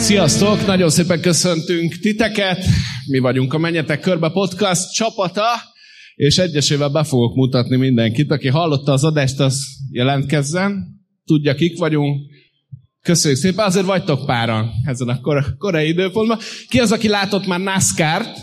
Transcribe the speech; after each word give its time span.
Sziasztok! 0.00 0.66
Nagyon 0.66 0.90
szépen 0.90 1.20
köszöntünk 1.20 1.98
titeket. 1.98 2.64
Mi 3.06 3.18
vagyunk 3.18 3.54
a 3.54 3.58
Menjetek 3.58 4.00
Körbe 4.00 4.30
Podcast 4.30 4.92
csapata, 4.92 5.44
és 6.14 6.38
egyesével 6.38 6.88
be 6.88 7.04
fogok 7.04 7.34
mutatni 7.34 7.76
mindenkit. 7.76 8.30
Aki 8.30 8.48
hallotta 8.48 8.92
az 8.92 9.04
adást, 9.04 9.40
az 9.40 9.62
jelentkezzen. 9.90 10.86
Tudja, 11.24 11.54
kik 11.54 11.78
vagyunk. 11.78 12.20
Köszönjük 13.02 13.40
szépen, 13.40 13.64
azért 13.64 13.86
vagytok 13.86 14.26
páran 14.26 14.70
ezen 14.84 15.08
a 15.08 15.20
kor- 15.20 15.56
korai 15.58 15.88
időpontban. 15.88 16.38
Ki 16.68 16.80
az, 16.80 16.92
aki 16.92 17.08
látott 17.08 17.46
már 17.46 17.60
NASCAR-t? 17.60 18.38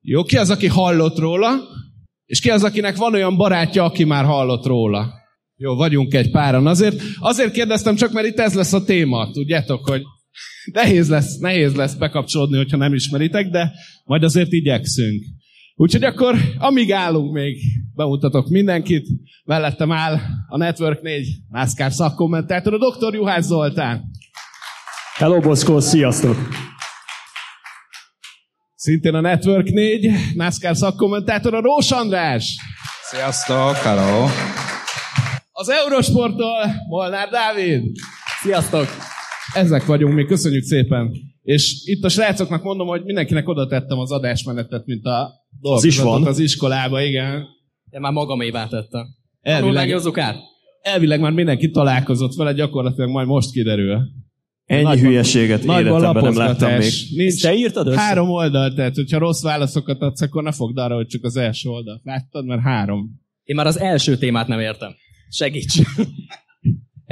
Jó, 0.00 0.22
ki 0.22 0.36
az, 0.36 0.50
aki 0.50 0.66
hallott 0.66 1.18
róla? 1.18 1.50
És 2.24 2.40
ki 2.40 2.50
az, 2.50 2.64
akinek 2.64 2.96
van 2.96 3.14
olyan 3.14 3.36
barátja, 3.36 3.84
aki 3.84 4.04
már 4.04 4.24
hallott 4.24 4.66
róla? 4.66 5.12
Jó, 5.56 5.74
vagyunk 5.74 6.14
egy 6.14 6.30
páran. 6.30 6.66
Azért, 6.66 7.02
azért 7.18 7.52
kérdeztem 7.52 7.94
csak, 7.96 8.12
mert 8.12 8.26
itt 8.26 8.38
ez 8.38 8.54
lesz 8.54 8.72
a 8.72 8.84
téma. 8.84 9.30
Tudjátok, 9.32 9.88
hogy 9.88 10.02
nehéz 10.72 11.08
lesz, 11.08 11.38
nehéz 11.38 11.74
lesz 11.74 11.94
bekapcsolódni, 11.94 12.56
hogyha 12.56 12.76
nem 12.76 12.94
ismeritek, 12.94 13.48
de 13.48 13.72
majd 14.04 14.22
azért 14.22 14.52
igyekszünk. 14.52 15.24
Úgyhogy 15.74 16.04
akkor, 16.04 16.36
amíg 16.58 16.92
állunk 16.92 17.32
még, 17.32 17.58
bemutatok 17.94 18.48
mindenkit. 18.48 19.06
Mellettem 19.44 19.92
áll 19.92 20.20
a 20.48 20.56
Network 20.56 21.02
4 21.02 21.28
NASCAR 21.48 21.92
szakkommentátor, 21.92 22.74
a 22.74 22.78
dr. 22.78 23.14
Juhász 23.14 23.46
Zoltán. 23.46 24.10
Hello, 25.14 25.40
Boszkó, 25.40 25.80
sziasztok! 25.80 26.36
Szintén 28.74 29.14
a 29.14 29.20
Network 29.20 29.70
4 29.70 30.10
NASCAR 30.34 30.76
szakkommentátor, 30.76 31.54
a 31.54 31.60
Rós 31.60 31.90
András. 31.90 32.56
Sziasztok, 33.02 33.74
hello! 33.74 34.26
Az 35.52 35.68
Eurosporttól 35.68 36.74
Molnár 36.88 37.28
Dávid. 37.28 37.82
Sziasztok! 38.42 38.86
Ezek 39.54 39.86
vagyunk 39.86 40.14
mi, 40.14 40.24
köszönjük 40.24 40.62
szépen. 40.62 41.12
És 41.42 41.82
itt 41.84 42.04
a 42.04 42.08
srácoknak 42.08 42.62
mondom, 42.62 42.86
hogy 42.86 43.04
mindenkinek 43.04 43.48
oda 43.48 43.66
tettem 43.66 43.98
az 43.98 44.10
adásmenetet, 44.12 44.86
mint 44.86 45.04
a 45.04 45.30
Az 45.60 45.84
is 45.84 45.98
van. 45.98 46.26
az 46.26 46.38
iskolába, 46.38 47.02
igen. 47.02 47.44
Én 47.90 48.00
már 48.00 48.12
magamévá 48.12 48.66
tettem. 48.66 49.06
Elvileg, 49.40 49.90
át? 50.14 50.36
elvileg 50.82 51.20
már 51.20 51.32
mindenki 51.32 51.70
találkozott 51.70 52.34
vele, 52.34 52.52
gyakorlatilag 52.52 53.10
majd 53.10 53.26
most 53.26 53.50
kiderül. 53.50 53.98
Ennyi 54.64 54.82
Nagyban- 54.82 55.06
hülyeséget 55.06 55.64
Nagyban 55.64 55.92
életemben 56.02 56.22
nem 56.22 56.36
láttam 56.36 56.72
még. 56.72 56.92
Nincs 57.14 57.42
te 57.42 57.54
írtad 57.54 57.86
össze? 57.86 57.98
három 58.00 58.28
oldal, 58.28 58.74
tehát 58.74 58.94
hogyha 58.94 59.18
rossz 59.18 59.42
válaszokat 59.42 60.00
adsz, 60.00 60.20
akkor 60.20 60.42
ne 60.42 60.52
fogd 60.52 60.78
arra, 60.78 60.94
hogy 60.94 61.06
csak 61.06 61.24
az 61.24 61.36
első 61.36 61.68
oldalt 61.68 62.00
láttad, 62.04 62.46
mert 62.46 62.60
három. 62.62 63.10
Én 63.42 63.56
már 63.56 63.66
az 63.66 63.78
első 63.78 64.16
témát 64.16 64.46
nem 64.48 64.60
értem. 64.60 64.94
Segíts! 65.28 65.80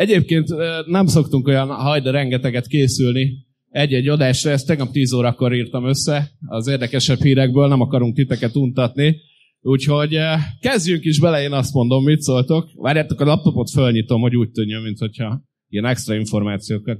Egyébként 0.00 0.48
nem 0.86 1.06
szoktunk 1.06 1.46
olyan 1.46 1.68
hajda 1.68 2.10
rengeteget 2.10 2.66
készülni 2.66 3.46
egy-egy 3.70 4.08
adásra, 4.08 4.50
ezt 4.50 4.66
tegnap 4.66 4.90
10 4.90 5.12
órakor 5.12 5.54
írtam 5.54 5.86
össze 5.86 6.30
az 6.46 6.66
érdekesebb 6.66 7.20
hírekből, 7.20 7.68
nem 7.68 7.80
akarunk 7.80 8.14
titeket 8.14 8.56
untatni. 8.56 9.16
Úgyhogy 9.60 10.18
kezdjünk 10.60 11.04
is 11.04 11.20
bele, 11.20 11.42
én 11.42 11.52
azt 11.52 11.72
mondom, 11.72 12.04
mit 12.04 12.20
szóltok. 12.20 12.70
Várjátok, 12.74 13.20
a 13.20 13.24
laptopot 13.24 13.70
fölnyitom, 13.70 14.20
hogy 14.20 14.36
úgy 14.36 14.50
tűnjön, 14.50 14.82
mintha 14.82 15.42
ilyen 15.68 15.84
extra 15.84 16.14
információkat 16.14 16.98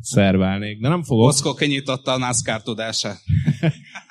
szerválnék. 0.00 0.80
De 0.80 0.88
nem 0.88 1.02
fogok. 1.02 1.28
Oszkó 1.28 1.54
kinyitotta 1.54 2.12
a 2.12 2.18
NASCAR 2.18 2.62
tudását. 2.62 3.18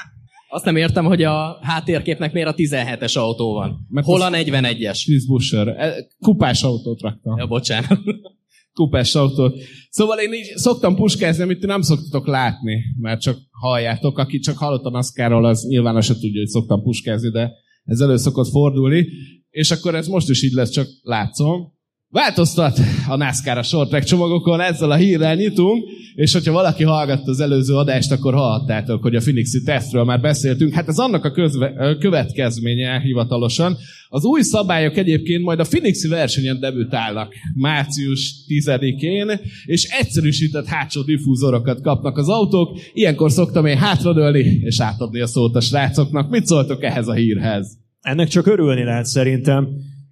Azt 0.50 0.66
nem 0.66 0.76
értem, 0.76 1.06
hogy 1.06 1.24
a 1.24 1.60
háttérképnek 1.62 2.34
miért 2.34 2.48
a 2.50 2.54
17-es 2.54 3.18
autó 3.18 3.54
van. 3.54 3.88
Mert 3.90 4.06
Hol 4.06 4.22
a 4.22 4.30
41-es? 4.30 5.02
Chris 5.04 5.26
Busher. 5.26 5.68
E, 5.68 6.08
Kupás 6.20 6.64
autót 6.64 7.02
raktam. 7.02 7.38
Ja, 7.38 7.48
bocsánat. 7.48 8.00
kupás 8.78 9.16
autót. 9.16 9.60
Szóval 9.90 10.20
én 10.20 10.34
így 10.34 10.46
szoktam 10.56 10.96
puskázni, 10.96 11.44
amit 11.44 11.60
ti 11.60 11.66
nem 11.66 11.82
szoktatok 11.82 12.28
látni, 12.28 12.84
mert 13.00 13.22
csak 13.22 13.38
halljátok. 13.52 14.18
Aki 14.18 14.40
csak 14.40 14.58
hallott 14.58 14.84
a 14.84 14.90
NASCAR-ról, 14.90 15.46
az 15.46 15.64
nyilván 15.64 16.02
se 16.02 16.14
tudja, 16.14 16.40
hogy 16.40 16.50
szoktam 16.50 16.82
puskázni, 16.82 17.30
de 17.30 17.52
ez 17.84 18.00
elő 18.00 18.18
szokott 18.18 18.50
fordulni. 18.50 19.08
És 19.50 19.72
akkor 19.72 19.96
ez 19.96 20.08
most 20.08 20.30
is 20.30 20.44
így 20.44 20.52
lesz, 20.52 20.70
csak 20.70 20.88
látszom. 21.02 21.76
Változtat 22.10 22.80
a 23.08 23.16
NASCAR 23.16 23.58
a 23.58 23.64
short 23.64 23.90
track 23.90 24.06
csomagokon, 24.06 24.62
ezzel 24.62 24.92
a 24.92 24.96
hírrel 24.96 25.36
nyitunk, 25.36 25.84
és 26.16 26.34
hogyha 26.34 26.52
valaki 26.52 26.84
hallgatta 26.84 27.32
az 27.32 27.40
előző 27.40 27.76
adást, 27.76 28.12
akkor 28.12 28.34
hallhattátok, 28.34 29.02
hogy 29.02 29.16
a 29.16 29.20
Phoenixi 29.20 29.64
tesztről 29.64 30.04
már 30.04 30.22
beszéltünk. 30.22 30.74
Hát 30.74 30.88
ez 30.88 30.98
annak 30.98 31.26
a 31.26 31.32
közve, 31.32 31.98
következménye 32.00 33.00
hivatalosan. 33.00 33.78
Az 34.10 34.24
új 34.24 34.42
szabályok 34.42 34.98
egyébként 34.98 35.44
majd 35.44 35.60
a 35.60 35.64
Phoenixi 35.64 36.08
versenyen 36.08 36.60
debütálnak 36.60 37.34
március 37.56 38.34
10-én, 38.48 39.40
és 39.66 39.84
egyszerűsített 39.84 40.66
hátsó 40.66 41.02
diffúzorokat 41.02 41.82
kapnak 41.82 42.18
az 42.18 42.30
autók. 42.30 42.80
Ilyenkor 42.94 43.32
szoktam 43.32 43.66
én 43.66 43.78
hátradőlni, 43.78 44.60
és 44.64 44.80
átadni 44.80 45.20
a 45.20 45.28
szót 45.28 45.56
a 45.56 45.62
srácoknak. 45.62 46.30
Mit 46.30 46.46
szóltok 46.46 46.84
ehhez 46.84 47.08
a 47.08 47.14
hírhez? 47.14 47.78
Ennek 48.02 48.28
csak 48.28 48.48
örülni 48.48 48.84
lehet 48.84 49.06
szerintem. 49.06 49.68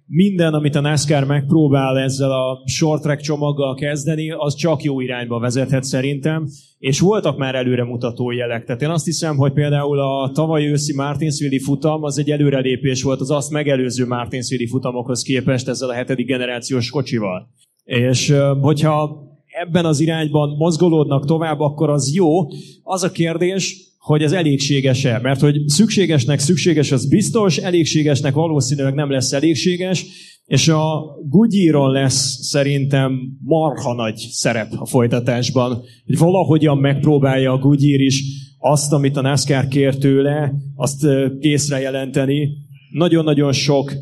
Minden, 0.08 0.54
amit 0.54 0.74
a 0.74 0.80
NASCAR 0.80 1.24
megpróbál 1.24 1.98
ezzel 1.98 2.30
a 2.30 2.62
short 2.66 3.02
track 3.02 3.20
csomaggal 3.20 3.74
kezdeni, 3.74 4.30
az 4.30 4.54
csak 4.54 4.82
jó 4.82 5.00
irányba 5.00 5.38
vezethet 5.38 5.84
szerintem, 5.84 6.48
és 6.78 7.00
voltak 7.00 7.36
már 7.36 7.54
előremutató 7.54 8.30
jelek. 8.30 8.64
Tehát 8.64 8.82
én 8.82 8.88
azt 8.88 9.04
hiszem, 9.04 9.36
hogy 9.36 9.52
például 9.52 9.98
a 9.98 10.30
tavaly 10.34 10.66
őszi 10.66 10.94
Martinsville 10.94 11.60
futam 11.60 12.02
az 12.02 12.18
egy 12.18 12.30
előrelépés 12.30 13.02
volt 13.02 13.20
az 13.20 13.30
azt 13.30 13.50
megelőző 13.50 14.06
Martinsville 14.06 14.68
futamokhoz 14.68 15.22
képest 15.22 15.68
ezzel 15.68 15.88
a 15.88 15.94
hetedik 15.94 16.26
generációs 16.26 16.90
kocsival. 16.90 17.48
És 17.84 18.34
hogyha 18.60 19.24
ebben 19.46 19.84
az 19.84 20.00
irányban 20.00 20.56
mozgolódnak 20.56 21.26
tovább, 21.26 21.60
akkor 21.60 21.90
az 21.90 22.14
jó. 22.14 22.46
Az 22.82 23.02
a 23.02 23.10
kérdés, 23.10 23.85
hogy 24.06 24.22
ez 24.22 24.32
elégséges-e. 24.32 25.18
Mert 25.22 25.40
hogy 25.40 25.56
szükségesnek 25.66 26.38
szükséges, 26.38 26.92
az 26.92 27.08
biztos, 27.08 27.56
elégségesnek 27.56 28.34
valószínűleg 28.34 28.94
nem 28.94 29.10
lesz 29.10 29.32
elégséges, 29.32 30.06
és 30.44 30.68
a 30.68 31.04
Goodyearon 31.28 31.90
lesz 31.90 32.38
szerintem 32.40 33.12
marha 33.42 33.94
nagy 33.94 34.16
szerep 34.16 34.72
a 34.78 34.86
folytatásban, 34.86 35.82
hogy 36.04 36.18
valahogyan 36.18 36.78
megpróbálja 36.78 37.52
a 37.52 37.58
Goodyear 37.58 38.00
is 38.00 38.22
azt, 38.58 38.92
amit 38.92 39.16
a 39.16 39.20
NASCAR 39.20 39.68
kér 39.68 39.96
tőle, 39.96 40.52
azt 40.74 41.06
készre 41.40 41.80
jelenteni. 41.80 42.48
Nagyon-nagyon 42.90 43.52
sok 43.52 43.92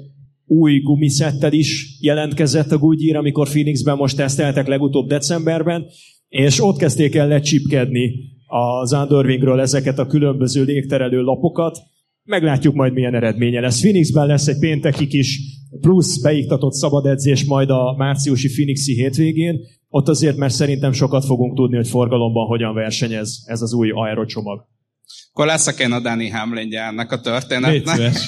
új 0.47 0.81
gumiszettel 0.81 1.53
is 1.53 1.99
jelentkezett 2.01 2.73
a 2.73 2.79
Goodyear, 2.79 3.17
amikor 3.17 3.49
Phoenixben 3.49 3.97
most 3.97 4.17
teszteltek 4.17 4.67
legutóbb 4.67 5.09
decemberben, 5.09 5.87
és 6.29 6.61
ott 6.61 6.77
kezdték 6.77 7.15
el 7.15 7.29
lecsipkedni 7.29 8.34
az 8.55 8.93
Underwingről 8.93 9.61
ezeket 9.61 9.99
a 9.99 10.07
különböző 10.07 10.63
légterelő 10.65 11.21
lapokat. 11.21 11.79
Meglátjuk 12.23 12.75
majd 12.75 12.93
milyen 12.93 13.15
eredménye 13.15 13.61
lesz. 13.61 13.81
Phoenixben 13.81 14.27
lesz 14.27 14.47
egy 14.47 14.59
pénteki 14.59 15.07
kis 15.07 15.41
plusz 15.81 16.21
beiktatott 16.21 16.73
szabad 16.73 17.07
edzés 17.07 17.45
majd 17.45 17.71
a 17.71 17.95
márciusi 17.97 18.49
Phoenixi 18.49 18.95
hétvégén. 18.95 19.61
Ott 19.89 20.09
azért, 20.09 20.37
mert 20.37 20.53
szerintem 20.53 20.93
sokat 20.93 21.25
fogunk 21.25 21.57
tudni, 21.57 21.77
hogy 21.77 21.89
forgalomban 21.89 22.47
hogyan 22.47 22.75
versenyez 22.75 23.43
ez 23.47 23.63
az 23.63 23.73
új 23.73 23.91
aerocsomag. 23.91 24.67
Akkor 25.33 25.47
leszek 25.47 25.79
én 25.79 25.93
a 25.93 26.01
Danny 26.01 26.31
hamlin 26.31 26.77
ennek 26.77 27.13
a 27.13 27.21
történetnek. 27.21 28.13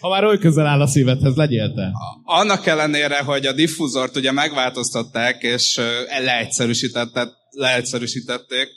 Ha 0.00 0.08
már 0.08 0.24
oly 0.24 0.38
közel 0.38 0.66
áll 0.66 0.80
a 0.80 0.86
szívedhez, 0.86 1.34
legyél 1.34 1.72
te. 1.74 1.90
Annak 2.22 2.66
ellenére, 2.66 3.22
hogy 3.22 3.46
a 3.46 3.52
diffúzort 3.52 4.16
ugye 4.16 4.32
megváltoztatták, 4.32 5.42
és 5.42 5.76
ö, 5.78 6.22
leegyszerűsítettet- 6.24 7.36
leegyszerűsítették, 7.50 8.68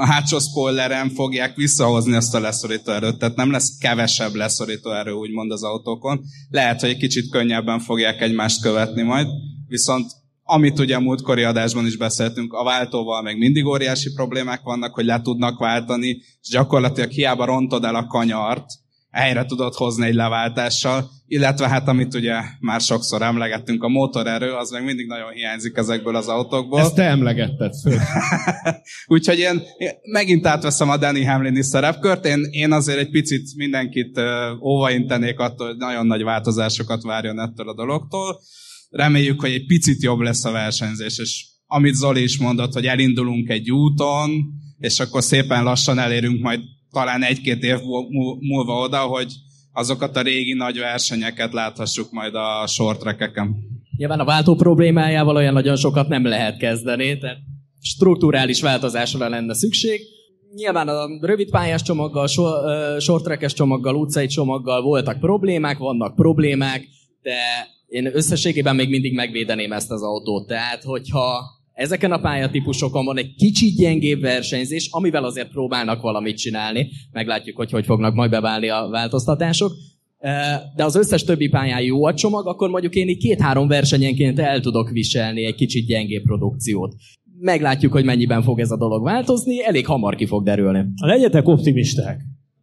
a 0.00 0.06
hátsó 0.06 0.38
spoileren 0.38 1.10
fogják 1.10 1.56
visszahozni 1.56 2.14
azt 2.14 2.34
a 2.34 2.40
leszorító 2.40 2.92
erőt, 2.92 3.18
tehát 3.18 3.36
nem 3.36 3.50
lesz 3.50 3.78
kevesebb 3.78 4.34
leszorító 4.34 4.90
erő, 4.92 5.12
úgymond 5.12 5.50
az 5.50 5.62
autókon. 5.62 6.20
Lehet, 6.50 6.80
hogy 6.80 6.88
egy 6.88 6.96
kicsit 6.96 7.30
könnyebben 7.30 7.80
fogják 7.80 8.20
egymást 8.20 8.62
követni 8.62 9.02
majd, 9.02 9.26
viszont 9.66 10.10
amit 10.42 10.78
ugye 10.78 10.96
a 10.96 11.00
múltkori 11.00 11.42
adásban 11.42 11.86
is 11.86 11.96
beszéltünk, 11.96 12.52
a 12.52 12.64
váltóval 12.64 13.22
még 13.22 13.36
mindig 13.36 13.64
óriási 13.64 14.12
problémák 14.12 14.60
vannak, 14.62 14.94
hogy 14.94 15.04
le 15.04 15.20
tudnak 15.20 15.58
váltani, 15.58 16.08
és 16.40 16.48
gyakorlatilag 16.50 17.10
hiába 17.10 17.44
rontod 17.44 17.84
el 17.84 17.94
a 17.94 18.06
kanyart, 18.06 18.66
helyre 19.18 19.44
tudod 19.44 19.74
hozni 19.74 20.06
egy 20.06 20.14
leváltással, 20.14 21.10
illetve 21.26 21.68
hát 21.68 21.88
amit 21.88 22.14
ugye 22.14 22.34
már 22.60 22.80
sokszor 22.80 23.22
emlegettünk, 23.22 23.82
a 23.82 23.88
motorerő, 23.88 24.52
az 24.52 24.70
meg 24.70 24.84
mindig 24.84 25.06
nagyon 25.06 25.30
hiányzik 25.30 25.76
ezekből 25.76 26.16
az 26.16 26.28
autókból. 26.28 26.80
Ezt 26.80 26.94
te 26.94 27.02
emlegetted 27.02 27.72
fő. 27.82 27.96
Úgyhogy 29.14 29.38
én 29.38 29.62
én 29.78 29.90
megint 30.12 30.46
átveszem 30.46 30.88
a 30.88 30.96
Danny 30.96 31.26
Hamlin 31.26 31.62
szerepkört. 31.62 32.26
Én, 32.26 32.46
én 32.50 32.72
azért 32.72 32.98
egy 32.98 33.10
picit 33.10 33.54
mindenkit 33.56 34.20
óvaintenék 34.62 35.38
attól, 35.38 35.66
hogy 35.66 35.76
nagyon 35.76 36.06
nagy 36.06 36.22
változásokat 36.22 37.02
várjon 37.02 37.40
ettől 37.40 37.68
a 37.68 37.74
dologtól. 37.74 38.40
Reméljük, 38.90 39.40
hogy 39.40 39.50
egy 39.50 39.66
picit 39.66 40.02
jobb 40.02 40.20
lesz 40.20 40.44
a 40.44 40.50
versenyzés, 40.50 41.18
és 41.18 41.46
amit 41.66 41.94
Zoli 41.94 42.22
is 42.22 42.38
mondott, 42.38 42.72
hogy 42.72 42.86
elindulunk 42.86 43.48
egy 43.48 43.70
úton, 43.70 44.30
és 44.78 45.00
akkor 45.00 45.22
szépen 45.22 45.64
lassan 45.64 45.98
elérünk 45.98 46.42
majd 46.42 46.60
talán 46.90 47.22
egy-két 47.22 47.62
év 47.62 47.78
mú- 48.08 48.40
múlva 48.40 48.80
oda, 48.80 48.98
hogy 48.98 49.32
azokat 49.72 50.16
a 50.16 50.22
régi 50.22 50.54
nagy 50.54 50.78
versenyeket 50.78 51.52
láthassuk 51.52 52.10
majd 52.10 52.34
a 52.34 52.66
short 52.66 52.98
trackeken. 52.98 53.56
Nyilván 53.96 54.20
a 54.20 54.24
váltó 54.24 54.54
problémájával 54.54 55.36
olyan 55.36 55.52
nagyon 55.52 55.76
sokat 55.76 56.08
nem 56.08 56.24
lehet 56.24 56.56
kezdeni, 56.56 57.18
tehát 57.18 57.38
strukturális 57.80 58.60
változásra 58.60 59.28
lenne 59.28 59.54
szükség. 59.54 60.00
Nyilván 60.54 60.88
a 60.88 61.06
rövid 61.20 61.50
pályás 61.50 61.82
csomaggal, 61.82 62.26
short 62.98 63.24
trackes 63.24 63.52
csomaggal, 63.52 63.94
utcai 63.94 64.26
csomaggal 64.26 64.82
voltak 64.82 65.20
problémák, 65.20 65.78
vannak 65.78 66.14
problémák, 66.14 66.88
de 67.22 67.36
én 67.86 68.16
összességében 68.16 68.74
még 68.74 68.88
mindig 68.88 69.14
megvédeném 69.14 69.72
ezt 69.72 69.90
az 69.90 70.02
autót. 70.02 70.46
Tehát, 70.46 70.82
hogyha 70.82 71.40
ezeken 71.78 72.12
a 72.12 72.20
pályatípusokon 72.20 73.04
van 73.04 73.18
egy 73.18 73.34
kicsit 73.34 73.76
gyengébb 73.76 74.20
versenyzés, 74.20 74.88
amivel 74.90 75.24
azért 75.24 75.50
próbálnak 75.50 76.00
valamit 76.00 76.36
csinálni. 76.36 76.88
Meglátjuk, 77.12 77.56
hogy 77.56 77.70
hogy 77.70 77.84
fognak 77.84 78.14
majd 78.14 78.30
beválni 78.30 78.68
a 78.68 78.88
változtatások. 78.90 79.72
De 80.76 80.84
az 80.84 80.96
összes 80.96 81.24
többi 81.24 81.48
pályán 81.48 81.82
jó 81.82 82.04
a 82.04 82.14
csomag, 82.14 82.46
akkor 82.46 82.70
mondjuk 82.70 82.94
én 82.94 83.08
így 83.08 83.18
két-három 83.18 83.68
versenyenként 83.68 84.38
el 84.38 84.60
tudok 84.60 84.90
viselni 84.90 85.44
egy 85.44 85.54
kicsit 85.54 85.86
gyengébb 85.86 86.22
produkciót. 86.22 86.94
Meglátjuk, 87.40 87.92
hogy 87.92 88.04
mennyiben 88.04 88.42
fog 88.42 88.60
ez 88.60 88.70
a 88.70 88.76
dolog 88.76 89.04
változni, 89.04 89.64
elég 89.64 89.86
hamar 89.86 90.14
ki 90.14 90.26
fog 90.26 90.44
derülni. 90.44 90.84
Legyetek 90.96 91.48
optimisták. 91.48 92.20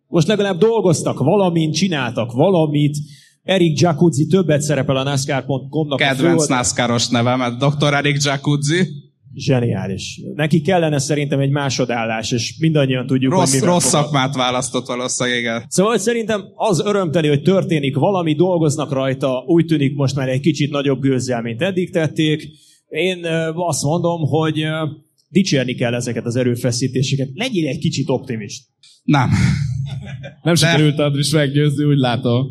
Most 0.07 0.27
legalább 0.27 0.57
dolgoztak 0.57 1.19
valamint, 1.19 1.75
csináltak 1.75 2.31
valamit, 2.31 2.97
Erik 3.44 3.79
Jacuzzi 3.79 4.27
többet 4.27 4.61
szerepel 4.61 4.95
a 4.95 5.03
NASCAR.com-nak. 5.03 6.00
Kedvenc 6.00 6.47
NASCAR-os 6.47 7.07
nevem, 7.07 7.57
Dr. 7.57 7.94
Erik 7.94 8.18
Jacuzzi. 8.23 9.03
Zseniális. 9.35 10.21
Neki 10.35 10.61
kellene 10.61 10.99
szerintem 10.99 11.39
egy 11.39 11.49
másodállás, 11.49 12.31
és 12.31 12.55
mindannyian 12.59 13.07
tudjuk, 13.07 13.31
rossz, 13.31 13.59
hogy 13.59 13.67
Rossz 13.67 13.89
fogad. 13.89 14.03
szakmát 14.03 14.35
választott 14.35 14.85
valószínűleg, 14.85 15.39
igen. 15.39 15.63
Szóval 15.67 15.97
szerintem 15.97 16.43
az 16.55 16.79
örömteli, 16.85 17.27
hogy 17.27 17.41
történik 17.41 17.95
valami, 17.95 18.35
dolgoznak 18.35 18.91
rajta, 18.91 19.43
úgy 19.47 19.65
tűnik 19.65 19.95
most 19.95 20.15
már 20.15 20.29
egy 20.29 20.39
kicsit 20.39 20.71
nagyobb 20.71 21.01
gőzzel, 21.01 21.41
mint 21.41 21.61
eddig 21.61 21.91
tették. 21.91 22.47
Én 22.87 23.25
azt 23.53 23.83
mondom, 23.83 24.21
hogy 24.21 24.65
dicsérni 25.29 25.73
kell 25.73 25.93
ezeket 25.93 26.25
az 26.25 26.35
erőfeszítéseket. 26.35 27.29
Legyél 27.33 27.67
egy 27.67 27.79
kicsit 27.79 28.09
optimist. 28.09 28.63
Nem. 29.03 29.29
Nem 30.43 30.55
sikerült 30.55 30.99
Andris 30.99 31.31
meggyőzni, 31.31 31.83
úgy 31.83 31.97
látom. 31.97 32.47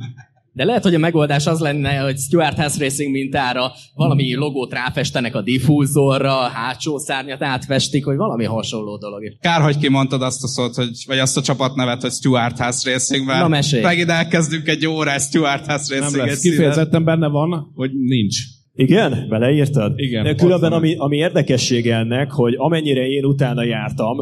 De 0.56 0.64
lehet, 0.64 0.82
hogy 0.82 0.94
a 0.94 0.98
megoldás 0.98 1.46
az 1.46 1.60
lenne, 1.60 1.96
hogy 1.96 2.18
Stuart 2.18 2.58
House 2.58 2.78
Racing 2.78 3.10
mintára 3.10 3.72
valami 3.94 4.34
logót 4.34 4.72
ráfestenek 4.72 5.34
a 5.34 5.42
diffúzorra, 5.42 6.38
a 6.40 6.48
hátsó 6.48 6.98
szárnyat 6.98 7.42
átfestik, 7.42 8.04
vagy 8.04 8.16
valami 8.16 8.44
hasonló 8.44 8.96
dolog. 8.96 9.22
Kár, 9.40 9.60
hogy 9.60 9.78
kimondtad 9.78 10.22
azt 10.22 10.42
a 10.42 10.46
szót, 10.46 10.74
hogy, 10.74 10.88
vagy 11.06 11.18
azt 11.18 11.36
a 11.36 11.42
csapatnevet, 11.42 12.00
hogy 12.00 12.10
Stuart 12.12 12.58
House 12.58 12.90
Racing, 12.90 13.26
mert 13.26 13.40
Na, 13.40 13.48
mesélj. 13.48 13.82
megint 13.82 14.10
elkezdünk 14.10 14.68
egy 14.68 14.86
órás 14.86 15.22
Stuart 15.22 15.66
House 15.66 15.94
Racing. 15.94 16.16
Nem 16.16 16.26
lesz. 16.26 16.40
Kifejezetten 16.40 17.04
benne 17.04 17.28
van, 17.28 17.72
hogy 17.74 17.90
nincs. 17.92 18.36
Igen? 18.74 19.26
Beleírtad? 19.28 19.92
Igen. 19.96 20.24
De 20.24 20.34
különben 20.34 20.72
ami, 20.72 20.96
ami 20.96 21.16
érdekessége 21.16 21.96
ennek, 21.96 22.30
hogy 22.30 22.54
amennyire 22.56 23.06
én 23.06 23.24
utána 23.24 23.64
jártam, 23.64 24.16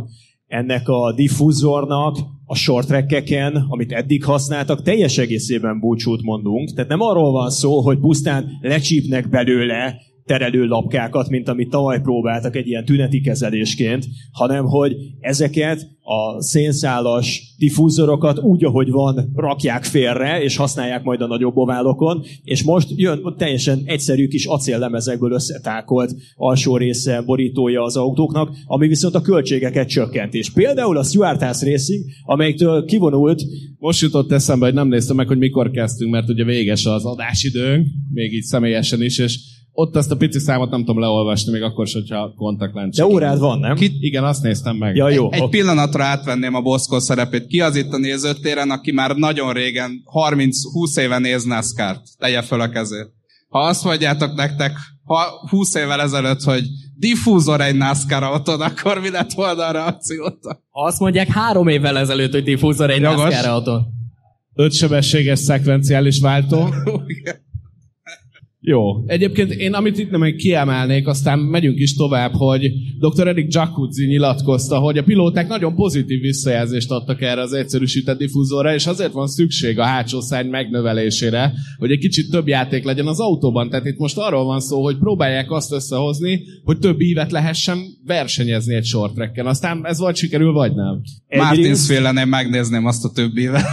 ennek 0.53 0.89
a 0.89 1.13
diffúzornak 1.13 2.17
a 2.45 2.55
short 2.55 2.87
trackeken, 2.87 3.67
amit 3.69 3.93
eddig 3.93 4.25
használtak, 4.25 4.83
teljes 4.83 5.19
egészében 5.19 5.81
búcsút 5.81 6.23
mondunk. 6.23 6.73
Tehát 6.75 6.91
nem 6.91 7.01
arról 7.01 7.33
van 7.33 7.51
szó, 7.51 7.81
hogy 7.81 7.99
pusztán 7.99 8.59
lecsípnek 8.61 9.29
belőle 9.29 10.01
terelő 10.25 10.65
lapkákat, 10.65 11.29
mint 11.29 11.49
amit 11.49 11.71
tavaly 11.71 12.01
próbáltak 12.01 12.57
egy 12.57 12.67
ilyen 12.67 12.85
tüneti 12.85 13.21
kezelésként, 13.21 14.07
hanem 14.33 14.65
hogy 14.65 14.97
ezeket 15.21 15.91
a 16.05 16.43
szénszálas 16.43 17.55
diffúzorokat 17.59 18.39
úgy, 18.39 18.65
ahogy 18.65 18.91
van, 18.91 19.33
rakják 19.35 19.85
félre, 19.85 20.43
és 20.43 20.57
használják 20.57 21.03
majd 21.03 21.21
a 21.21 21.27
nagyobb 21.27 21.57
oválokon, 21.57 22.25
és 22.45 22.63
most 22.63 22.89
jön 22.97 23.35
teljesen 23.37 23.83
egyszerű 23.85 24.29
kis 24.29 24.47
acéllemezekből 24.47 25.33
összetákolt 25.33 26.15
alsó 26.37 26.77
része 26.77 27.21
borítója 27.21 27.83
az 27.83 27.97
autóknak, 27.97 28.51
ami 28.67 28.89
viszont 28.89 29.15
a 29.15 29.21
költségeket 29.21 29.89
csökkent. 29.89 30.35
És 30.35 30.51
például 30.51 30.97
a 30.97 31.03
Stuart 31.03 31.43
House 31.43 31.71
Racing, 31.71 32.05
amelyiktől 32.25 32.85
kivonult... 32.85 33.43
Most 33.79 34.01
jutott 34.01 34.33
eszembe, 34.33 34.65
hogy 34.65 34.75
nem 34.75 34.89
néztem 34.89 35.17
meg, 35.17 35.27
hogy 35.27 35.39
mikor 35.39 35.71
kezdtünk, 35.71 36.11
mert 36.11 36.29
ugye 36.29 36.45
véges 36.45 36.87
az 36.87 37.05
adásidőnk, 37.05 37.87
még 38.13 38.33
így 38.33 38.43
személyesen 38.43 39.03
is, 39.03 39.19
és 39.19 39.39
ott 39.73 39.97
azt 39.97 40.11
a 40.11 40.17
pici 40.17 40.39
számot 40.39 40.71
nem 40.71 40.85
tudom 40.85 41.01
leolvasni, 41.01 41.53
még 41.53 41.63
akkor 41.63 41.87
is, 41.87 41.93
hogyha 41.93 42.35
kontaktlánc. 42.37 42.97
De 42.97 43.07
órád 43.07 43.39
van, 43.39 43.59
nem? 43.59 43.75
Ki... 43.75 43.97
Igen, 44.01 44.25
azt 44.25 44.43
néztem 44.43 44.77
meg. 44.77 44.97
Ja, 44.97 45.09
jó. 45.09 45.33
Egy, 45.33 45.41
egy 45.41 45.49
pillanatra 45.49 46.05
átvenném 46.05 46.55
a 46.55 46.61
Boszkó 46.61 46.99
szerepét. 46.99 47.47
Ki 47.47 47.61
az 47.61 47.77
itt 47.77 47.93
a 47.93 47.99
nézőtéren, 47.99 48.71
aki 48.71 48.93
már 48.93 49.17
nagyon 49.17 49.53
régen, 49.53 50.03
30-20 50.15 50.99
éve 50.99 51.19
néz 51.19 51.45
NASCAR-t? 51.45 52.03
Tegye 52.19 52.43
föl 52.43 52.61
a 52.61 52.69
kezét. 52.69 53.13
Ha 53.49 53.59
azt 53.59 53.85
mondjátok 53.85 54.35
nektek 54.35 54.73
ha 55.05 55.49
20 55.49 55.75
évvel 55.75 56.01
ezelőtt, 56.01 56.43
hogy 56.43 56.65
diffúzor 56.97 57.61
egy 57.61 57.77
NASCAR 57.77 58.23
autón, 58.23 58.61
akkor 58.61 59.01
mi 59.01 59.11
lett 59.11 59.33
volna 59.33 59.67
a 59.67 59.71
reakciót? 59.71 60.39
Ha 60.71 60.85
azt 60.85 61.01
mondják 61.01 61.29
három 61.29 61.69
évvel 61.69 61.99
ezelőtt, 61.99 62.33
hogy 62.33 62.45
diffúzor 62.45 62.91
egy 62.91 63.01
Jogos. 63.01 63.23
NASCAR 63.23 63.51
autón. 63.51 63.87
Ötsebességes 64.55 65.39
szekvenciális 65.39 66.21
váltó. 66.21 66.69
Jó. 68.65 69.07
Egyébként 69.07 69.53
én 69.53 69.73
amit 69.73 69.99
itt 69.99 70.11
nem 70.11 70.35
kiemelnék, 70.37 71.07
aztán 71.07 71.39
megyünk 71.39 71.79
is 71.79 71.95
tovább, 71.95 72.33
hogy 72.35 72.71
dr. 72.99 73.27
Erik 73.27 73.55
Jacuzzi 73.55 74.07
nyilatkozta, 74.07 74.79
hogy 74.79 74.99
a 74.99 75.03
pilóták 75.03 75.49
nagyon 75.49 75.75
pozitív 75.75 76.21
visszajelzést 76.21 76.91
adtak 76.91 77.21
erre 77.21 77.41
az 77.41 77.53
egyszerűsített 77.53 78.19
diffúzorra, 78.19 78.75
és 78.75 78.87
azért 78.87 79.13
van 79.13 79.27
szükség 79.27 79.79
a 79.79 79.85
hátsó 79.85 80.21
szárny 80.21 80.49
megnövelésére, 80.49 81.53
hogy 81.79 81.91
egy 81.91 81.99
kicsit 81.99 82.31
több 82.31 82.49
játék 82.49 82.85
legyen 82.85 83.07
az 83.07 83.21
autóban. 83.21 83.71
Tehát 83.71 83.87
itt 83.87 83.99
most 83.99 84.19
arról 84.19 84.45
van 84.45 84.61
szó, 84.61 84.83
hogy 84.83 84.99
próbálják 84.99 85.51
azt 85.51 85.73
összehozni, 85.73 86.41
hogy 86.65 86.79
több 86.79 87.01
ívet 87.01 87.33
lehessen 87.33 87.79
versenyezni 88.07 88.75
egy 88.75 88.85
short 88.85 89.15
tracken. 89.15 89.47
Aztán 89.47 89.87
ez 89.87 89.99
vagy 89.99 90.17
sikerül, 90.17 90.53
vagy 90.53 90.75
nem. 90.75 91.01
Martins 91.29 91.87
féle 91.87 92.13
nem 92.13 92.29
megnézném 92.29 92.87
azt 92.87 93.05
a 93.05 93.11
több 93.15 93.37
évet. 93.37 93.65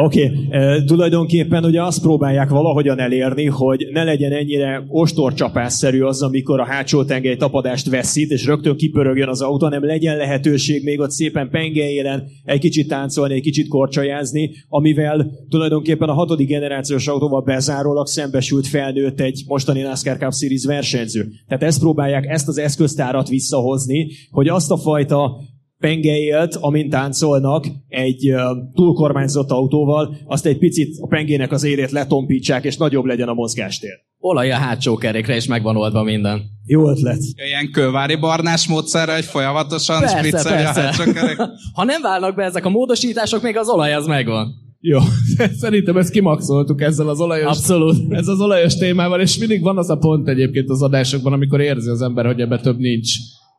Oké, 0.00 0.24
okay. 0.24 0.60
e, 0.60 0.84
tulajdonképpen 0.84 1.64
ugye 1.64 1.82
azt 1.82 2.00
próbálják 2.00 2.48
valahogyan 2.48 2.98
elérni, 2.98 3.46
hogy 3.46 3.88
ne 3.92 4.04
legyen 4.04 4.32
ennyire 4.32 4.84
ostorcsapásszerű 4.88 6.00
az, 6.02 6.22
amikor 6.22 6.60
a 6.60 6.64
hátsó 6.64 7.04
tengely 7.04 7.36
tapadást 7.36 7.88
veszít, 7.88 8.30
és 8.30 8.44
rögtön 8.44 8.76
kipörögjön 8.76 9.28
az 9.28 9.40
autó, 9.40 9.64
hanem 9.64 9.84
legyen 9.84 10.16
lehetőség 10.16 10.84
még 10.84 11.00
ott 11.00 11.10
szépen 11.10 11.50
pengelyélen 11.50 12.24
egy 12.44 12.60
kicsit 12.60 12.88
táncolni, 12.88 13.34
egy 13.34 13.42
kicsit 13.42 13.68
korcsajázni, 13.68 14.50
amivel 14.68 15.30
tulajdonképpen 15.48 16.08
a 16.08 16.14
hatodik 16.14 16.48
generációs 16.48 17.06
autóval 17.06 17.42
bezárólag 17.42 18.06
szembesült 18.06 18.66
felnőtt 18.66 19.20
egy 19.20 19.42
mostani 19.46 19.80
NASCAR 19.80 20.16
Cup 20.16 20.34
Series 20.34 20.64
versenyző. 20.64 21.28
Tehát 21.48 21.62
ezt 21.62 21.80
próbálják, 21.80 22.26
ezt 22.26 22.48
az 22.48 22.58
eszköztárat 22.58 23.28
visszahozni, 23.28 24.08
hogy 24.30 24.48
azt 24.48 24.70
a 24.70 24.76
fajta 24.76 25.36
pengeilt, 25.78 26.56
amint 26.60 26.90
táncolnak 26.90 27.66
egy 27.88 28.34
túlkormányzott 28.74 29.50
autóval, 29.50 30.16
azt 30.26 30.46
egy 30.46 30.58
picit 30.58 30.96
a 31.00 31.06
pengének 31.06 31.52
az 31.52 31.64
érét 31.64 31.90
letompítsák, 31.90 32.64
és 32.64 32.76
nagyobb 32.76 33.04
legyen 33.04 33.28
a 33.28 33.34
mozgástér. 33.34 34.06
Olaj 34.18 34.52
a 34.52 34.56
hátsó 34.56 34.96
kerékre, 34.96 35.34
és 35.34 35.46
megvan 35.46 35.76
oldva 35.76 36.02
minden. 36.02 36.42
Jó 36.66 36.88
ötlet. 36.90 37.18
Ilyen 37.46 37.70
kővári 37.72 38.16
barnás 38.16 38.68
módszerre, 38.68 39.14
hogy 39.14 39.24
folyamatosan 39.24 40.00
persze, 40.00 40.30
persze. 40.30 40.50
a 40.50 40.82
hátsó 40.82 41.12
kerék. 41.12 41.36
ha 41.74 41.84
nem 41.84 42.02
válnak 42.02 42.34
be 42.34 42.44
ezek 42.44 42.64
a 42.64 42.68
módosítások, 42.68 43.42
még 43.42 43.56
az 43.56 43.68
olaj 43.68 43.94
az 43.94 44.06
megvan. 44.06 44.66
Jó, 44.80 44.98
szerintem 45.62 45.96
ezt 45.96 46.10
kimaxoltuk 46.10 46.80
ezzel 46.80 47.08
az 47.08 47.20
olajos, 47.20 47.46
Abszolút. 47.46 48.12
Ez 48.20 48.28
az 48.28 48.40
olajos 48.40 48.76
témával, 48.76 49.20
és 49.20 49.38
mindig 49.38 49.62
van 49.62 49.78
az 49.78 49.90
a 49.90 49.96
pont 49.96 50.28
egyébként 50.28 50.70
az 50.70 50.82
adásokban, 50.82 51.32
amikor 51.32 51.60
érzi 51.60 51.90
az 51.90 52.02
ember, 52.02 52.26
hogy 52.26 52.40
ebbe 52.40 52.60
több 52.60 52.78
nincs. 52.78 53.08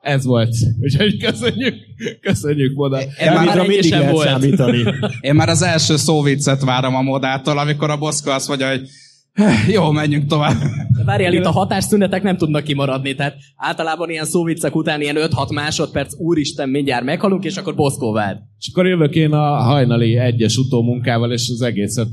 Ez 0.02 0.26
volt. 0.26 0.56
Úgyhogy 0.82 1.18
köszönjük, 1.18 1.76
köszönjük 2.22 2.76
Moda. 2.76 3.00
Én 3.02 3.32
már 3.34 3.68
mindig 3.68 3.92
lehet 3.92 4.12
volt. 4.12 4.28
számítani. 4.28 4.84
Én 5.22 5.36
már 5.36 5.50
az 5.50 5.62
első 5.62 5.96
szóviccet 5.96 6.64
várom 6.64 6.96
a 6.96 7.02
Modától, 7.02 7.58
amikor 7.58 7.90
a 7.90 7.98
Boszka 7.98 8.34
azt 8.34 8.48
mondja, 8.48 8.70
hogy 8.70 8.82
jó, 9.72 9.92
menjünk 9.92 10.26
tovább. 10.26 10.58
De 10.98 11.04
várjál, 11.06 11.34
itt 11.34 11.46
a 11.46 11.52
hatásszünetek 11.52 12.24
nem 12.24 12.38
tudnak 12.38 12.64
kimaradni, 12.64 13.16
tehát 13.16 13.36
általában 13.56 14.10
ilyen 14.10 14.26
szóviccek 14.26 14.76
után 14.76 15.02
ilyen 15.02 15.16
5-6 15.20 15.54
másodperc, 15.54 16.14
úristen, 16.18 16.70
mindjárt 16.70 17.04
meghalunk, 17.04 17.44
és 17.44 17.58
akkor 17.58 17.76
Boszkó 17.76 18.12
vár. 18.12 18.40
És 18.60 18.70
akkor 18.72 18.88
jövök 18.88 19.16
én 19.16 19.32
a 19.32 19.62
hajnali 19.62 20.18
egyes 20.18 20.58
utómunkával, 20.58 21.32
és 21.32 21.50
az 21.54 21.62
egészet 21.62 22.08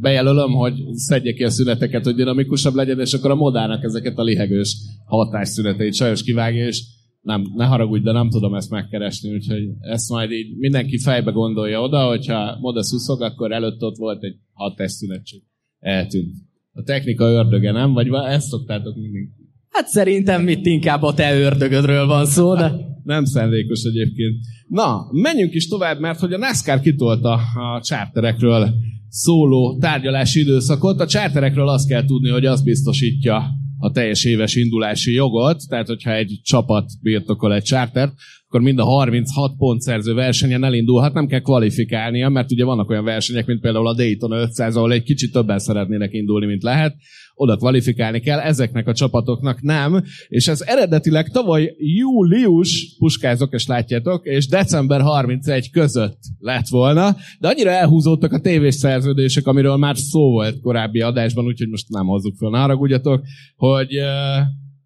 bejelölöm, 0.00 0.52
hogy 0.52 0.74
szedje 0.92 1.32
ki 1.32 1.44
a 1.44 1.50
szüneteket, 1.50 2.04
hogy 2.04 2.14
dinamikusabb 2.14 2.74
legyen, 2.74 3.00
és 3.00 3.12
akkor 3.12 3.30
a 3.30 3.34
modának 3.34 3.84
ezeket 3.84 4.18
a 4.18 4.22
lihegős 4.22 4.76
hatásszüneteit 5.04 5.94
sajnos 5.94 6.22
kivágja, 6.22 6.66
és 6.66 6.82
nem, 7.20 7.44
ne 7.54 7.64
haragudj, 7.64 8.04
de 8.04 8.12
nem 8.12 8.30
tudom 8.30 8.54
ezt 8.54 8.70
megkeresni, 8.70 9.34
úgyhogy 9.34 9.62
ezt 9.80 10.10
majd 10.10 10.30
így 10.30 10.56
mindenki 10.56 10.98
fejbe 10.98 11.30
gondolja 11.30 11.80
oda, 11.80 12.08
hogyha 12.08 12.58
moda 12.60 12.82
szuszog, 12.82 13.22
akkor 13.22 13.52
előtt 13.52 13.82
ott 13.82 13.96
volt 13.96 14.24
egy 14.24 14.36
hat 14.52 14.76
testszünet, 14.76 15.24
csak 15.24 15.40
eltűnt. 15.78 16.34
A 16.72 16.82
technika 16.82 17.24
ördöge, 17.24 17.72
nem? 17.72 17.92
Vagy 17.92 18.08
ezt 18.28 18.48
szoktátok 18.48 18.96
mindig? 18.96 19.28
Hát 19.70 19.86
szerintem 19.86 20.48
itt 20.48 20.66
inkább 20.66 21.02
a 21.02 21.14
te 21.14 21.38
ördögödről 21.38 22.06
van 22.06 22.26
szó, 22.26 22.54
de... 22.54 22.88
Nem 23.04 23.24
szándékos 23.24 23.82
egyébként. 23.82 24.36
Na, 24.68 25.06
menjünk 25.10 25.54
is 25.54 25.68
tovább, 25.68 26.00
mert 26.00 26.18
hogy 26.18 26.32
a 26.32 26.38
NASCAR 26.38 26.80
kitolta 26.80 27.32
a 27.54 27.80
charterekről 27.82 28.74
szóló 29.08 29.78
tárgyalási 29.78 30.40
időszakot. 30.40 31.00
A 31.00 31.06
charterekről 31.06 31.68
azt 31.68 31.88
kell 31.88 32.04
tudni, 32.04 32.28
hogy 32.28 32.46
az 32.46 32.62
biztosítja 32.62 33.42
a 33.80 33.90
teljes 33.90 34.24
éves 34.24 34.54
indulási 34.54 35.12
jogot, 35.12 35.68
tehát 35.68 35.86
hogyha 35.86 36.12
egy 36.12 36.40
csapat 36.42 36.90
birtokol 37.02 37.54
egy 37.54 37.64
chartert, 37.64 38.12
akkor 38.50 38.62
mind 38.62 38.78
a 38.78 38.84
36 38.84 39.56
pontszerző 39.56 40.14
versenyen 40.14 40.64
elindulhat, 40.64 41.12
nem 41.12 41.26
kell 41.26 41.40
kvalifikálnia, 41.40 42.28
mert 42.28 42.52
ugye 42.52 42.64
vannak 42.64 42.90
olyan 42.90 43.04
versenyek, 43.04 43.46
mint 43.46 43.60
például 43.60 43.86
a 43.86 43.94
Dayton 43.94 44.32
500, 44.32 44.76
ahol 44.76 44.92
egy 44.92 45.02
kicsit 45.02 45.32
többen 45.32 45.58
szeretnének 45.58 46.12
indulni, 46.12 46.46
mint 46.46 46.62
lehet, 46.62 46.94
oda 47.34 47.56
kvalifikálni 47.56 48.20
kell, 48.20 48.38
ezeknek 48.38 48.86
a 48.86 48.92
csapatoknak 48.92 49.62
nem, 49.62 50.02
és 50.28 50.48
ez 50.48 50.60
eredetileg 50.60 51.28
tavaly 51.28 51.74
július, 51.78 52.96
puskázok 52.98 53.52
és 53.52 53.66
látjátok, 53.66 54.26
és 54.26 54.48
december 54.48 55.00
31 55.00 55.70
között 55.70 56.18
lett 56.38 56.68
volna, 56.68 57.16
de 57.40 57.48
annyira 57.48 57.70
elhúzódtak 57.70 58.32
a 58.32 58.40
tévés 58.40 58.74
szerződések, 58.74 59.46
amiről 59.46 59.76
már 59.76 59.96
szó 59.96 60.30
volt 60.30 60.60
korábbi 60.60 61.00
adásban, 61.00 61.44
úgyhogy 61.44 61.68
most 61.68 61.88
nem 61.88 62.06
hozzuk 62.06 62.36
fel, 62.36 62.50
ne 62.50 62.58
haragudjatok, 62.58 63.22
hogy 63.56 63.88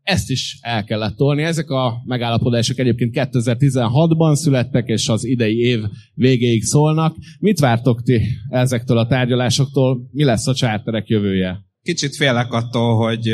ezt 0.04 0.30
is 0.30 0.58
el 0.60 0.84
kellett 0.84 1.16
tolni. 1.16 1.42
Ezek 1.42 1.70
a 1.70 2.02
megállapodások 2.04 2.78
egyébként 2.78 3.14
2016-ban 3.14 4.34
születtek, 4.34 4.86
és 4.86 5.08
az 5.08 5.24
idei 5.24 5.58
év 5.58 5.80
végéig 6.14 6.62
szólnak. 6.62 7.16
Mit 7.38 7.58
vártok 7.58 8.02
ti 8.02 8.20
ezektől 8.48 8.98
a 8.98 9.06
tárgyalásoktól? 9.06 10.08
Mi 10.12 10.24
lesz 10.24 10.46
a 10.46 10.54
csárterek 10.54 11.08
jövője? 11.08 11.64
Kicsit 11.82 12.16
félek 12.16 12.52
attól, 12.52 12.96
hogy 13.06 13.28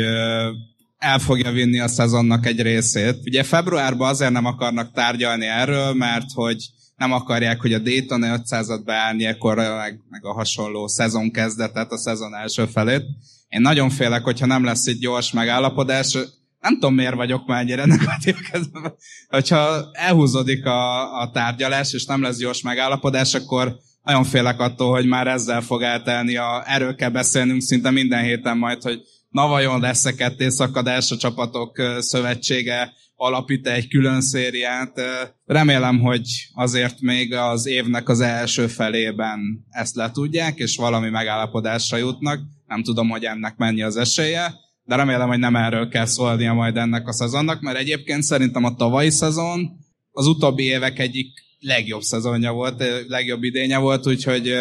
el 0.97 1.19
fogja 1.19 1.51
vinni 1.51 1.79
a 1.79 1.87
szezonnak 1.87 2.45
egy 2.45 2.61
részét. 2.61 3.15
Ugye 3.25 3.43
februárban 3.43 4.09
azért 4.09 4.31
nem 4.31 4.45
akarnak 4.45 4.91
tárgyalni 4.91 5.45
erről, 5.45 5.93
mert 5.93 6.31
hogy 6.33 6.57
nem 6.95 7.11
akarják, 7.11 7.61
hogy 7.61 7.73
a 7.73 7.79
Dayton 7.79 8.21
500-at 8.23 8.81
beállni, 8.85 9.25
akkor 9.25 9.55
meg, 9.55 9.99
meg 10.09 10.25
a 10.25 10.33
hasonló 10.33 10.87
szezon 10.87 11.31
kezdetet, 11.31 11.91
a 11.91 11.97
szezon 11.97 12.35
első 12.35 12.65
felét. 12.65 13.03
Én 13.47 13.61
nagyon 13.61 13.89
félek, 13.89 14.23
hogyha 14.23 14.45
nem 14.45 14.63
lesz 14.63 14.87
egy 14.87 14.99
gyors 14.99 15.31
megállapodás, 15.31 16.17
nem 16.61 16.73
tudom, 16.73 16.93
miért 16.93 17.15
vagyok 17.15 17.47
már 17.47 17.61
ennyire 17.61 17.85
negatív 17.85 18.35
kezdve. 18.51 18.93
Hogyha 19.27 19.89
elhúzódik 19.91 20.65
a, 20.65 21.19
a 21.21 21.31
tárgyalás, 21.31 21.93
és 21.93 22.05
nem 22.05 22.21
lesz 22.21 22.37
gyors 22.37 22.61
megállapodás, 22.61 23.33
akkor 23.33 23.77
nagyon 24.03 24.23
félek 24.23 24.59
attól, 24.59 24.91
hogy 24.91 25.05
már 25.05 25.27
ezzel 25.27 25.61
fog 25.61 25.81
eltelni. 25.81 26.35
A, 26.35 26.63
erről 26.65 26.95
kell 26.95 27.09
beszélnünk 27.09 27.61
szinte 27.61 27.91
minden 27.91 28.23
héten 28.23 28.57
majd, 28.57 28.81
hogy 28.81 29.01
na 29.29 29.47
vajon 29.47 29.79
lesz-e 29.79 30.15
kettészakadás 30.15 31.11
a 31.11 31.17
csapatok 31.17 31.81
szövetsége, 31.99 32.93
alapít 33.15 33.67
egy 33.67 33.87
külön 33.87 34.21
szériát. 34.21 35.01
Remélem, 35.45 35.99
hogy 35.99 36.27
azért 36.53 37.01
még 37.01 37.33
az 37.33 37.65
évnek 37.65 38.09
az 38.09 38.19
első 38.19 38.67
felében 38.67 39.39
ezt 39.69 39.95
letudják, 39.95 40.57
és 40.57 40.75
valami 40.75 41.09
megállapodásra 41.09 41.97
jutnak. 41.97 42.39
Nem 42.67 42.83
tudom, 42.83 43.09
hogy 43.09 43.23
ennek 43.23 43.57
mennyi 43.57 43.81
az 43.81 43.97
esélye 43.97 44.53
de 44.91 44.97
remélem, 44.97 45.27
hogy 45.27 45.39
nem 45.39 45.55
erről 45.55 45.87
kell 45.87 46.05
szólnia 46.05 46.53
majd 46.53 46.77
ennek 46.77 47.07
a 47.07 47.13
szezonnak, 47.13 47.61
mert 47.61 47.77
egyébként 47.77 48.23
szerintem 48.23 48.63
a 48.63 48.75
tavalyi 48.75 49.09
szezon 49.09 49.69
az 50.11 50.27
utóbbi 50.27 50.63
évek 50.63 50.99
egyik 50.99 51.27
legjobb 51.59 52.01
szezonja 52.01 52.51
volt, 52.51 52.83
legjobb 53.07 53.43
idénye 53.43 53.77
volt, 53.77 54.07
úgyhogy 54.07 54.51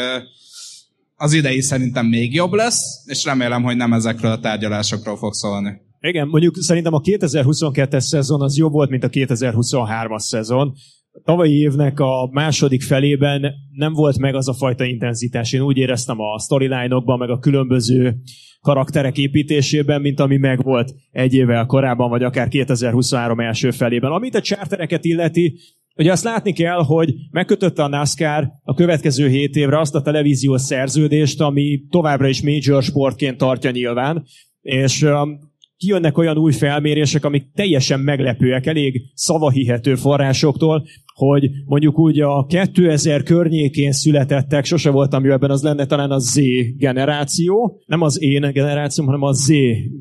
az 1.16 1.32
idei 1.32 1.60
szerintem 1.60 2.06
még 2.06 2.34
jobb 2.34 2.52
lesz, 2.52 2.82
és 3.06 3.24
remélem, 3.24 3.62
hogy 3.62 3.76
nem 3.76 3.92
ezekről 3.92 4.30
a 4.30 4.40
tárgyalásokról 4.40 5.16
fog 5.16 5.34
szólni. 5.34 5.80
Igen, 6.00 6.28
mondjuk 6.28 6.56
szerintem 6.56 6.94
a 6.94 7.00
2022-es 7.00 8.00
szezon 8.00 8.42
az 8.42 8.56
jobb 8.56 8.72
volt, 8.72 8.90
mint 8.90 9.04
a 9.04 9.08
2023-as 9.08 10.18
szezon. 10.18 10.74
Tavalyi 11.24 11.58
évnek 11.58 12.00
a 12.00 12.28
második 12.32 12.82
felében 12.82 13.54
nem 13.70 13.92
volt 13.92 14.18
meg 14.18 14.34
az 14.34 14.48
a 14.48 14.54
fajta 14.54 14.84
intenzitás. 14.84 15.52
Én 15.52 15.60
úgy 15.60 15.76
éreztem 15.76 16.20
a 16.20 16.38
storyline-okban, 16.38 17.18
meg 17.18 17.30
a 17.30 17.38
különböző 17.38 18.16
karakterek 18.60 19.18
építésében, 19.18 20.00
mint 20.00 20.20
ami 20.20 20.36
megvolt 20.36 20.94
egy 21.10 21.34
évvel 21.34 21.66
korábban, 21.66 22.08
vagy 22.08 22.22
akár 22.22 22.48
2023 22.48 23.40
első 23.40 23.70
felében. 23.70 24.10
Amit 24.10 24.34
a 24.34 24.40
chartereket 24.40 25.04
illeti, 25.04 25.58
Ugye 25.96 26.12
azt 26.12 26.24
látni 26.24 26.52
kell, 26.52 26.84
hogy 26.84 27.14
megkötötte 27.30 27.82
a 27.82 27.88
NASCAR 27.88 28.48
a 28.62 28.74
következő 28.74 29.28
7 29.28 29.56
évre 29.56 29.78
azt 29.78 29.94
a 29.94 30.02
televíziós 30.02 30.60
szerződést, 30.60 31.40
ami 31.40 31.80
továbbra 31.90 32.28
is 32.28 32.42
major 32.42 32.82
sportként 32.82 33.36
tartja 33.36 33.70
nyilván, 33.70 34.24
és 34.60 35.02
um, 35.02 35.38
kijönnek 35.76 36.18
olyan 36.18 36.38
új 36.38 36.52
felmérések, 36.52 37.24
amik 37.24 37.52
teljesen 37.54 38.00
meglepőek, 38.00 38.66
elég 38.66 39.02
szavahihető 39.14 39.94
forrásoktól, 39.94 40.86
hogy 41.20 41.50
mondjuk 41.64 41.98
úgy 41.98 42.20
a 42.20 42.46
2000 42.46 43.22
környékén 43.22 43.92
születettek, 43.92 44.64
sose 44.64 44.90
voltam 44.90 45.24
jó 45.24 45.32
ebben, 45.32 45.50
az 45.50 45.62
lenne 45.62 45.86
talán 45.86 46.10
a 46.10 46.18
Z 46.18 46.40
generáció, 46.76 47.80
nem 47.86 48.00
az 48.00 48.22
én 48.22 48.50
generációm, 48.52 49.06
hanem 49.06 49.22
a 49.22 49.32
Z 49.32 49.48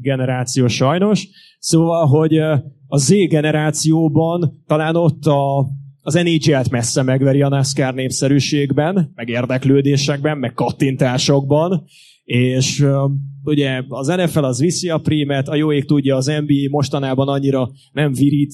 generáció 0.01 0.67
sajnos. 0.67 1.27
Szóval, 1.59 2.05
hogy 2.05 2.37
a 2.87 2.97
Z 2.97 3.09
generációban 3.27 4.63
talán 4.67 4.95
ott 4.95 5.25
a, 5.25 5.67
az 6.01 6.13
NHL-t 6.13 6.69
messze 6.69 7.03
megveri 7.03 7.41
a 7.41 7.49
NASCAR 7.49 7.93
népszerűségben, 7.93 9.11
meg 9.15 9.29
érdeklődésekben, 9.29 10.37
meg 10.37 10.53
kattintásokban, 10.53 11.83
és 12.23 12.85
ugye 13.43 13.83
az 13.87 14.07
NFL 14.07 14.43
az 14.43 14.59
viszi 14.59 14.89
a 14.89 14.97
prímet, 14.97 15.47
a 15.47 15.55
jó 15.55 15.71
ég 15.71 15.85
tudja, 15.85 16.15
az 16.15 16.25
NBA 16.25 16.69
mostanában 16.69 17.27
annyira 17.27 17.69
nem 17.91 18.13
virít 18.13 18.53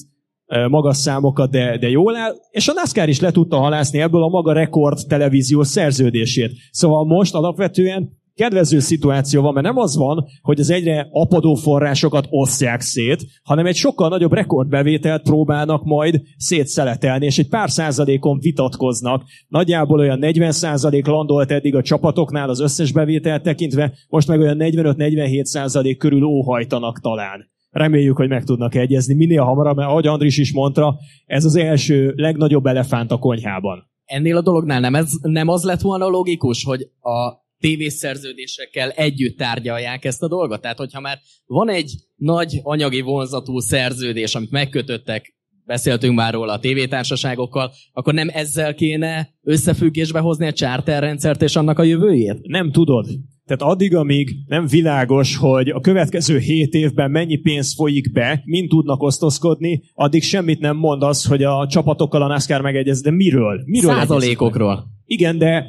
magas 0.68 0.96
számokat, 0.96 1.50
de, 1.50 1.78
de 1.78 1.88
jól 1.88 2.16
áll, 2.16 2.34
és 2.50 2.68
a 2.68 2.72
NASCAR 2.72 3.08
is 3.08 3.20
le 3.20 3.30
tudta 3.30 3.56
halászni 3.56 4.00
ebből 4.00 4.22
a 4.22 4.28
maga 4.28 4.52
rekord 4.52 4.98
televíziós 5.08 5.66
szerződését. 5.66 6.52
Szóval 6.70 7.04
most 7.04 7.34
alapvetően 7.34 8.24
kedvező 8.36 8.78
szituáció 8.78 9.42
van, 9.42 9.52
mert 9.52 9.66
nem 9.66 9.76
az 9.76 9.96
van, 9.96 10.24
hogy 10.42 10.60
az 10.60 10.70
egyre 10.70 11.08
apadó 11.10 11.54
forrásokat 11.54 12.26
osztják 12.30 12.80
szét, 12.80 13.26
hanem 13.42 13.66
egy 13.66 13.74
sokkal 13.74 14.08
nagyobb 14.08 14.32
rekordbevételt 14.32 15.22
próbálnak 15.22 15.84
majd 15.84 16.22
szétszeletelni, 16.36 17.26
és 17.26 17.38
egy 17.38 17.48
pár 17.48 17.70
százalékon 17.70 18.38
vitatkoznak. 18.38 19.22
Nagyjából 19.48 19.98
olyan 19.98 20.18
40 20.18 20.52
százalék 20.52 21.06
landolt 21.06 21.50
eddig 21.50 21.74
a 21.74 21.82
csapatoknál 21.82 22.48
az 22.48 22.60
összes 22.60 22.92
bevételt 22.92 23.42
tekintve, 23.42 23.92
most 24.08 24.28
meg 24.28 24.40
olyan 24.40 24.56
45-47 24.60 25.44
százalék 25.44 25.98
körül 25.98 26.22
óhajtanak 26.22 27.00
talán. 27.00 27.54
Reméljük, 27.76 28.16
hogy 28.16 28.28
meg 28.28 28.44
tudnak 28.44 28.74
egyezni 28.74 29.14
minél 29.14 29.42
hamarabb, 29.42 29.76
mert 29.76 29.88
ahogy 29.88 30.06
Andris 30.06 30.38
is 30.38 30.52
mondta, 30.52 30.98
ez 31.26 31.44
az 31.44 31.56
első 31.56 32.12
legnagyobb 32.16 32.66
elefánt 32.66 33.10
a 33.10 33.18
konyhában. 33.18 33.90
Ennél 34.04 34.36
a 34.36 34.40
dolognál 34.40 34.80
nem, 34.80 34.94
ez, 34.94 35.10
nem 35.22 35.48
az 35.48 35.62
lett 35.62 35.80
volna 35.80 36.06
logikus, 36.06 36.64
hogy 36.64 36.80
a 37.00 37.44
tévészerződésekkel 37.58 38.90
együtt 38.90 39.36
tárgyalják 39.36 40.04
ezt 40.04 40.22
a 40.22 40.28
dolgot. 40.28 40.60
Tehát, 40.60 40.78
hogyha 40.78 41.00
már 41.00 41.18
van 41.46 41.68
egy 41.68 41.94
nagy 42.14 42.60
anyagi 42.62 43.00
vonzatú 43.00 43.58
szerződés, 43.58 44.34
amit 44.34 44.50
megkötöttek, 44.50 45.34
beszéltünk 45.64 46.14
már 46.14 46.32
róla 46.32 46.52
a 46.52 46.60
tévétársaságokkal, 46.60 47.72
akkor 47.92 48.14
nem 48.14 48.28
ezzel 48.32 48.74
kéne 48.74 49.28
összefüggésbe 49.42 50.20
hozni 50.20 50.46
a 50.46 50.52
charterrendszert 50.52 51.42
és 51.42 51.56
annak 51.56 51.78
a 51.78 51.82
jövőjét? 51.82 52.38
Nem 52.42 52.70
tudod. 52.72 53.06
Tehát 53.46 53.62
addig, 53.62 53.94
amíg 53.94 54.30
nem 54.46 54.66
világos, 54.66 55.36
hogy 55.36 55.68
a 55.68 55.80
következő 55.80 56.38
hét 56.38 56.74
évben 56.74 57.10
mennyi 57.10 57.36
pénz 57.36 57.74
folyik 57.74 58.12
be, 58.12 58.42
mind 58.44 58.68
tudnak 58.68 59.02
osztozkodni, 59.02 59.82
addig 59.94 60.22
semmit 60.22 60.60
nem 60.60 60.76
mondasz, 60.76 61.26
hogy 61.26 61.42
a 61.42 61.66
csapatokkal 61.66 62.22
a 62.22 62.26
NASCAR 62.26 62.60
megegyez, 62.60 63.00
de 63.00 63.10
miről? 63.10 63.62
miről 63.64 63.94
Százalékokról. 63.94 64.86
Igen, 65.04 65.38
de 65.38 65.66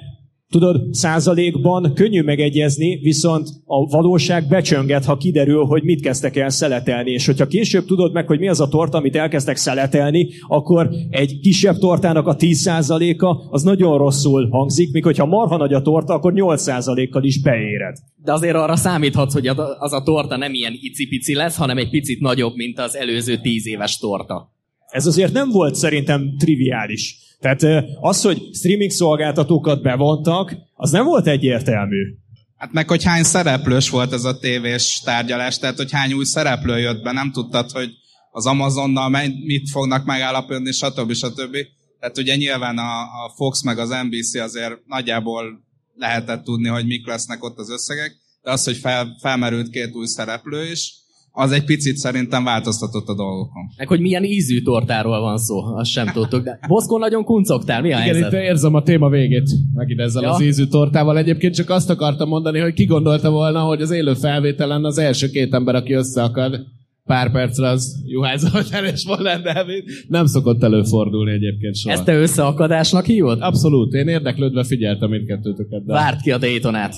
Tudod, 0.49 0.93
százalékban 0.93 1.93
könnyű 1.93 2.21
megegyezni, 2.21 2.99
viszont 2.99 3.47
a 3.65 3.85
valóság 3.85 4.47
becsönget, 4.47 5.05
ha 5.05 5.17
kiderül, 5.17 5.63
hogy 5.63 5.83
mit 5.83 6.01
kezdtek 6.01 6.35
el 6.35 6.49
szeletelni. 6.49 7.11
És 7.11 7.25
hogyha 7.25 7.47
később 7.47 7.85
tudod 7.85 8.13
meg, 8.13 8.27
hogy 8.27 8.39
mi 8.39 8.47
az 8.47 8.59
a 8.59 8.67
torta, 8.67 8.97
amit 8.97 9.15
elkezdtek 9.15 9.55
szeletelni, 9.55 10.27
akkor 10.47 10.89
egy 11.09 11.39
kisebb 11.39 11.77
tortának 11.77 12.27
a 12.27 12.35
10 12.35 12.59
százaléka 12.59 13.47
az 13.49 13.63
nagyon 13.63 13.97
rosszul 13.97 14.49
hangzik, 14.49 14.91
míg 14.91 15.03
hogyha 15.03 15.25
marha 15.25 15.57
nagy 15.57 15.73
a 15.73 15.81
torta, 15.81 16.13
akkor 16.13 16.33
8 16.33 16.61
százalékkal 16.61 17.23
is 17.23 17.41
beéred. 17.41 17.97
De 18.23 18.33
azért 18.33 18.55
arra 18.55 18.75
számíthatsz, 18.75 19.33
hogy 19.33 19.47
az 19.79 19.93
a 19.93 20.03
torta 20.03 20.37
nem 20.37 20.53
ilyen 20.53 20.73
icipici 20.81 21.33
lesz, 21.33 21.57
hanem 21.57 21.77
egy 21.77 21.89
picit 21.89 22.19
nagyobb, 22.19 22.55
mint 22.55 22.79
az 22.79 22.95
előző 22.95 23.37
10 23.37 23.67
éves 23.67 23.97
torta. 23.97 24.51
Ez 24.87 25.05
azért 25.05 25.33
nem 25.33 25.49
volt 25.49 25.75
szerintem 25.75 26.35
triviális. 26.37 27.26
Tehát 27.39 27.85
az, 27.99 28.21
hogy 28.21 28.41
streaming 28.53 28.91
szolgáltatókat 28.91 29.81
bevontak, 29.81 30.55
az 30.73 30.91
nem 30.91 31.05
volt 31.05 31.27
egyértelmű. 31.27 32.15
Hát 32.57 32.71
meg, 32.71 32.87
hogy 32.87 33.03
hány 33.03 33.23
szereplős 33.23 33.89
volt 33.89 34.13
ez 34.13 34.23
a 34.23 34.37
tévés 34.39 35.01
tárgyalás, 35.03 35.57
tehát 35.57 35.77
hogy 35.77 35.91
hány 35.91 36.13
új 36.13 36.25
szereplő 36.25 36.79
jött 36.79 37.03
be, 37.03 37.11
nem 37.11 37.31
tudtad, 37.31 37.71
hogy 37.71 37.89
az 38.31 38.45
Amazonnal 38.45 39.09
mit 39.45 39.69
fognak 39.69 40.05
megállapodni, 40.05 40.71
stb. 40.71 41.13
stb. 41.13 41.57
Tehát 41.99 42.17
ugye 42.17 42.35
nyilván 42.35 42.77
a, 42.77 43.01
a 43.01 43.33
Fox 43.35 43.63
meg 43.63 43.79
az 43.79 43.89
NBC 43.89 44.35
azért 44.35 44.85
nagyjából 44.85 45.65
lehetett 45.95 46.43
tudni, 46.43 46.67
hogy 46.67 46.85
mik 46.85 47.07
lesznek 47.07 47.43
ott 47.43 47.57
az 47.57 47.69
összegek, 47.69 48.15
de 48.41 48.51
az, 48.51 48.63
hogy 48.63 48.77
fel, 48.77 49.17
felmerült 49.21 49.69
két 49.69 49.95
új 49.95 50.05
szereplő 50.05 50.71
is, 50.71 50.93
az 51.39 51.51
egy 51.51 51.63
picit 51.63 51.97
szerintem 51.97 52.43
változtatott 52.43 53.07
a 53.07 53.15
dolgokon. 53.15 53.63
Meg 53.77 53.87
hogy 53.87 53.99
milyen 53.99 54.23
ízű 54.23 54.61
tortáról 54.61 55.19
van 55.21 55.37
szó, 55.37 55.63
azt 55.75 55.91
sem 55.91 56.07
tudtuk. 56.13 56.43
De 56.43 56.59
Boszkó 56.67 56.97
nagyon 56.97 57.23
kuncogtál, 57.23 57.81
mi 57.81 57.93
a 57.93 57.99
Igen, 57.99 58.01
helyzet? 58.13 58.31
itt 58.31 58.39
érzem 58.39 58.73
a 58.73 58.83
téma 58.83 59.09
végét. 59.09 59.49
Megint 59.73 59.99
ezzel 59.99 60.21
Ja. 60.23 60.29
az 60.29 60.41
ízű 60.41 60.65
tortával. 60.65 61.17
Egyébként 61.17 61.55
csak 61.55 61.69
azt 61.69 61.89
akartam 61.89 62.27
mondani, 62.27 62.59
hogy 62.59 62.73
ki 62.73 62.85
gondolta 62.85 63.29
volna, 63.29 63.59
hogy 63.59 63.81
az 63.81 63.91
élő 63.91 64.13
felvételen 64.13 64.85
az 64.85 64.97
első 64.97 65.29
két 65.29 65.53
ember, 65.53 65.75
aki 65.75 65.93
összeakad 65.93 66.65
pár 67.05 67.31
percre, 67.31 67.67
az 67.67 68.03
Juhány 68.05 68.37
Zoltán 68.37 68.85
és 68.85 69.05
Molnár 69.05 69.41
Dávid. 69.41 69.83
Nem 70.07 70.25
szokott 70.25 70.63
előfordulni 70.63 71.31
egyébként 71.31 71.75
soha. 71.75 71.95
Ezt 71.95 72.05
te 72.05 72.15
összeakadásnak 72.15 73.05
hívod? 73.05 73.41
Abszolút. 73.41 73.93
Én 73.93 74.07
érdeklődve 74.07 74.63
figyeltem 74.63 75.09
mindkettőtöket. 75.09 75.85
De... 75.85 75.93
Várt 75.93 76.21
ki 76.21 76.31
a 76.31 76.37
Daytonát. 76.37 76.95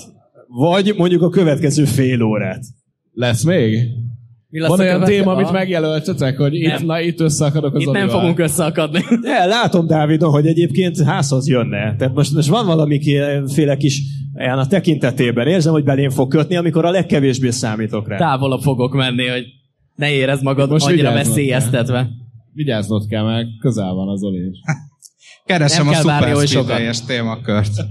Vagy 0.48 0.94
mondjuk 0.96 1.22
a 1.22 1.28
következő 1.28 1.84
fél 1.84 2.22
órát. 2.22 2.64
Lesz 3.12 3.44
még? 3.44 3.78
Van 4.50 4.80
olyan 4.80 5.04
téma, 5.04 5.32
amit 5.32 5.52
megjelöltetek, 5.52 6.36
hogy 6.36 6.54
itt, 6.54 6.66
Nem. 6.66 6.86
na, 6.86 7.00
itt 7.00 7.20
összeakadok 7.20 7.74
az 7.74 7.82
Itt 7.82 7.90
nem 7.90 8.08
fogunk 8.08 8.38
összeakadni. 8.38 9.00
De 9.22 9.44
látom, 9.44 9.86
Dávidon, 9.86 10.30
hogy 10.30 10.46
egyébként 10.46 11.02
házhoz 11.02 11.48
jönne. 11.48 11.96
Tehát 11.96 12.14
most, 12.14 12.34
most 12.34 12.48
van 12.48 12.66
valamiféle 12.66 13.76
kis 13.76 14.00
olyan 14.38 14.58
a 14.58 14.66
tekintetében. 14.66 15.46
Érzem, 15.46 15.72
hogy 15.72 15.84
belém 15.84 16.10
fog 16.10 16.30
kötni, 16.30 16.56
amikor 16.56 16.84
a 16.84 16.90
legkevésbé 16.90 17.50
számítok 17.50 18.08
rá. 18.08 18.16
Távolabb 18.16 18.60
fogok 18.60 18.94
menni, 18.94 19.26
hogy 19.26 19.44
ne 19.94 20.10
érezd 20.12 20.42
magad 20.42 20.70
Most 20.70 20.86
annyira 20.86 21.12
veszélyeztetve. 21.12 22.08
Vigyáznod 22.52 23.06
kell, 23.06 23.24
mert 23.24 23.46
közel 23.60 23.92
van 23.92 24.08
az 24.08 24.20
Zoli 24.20 24.48
is. 24.50 24.58
Keresem 25.44 25.86
Nem 25.86 25.94
a 26.04 26.18
kell. 26.18 26.46
Speedway-es 26.46 27.04
témakört. 27.04 27.72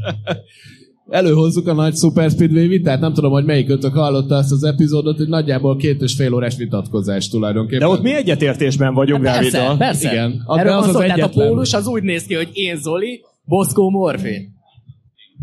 Előhozzuk 1.09 1.67
a 1.67 1.73
nagy 1.73 1.95
Super 1.95 2.29
Speedway 2.29 2.67
vitát, 2.67 2.99
nem 2.99 3.13
tudom, 3.13 3.31
hogy 3.31 3.45
melyikötök 3.45 3.93
hallotta 3.93 4.35
ezt 4.37 4.51
az 4.51 4.63
epizódot, 4.63 5.17
hogy 5.17 5.27
nagyjából 5.27 5.75
két 5.77 6.01
és 6.01 6.13
fél 6.13 6.33
órás 6.33 6.55
vitatkozás 6.55 7.27
tulajdonképpen. 7.29 7.79
De 7.79 7.87
ott 7.93 8.01
mi 8.01 8.13
egyetértésben 8.15 8.93
vagyunk 8.93 9.23
Persze, 9.23 9.39
Dáviddal. 9.57 9.77
persze. 9.77 10.11
Igen. 10.11 10.41
Az- 10.45 10.57
Erről 10.57 10.71
az 10.73 10.87
az 10.87 10.93
tehát 10.95 11.09
a 11.09 11.13
egyetlen. 11.13 11.47
pólus 11.47 11.73
az 11.73 11.87
úgy 11.87 12.03
néz 12.03 12.23
ki, 12.23 12.33
hogy 12.33 12.49
én 12.53 12.75
Zoli, 12.77 13.21
Boszkó 13.45 13.89
Morfi. 13.89 14.49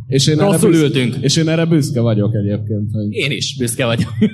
És 0.07 0.27
én 0.27 0.37
Rosszul 0.37 0.75
erre 0.75 0.83
ültünk. 0.83 1.17
És 1.21 1.37
én 1.37 1.49
erre 1.49 1.65
büszke 1.65 2.01
vagyok 2.01 2.35
egyébként. 2.35 2.91
Hogy 2.93 3.13
Én 3.13 3.31
is 3.31 3.57
büszke 3.59 3.87
vagyok. 3.87 4.09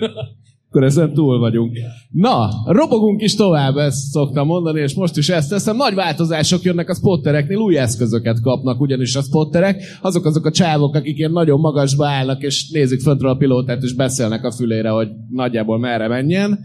akkor 0.72 0.84
ezen 0.84 1.14
túl 1.14 1.38
vagyunk. 1.38 1.78
Na, 2.10 2.48
robogunk 2.66 3.22
is 3.22 3.34
tovább, 3.34 3.76
ezt 3.76 4.10
szoktam 4.10 4.46
mondani, 4.46 4.80
és 4.80 4.94
most 4.94 5.16
is 5.16 5.28
ezt 5.28 5.48
teszem. 5.48 5.76
Nagy 5.76 5.94
változások 5.94 6.62
jönnek 6.62 6.88
a 6.88 6.94
spottereknél, 6.94 7.56
új 7.56 7.78
eszközöket 7.78 8.40
kapnak 8.40 8.80
ugyanis 8.80 9.16
a 9.16 9.22
spotterek. 9.22 9.82
Azok 10.00 10.24
azok 10.24 10.46
a 10.46 10.50
csávok, 10.50 10.94
akik 10.94 11.18
ilyen 11.18 11.32
nagyon 11.32 11.60
magasba 11.60 12.06
állnak, 12.06 12.42
és 12.42 12.70
nézik 12.70 13.00
föntről 13.00 13.30
a 13.30 13.36
pilótát, 13.36 13.82
és 13.82 13.94
beszélnek 13.94 14.44
a 14.44 14.52
fülére, 14.52 14.88
hogy 14.88 15.08
nagyjából 15.30 15.78
merre 15.78 16.08
menjen. 16.08 16.58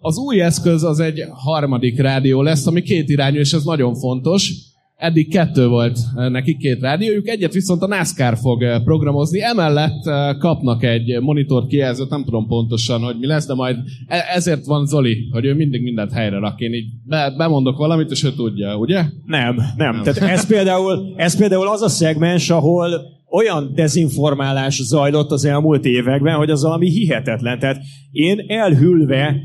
Az 0.00 0.16
új 0.16 0.40
eszköz 0.40 0.82
az 0.82 0.98
egy 0.98 1.24
harmadik 1.32 2.00
rádió 2.00 2.42
lesz, 2.42 2.66
ami 2.66 2.82
két 2.82 3.08
irányú, 3.08 3.38
és 3.38 3.52
ez 3.52 3.64
nagyon 3.64 3.94
fontos. 3.94 4.52
Eddig 5.02 5.30
kettő 5.30 5.66
volt 5.66 5.98
eh, 6.16 6.28
nekik 6.30 6.56
két 6.56 6.80
rádiójuk, 6.80 7.28
egyet 7.28 7.52
viszont 7.52 7.82
a 7.82 7.86
NASCAR 7.86 8.36
fog 8.36 8.62
eh, 8.62 8.82
programozni, 8.82 9.42
emellett 9.42 10.06
eh, 10.06 10.36
kapnak 10.38 10.82
egy 10.82 11.20
monitor 11.20 11.66
kijelzőt, 11.66 12.10
nem 12.10 12.24
tudom 12.24 12.46
pontosan, 12.46 13.00
hogy 13.00 13.16
mi 13.18 13.26
lesz, 13.26 13.46
de 13.46 13.54
majd 13.54 13.76
e- 14.06 14.24
ezért 14.34 14.64
van 14.64 14.86
Zoli, 14.86 15.28
hogy 15.30 15.44
ő 15.44 15.54
mindig 15.54 15.82
mindent 15.82 16.12
helyre 16.12 16.38
rak. 16.38 16.60
Én 16.60 16.72
így 16.72 16.86
be- 17.04 17.34
bemondok 17.36 17.76
valamit, 17.76 18.10
és 18.10 18.24
ő 18.24 18.32
tudja, 18.32 18.76
ugye? 18.76 19.04
Nem, 19.24 19.56
nem. 19.76 20.02
Tehát 20.02 20.30
ez 20.30 20.46
például, 20.46 21.14
ez 21.16 21.36
például 21.36 21.68
az 21.68 21.82
a 21.82 21.88
szegmens, 21.88 22.50
ahol 22.50 23.00
olyan 23.30 23.72
dezinformálás 23.74 24.82
zajlott 24.82 25.30
az 25.30 25.44
elmúlt 25.44 25.84
években, 25.84 26.36
hogy 26.36 26.50
az 26.50 26.62
valami 26.62 26.90
hihetetlen. 26.90 27.58
Tehát 27.58 27.82
én 28.10 28.44
elhűlve 28.46 29.36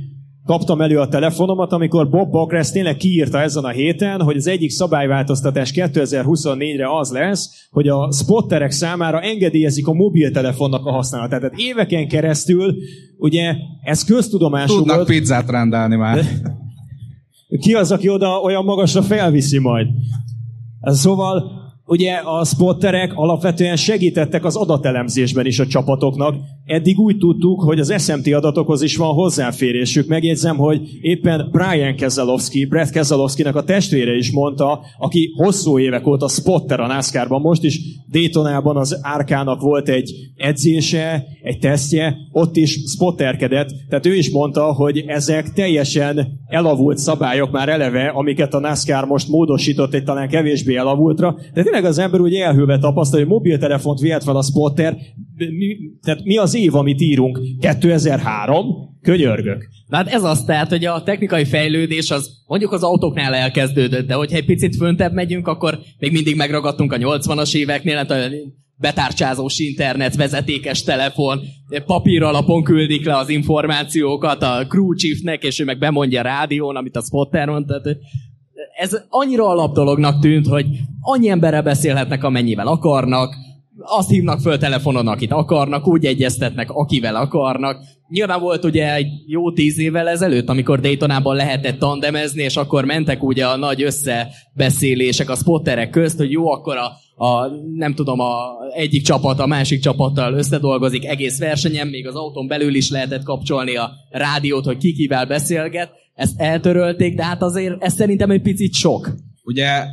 kaptam 0.47 0.81
elő 0.81 0.99
a 0.99 1.07
telefonomat, 1.07 1.71
amikor 1.71 2.09
Bob 2.09 2.31
Bockress 2.31 2.71
tényleg 2.71 2.97
kiírta 2.97 3.41
ezen 3.41 3.63
a 3.63 3.69
héten, 3.69 4.21
hogy 4.21 4.35
az 4.35 4.47
egyik 4.47 4.69
szabályváltoztatás 4.69 5.71
2024-re 5.75 6.97
az 6.97 7.11
lesz, 7.11 7.67
hogy 7.71 7.87
a 7.87 8.11
spotterek 8.11 8.71
számára 8.71 9.21
engedélyezik 9.21 9.87
a 9.87 9.93
mobiltelefonnak 9.93 10.85
a 10.85 10.91
használatát. 10.91 11.39
Tehát 11.39 11.57
éveken 11.57 12.07
keresztül, 12.07 12.75
ugye 13.17 13.55
ez 13.81 14.03
köztudomású 14.03 14.75
Tudnak 14.75 14.95
volt. 14.95 15.07
pizzát 15.07 15.49
rendelni 15.49 15.95
már. 15.95 16.25
Ki 17.59 17.73
az, 17.73 17.91
aki 17.91 18.09
oda 18.09 18.39
olyan 18.39 18.63
magasra 18.63 19.01
felviszi 19.01 19.59
majd? 19.59 19.87
Szóval 20.81 21.51
ugye 21.87 22.13
a 22.13 22.43
spotterek 22.45 23.11
alapvetően 23.15 23.75
segítettek 23.75 24.45
az 24.45 24.55
adatelemzésben 24.55 25.45
is 25.45 25.59
a 25.59 25.67
csapatoknak. 25.67 26.35
Eddig 26.65 26.99
úgy 26.99 27.17
tudtuk, 27.17 27.61
hogy 27.61 27.79
az 27.79 28.03
SMT 28.03 28.33
adatokhoz 28.33 28.81
is 28.81 28.95
van 28.95 29.13
hozzáférésük. 29.13 30.07
Megjegyzem, 30.07 30.57
hogy 30.57 30.81
éppen 31.01 31.49
Brian 31.51 31.95
Keselowski, 31.95 32.65
Brett 32.65 32.89
Keselowskinek 32.89 33.55
a 33.55 33.63
testvére 33.63 34.15
is 34.15 34.31
mondta, 34.31 34.79
aki 34.97 35.31
hosszú 35.35 35.79
évek 35.79 36.07
óta 36.07 36.27
spotter 36.27 36.79
a 36.79 36.87
NASCAR-ban, 36.87 37.41
most 37.41 37.63
is 37.63 37.79
Daytonában 38.11 38.77
az 38.77 38.99
Árkának 39.01 39.61
volt 39.61 39.89
egy 39.89 40.11
edzése, 40.35 41.25
egy 41.41 41.59
tesztje, 41.59 42.15
ott 42.31 42.55
is 42.55 42.79
spotterkedett, 42.95 43.69
tehát 43.89 44.05
ő 44.05 44.15
is 44.15 44.31
mondta, 44.31 44.73
hogy 44.73 45.03
ezek 45.07 45.53
teljesen 45.53 46.27
elavult 46.47 46.97
szabályok 46.97 47.51
már 47.51 47.69
eleve, 47.69 48.07
amiket 48.07 48.53
a 48.53 48.59
NASCAR 48.59 49.05
most 49.05 49.27
módosított 49.27 49.93
egy 49.93 50.03
talán 50.03 50.29
kevésbé 50.29 50.75
elavultra. 50.75 51.35
De 51.53 51.63
tényleg 51.63 51.85
az 51.85 51.97
ember 51.97 52.19
úgy 52.19 52.33
elhőve 52.33 52.77
tapasztalja, 52.77 53.25
hogy 53.25 53.33
mobiltelefont 53.33 53.99
vihet 53.99 54.23
fel 54.23 54.35
a 54.35 54.41
spotter, 54.41 54.97
mi, 55.35 55.77
tehát 56.01 56.23
mi 56.23 56.37
az 56.37 56.55
év, 56.55 56.75
amit 56.75 57.01
írunk? 57.01 57.39
2003? 57.59 58.65
Könyörgök. 59.01 59.67
Na 59.87 59.97
hát 59.97 60.07
ez 60.07 60.23
az, 60.23 60.43
tehát, 60.43 60.69
hogy 60.69 60.85
a 60.85 61.03
technikai 61.03 61.45
fejlődés 61.45 62.11
az 62.11 62.29
mondjuk 62.47 62.71
az 62.71 62.83
autóknál 62.83 63.33
elkezdődött, 63.33 64.07
de 64.07 64.13
hogyha 64.13 64.37
egy 64.37 64.45
picit 64.45 64.75
föntebb 64.75 65.13
megyünk, 65.13 65.47
akkor 65.47 65.79
még 65.99 66.11
mindig 66.11 66.35
megragadtunk 66.35 66.93
a 66.93 66.97
80-as 66.97 67.55
éveknél, 67.55 67.95
hát 67.95 68.11
betárcsázós 68.77 69.59
internet, 69.59 70.15
vezetékes 70.15 70.83
telefon, 70.83 71.41
papír 71.85 72.23
alapon 72.23 72.63
küldik 72.63 73.05
le 73.05 73.17
az 73.17 73.29
információkat 73.29 74.43
a 74.43 74.65
crew 74.67 74.93
chiefnek, 74.93 75.43
és 75.43 75.59
ő 75.59 75.63
meg 75.63 75.77
bemondja 75.77 76.19
a 76.19 76.23
rádión, 76.23 76.75
amit 76.75 76.95
a 76.95 77.01
spotter 77.01 77.47
mond. 77.47 77.65
Tehát 77.65 77.97
ez 78.77 78.97
annyira 79.09 79.47
alapdolognak 79.47 80.19
tűnt, 80.19 80.47
hogy 80.47 80.65
annyi 81.01 81.29
emberrel 81.29 81.61
beszélhetnek, 81.61 82.23
amennyivel 82.23 82.67
akarnak, 82.67 83.35
azt 83.79 84.09
hívnak 84.09 84.39
föl 84.39 84.57
telefonon, 84.57 85.07
akit 85.07 85.31
akarnak, 85.31 85.87
úgy 85.87 86.05
egyeztetnek, 86.05 86.71
akivel 86.71 87.15
akarnak. 87.15 87.83
Nyilván 88.09 88.39
volt 88.39 88.65
ugye 88.65 88.93
egy 88.93 89.07
jó 89.27 89.51
tíz 89.51 89.79
évvel 89.79 90.09
ezelőtt, 90.09 90.49
amikor 90.49 90.79
Daytonában 90.79 91.35
lehetett 91.35 91.79
tandemezni, 91.79 92.43
és 92.43 92.55
akkor 92.55 92.85
mentek 92.85 93.23
ugye 93.23 93.45
a 93.45 93.57
nagy 93.57 93.83
összebeszélések 93.83 95.29
a 95.29 95.35
spotterek 95.35 95.89
közt, 95.89 96.17
hogy 96.17 96.31
jó, 96.31 96.51
akkor 96.51 96.77
a, 96.77 96.91
a 97.19 97.47
nem 97.75 97.93
tudom, 97.93 98.19
a 98.19 98.49
egyik 98.73 99.03
csapat 99.03 99.39
a 99.39 99.45
másik 99.45 99.81
csapattal 99.81 100.33
összedolgozik 100.33 101.05
egész 101.05 101.39
versenyen, 101.39 101.87
még 101.87 102.07
az 102.07 102.15
autón 102.15 102.47
belül 102.47 102.75
is 102.75 102.89
lehetett 102.89 103.23
kapcsolni 103.23 103.75
a 103.75 103.91
rádiót, 104.09 104.65
hogy 104.65 104.77
ki 104.77 104.93
kivel 104.93 105.25
beszélget. 105.25 105.91
Ezt 106.13 106.39
eltörölték, 106.39 107.15
de 107.15 107.23
hát 107.23 107.41
azért 107.41 107.83
ez 107.83 107.93
szerintem 107.93 108.31
egy 108.31 108.41
picit 108.41 108.73
sok. 108.73 109.09
Ugye 109.43 109.83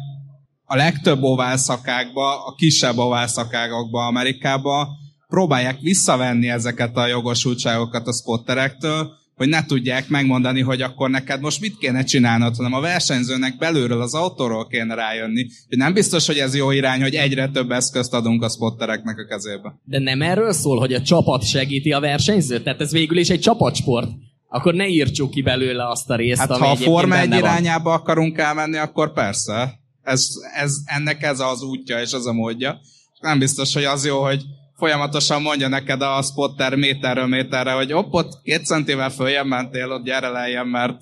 a 0.64 0.76
legtöbb 0.76 1.22
oválszakákba, 1.22 2.44
a 2.46 2.54
kisebb 2.56 2.96
oválszakágokba 2.96 4.06
Amerikába 4.06 4.88
próbálják 5.28 5.80
visszavenni 5.80 6.48
ezeket 6.48 6.96
a 6.96 7.06
jogosultságokat 7.06 8.06
a 8.06 8.12
spotterektől, 8.12 9.12
hogy 9.34 9.48
ne 9.48 9.64
tudják 9.64 10.08
megmondani, 10.08 10.60
hogy 10.60 10.82
akkor 10.82 11.10
neked 11.10 11.40
most 11.40 11.60
mit 11.60 11.78
kéne 11.78 12.04
csinálnod, 12.04 12.56
hanem 12.56 12.72
a 12.72 12.80
versenyzőnek 12.80 13.56
belülről 13.58 14.02
az 14.02 14.14
autóról 14.14 14.66
kéne 14.66 14.94
rájönni. 14.94 15.46
Hogy 15.68 15.78
nem 15.78 15.92
biztos, 15.92 16.26
hogy 16.26 16.38
ez 16.38 16.56
jó 16.56 16.70
irány, 16.70 17.02
hogy 17.02 17.14
egyre 17.14 17.48
több 17.48 17.70
eszközt 17.70 18.14
adunk 18.14 18.42
a 18.42 18.48
spottereknek 18.48 19.18
a 19.18 19.26
kezébe. 19.26 19.80
De 19.84 19.98
nem 19.98 20.22
erről 20.22 20.52
szól, 20.52 20.78
hogy 20.78 20.92
a 20.92 21.02
csapat 21.02 21.46
segíti 21.46 21.92
a 21.92 22.00
versenyzőt? 22.00 22.64
Tehát 22.64 22.80
ez 22.80 22.92
végül 22.92 23.18
is 23.18 23.30
egy 23.30 23.40
csapatsport. 23.40 24.08
Akkor 24.48 24.74
ne 24.74 24.86
írtsuk 24.88 25.30
ki 25.30 25.42
belőle 25.42 25.88
azt 25.88 26.10
a 26.10 26.16
részt, 26.16 26.40
Hát 26.40 26.50
ami 26.50 26.60
ha 26.64 26.70
a 26.70 26.76
Forma 26.76 27.18
egy 27.18 27.28
benne 27.28 27.40
van. 27.40 27.50
irányába 27.50 27.92
akarunk 27.92 28.38
elmenni, 28.38 28.76
akkor 28.76 29.12
persze. 29.12 29.80
Ez, 30.02 30.26
ez, 30.54 30.74
ennek 30.84 31.22
ez 31.22 31.40
az 31.40 31.62
útja 31.62 32.00
és 32.00 32.12
az 32.12 32.26
a 32.26 32.32
módja. 32.32 32.80
Nem 33.20 33.38
biztos, 33.38 33.74
hogy 33.74 33.84
az 33.84 34.06
jó, 34.06 34.22
hogy 34.22 34.42
folyamatosan 34.76 35.42
mondja 35.42 35.68
neked 35.68 36.02
a 36.02 36.22
spotter 36.22 36.74
méterről 36.74 37.26
méterre, 37.26 37.72
hogy 37.72 37.92
hopp, 37.92 38.12
ott 38.12 38.42
két 38.42 38.66
centivel 38.66 39.10
följebb 39.10 39.46
mentél, 39.46 39.90
ott 39.90 40.04
gyere 40.04 40.28
lejjen, 40.28 40.66
mert 40.66 40.96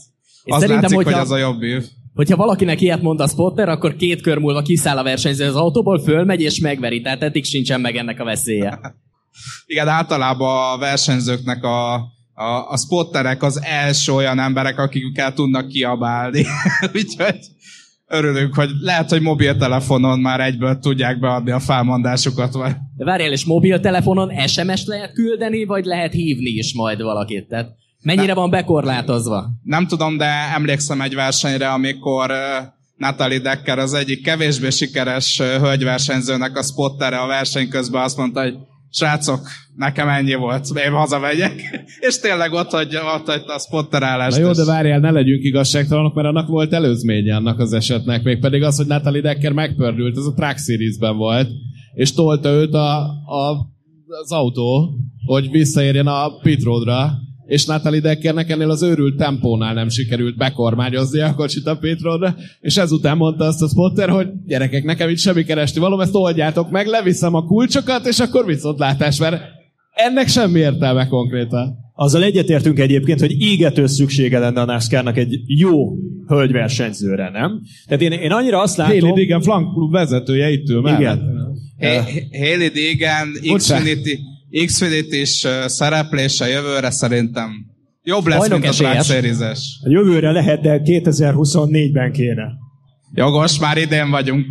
Én 0.44 0.54
az 0.54 0.66
látszik, 0.66 0.96
hogyha- 0.96 1.12
hogy 1.12 1.20
az 1.20 1.30
a 1.30 1.36
jobb 1.36 1.62
ív. 1.62 1.84
Hogyha 2.14 2.36
valakinek 2.36 2.80
ilyet 2.80 3.02
mond 3.02 3.20
a 3.20 3.28
spotter, 3.28 3.68
akkor 3.68 3.96
két 3.96 4.20
kör 4.20 4.38
múlva 4.38 4.62
kiszáll 4.62 4.98
a 4.98 5.02
versenyző 5.02 5.46
az 5.46 5.56
autóból, 5.56 6.02
fölmegy 6.02 6.40
és 6.40 6.60
megveri. 6.60 7.00
Tehát 7.00 7.22
eddig 7.22 7.44
sincsen 7.44 7.80
meg 7.80 7.96
ennek 7.96 8.20
a 8.20 8.24
veszélye. 8.24 8.80
Igen, 9.66 9.88
általában 9.88 10.72
a 10.72 10.78
versenyzőknek 10.78 11.64
a, 11.64 11.94
a, 12.34 12.68
a 12.68 12.76
spotterek 12.76 13.42
az 13.42 13.62
első 13.62 14.12
olyan 14.12 14.38
emberek, 14.38 14.78
akikkel 14.78 15.32
tudnak 15.32 15.68
kiabálni. 15.68 16.44
Úgyhogy 16.94 17.38
örülünk, 18.12 18.54
hogy 18.54 18.70
lehet, 18.80 19.10
hogy 19.10 19.20
mobiltelefonon 19.20 20.18
már 20.18 20.40
egyből 20.40 20.78
tudják 20.78 21.20
beadni 21.20 21.50
a 21.50 21.58
felmondásukat. 21.58 22.52
Vagy. 22.52 22.72
De 22.96 23.04
várjál, 23.04 23.32
és 23.32 23.44
mobiltelefonon 23.44 24.30
SMS 24.46 24.84
lehet 24.86 25.12
küldeni, 25.12 25.64
vagy 25.64 25.84
lehet 25.84 26.12
hívni 26.12 26.50
is 26.50 26.74
majd 26.74 27.02
valakit? 27.02 27.48
Tehát 27.48 27.80
Mennyire 28.02 28.34
van 28.34 28.50
bekorlátozva? 28.50 29.50
Nem 29.62 29.86
tudom, 29.86 30.16
de 30.16 30.50
emlékszem 30.54 31.00
egy 31.00 31.14
versenyre, 31.14 31.68
amikor 31.68 32.30
Natalie 32.96 33.38
Decker 33.38 33.78
az 33.78 33.94
egyik 33.94 34.22
kevésbé 34.22 34.70
sikeres 34.70 35.38
hölgyversenyzőnek 35.38 36.56
a 36.56 36.62
spottere 36.62 37.18
a 37.18 37.26
verseny 37.26 37.68
közben 37.68 38.02
azt 38.02 38.16
mondta, 38.16 38.42
hogy 38.42 38.54
srácok, 38.92 39.40
nekem 39.76 40.08
ennyi 40.08 40.34
volt, 40.34 40.66
én 40.84 40.90
hazamegyek. 40.90 41.52
És 42.08 42.18
tényleg 42.18 42.52
ott 42.52 42.70
hagyja, 42.70 43.00
ott 43.14 43.26
hagyta 43.26 43.54
a 43.54 43.58
spotterállást. 43.58 44.38
Na 44.38 44.44
jó, 44.46 44.52
de 44.52 44.64
várjál, 44.64 44.98
ne 44.98 45.10
legyünk 45.10 45.44
igazságtalanok, 45.44 46.14
mert 46.14 46.28
annak 46.28 46.48
volt 46.48 46.72
előzménye 46.72 47.36
annak 47.36 47.58
az 47.58 47.72
esetnek, 47.72 48.22
még 48.22 48.38
pedig 48.38 48.62
az, 48.62 48.76
hogy 48.76 48.86
Natalie 48.86 49.20
Decker 49.20 49.52
megpördült, 49.52 50.16
ez 50.16 50.24
a 50.24 50.32
Track 50.32 50.58
Series-ben 50.58 51.16
volt, 51.16 51.48
és 51.94 52.12
tolta 52.12 52.48
őt 52.48 52.74
a, 52.74 52.98
a, 53.26 53.70
az 54.06 54.32
autó, 54.32 54.94
hogy 55.24 55.50
visszaérjen 55.50 56.06
a 56.06 56.38
pit 56.42 56.62
roadra, 56.62 57.10
és 57.46 57.64
Natalie 57.64 58.00
Deckernek 58.00 58.50
ennél 58.50 58.70
az 58.70 58.82
őrült 58.82 59.16
tempónál 59.16 59.74
nem 59.74 59.88
sikerült 59.88 60.36
bekormányozni 60.36 61.20
a 61.20 61.34
kocsit 61.34 61.66
a 61.66 61.76
Pétronra, 61.76 62.34
és 62.60 62.76
ezután 62.76 63.16
mondta 63.16 63.44
azt 63.44 63.62
a 63.62 63.68
spotter, 63.68 64.08
hogy 64.08 64.28
gyerekek, 64.46 64.84
nekem 64.84 65.08
itt 65.08 65.18
semmi 65.18 65.44
keresni 65.44 65.80
való, 65.80 66.00
ezt 66.00 66.14
oldjátok 66.14 66.70
meg, 66.70 66.86
leviszem 66.86 67.34
a 67.34 67.44
kulcsokat, 67.44 68.06
és 68.06 68.18
akkor 68.18 68.46
viszontlátás, 68.46 69.18
mert 69.18 69.42
ennek 69.94 70.28
semmi 70.28 70.58
értelme 70.58 71.06
konkrétan. 71.06 71.80
Azzal 71.94 72.22
egyetértünk 72.22 72.78
egyébként, 72.78 73.20
hogy 73.20 73.40
égető 73.40 73.86
szüksége 73.86 74.38
lenne 74.38 74.60
a 74.60 74.64
NASCAR-nak 74.64 75.16
egy 75.16 75.40
jó 75.46 75.96
hölgyversenyzőre, 76.26 77.30
nem? 77.30 77.60
Tehát 77.86 78.02
én, 78.02 78.12
én 78.12 78.30
annyira 78.30 78.60
azt 78.60 78.76
látom... 78.76 78.98
Haley 78.98 79.14
Deegan 79.14 79.42
Flank 79.42 79.72
Club 79.74 79.92
vezetője 79.92 80.50
itt 80.50 80.68
ül 80.68 80.88
Igen. 80.88 81.20
Haley 82.32 82.68
Deegan, 82.68 83.56
Xfinity, 83.56 84.18
Xfinity 84.66 85.20
is 85.20 85.46
szereplése 85.66 86.48
jövőre 86.48 86.90
szerintem 86.90 87.50
jobb 88.02 88.26
lesz, 88.26 88.38
Bajnok 88.38 88.60
mint 88.60 88.72
a 88.72 88.76
Track 88.76 88.96
esélyes. 88.96 89.06
Series-es. 89.06 89.80
A 89.84 89.90
jövőre 89.90 90.30
lehet, 90.30 90.60
de 90.60 90.80
2024-ben 90.84 92.12
kéne. 92.12 92.52
Jogos, 93.14 93.58
már 93.58 93.76
idén 93.76 94.10
vagyunk. 94.10 94.46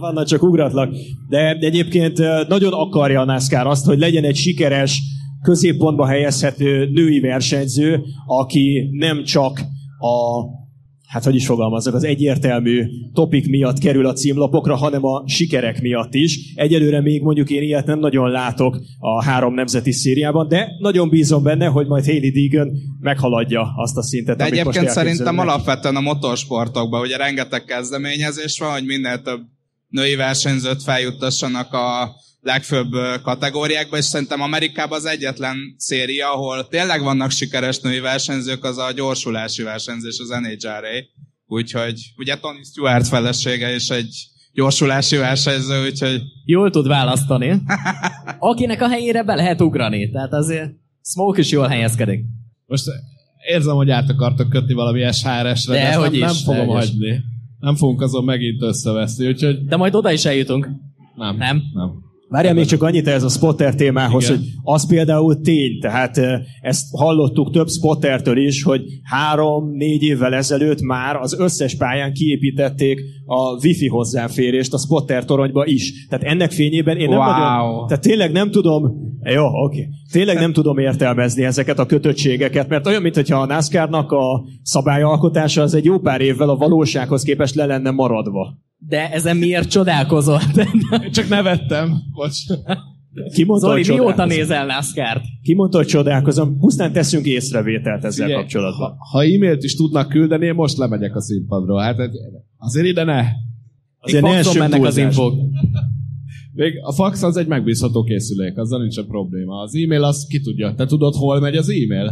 Vannak 0.00 0.26
csak 0.26 0.42
ugratlak. 0.42 0.94
De 1.28 1.56
egyébként 1.60 2.18
nagyon 2.48 2.72
akarja 2.72 3.20
a 3.20 3.24
NASCAR 3.24 3.66
azt, 3.66 3.84
hogy 3.84 3.98
legyen 3.98 4.24
egy 4.24 4.36
sikeres, 4.36 5.02
középpontba 5.42 6.06
helyezhető 6.06 6.88
női 6.90 7.20
versenyző, 7.20 8.00
aki 8.26 8.88
nem 8.92 9.24
csak 9.24 9.60
a 9.98 10.44
hát 11.06 11.24
hogy 11.24 11.34
is 11.34 11.46
fogalmazzak, 11.46 11.94
az 11.94 12.04
egyértelmű 12.04 12.84
topik 13.12 13.48
miatt 13.48 13.78
kerül 13.78 14.06
a 14.06 14.12
címlapokra, 14.12 14.76
hanem 14.76 15.04
a 15.04 15.28
sikerek 15.28 15.80
miatt 15.80 16.14
is. 16.14 16.52
Egyelőre 16.54 17.00
még 17.00 17.22
mondjuk 17.22 17.50
én 17.50 17.62
ilyet 17.62 17.86
nem 17.86 17.98
nagyon 17.98 18.30
látok 18.30 18.80
a 18.98 19.24
három 19.24 19.54
nemzeti 19.54 19.92
szériában, 19.92 20.48
de 20.48 20.68
nagyon 20.78 21.08
bízom 21.08 21.42
benne, 21.42 21.66
hogy 21.66 21.86
majd 21.86 22.04
Haley 22.04 22.30
Deegan 22.30 22.70
meghaladja 23.00 23.72
azt 23.76 23.96
a 23.96 24.02
szintet, 24.02 24.36
De 24.36 24.44
amit 24.44 24.64
most 24.64 24.76
egyébként 24.76 24.96
szerintem 24.96 25.26
elképzelnek. 25.26 25.54
alapvetően 25.54 25.96
a 25.96 26.00
motorsportokban 26.00 27.00
ugye 27.00 27.16
rengeteg 27.16 27.64
kezdeményezés 27.64 28.58
van, 28.58 28.72
hogy 28.72 28.84
minél 28.84 29.22
több 29.22 29.40
női 29.88 30.14
versenyzőt 30.14 30.82
feljuttassanak 30.82 31.72
a 31.72 32.14
legfőbb 32.44 32.92
ö, 32.94 33.14
kategóriákba, 33.22 33.96
és 33.96 34.04
szerintem 34.04 34.40
Amerikában 34.40 34.98
az 34.98 35.04
egyetlen 35.04 35.56
széria, 35.76 36.32
ahol 36.32 36.68
tényleg 36.68 37.02
vannak 37.02 37.30
sikeres 37.30 37.78
női 37.80 38.00
versenyzők, 38.00 38.64
az 38.64 38.78
a 38.78 38.92
gyorsulási 38.92 39.62
versenyzés, 39.62 40.18
az 40.18 40.28
NHRA. 40.28 40.88
Úgyhogy 41.46 42.00
ugye 42.16 42.36
Tony 42.36 42.62
Stewart 42.62 43.08
felesége 43.08 43.74
is 43.74 43.88
egy 43.88 44.14
gyorsulási 44.52 45.16
versenyző, 45.16 45.84
úgyhogy 45.84 46.22
Jól 46.44 46.70
tud 46.70 46.86
választani. 46.86 47.62
Akinek 48.38 48.82
a 48.82 48.88
helyére 48.88 49.22
be 49.22 49.34
lehet 49.34 49.60
ugrani. 49.60 50.10
Tehát 50.10 50.32
azért 50.32 50.70
Smoke 51.02 51.40
is 51.40 51.50
jól 51.50 51.66
helyezkedik. 51.66 52.24
Most 52.66 52.84
érzem, 53.48 53.74
hogy 53.74 53.90
át 53.90 54.10
akartok 54.10 54.48
kötni 54.48 54.74
valami 54.74 55.12
SHRS-re, 55.12 55.74
de, 55.74 55.80
De, 55.90 55.94
hogy 55.94 56.10
nem, 56.10 56.20
nem 56.20 56.30
is, 56.30 56.42
fogom 56.42 56.66
de, 56.66 56.72
is. 56.82 56.88
hagyni. 56.88 57.20
Nem 57.58 57.76
fogunk 57.76 58.00
azon 58.00 58.24
megint 58.24 58.62
összeveszni, 58.62 59.26
úgyhogy 59.26 59.64
De 59.64 59.76
majd 59.76 59.94
oda 59.94 60.12
is 60.12 60.24
eljutunk. 60.24 60.68
nem. 61.16 61.36
Nem? 61.36 61.62
nem. 61.74 62.03
Várjál 62.28 62.54
még 62.54 62.64
csak 62.64 62.82
annyit 62.82 63.08
ez 63.08 63.22
a 63.22 63.28
spotter 63.28 63.74
témához, 63.74 64.24
Igen. 64.24 64.36
hogy 64.36 64.46
az 64.62 64.86
például 64.86 65.40
tény, 65.40 65.78
tehát 65.80 66.18
eh, 66.18 66.40
ezt 66.60 66.84
hallottuk 66.96 67.50
több 67.50 67.68
spottertől 67.68 68.38
is, 68.38 68.62
hogy 68.62 68.82
három-négy 69.02 70.02
évvel 70.02 70.34
ezelőtt 70.34 70.80
már 70.80 71.16
az 71.16 71.38
összes 71.38 71.76
pályán 71.76 72.12
kiépítették 72.12 73.00
a 73.26 73.64
wifi 73.64 73.88
hozzáférést 73.88 74.72
a 74.72 74.78
spotter 74.78 75.24
toronyba 75.24 75.66
is. 75.66 76.06
Tehát 76.08 76.24
ennek 76.24 76.50
fényében 76.50 76.96
én 76.96 77.08
nem 77.08 77.18
Wow. 77.18 77.30
nagyon... 77.30 77.86
Tehát 77.86 78.02
tényleg 78.02 78.32
nem 78.32 78.50
tudom... 78.50 79.12
Jó, 79.32 79.44
oké. 79.64 79.88
Tényleg 80.12 80.38
nem 80.38 80.52
tudom 80.52 80.78
értelmezni 80.78 81.44
ezeket 81.44 81.78
a 81.78 81.86
kötöttségeket, 81.86 82.68
mert 82.68 82.86
olyan, 82.86 83.02
mintha 83.02 83.40
a 83.40 83.46
NASCAR-nak 83.46 84.12
a 84.12 84.44
szabályalkotása 84.62 85.62
az 85.62 85.74
egy 85.74 85.84
jó 85.84 85.98
pár 85.98 86.20
évvel 86.20 86.48
a 86.48 86.56
valósághoz 86.56 87.22
képest 87.22 87.54
le 87.54 87.66
lenne 87.66 87.90
maradva. 87.90 88.58
De 88.78 89.10
ezen 89.12 89.36
miért 89.36 89.70
csodálkozol? 89.70 90.40
Csak 91.16 91.28
nevettem. 91.28 92.02
Bocs. 92.12 92.38
Ki 93.34 93.44
mondta, 93.44 93.66
Zoli, 93.66 93.80
hogy 93.80 93.88
mióta 93.88 94.10
csodálkozom? 94.10 94.38
nézel 94.38 94.66
NASCAR-t? 94.66 95.24
Ki 95.42 95.54
mondta, 95.54 95.76
hogy 95.76 95.86
csodálkozom? 95.86 96.58
Pusztán 96.58 96.92
teszünk 96.92 97.26
észrevételt 97.26 98.04
ezzel 98.04 98.26
Figyelj, 98.26 98.42
kapcsolatban. 98.42 98.88
Ha, 98.88 98.96
ha 99.10 99.22
e-mailt 99.22 99.62
is 99.62 99.74
tudnak 99.74 100.08
küldeni, 100.08 100.46
én 100.46 100.54
most 100.54 100.76
lemegyek 100.76 101.16
a 101.16 101.20
színpadról. 101.20 101.80
Hát 101.80 101.96
azért 102.56 102.86
ide 102.86 103.04
ne. 103.04 103.24
Faxon 104.00 104.34
essünk 104.34 104.58
mennek 104.58 104.84
az 104.84 104.96
infók. 104.96 105.34
Még 106.52 106.72
a 106.82 106.92
fax 106.92 107.22
az 107.22 107.36
egy 107.36 107.46
megbízható 107.46 108.02
készülék, 108.02 108.58
azzal 108.58 108.80
nincsen 108.80 109.06
probléma. 109.06 109.60
Az 109.60 109.74
e-mail 109.74 110.04
az 110.04 110.26
ki 110.28 110.40
tudja. 110.40 110.74
Te 110.74 110.86
tudod, 110.86 111.14
hol 111.14 111.40
megy 111.40 111.56
az 111.56 111.68
e-mail? 111.68 112.04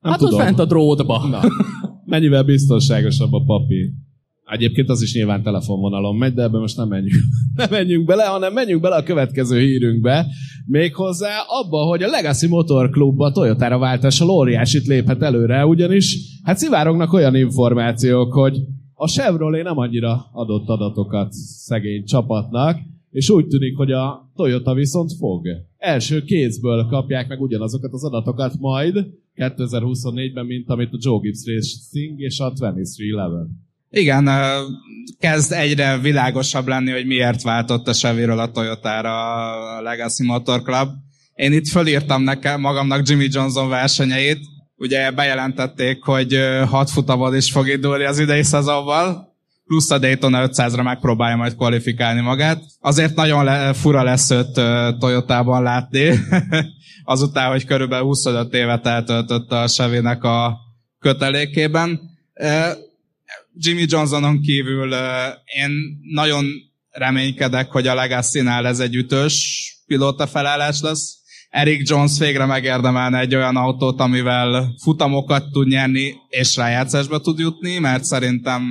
Nem 0.00 0.12
Hát 0.12 0.22
ott 0.22 0.34
fent 0.34 0.58
a 0.58 0.64
drótba. 0.64 1.28
Na, 1.28 1.40
mennyivel 2.04 2.42
biztonságosabb 2.42 3.32
a 3.32 3.44
papír. 3.44 3.90
Egyébként 4.46 4.88
az 4.88 5.02
is 5.02 5.14
nyilván 5.14 5.42
telefonvonalon 5.42 6.16
megy, 6.16 6.34
de 6.34 6.42
ebbe 6.42 6.58
most 6.58 6.76
nem 6.76 6.88
menjünk, 6.88 7.22
nem 7.56 7.68
menjünk 7.70 8.04
bele, 8.04 8.24
hanem 8.24 8.52
menjünk 8.52 8.80
bele 8.80 8.96
a 8.96 9.02
következő 9.02 9.58
hírünkbe. 9.58 10.26
Méghozzá 10.66 11.30
abba, 11.46 11.78
hogy 11.78 12.02
a 12.02 12.08
Legacy 12.08 12.46
Motor 12.46 12.90
Club 12.90 13.20
a 13.20 13.32
Toyotára 13.32 13.78
váltással 13.78 14.30
óriásit 14.30 14.86
léphet 14.86 15.22
előre, 15.22 15.66
ugyanis 15.66 16.18
hát 16.42 16.58
szivárognak 16.58 17.12
olyan 17.12 17.34
információk, 17.34 18.32
hogy 18.32 18.58
a 18.94 19.08
Chevrolet 19.08 19.64
nem 19.64 19.78
annyira 19.78 20.26
adott 20.32 20.68
adatokat 20.68 21.32
szegény 21.32 22.04
csapatnak, 22.04 22.78
és 23.10 23.30
úgy 23.30 23.46
tűnik, 23.46 23.76
hogy 23.76 23.92
a 23.92 24.30
Toyota 24.36 24.74
viszont 24.74 25.12
fog. 25.12 25.46
Első 25.76 26.22
kézből 26.22 26.86
kapják 26.86 27.28
meg 27.28 27.40
ugyanazokat 27.40 27.92
az 27.92 28.04
adatokat 28.04 28.54
majd 28.58 29.06
2024-ben, 29.36 30.46
mint 30.46 30.68
amit 30.68 30.92
a 30.92 30.98
Joe 31.00 31.18
Gibbs 31.18 31.46
Racing 31.46 32.20
és 32.20 32.40
a 32.40 32.52
2311. 32.52 33.65
Igen, 33.96 34.30
kezd 35.18 35.52
egyre 35.52 35.98
világosabb 35.98 36.68
lenni, 36.68 36.90
hogy 36.90 37.06
miért 37.06 37.42
váltott 37.42 37.88
a 37.88 37.92
Chevy-ről 37.92 38.38
a 38.38 38.50
Toyotára 38.50 39.14
a 39.76 39.82
Legacy 39.82 40.24
Motor 40.24 40.62
Club. 40.62 40.88
Én 41.34 41.52
itt 41.52 41.68
fölírtam 41.68 42.22
nekem 42.22 42.60
magamnak 42.60 43.08
Jimmy 43.08 43.26
Johnson 43.30 43.68
versenyeit. 43.68 44.38
Ugye 44.76 45.10
bejelentették, 45.10 46.02
hogy 46.02 46.38
hat 46.68 46.90
futamon 46.90 47.36
is 47.36 47.50
fog 47.50 47.68
indulni 47.68 48.04
az 48.04 48.18
idei 48.18 48.42
szezonval, 48.42 49.34
plusz 49.66 49.90
a 49.90 49.98
Daytona 49.98 50.48
500-ra 50.48 50.82
megpróbálja 50.82 51.36
majd 51.36 51.54
kvalifikálni 51.54 52.20
magát. 52.20 52.62
Azért 52.80 53.14
nagyon 53.14 53.44
le, 53.44 53.72
fura 53.72 54.02
lesz 54.02 54.30
őt 54.30 54.60
Toyotában 54.98 55.62
látni, 55.62 56.10
azután, 57.04 57.50
hogy 57.50 57.64
körülbelül 57.64 58.06
25 58.06 58.54
évet 58.54 58.86
eltöltött 58.86 59.52
a 59.52 59.66
Chevy-nek 59.66 60.24
a 60.24 60.58
kötelékében. 60.98 62.00
Jimmy 63.58 63.84
Johnsonon 63.86 64.40
kívül 64.40 64.94
én 65.62 65.70
nagyon 66.12 66.46
reménykedek, 66.90 67.70
hogy 67.70 67.86
a 67.86 67.94
Legacy-nál 67.94 68.66
ez 68.66 68.80
egy 68.80 68.94
ütős 68.94 69.64
pilóta 69.86 70.26
felállás 70.26 70.80
lesz. 70.80 71.14
Eric 71.50 71.88
Jones 71.88 72.18
végre 72.18 72.46
megérdemelne 72.46 73.18
egy 73.18 73.34
olyan 73.34 73.56
autót, 73.56 74.00
amivel 74.00 74.74
futamokat 74.82 75.50
tud 75.50 75.68
nyerni, 75.68 76.14
és 76.28 76.56
rájátszásba 76.56 77.20
tud 77.20 77.38
jutni, 77.38 77.78
mert 77.78 78.04
szerintem 78.04 78.62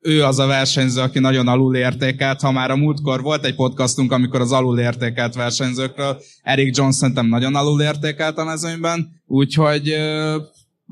ő 0.00 0.24
az 0.24 0.38
a 0.38 0.46
versenyző, 0.46 1.00
aki 1.00 1.18
nagyon 1.18 1.48
alul 1.48 1.76
értékelt. 1.76 2.40
Ha 2.40 2.52
már 2.52 2.70
a 2.70 2.76
múltkor 2.76 3.22
volt 3.22 3.44
egy 3.44 3.54
podcastunk, 3.54 4.12
amikor 4.12 4.40
az 4.40 4.52
alul 4.52 4.78
értékelt 4.78 5.34
versenyzőkről, 5.34 6.20
Eric 6.42 6.76
Jones 6.76 6.94
szerintem 6.94 7.26
nagyon 7.26 7.54
alul 7.54 7.82
értékelt 7.82 8.38
a 8.38 8.44
mezőnyben, 8.44 9.22
úgyhogy 9.26 9.94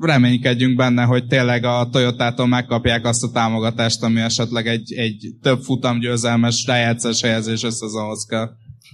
reménykedjünk 0.01 0.75
benne, 0.75 1.03
hogy 1.03 1.25
tényleg 1.25 1.63
a 1.63 1.89
Toyotától 1.91 2.47
megkapják 2.47 3.05
azt 3.05 3.23
a 3.23 3.31
támogatást, 3.31 4.03
ami 4.03 4.21
esetleg 4.21 4.67
egy, 4.67 4.93
egy 4.93 5.35
több 5.41 5.61
futam 5.61 5.99
győzelmes 5.99 6.65
rájátszás 6.65 7.21
helyezés 7.21 7.63
összezonhoz 7.63 8.25
kell. 8.25 8.49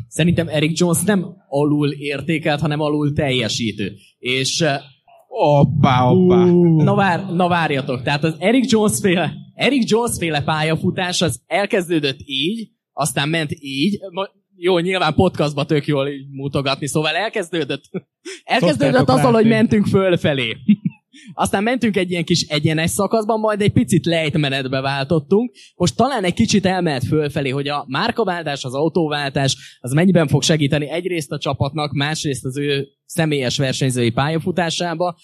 Szerintem 0.08 0.48
Eric 0.48 0.80
Jones 0.80 1.02
nem 1.04 1.26
alul 1.48 1.92
értékelt, 1.92 2.60
hanem 2.60 2.80
alul 2.80 3.14
teljesítő. 3.14 3.92
És 4.20 4.62
eh, 4.62 4.80
Hoppá, 5.28 5.98
hoppá. 5.98 6.46
na, 6.84 6.96
vár, 6.96 7.26
na 7.34 7.48
várjatok, 7.48 8.02
tehát 8.04 8.24
az 8.24 8.36
Eric 8.40 8.72
Jones 8.72 9.00
féle, 9.02 9.34
Eric 9.54 9.90
Jones 9.90 10.12
féle 10.18 10.44
pályafutás 10.44 11.22
az 11.22 11.42
elkezdődött 11.48 12.18
így, 12.26 12.70
aztán 12.94 13.30
ment 13.30 13.52
így, 13.60 14.00
jó, 14.56 14.80
nyilván 14.80 15.14
podcastba 15.14 15.66
tök 15.66 15.86
jól 15.86 16.10
mutogatni, 16.32 16.88
szóval 16.88 17.16
elkezdődött, 17.16 17.84
elkezdődött 18.44 18.96
Szoktátok 18.96 19.18
azzal, 19.18 19.34
hogy 19.34 19.48
mentünk 19.48 19.86
fölfelé. 19.86 20.58
Aztán 21.34 21.64
mentünk 21.64 21.98
egy 21.98 22.12
ilyen 22.12 22.24
kis 22.24 22.42
egyenes 22.42 22.90
szakaszban, 22.90 23.40
majd 23.40 23.62
egy 23.62 23.72
picit 23.72 24.06
lejtmenetbe 24.06 24.82
váltottunk. 24.82 25.52
Most 25.76 25.96
talán 25.96 26.24
egy 26.24 26.34
kicsit 26.34 26.66
elmehet 26.66 27.04
fölfelé, 27.04 27.50
hogy 27.50 27.68
a 27.68 27.86
márkaváltás, 27.88 28.64
az 28.64 28.74
autóváltás, 28.74 29.78
az 29.80 29.92
mennyiben 29.92 30.28
fog 30.28 30.44
segíteni 30.44 30.90
egyrészt 30.90 31.32
a 31.32 31.38
csapatnak, 31.38 31.92
másrészt 31.92 32.46
az 32.46 32.58
ő 32.58 32.88
személyes 33.06 33.58
versenyzői 33.58 34.10
pályafutásába, 34.10 35.18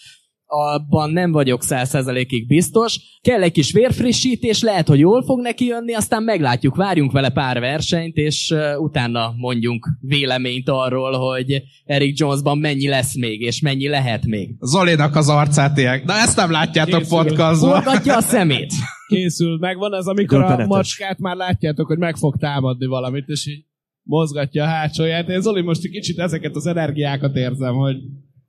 abban 0.46 1.10
nem 1.10 1.32
vagyok 1.32 1.62
százszerzelékig 1.62 2.46
biztos. 2.46 2.98
Kell 3.20 3.42
egy 3.42 3.52
kis 3.52 3.72
vérfrissítés, 3.72 4.62
lehet, 4.62 4.88
hogy 4.88 4.98
jól 4.98 5.24
fog 5.24 5.40
neki 5.40 5.64
jönni, 5.64 5.94
aztán 5.94 6.22
meglátjuk, 6.22 6.76
várjunk 6.76 7.12
vele 7.12 7.30
pár 7.30 7.60
versenyt, 7.60 8.16
és 8.16 8.54
utána 8.78 9.34
mondjunk 9.36 9.88
véleményt 10.00 10.68
arról, 10.68 11.12
hogy 11.12 11.62
Eric 11.84 12.18
Jonesban 12.20 12.58
mennyi 12.58 12.88
lesz 12.88 13.16
még, 13.16 13.40
és 13.40 13.60
mennyi 13.60 13.88
lehet 13.88 14.26
még. 14.26 14.54
Zolinak 14.60 15.16
az 15.16 15.28
arcát 15.28 15.78
ilyen. 15.78 16.02
Na 16.04 16.12
ezt 16.12 16.36
nem 16.36 16.50
látjátok 16.50 17.00
Készül. 17.00 17.18
podcastban. 17.18 17.82
Forgatja 17.82 18.16
a 18.16 18.20
szemét. 18.20 18.72
Készül, 19.06 19.58
megvan 19.58 19.92
az, 19.92 20.06
amikor 20.06 20.38
a 20.38 20.40
Döbbenetes. 20.40 20.66
macskát 20.66 21.18
már 21.18 21.36
látjátok, 21.36 21.86
hogy 21.86 21.98
meg 21.98 22.16
fog 22.16 22.36
támadni 22.36 22.86
valamit, 22.86 23.24
és 23.26 23.46
így 23.46 23.64
mozgatja 24.02 24.64
a 24.64 24.66
hátsóját. 24.66 25.28
Én 25.28 25.40
Zoli 25.40 25.62
most 25.62 25.84
egy 25.84 25.90
kicsit 25.90 26.18
ezeket 26.18 26.56
az 26.56 26.66
energiákat 26.66 27.36
érzem, 27.36 27.74
hogy 27.74 27.96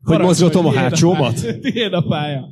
Hogy 0.08 0.20
mozgatom 0.20 0.66
a 0.66 0.74
hátsómat? 0.74 1.46
Tiéd 1.62 1.94
a 1.94 2.02
pálya. 2.02 2.48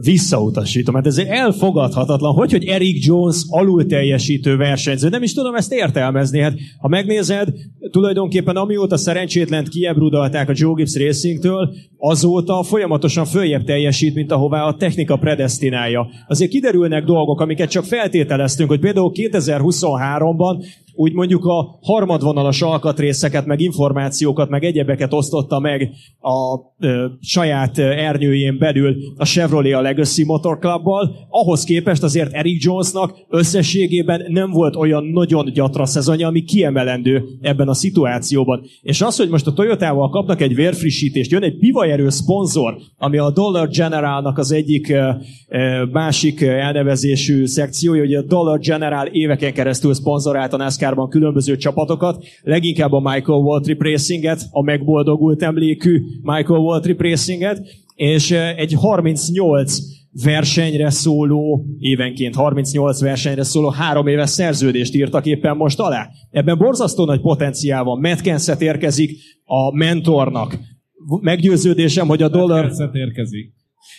Visszautasítom. 0.00 0.94
Hát 0.94 1.06
ez 1.06 1.18
elfogadhatatlan. 1.18 2.34
Hogy, 2.34 2.50
hogy 2.50 2.64
Eric 2.64 3.06
Jones 3.06 3.36
alul 3.48 3.86
teljesítő 3.86 4.56
versenyző? 4.56 5.08
Nem 5.08 5.22
is 5.22 5.34
tudom 5.34 5.54
ezt 5.54 5.72
értelmezni. 5.72 6.40
Hát, 6.40 6.54
ha 6.78 6.88
megnézed, 6.88 7.48
tulajdonképpen 7.90 8.56
amióta 8.56 8.96
szerencsétlent 8.96 9.68
kiebrudalták 9.68 10.48
a 10.48 10.52
Joe 10.56 10.74
Gibbs 10.74 10.96
Racingtől, 10.96 11.74
azóta 11.98 12.62
folyamatosan 12.62 13.24
följebb 13.24 13.64
teljesít, 13.64 14.14
mint 14.14 14.32
ahová 14.32 14.62
a 14.62 14.74
technika 14.76 15.16
predestinálja. 15.16 16.06
Azért 16.28 16.50
kiderülnek 16.50 17.04
dolgok, 17.04 17.40
amiket 17.40 17.70
csak 17.70 17.84
feltételeztünk, 17.84 18.68
hogy 18.68 18.80
például 18.80 19.12
2023-ban 19.14 20.64
úgy 20.94 21.12
mondjuk 21.12 21.44
a 21.44 21.78
harmadvonalas 21.82 22.62
alkatrészeket, 22.62 23.46
meg 23.46 23.60
információkat, 23.60 24.48
meg 24.48 24.64
egyebeket 24.64 25.12
osztotta 25.12 25.58
meg 25.58 25.90
a 26.20 26.58
ö, 26.78 27.06
saját 27.20 27.78
ernyőjén 27.78 28.58
belül 28.58 28.96
a 29.16 29.24
Chevrolet 29.24 29.74
a 29.74 29.80
Legacy 29.80 30.24
Motor 30.24 30.58
Clubbal, 30.58 31.26
ahhoz 31.28 31.64
képest 31.64 32.02
azért 32.02 32.32
Eric 32.32 32.64
Jonesnak 32.64 33.14
összességében 33.28 34.24
nem 34.28 34.50
volt 34.50 34.76
olyan 34.76 35.04
nagyon 35.04 35.52
gyatra 35.52 35.86
szezonja, 35.86 36.26
ami 36.26 36.42
kiemelendő 36.42 37.24
ebben 37.40 37.68
a 37.68 37.74
szituációban. 37.74 38.62
És 38.82 39.00
az, 39.00 39.16
hogy 39.16 39.28
most 39.28 39.46
a 39.46 39.52
Toyotával 39.52 40.08
kapnak 40.08 40.40
egy 40.40 40.54
vérfrissítést, 40.54 41.30
jön 41.30 41.42
egy 41.42 41.58
pivajerő 41.58 42.08
szponzor, 42.08 42.76
ami 42.98 43.18
a 43.18 43.30
Dollar 43.30 43.68
Generalnak 43.68 44.38
az 44.38 44.52
egyik 44.52 44.88
ö, 45.48 45.84
másik 45.92 46.40
elnevezésű 46.40 47.46
szekciója, 47.46 48.00
hogy 48.00 48.14
a 48.14 48.22
Dollar 48.22 48.58
General 48.58 49.06
éveken 49.06 49.52
keresztül 49.52 49.94
szponzorált 49.94 50.52
a 50.52 50.56
NASCAR-ban 50.84 51.08
különböző 51.08 51.56
csapatokat, 51.56 52.24
leginkább 52.42 52.92
a 52.92 53.00
Michael 53.00 53.38
Waltrip 53.38 53.82
Racinget, 53.82 54.42
a 54.50 54.62
megboldogult 54.62 55.42
emlékű 55.42 56.02
Michael 56.22 56.60
Waltrip 56.60 57.02
Racinget, 57.02 57.60
és 57.94 58.30
egy 58.30 58.72
38 58.72 59.78
versenyre 60.24 60.90
szóló, 60.90 61.64
évenként 61.78 62.34
38 62.34 63.00
versenyre 63.00 63.42
szóló 63.42 63.68
három 63.68 64.06
éves 64.06 64.30
szerződést 64.30 64.94
írtak 64.94 65.26
éppen 65.26 65.56
most 65.56 65.80
alá. 65.80 66.08
Ebben 66.30 66.58
borzasztó 66.58 67.04
nagy 67.04 67.20
potenciál 67.20 67.84
van. 67.84 68.00
Matt 68.00 68.20
Kenseth 68.20 68.62
érkezik 68.62 69.18
a 69.44 69.76
mentornak. 69.76 70.58
Meggyőződésem, 71.20 72.06
hogy 72.06 72.22
a 72.22 72.28
dollar 72.28 72.60
Percet 72.60 72.94
érkezik. 72.94 73.52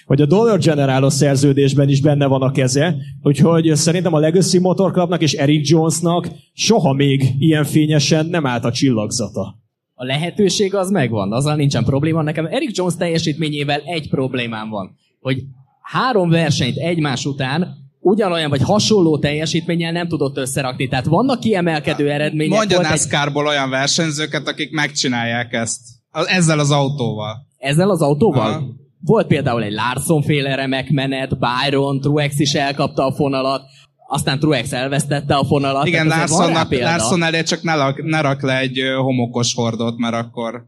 Hogy 0.06 0.22
a 0.22 0.26
Dollar 0.26 0.60
Generalos 0.60 1.14
szerződésben 1.14 1.90
is 1.90 2.02
benne 2.02 2.26
van 2.26 2.42
a 2.42 2.52
keze, 2.52 2.96
úgyhogy 3.22 3.76
szerintem 3.76 4.14
a 4.14 4.20
Legacy 4.20 4.60
Motor 4.60 4.92
Clubnak 4.92 5.22
és 5.22 5.34
Eric 5.34 5.70
Jonesnak 5.70 6.28
soha 6.54 6.94
még 6.94 7.24
ilyen 7.40 7.64
fényesen 7.64 8.26
nem 8.26 8.46
állt 8.46 8.66
a 8.66 8.72
csillagzata. 8.72 9.56
A 9.94 10.04
lehetőség 10.06 10.76
az 10.76 10.90
megvan, 10.90 11.34
azzal 11.34 11.56
nincsen 11.56 11.84
probléma. 11.84 12.22
Nekem 12.22 12.46
Eric 12.46 12.78
Jones 12.78 12.96
teljesítményével 12.96 13.82
egy 13.86 14.10
problémám 14.10 14.70
van, 14.70 14.96
hogy 15.20 15.38
három 15.82 16.30
versenyt 16.30 16.78
egymás 16.78 17.26
után 17.26 17.84
ugyanolyan 18.00 18.50
vagy 18.50 18.62
hasonló 18.62 19.20
teljesítménnyel 19.20 19.92
nem 19.92 20.08
tudott 20.08 20.38
összerakni. 20.38 20.88
Tehát 20.88 21.06
vannak 21.06 21.40
kiemelkedő 21.40 22.10
eredmények. 22.12 22.58
Mondja 22.58 22.76
volt 22.78 22.90
egy, 22.92 22.94
NASCAR-ból 22.98 23.48
olyan 23.48 23.70
versenyzőket, 23.70 24.48
akik 24.48 24.72
megcsinálják 24.72 25.54
ezt. 25.54 25.80
Az- 26.12 26.28
Ezzel 26.28 26.60
az 26.60 26.72
autóval. 26.72 27.36
ezzel 27.58 27.90
az 27.90 28.02
autóval? 28.02 28.52
Aha. 28.52 28.64
Volt 29.06 29.28
például 29.28 29.64
egy 29.64 29.72
Larson 29.72 30.22
féle 30.22 30.56
remek 30.56 30.90
menet, 30.90 31.38
Byron, 31.40 32.02
Truex 32.02 32.40
is 32.40 32.54
elkapta 32.54 33.06
a 33.06 33.14
fonalat, 33.14 33.64
aztán 34.08 34.40
Truex 34.40 34.72
elvesztette 34.72 35.36
a 35.36 35.46
fonalat. 35.46 35.88
Igen, 35.88 36.08
Larsonnak. 36.08 36.72
Larson 36.72 37.24
elé 37.24 37.44
csak 37.44 37.62
ne, 37.62 37.76
lak, 37.76 38.04
ne 38.04 38.22
rak 38.22 38.42
le 38.42 38.58
egy 38.60 38.80
homokos 38.98 39.54
hordót, 39.54 39.98
mert 39.98 40.14
akkor 40.14 40.66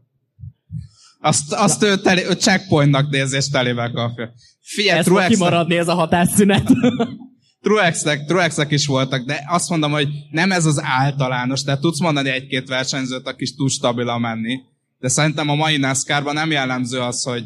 azt, 1.20 1.52
azt 1.52 1.82
ő, 1.82 1.96
teli, 1.96 2.24
ő 2.24 2.32
checkpointnak 2.32 3.10
nézi, 3.10 3.36
és 3.36 3.48
telébe 3.48 3.90
kapja. 3.94 4.32
Figyelj, 4.60 4.98
Ez 4.98 5.04
fog 5.04 5.14
Truexnek, 5.14 5.38
kimaradni 5.38 5.76
ez 5.76 5.88
a 5.88 5.94
hatásszünet. 5.94 6.70
Truexnek, 7.62 8.24
Truexnek 8.24 8.70
is 8.70 8.86
voltak, 8.86 9.26
de 9.26 9.44
azt 9.48 9.68
mondom, 9.68 9.90
hogy 9.90 10.08
nem 10.30 10.52
ez 10.52 10.64
az 10.64 10.80
általános, 10.82 11.62
tehát 11.62 11.80
tudsz 11.80 12.00
mondani 12.00 12.30
egy-két 12.30 12.68
versenyzőt, 12.68 13.26
aki 13.26 13.42
is 13.42 13.54
tud 13.54 13.70
stabilan 13.70 14.20
menni, 14.20 14.60
de 14.98 15.08
szerintem 15.08 15.48
a 15.48 15.54
mai 15.54 15.76
NASCAR-ban 15.76 16.34
nem 16.34 16.50
jellemző 16.50 16.98
az, 16.98 17.22
hogy 17.22 17.44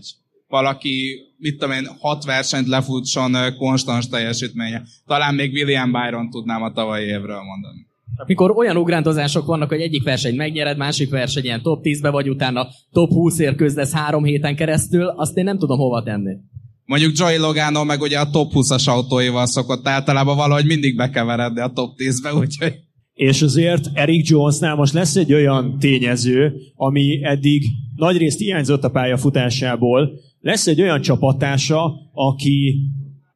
valaki, 0.53 1.19
mit 1.39 1.59
tudom 1.59 1.75
én, 1.75 1.89
hat 1.99 2.25
versenyt 2.25 2.67
lefutson 2.67 3.33
konstans 3.59 4.09
teljesítménye. 4.09 4.83
Talán 5.07 5.35
még 5.35 5.53
William 5.53 5.93
Byron 5.93 6.31
tudnám 6.31 6.63
a 6.63 6.73
tavalyi 6.73 7.07
évről 7.07 7.43
mondani. 7.43 7.87
Mikor 8.27 8.51
olyan 8.57 8.77
ugrándozások 8.77 9.47
vannak, 9.47 9.69
hogy 9.69 9.81
egyik 9.81 10.03
verseny 10.03 10.37
megnyered, 10.37 10.77
másik 10.77 11.11
verseny 11.11 11.45
ilyen 11.45 11.63
top 11.63 11.85
10-be 11.85 12.11
vagy, 12.11 12.29
utána 12.29 12.67
top 12.91 13.11
20-ért 13.15 13.57
küzdesz 13.57 13.93
három 13.93 14.25
héten 14.25 14.57
keresztül, 14.57 15.07
azt 15.07 15.37
én 15.37 15.45
nem 15.45 15.59
tudom 15.59 15.79
hova 15.79 16.03
tenni. 16.03 16.37
Mondjuk 16.85 17.19
Joey 17.19 17.37
Logano 17.37 17.85
meg 17.85 18.01
ugye 18.01 18.19
a 18.19 18.31
top 18.31 18.51
20-as 18.55 18.89
autóival 18.89 19.47
szokott 19.47 19.89
általában 19.89 20.37
valahogy 20.37 20.67
mindig 20.67 20.97
bekeveredni 20.97 21.61
a 21.61 21.73
top 21.75 21.95
10-be, 21.97 22.35
úgyhogy 22.43 22.75
És 23.13 23.43
azért 23.43 23.91
Eric 23.93 24.29
Jonesnál 24.29 24.75
most 24.75 24.93
lesz 24.93 25.17
egy 25.17 25.33
olyan 25.33 25.79
tényező, 25.79 26.53
ami 26.75 27.25
eddig 27.25 27.63
nagyrészt 27.97 28.39
hiányzott 28.39 28.85
a 28.85 28.91
pályafutásából, 28.91 30.11
lesz 30.43 30.67
egy 30.67 30.81
olyan 30.81 31.01
csapattársa, 31.01 31.93
aki 32.13 32.79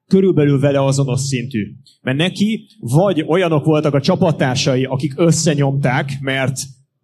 körülbelül 0.06 0.60
vele 0.60 0.84
azonos 0.84 1.20
szintű. 1.20 1.62
Mert 2.02 2.16
neki 2.16 2.66
vagy 2.80 3.24
olyanok 3.28 3.64
voltak 3.64 3.94
a 3.94 4.00
csapattársai, 4.00 4.84
akik 4.84 5.12
összenyomták, 5.16 6.18
mert 6.20 6.58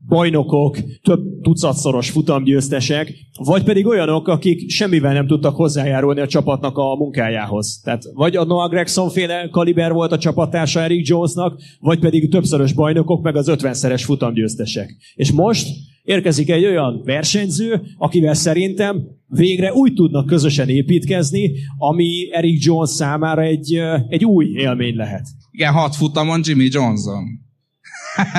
bajnokok, 0.09 0.79
több 1.03 1.21
tucatszoros 1.43 2.11
futamgyőztesek, 2.11 3.13
vagy 3.45 3.63
pedig 3.63 3.87
olyanok, 3.87 4.29
akik 4.29 4.71
semmivel 4.71 5.13
nem 5.13 5.27
tudtak 5.27 5.57
hozzájárulni 5.57 6.21
a 6.21 6.27
csapatnak 6.27 6.77
a 6.77 6.95
munkájához. 6.97 7.81
Tehát 7.85 8.03
vagy 8.15 8.37
a 8.37 8.45
Noah 8.45 8.71
Gregson 8.71 9.09
féle 9.09 9.49
kaliber 9.49 9.93
volt 9.93 10.13
a 10.13 10.19
csapattársa 10.19 10.81
Eric 10.81 11.09
Jonesnak, 11.09 11.61
vagy 11.81 11.99
pedig 11.99 12.31
többszörös 12.31 12.73
bajnokok, 12.73 13.23
meg 13.23 13.37
az 13.37 13.51
50-szeres 13.51 14.03
futamgyőztesek. 14.05 14.97
És 15.15 15.33
most 15.33 15.69
érkezik 16.03 16.51
egy 16.51 16.65
olyan 16.65 17.03
versenyző, 17.05 17.83
akivel 17.97 18.35
szerintem 18.35 19.03
végre 19.27 19.73
úgy 19.73 19.95
tudnak 19.95 20.27
közösen 20.27 20.69
építkezni, 20.69 21.53
ami 21.79 22.29
Eric 22.33 22.65
Jones 22.65 22.91
számára 22.91 23.43
egy, 23.43 23.75
egy 24.09 24.25
új 24.25 24.47
élmény 24.47 24.97
lehet. 24.97 25.27
igen, 25.51 25.73
hat 25.73 25.97
futamon 25.97 26.41
Jimmy 26.45 26.69
Johnson. 26.71 27.25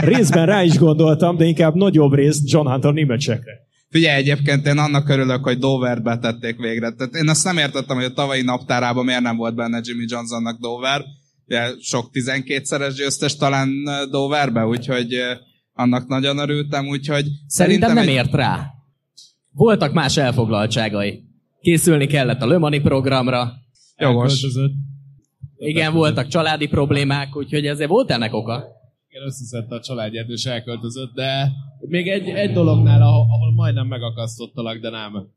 Részben 0.02 0.46
rá 0.46 0.64
is 0.64 0.78
gondoltam, 0.78 1.38
de 1.38 1.46
inkább 1.46 1.76
nagyobb 1.76 2.14
részt 2.14 2.52
John 2.52 2.68
Hunter 2.68 2.94
Nimecsekre. 2.94 3.52
Figyelj, 3.90 4.18
egyébként 4.18 4.66
én 4.66 4.78
annak 4.78 5.10
örülök, 5.10 5.44
hogy 5.44 5.58
Dovert 5.58 6.04
betették 6.04 6.58
végre. 6.58 6.92
Tehát 6.92 7.16
én 7.16 7.30
azt 7.30 7.44
nem 7.44 7.58
értettem, 7.58 7.96
hogy 7.96 8.06
a 8.06 8.14
tavalyi 8.14 8.42
naptárában 8.42 9.06
miért 9.06 9.22
nem 9.22 9.36
volt 9.36 9.56
benne 9.56 9.80
Jimmy 9.84 10.06
Johnsonnak 10.08 10.60
Dover. 10.60 11.02
Ugye 11.48 11.62
sok 11.80 12.10
12-szeres 12.14 12.94
győztes 12.98 13.36
talán 13.36 13.70
Doverbe, 14.10 14.66
úgyhogy 14.66 15.16
annak 15.74 16.08
nagyon 16.08 16.38
örültem, 16.38 16.88
úgyhogy 16.88 17.26
Szerintem 17.48 17.94
nem 17.94 18.04
egy- 18.04 18.10
ért 18.14 18.34
rá. 18.34 18.72
Voltak 19.52 19.94
más 19.94 20.18
elfoglaltságai. 20.18 21.24
Készülni 21.62 22.06
kellett 22.08 22.42
a 22.42 22.48
Lömani 22.48 22.80
programra. 22.80 23.54
Jogos. 23.98 24.32
Elköltözött. 24.34 24.74
Igen, 25.58 25.94
voltak 25.94 26.28
családi 26.28 26.68
problémák, 26.68 27.36
úgyhogy 27.36 27.66
ezért 27.66 27.90
volt 27.90 28.12
ennek 28.12 28.34
oka. 28.34 28.64
Igen, 29.10 29.26
összeszedte 29.26 29.76
a 29.76 29.80
családját 29.82 30.28
és 30.30 30.46
elköltözött, 30.46 31.14
de 31.14 31.52
még 31.80 32.08
egy, 32.08 32.28
egy 32.30 32.52
dolognál, 32.54 33.02
ahol, 33.02 33.26
ahol 33.30 33.54
majdnem 33.54 33.88
megakasztottalak, 33.88 34.78
de 34.78 34.90
nem. 34.90 35.28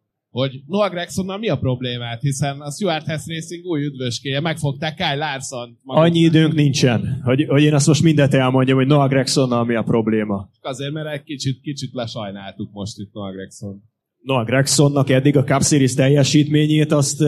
Hogy 0.41 0.63
Noah 0.67 0.91
Gregsonnal 0.91 1.39
mi 1.39 1.49
a 1.49 1.59
problémát, 1.59 2.21
hiszen 2.21 2.61
a 2.61 2.71
Stuart 2.71 3.07
Hess 3.07 3.27
Racing 3.27 3.65
új 3.65 3.85
üdvöskéje, 3.85 4.41
megfogták 4.41 4.95
Kyle 4.95 5.15
Larson. 5.15 5.79
Annyi 5.85 6.19
időnk 6.19 6.55
nincsen, 6.55 7.21
hogy, 7.23 7.45
hogy 7.49 7.63
én 7.63 7.75
azt 7.75 7.87
most 7.87 8.03
mindet 8.03 8.35
elmondjam, 8.35 8.77
hogy 8.77 8.87
Noah 8.87 9.09
Gregsonnal 9.09 9.65
mi 9.65 9.75
a 9.75 9.83
probléma. 9.83 10.51
Azért, 10.61 10.93
mert 10.93 11.13
egy 11.13 11.23
kicsit, 11.23 11.61
kicsit 11.61 11.93
lesajnáltuk 11.93 12.73
most 12.73 12.99
itt 12.99 13.13
Noah 13.13 13.33
Gregson. 13.33 13.83
Noah 14.23 14.47
Gregsonnak 14.47 15.11
eddig 15.11 15.37
a 15.37 15.45
Cup 15.45 15.63
Series 15.63 15.95
teljesítményét 15.95 16.93
azt 16.93 17.23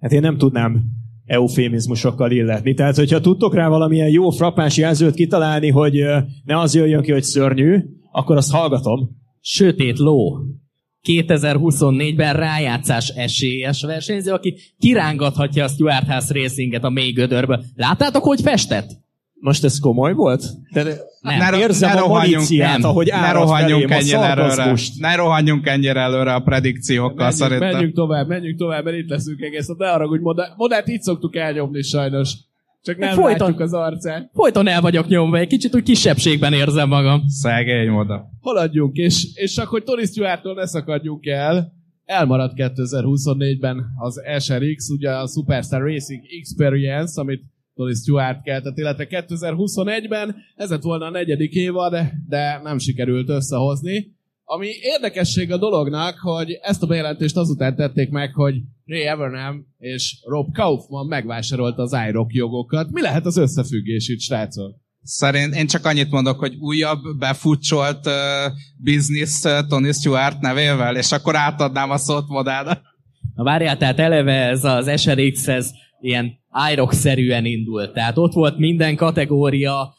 hát 0.00 0.12
én 0.12 0.20
nem 0.20 0.38
tudnám 0.38 0.84
eufémizmusokkal 1.24 2.30
illetni. 2.30 2.74
Tehát, 2.74 2.96
hogyha 2.96 3.20
tudtok 3.20 3.54
rá 3.54 3.68
valamilyen 3.68 4.08
jó 4.08 4.30
frappáns 4.30 4.76
jelzőt 4.76 5.14
kitalálni, 5.14 5.70
hogy 5.70 6.04
ne 6.44 6.58
az 6.58 6.74
jöjjön 6.74 7.02
ki, 7.02 7.12
hogy 7.12 7.22
szörnyű, 7.22 7.78
akkor 8.12 8.36
azt 8.36 8.52
hallgatom. 8.52 9.10
Sötét 9.40 9.98
ló. 9.98 10.38
2024-ben 11.08 12.34
rájátszás 12.34 13.08
esélyes 13.08 13.82
versenyző, 13.82 14.32
aki 14.32 14.56
kirángathatja 14.78 15.64
a 15.64 15.68
Stuart 15.68 16.06
House 16.06 16.34
Racinget 16.34 16.84
a 16.84 16.90
mély 16.90 17.12
gödörbe. 17.12 17.60
Láttátok, 17.76 18.22
hogy 18.22 18.40
festett? 18.40 19.02
Most 19.44 19.64
ez 19.64 19.78
komoly 19.78 20.12
volt? 20.12 20.44
De 20.72 20.82
Nem. 21.20 21.38
Ne, 21.38 21.58
érzem 21.58 21.94
ne 21.94 22.00
a 22.00 22.00
rohanjunk, 22.00 22.34
malíciát, 22.34 22.78
nem. 22.78 22.90
ahogy 22.90 23.06
ne 23.06 23.32
rohanjunk 23.32 23.90
ennyire 23.90 24.18
előre. 24.18 24.74
Ne 24.98 25.14
rohanjunk 25.14 25.66
ennyire 25.66 26.00
előre 26.00 26.34
a 26.34 26.40
predikciókkal 26.40 27.14
Menjünk, 27.14 27.42
szerintem. 27.42 27.70
menjünk 27.70 27.94
tovább, 27.94 28.28
menjünk 28.28 28.58
tovább, 28.58 28.84
mert 28.84 28.96
itt 28.96 29.08
leszünk 29.08 29.40
egész. 29.40 29.66
Ne 29.78 29.88
haragudj, 29.88 30.22
modell, 30.22 30.48
modellt 30.56 30.88
így 30.88 31.02
szoktuk 31.02 31.36
elnyomni 31.36 31.82
sajnos. 31.82 32.32
Csak 32.84 32.98
nem 32.98 33.14
Folyton. 33.14 33.38
látjuk 33.38 33.60
az 33.60 33.72
arcát. 33.72 34.30
Folyton 34.32 34.68
el 34.68 34.80
vagyok 34.80 35.06
nyomva, 35.06 35.38
egy 35.38 35.48
kicsit 35.48 35.74
úgy 35.74 35.82
kisebbségben 35.82 36.52
érzem 36.52 36.88
magam. 36.88 37.22
Szegény 37.26 37.88
oda. 37.88 38.30
Haladjunk, 38.40 38.96
és, 38.96 39.26
és 39.34 39.52
csak 39.52 39.68
hogy 39.68 39.84
Tony 39.84 40.04
Stewarttól 40.04 40.54
ne 40.54 40.66
szakadjunk 40.66 41.26
el, 41.26 41.72
elmaradt 42.04 42.52
2024-ben 42.56 43.84
az 43.96 44.22
SRX, 44.38 44.88
ugye 44.90 45.10
a 45.10 45.26
Superstar 45.26 45.82
Racing 45.82 46.22
Experience, 46.40 47.20
amit 47.20 47.42
Tony 47.74 47.94
Stewart 47.94 48.42
keltett, 48.42 48.78
illetve 48.78 49.06
2021-ben 49.10 50.36
ez 50.56 50.70
lett 50.70 50.82
volna 50.82 51.06
a 51.06 51.10
negyedik 51.10 51.54
évad, 51.54 51.96
de 52.28 52.60
nem 52.62 52.78
sikerült 52.78 53.28
összehozni. 53.28 54.13
Ami 54.44 54.68
érdekesség 54.80 55.52
a 55.52 55.58
dolognak, 55.58 56.18
hogy 56.18 56.50
ezt 56.62 56.82
a 56.82 56.86
bejelentést 56.86 57.36
azután 57.36 57.76
tették 57.76 58.10
meg, 58.10 58.34
hogy 58.34 58.54
Ray 58.86 59.02
Evernham 59.02 59.66
és 59.78 60.16
Rob 60.26 60.52
Kaufman 60.52 61.06
megvásárolta 61.06 61.82
az 61.82 61.96
iRock 62.08 62.32
jogokat. 62.32 62.90
Mi 62.90 63.00
lehet 63.00 63.26
az 63.26 63.36
összefüggés 63.36 64.08
itt, 64.08 64.20
srácok? 64.20 64.76
Szerint 65.02 65.54
én 65.54 65.66
csak 65.66 65.84
annyit 65.84 66.10
mondok, 66.10 66.38
hogy 66.38 66.54
újabb 66.54 67.00
befutcsolt 67.18 68.06
uh, 68.06 68.12
business 68.82 69.42
uh, 69.44 69.66
Tony 69.68 69.92
Stewart 69.92 70.40
nevével, 70.40 70.96
és 70.96 71.12
akkor 71.12 71.36
átadnám 71.36 71.90
a 71.90 71.96
szót 71.96 72.28
modellnek. 72.28 72.80
Na 73.34 73.42
várjál, 73.42 73.76
tehát 73.76 73.98
eleve 73.98 74.48
ez 74.48 74.64
az 74.64 75.00
SRX, 75.00 75.48
ez 75.48 75.70
ilyen 76.00 76.32
IROC-szerűen 76.72 77.44
indult. 77.44 77.92
Tehát 77.92 78.18
ott 78.18 78.32
volt 78.32 78.58
minden 78.58 78.96
kategória, 78.96 79.94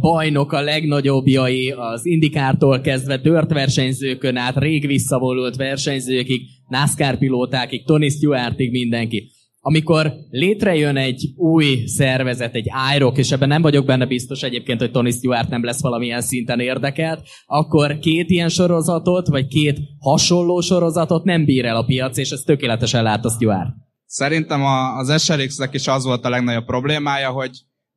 bajnok 0.00 0.52
a 0.52 0.60
legnagyobbjai, 0.60 1.70
az 1.70 2.06
indikártól 2.06 2.80
kezdve 2.80 3.16
dört 3.16 3.52
versenyzőkön 3.52 4.36
át, 4.36 4.56
rég 4.56 4.86
visszavonult 4.86 5.56
versenyzőkig, 5.56 6.42
NASCAR 6.68 7.18
pilótákig, 7.18 7.84
Tony 7.84 8.10
Stewartig 8.10 8.70
mindenki. 8.70 9.30
Amikor 9.64 10.12
létrejön 10.30 10.96
egy 10.96 11.32
új 11.36 11.82
szervezet, 11.86 12.54
egy 12.54 12.70
IROC, 12.94 13.18
és 13.18 13.30
ebben 13.30 13.48
nem 13.48 13.62
vagyok 13.62 13.86
benne 13.86 14.06
biztos 14.06 14.42
egyébként, 14.42 14.80
hogy 14.80 14.90
Tony 14.90 15.10
Stewart 15.10 15.48
nem 15.48 15.64
lesz 15.64 15.82
valamilyen 15.82 16.20
szinten 16.20 16.60
érdekelt, 16.60 17.20
akkor 17.46 17.98
két 17.98 18.30
ilyen 18.30 18.48
sorozatot, 18.48 19.26
vagy 19.26 19.46
két 19.46 19.78
hasonló 19.98 20.60
sorozatot 20.60 21.24
nem 21.24 21.44
bír 21.44 21.64
el 21.64 21.76
a 21.76 21.84
piac, 21.84 22.16
és 22.16 22.30
ez 22.30 22.40
tökéletesen 22.40 23.02
lát 23.02 23.24
a 23.24 23.30
Stewart. 23.30 23.70
Szerintem 24.06 24.64
az 24.98 25.22
SRX-nek 25.22 25.74
is 25.74 25.86
az 25.86 26.04
volt 26.04 26.24
a 26.24 26.28
legnagyobb 26.28 26.64
problémája, 26.64 27.30
hogy 27.30 27.50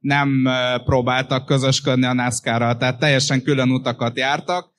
nem 0.06 0.48
próbáltak 0.84 1.46
közösködni 1.46 2.06
a 2.06 2.14
NASCAR-ral, 2.14 2.78
tehát 2.78 3.00
teljesen 3.00 3.44
külön 3.44 3.72
utakat 3.72 4.18
jártak. 4.18 4.74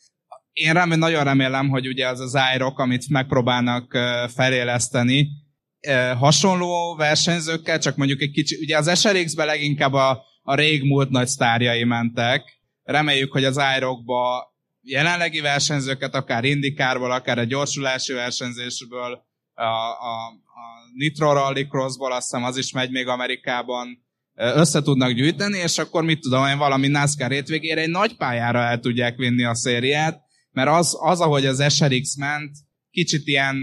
Én 0.52 0.72
remé, 0.72 0.94
nagyon 0.94 1.24
remélem, 1.24 1.68
hogy 1.68 1.86
ugye 1.88 2.08
az 2.08 2.20
az 2.20 2.38
IROC, 2.54 2.80
amit 2.80 3.08
megpróbálnak 3.08 3.98
feléleszteni, 4.34 5.28
hasonló 6.18 6.94
versenyzőkkel, 6.96 7.78
csak 7.78 7.96
mondjuk 7.96 8.20
egy 8.20 8.30
kicsi, 8.30 8.56
ugye 8.60 8.76
az 8.76 9.00
SRX-be 9.00 9.44
leginkább 9.44 9.92
a, 9.92 10.22
a 10.42 10.54
régmúlt 10.54 11.10
nagy 11.10 11.26
sztárjai 11.26 11.84
mentek. 11.84 12.60
Reméljük, 12.82 13.32
hogy 13.32 13.44
az 13.44 13.60
IROC-ba 13.76 14.54
jelenlegi 14.80 15.40
versenyzőket, 15.40 16.14
akár 16.14 16.44
indikárból, 16.44 17.10
akár 17.10 17.38
a 17.38 17.44
gyorsulási 17.44 18.12
versenyzésből, 18.12 19.24
a, 19.54 19.62
a, 19.62 20.26
a 20.28 20.64
Nitro 20.94 21.32
Rally 21.32 21.66
Crossból, 21.66 22.12
azt 22.12 22.30
hiszem 22.30 22.44
az 22.44 22.56
is 22.56 22.72
megy 22.72 22.90
még 22.90 23.06
Amerikában, 23.06 24.05
össze 24.36 24.82
tudnak 24.82 25.10
gyűjteni, 25.10 25.58
és 25.58 25.78
akkor 25.78 26.04
mit 26.04 26.20
tudom 26.20 26.46
én, 26.46 26.58
valami 26.58 26.88
NASCAR 26.88 27.30
hétvégére 27.30 27.80
egy 27.80 27.90
nagy 27.90 28.16
pályára 28.16 28.58
el 28.58 28.78
tudják 28.78 29.16
vinni 29.16 29.44
a 29.44 29.54
szériát, 29.54 30.20
mert 30.50 30.68
az, 30.68 30.96
az 31.00 31.20
ahogy 31.20 31.46
az 31.46 31.72
SRX 31.74 32.16
ment, 32.16 32.56
kicsit 32.90 33.26
ilyen 33.26 33.56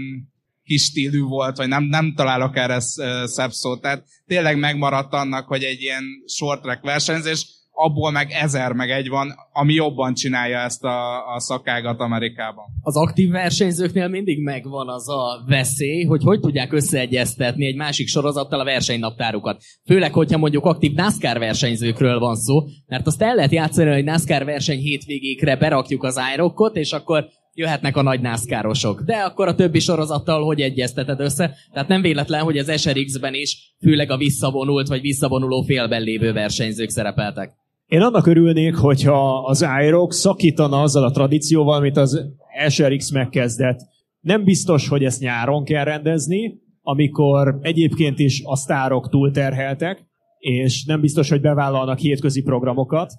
kis 0.64 0.82
stílű 0.82 1.20
volt, 1.20 1.56
vagy 1.56 1.68
nem, 1.68 1.84
nem 1.84 2.14
találok 2.14 2.56
erre 2.56 2.80
szebb 3.24 3.50
szót. 3.50 3.80
Tehát 3.80 4.04
tényleg 4.26 4.58
megmaradt 4.58 5.12
annak, 5.12 5.46
hogy 5.46 5.64
egy 5.64 5.80
ilyen 5.80 6.04
short 6.36 6.62
track 6.62 6.82
versenyzés, 6.82 7.46
abból 7.74 8.10
meg 8.10 8.30
ezer 8.30 8.72
meg 8.72 8.90
egy 8.90 9.08
van, 9.08 9.34
ami 9.52 9.74
jobban 9.74 10.14
csinálja 10.14 10.58
ezt 10.58 10.84
a, 10.84 11.26
a 11.34 11.40
szakágat 11.40 12.00
Amerikában. 12.00 12.64
Az 12.82 12.96
aktív 12.96 13.30
versenyzőknél 13.30 14.08
mindig 14.08 14.42
megvan 14.42 14.88
az 14.88 15.08
a 15.08 15.44
veszély, 15.46 16.04
hogy 16.04 16.22
hogy 16.22 16.40
tudják 16.40 16.72
összeegyeztetni 16.72 17.66
egy 17.66 17.76
másik 17.76 18.08
sorozattal 18.08 18.60
a 18.60 18.64
versenynaptárukat. 18.64 19.62
Főleg, 19.86 20.12
hogyha 20.12 20.38
mondjuk 20.38 20.64
aktív 20.64 20.92
NASCAR 20.92 21.38
versenyzőkről 21.38 22.18
van 22.18 22.36
szó, 22.36 22.62
mert 22.86 23.06
azt 23.06 23.22
el 23.22 23.34
lehet 23.34 23.52
játszani, 23.52 23.90
hogy 23.90 24.04
NASCAR 24.04 24.44
verseny 24.44 24.78
hétvégékre 24.78 25.56
berakjuk 25.56 26.02
az 26.02 26.20
iRockot, 26.34 26.76
és 26.76 26.92
akkor 26.92 27.28
jöhetnek 27.54 27.96
a 27.96 28.02
nagy 28.02 28.20
nászkárosok. 28.20 29.00
De 29.00 29.16
akkor 29.16 29.48
a 29.48 29.54
többi 29.54 29.78
sorozattal 29.78 30.44
hogy 30.44 30.60
egyezteted 30.60 31.20
össze? 31.20 31.56
Tehát 31.72 31.88
nem 31.88 32.02
véletlen, 32.02 32.42
hogy 32.42 32.58
az 32.58 32.80
SRX-ben 32.80 33.34
is 33.34 33.74
főleg 33.80 34.10
a 34.10 34.16
visszavonult 34.16 34.88
vagy 34.88 35.00
visszavonuló 35.00 35.62
félben 35.62 36.02
lévő 36.02 36.32
versenyzők 36.32 36.88
szerepeltek. 36.88 37.52
Én 37.86 38.00
annak 38.00 38.26
örülnék, 38.26 38.74
hogyha 38.74 39.38
az 39.38 39.66
IROC 39.86 40.14
szakítana 40.14 40.82
azzal 40.82 41.04
a 41.04 41.10
tradícióval, 41.10 41.76
amit 41.76 41.96
az 41.96 42.26
SRX 42.68 43.10
megkezdett. 43.10 43.78
Nem 44.20 44.44
biztos, 44.44 44.88
hogy 44.88 45.04
ezt 45.04 45.20
nyáron 45.20 45.64
kell 45.64 45.84
rendezni, 45.84 46.62
amikor 46.82 47.58
egyébként 47.60 48.18
is 48.18 48.42
a 48.44 48.56
sztárok 48.56 49.08
túlterheltek, 49.08 50.04
és 50.38 50.84
nem 50.84 51.00
biztos, 51.00 51.30
hogy 51.30 51.40
bevállalnak 51.40 51.98
hétközi 51.98 52.42
programokat. 52.42 53.12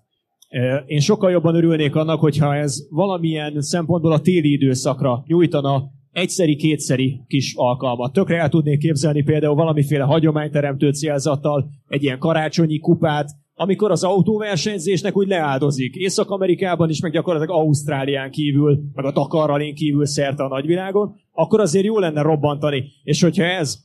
Én 0.86 0.99
sokkal 0.99 1.32
jobban 1.32 1.56
örülnék 1.56 1.95
annak, 1.95 2.19
hogyha 2.19 2.56
ez 2.56 2.78
valamilyen 2.89 3.62
szempontból 3.62 4.12
a 4.12 4.21
téli 4.21 4.51
időszakra 4.51 5.23
nyújtana 5.28 5.84
egyszeri-kétszeri 6.15 7.21
kis 7.28 7.54
alkalmat. 7.56 8.13
Tökre 8.13 8.39
el 8.39 8.49
tudnék 8.49 8.80
képzelni 8.80 9.23
például 9.23 9.56
valamiféle 9.56 10.04
hagyományteremtő 10.04 10.91
célzattal 10.91 11.69
egy 11.88 12.04
ilyen 12.04 12.19
karácsonyi 12.19 12.80
kupát, 12.80 13.30
amikor 13.54 13.91
az 13.91 14.04
autóversenyzésnek 14.04 15.17
úgy 15.17 15.28
leáldozik. 15.28 15.95
Észak-Amerikában 15.95 16.89
is, 16.89 17.01
meg 17.01 17.12
gyakorlatilag 17.12 17.56
Ausztrálián 17.56 18.32
kívül, 18.32 18.80
meg 18.93 19.06
a 19.06 19.12
Dakarralin 19.12 19.75
kívül 19.75 20.06
szerte 20.06 20.43
a 20.43 20.47
nagyvilágon, 20.47 21.15
akkor 21.32 21.60
azért 21.60 21.86
jó 21.86 21.99
lenne 21.99 22.21
robbantani. 22.21 22.84
És 23.04 23.21
hogyha 23.21 23.43
ez 23.43 23.78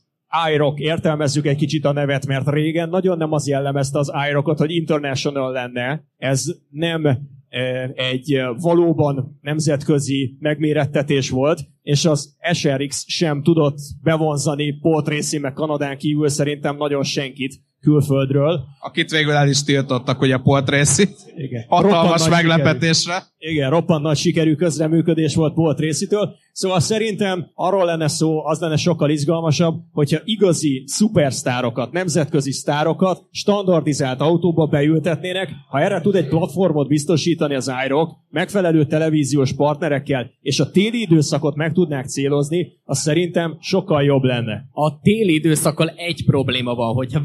IROC, 0.53 0.79
értelmezzük 0.79 1.45
egy 1.45 1.57
kicsit 1.57 1.85
a 1.85 1.91
nevet, 1.91 2.27
mert 2.27 2.49
régen 2.49 2.89
nagyon 2.89 3.17
nem 3.17 3.31
az 3.31 3.47
jellemezte 3.47 3.99
az 3.99 4.11
IROC-ot, 4.29 4.57
hogy 4.57 4.71
international 4.71 5.51
lenne. 5.51 6.03
Ez 6.17 6.43
nem 6.69 7.29
egy 7.93 8.41
valóban 8.55 9.39
nemzetközi 9.41 10.37
megmérettetés 10.39 11.29
volt, 11.29 11.59
és 11.81 12.05
az 12.05 12.35
SRX 12.51 13.03
sem 13.07 13.43
tudott 13.43 13.77
bevonzani 14.03 14.77
Port 14.79 15.07
Racing 15.07 15.41
meg 15.41 15.53
Kanadán 15.53 15.97
kívül 15.97 16.27
szerintem 16.27 16.77
nagyon 16.77 17.03
senkit 17.03 17.61
külföldről. 17.81 18.63
Akit 18.79 19.11
végül 19.11 19.31
el 19.31 19.47
is 19.47 19.63
tiltottak, 19.63 20.21
ugye 20.21 20.35
a 20.35 20.63
Racing. 20.65 21.09
Igen. 21.35 21.65
Hatalmas 21.67 22.29
meglepetésre. 22.29 23.13
Sikerű. 23.13 23.53
Igen, 23.53 23.69
roppant 23.69 24.03
nagy 24.03 24.17
sikerű 24.17 24.55
közreműködés 24.55 25.35
volt 25.35 25.53
Port 25.53 25.79
Racing-től. 25.79 26.35
Szóval 26.51 26.79
szerintem 26.79 27.51
arról 27.53 27.85
lenne 27.85 28.07
szó, 28.07 28.45
az 28.45 28.59
lenne 28.59 28.75
sokkal 28.75 29.09
izgalmasabb, 29.09 29.75
hogyha 29.91 30.19
igazi 30.23 30.83
szupersztárokat, 30.85 31.91
nemzetközi 31.91 32.51
sztárokat 32.51 33.23
standardizált 33.31 34.21
autóba 34.21 34.65
beültetnének, 34.65 35.49
ha 35.69 35.79
erre 35.79 36.01
tud 36.01 36.15
egy 36.15 36.27
platformot 36.27 36.87
biztosítani 36.87 37.55
az 37.55 37.71
IROC, 37.85 38.09
megfelelő 38.29 38.85
televíziós 38.85 39.53
partnerekkel, 39.53 40.31
és 40.41 40.59
a 40.59 40.71
téli 40.71 41.01
időszakot 41.01 41.55
meg 41.55 41.73
tudnák 41.73 42.05
célozni, 42.05 42.67
az 42.83 42.99
szerintem 42.99 43.57
sokkal 43.59 44.03
jobb 44.03 44.23
lenne. 44.23 44.69
A 44.71 44.99
téli 44.99 45.33
időszakkal 45.33 45.87
egy 45.89 46.23
probléma 46.25 46.75
van, 46.75 46.93
hogyha 46.93 47.19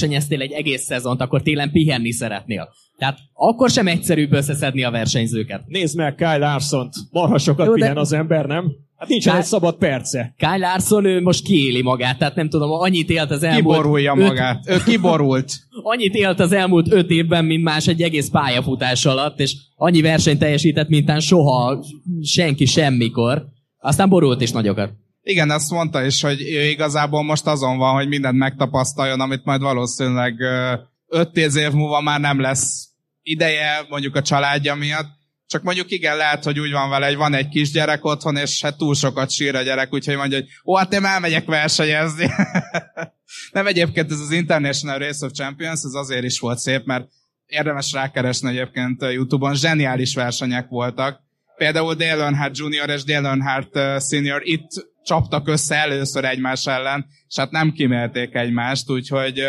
végigversenyeztél 0.00 0.40
egy 0.40 0.52
egész 0.52 0.84
szezont, 0.84 1.20
akkor 1.20 1.42
télen 1.42 1.70
pihenni 1.70 2.12
szeretnél. 2.12 2.68
Tehát 2.98 3.18
akkor 3.32 3.70
sem 3.70 3.86
egyszerűbb 3.86 4.32
összeszedni 4.32 4.82
a 4.84 4.90
versenyzőket. 4.90 5.62
Nézd 5.66 5.96
meg 5.96 6.14
Kyle 6.14 6.36
Larson-t, 6.36 6.92
marha 7.10 7.38
sokat 7.38 7.66
Jó, 7.66 7.72
de- 7.72 7.80
pihen 7.80 7.96
az 7.96 8.12
ember, 8.12 8.46
nem? 8.46 8.72
Hát 8.96 9.08
nincsen 9.08 9.32
Kyle- 9.32 9.44
egy 9.44 9.50
szabad 9.50 9.76
perce. 9.76 10.34
Kyle 10.36 10.56
Larson, 10.56 11.04
ő 11.04 11.20
most 11.20 11.44
kiéli 11.44 11.82
magát, 11.82 12.18
tehát 12.18 12.34
nem 12.34 12.48
tudom, 12.48 12.70
annyit 12.70 13.10
élt 13.10 13.30
az 13.30 13.42
elmúlt... 13.42 13.76
Kiborulja 13.76 14.14
öt- 14.16 14.26
magát. 14.26 14.64
Ő 14.68 14.76
kiborult. 14.84 15.52
Annyit 15.92 16.14
élt 16.14 16.40
az 16.40 16.52
elmúlt 16.52 16.92
öt 16.92 17.10
évben, 17.10 17.44
mint 17.44 17.62
más 17.62 17.86
egy 17.86 18.02
egész 18.02 18.28
pályafutás 18.28 19.06
alatt, 19.06 19.40
és 19.40 19.56
annyi 19.76 20.00
versenyt 20.00 20.38
teljesített, 20.38 20.88
mintán 20.88 21.20
soha 21.20 21.84
senki 22.22 22.64
semmikor. 22.64 23.46
Aztán 23.78 24.08
borult 24.08 24.40
is 24.40 24.50
nagyokat. 24.50 24.90
Igen, 25.28 25.50
azt 25.50 25.70
mondta 25.70 26.04
is, 26.04 26.22
hogy 26.22 26.40
ő 26.42 26.64
igazából 26.64 27.22
most 27.22 27.46
azon 27.46 27.78
van, 27.78 27.94
hogy 27.94 28.08
mindent 28.08 28.38
megtapasztaljon, 28.38 29.20
amit 29.20 29.44
majd 29.44 29.60
valószínűleg 29.60 30.34
5-10 31.08 31.58
év 31.58 31.70
múlva 31.70 32.00
már 32.00 32.20
nem 32.20 32.40
lesz 32.40 32.88
ideje, 33.22 33.86
mondjuk 33.88 34.14
a 34.14 34.22
családja 34.22 34.74
miatt. 34.74 35.08
Csak 35.46 35.62
mondjuk 35.62 35.90
igen, 35.90 36.16
lehet, 36.16 36.44
hogy 36.44 36.60
úgy 36.60 36.72
van 36.72 36.90
vele, 36.90 37.06
hogy 37.06 37.16
van 37.16 37.34
egy 37.34 37.48
kisgyerek 37.48 38.04
otthon, 38.04 38.36
és 38.36 38.62
hát 38.62 38.76
túl 38.76 38.94
sokat 38.94 39.30
sír 39.30 39.54
a 39.54 39.62
gyerek, 39.62 39.92
úgyhogy 39.92 40.16
mondja, 40.16 40.38
hogy 40.38 40.48
ó, 40.64 40.76
hát 40.76 40.92
én 40.92 41.04
elmegyek 41.04 41.46
versenyezni. 41.46 42.30
nem 43.52 43.66
egyébként 43.66 44.10
ez 44.10 44.20
az 44.20 44.30
International 44.30 44.98
Race 44.98 45.26
of 45.26 45.32
Champions, 45.32 45.80
ez 45.84 45.94
azért 45.94 46.24
is 46.24 46.38
volt 46.38 46.58
szép, 46.58 46.84
mert 46.84 47.08
érdemes 47.46 47.92
rákeresni 47.92 48.48
egyébként 48.48 49.02
YouTube-on, 49.02 49.54
zseniális 49.54 50.14
versenyek 50.14 50.68
voltak. 50.68 51.20
Például 51.56 51.94
Dale 51.94 52.22
Earnhardt 52.22 52.58
Jr. 52.58 52.88
és 52.88 53.04
Dale 53.04 53.28
Earnhardt 53.28 54.02
Senior 54.08 54.40
itt 54.44 54.70
csaptak 55.08 55.48
össze 55.48 55.74
először 55.74 56.24
egymás 56.24 56.66
ellen, 56.66 57.06
és 57.28 57.36
hát 57.36 57.50
nem 57.50 57.72
kimélték 57.72 58.34
egymást, 58.34 58.90
úgyhogy 58.90 59.42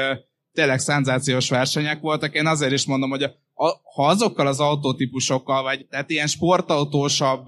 tényleg 0.53 0.79
szenzációs 0.79 1.49
versenyek 1.49 1.99
voltak. 1.99 2.35
Én 2.35 2.45
azért 2.45 2.71
is 2.71 2.85
mondom, 2.85 3.09
hogy 3.09 3.23
a, 3.53 3.67
ha 3.95 4.05
azokkal 4.05 4.47
az 4.47 4.59
autótípusokkal, 4.59 5.63
vagy 5.63 5.85
tehát 5.89 6.09
ilyen 6.09 6.27
sportautósabb 6.27 7.47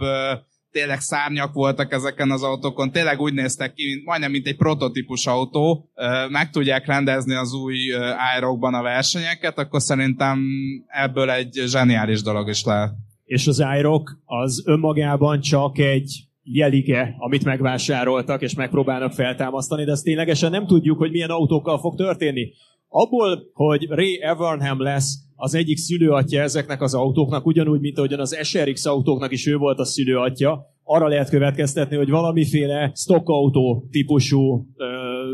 tényleg 0.72 1.00
szárnyak 1.00 1.54
voltak 1.54 1.94
ezeken 1.94 2.32
az 2.32 2.44
autókon, 2.44 2.92
tényleg 2.92 3.20
úgy 3.20 3.34
néztek 3.34 3.74
ki, 3.74 3.86
mint, 3.86 4.06
majdnem 4.06 4.32
mint 4.32 4.48
egy 4.48 4.56
prototípus 4.56 5.28
autó, 5.28 5.90
meg 6.30 6.50
tudják 6.50 6.86
rendezni 6.86 7.36
az 7.36 7.54
új 7.54 7.78
ájrokban 8.18 8.74
a 8.74 8.82
versenyeket, 8.82 9.58
akkor 9.58 9.82
szerintem 9.82 10.46
ebből 10.88 11.32
egy 11.32 11.62
zseniális 11.66 12.22
dolog 12.22 12.50
is 12.50 12.64
lehet. 12.64 12.92
És 13.26 13.48
az 13.48 13.64
iRock 13.78 14.18
az 14.26 14.64
önmagában 14.66 15.42
csak 15.42 15.78
egy 15.78 16.31
jelige, 16.44 17.16
amit 17.18 17.44
megvásároltak, 17.44 18.42
és 18.42 18.56
megpróbálnak 18.56 19.12
feltámasztani, 19.12 19.84
de 19.84 19.92
ezt 19.92 20.04
ténylegesen 20.04 20.52
nem 20.52 20.66
tudjuk, 20.66 20.98
hogy 20.98 21.12
milyen 21.12 21.30
autókkal 21.30 21.80
fog 21.80 21.96
történni. 21.96 22.52
Abból, 22.88 23.44
hogy 23.54 23.88
Ray 23.90 24.22
Evernham 24.22 24.82
lesz 24.82 25.14
az 25.36 25.56
egyik 25.56 25.78
szülőatja 25.78 26.42
ezeknek 26.42 26.82
az 26.82 26.94
autóknak, 26.94 27.46
ugyanúgy, 27.46 27.80
mint 27.80 27.98
ahogyan 27.98 28.20
az 28.20 28.38
SRX 28.42 28.86
autóknak 28.86 29.32
is 29.32 29.48
ő 29.48 29.58
volt 29.58 29.80
a 29.80 29.86
szülőatja, 29.86 30.66
arra 30.84 31.08
lehet 31.08 31.30
következtetni, 31.30 31.96
hogy 31.96 32.10
valamiféle 32.10 32.92
stockautó 32.96 33.88
típusú 33.92 34.68
ö, 34.76 34.86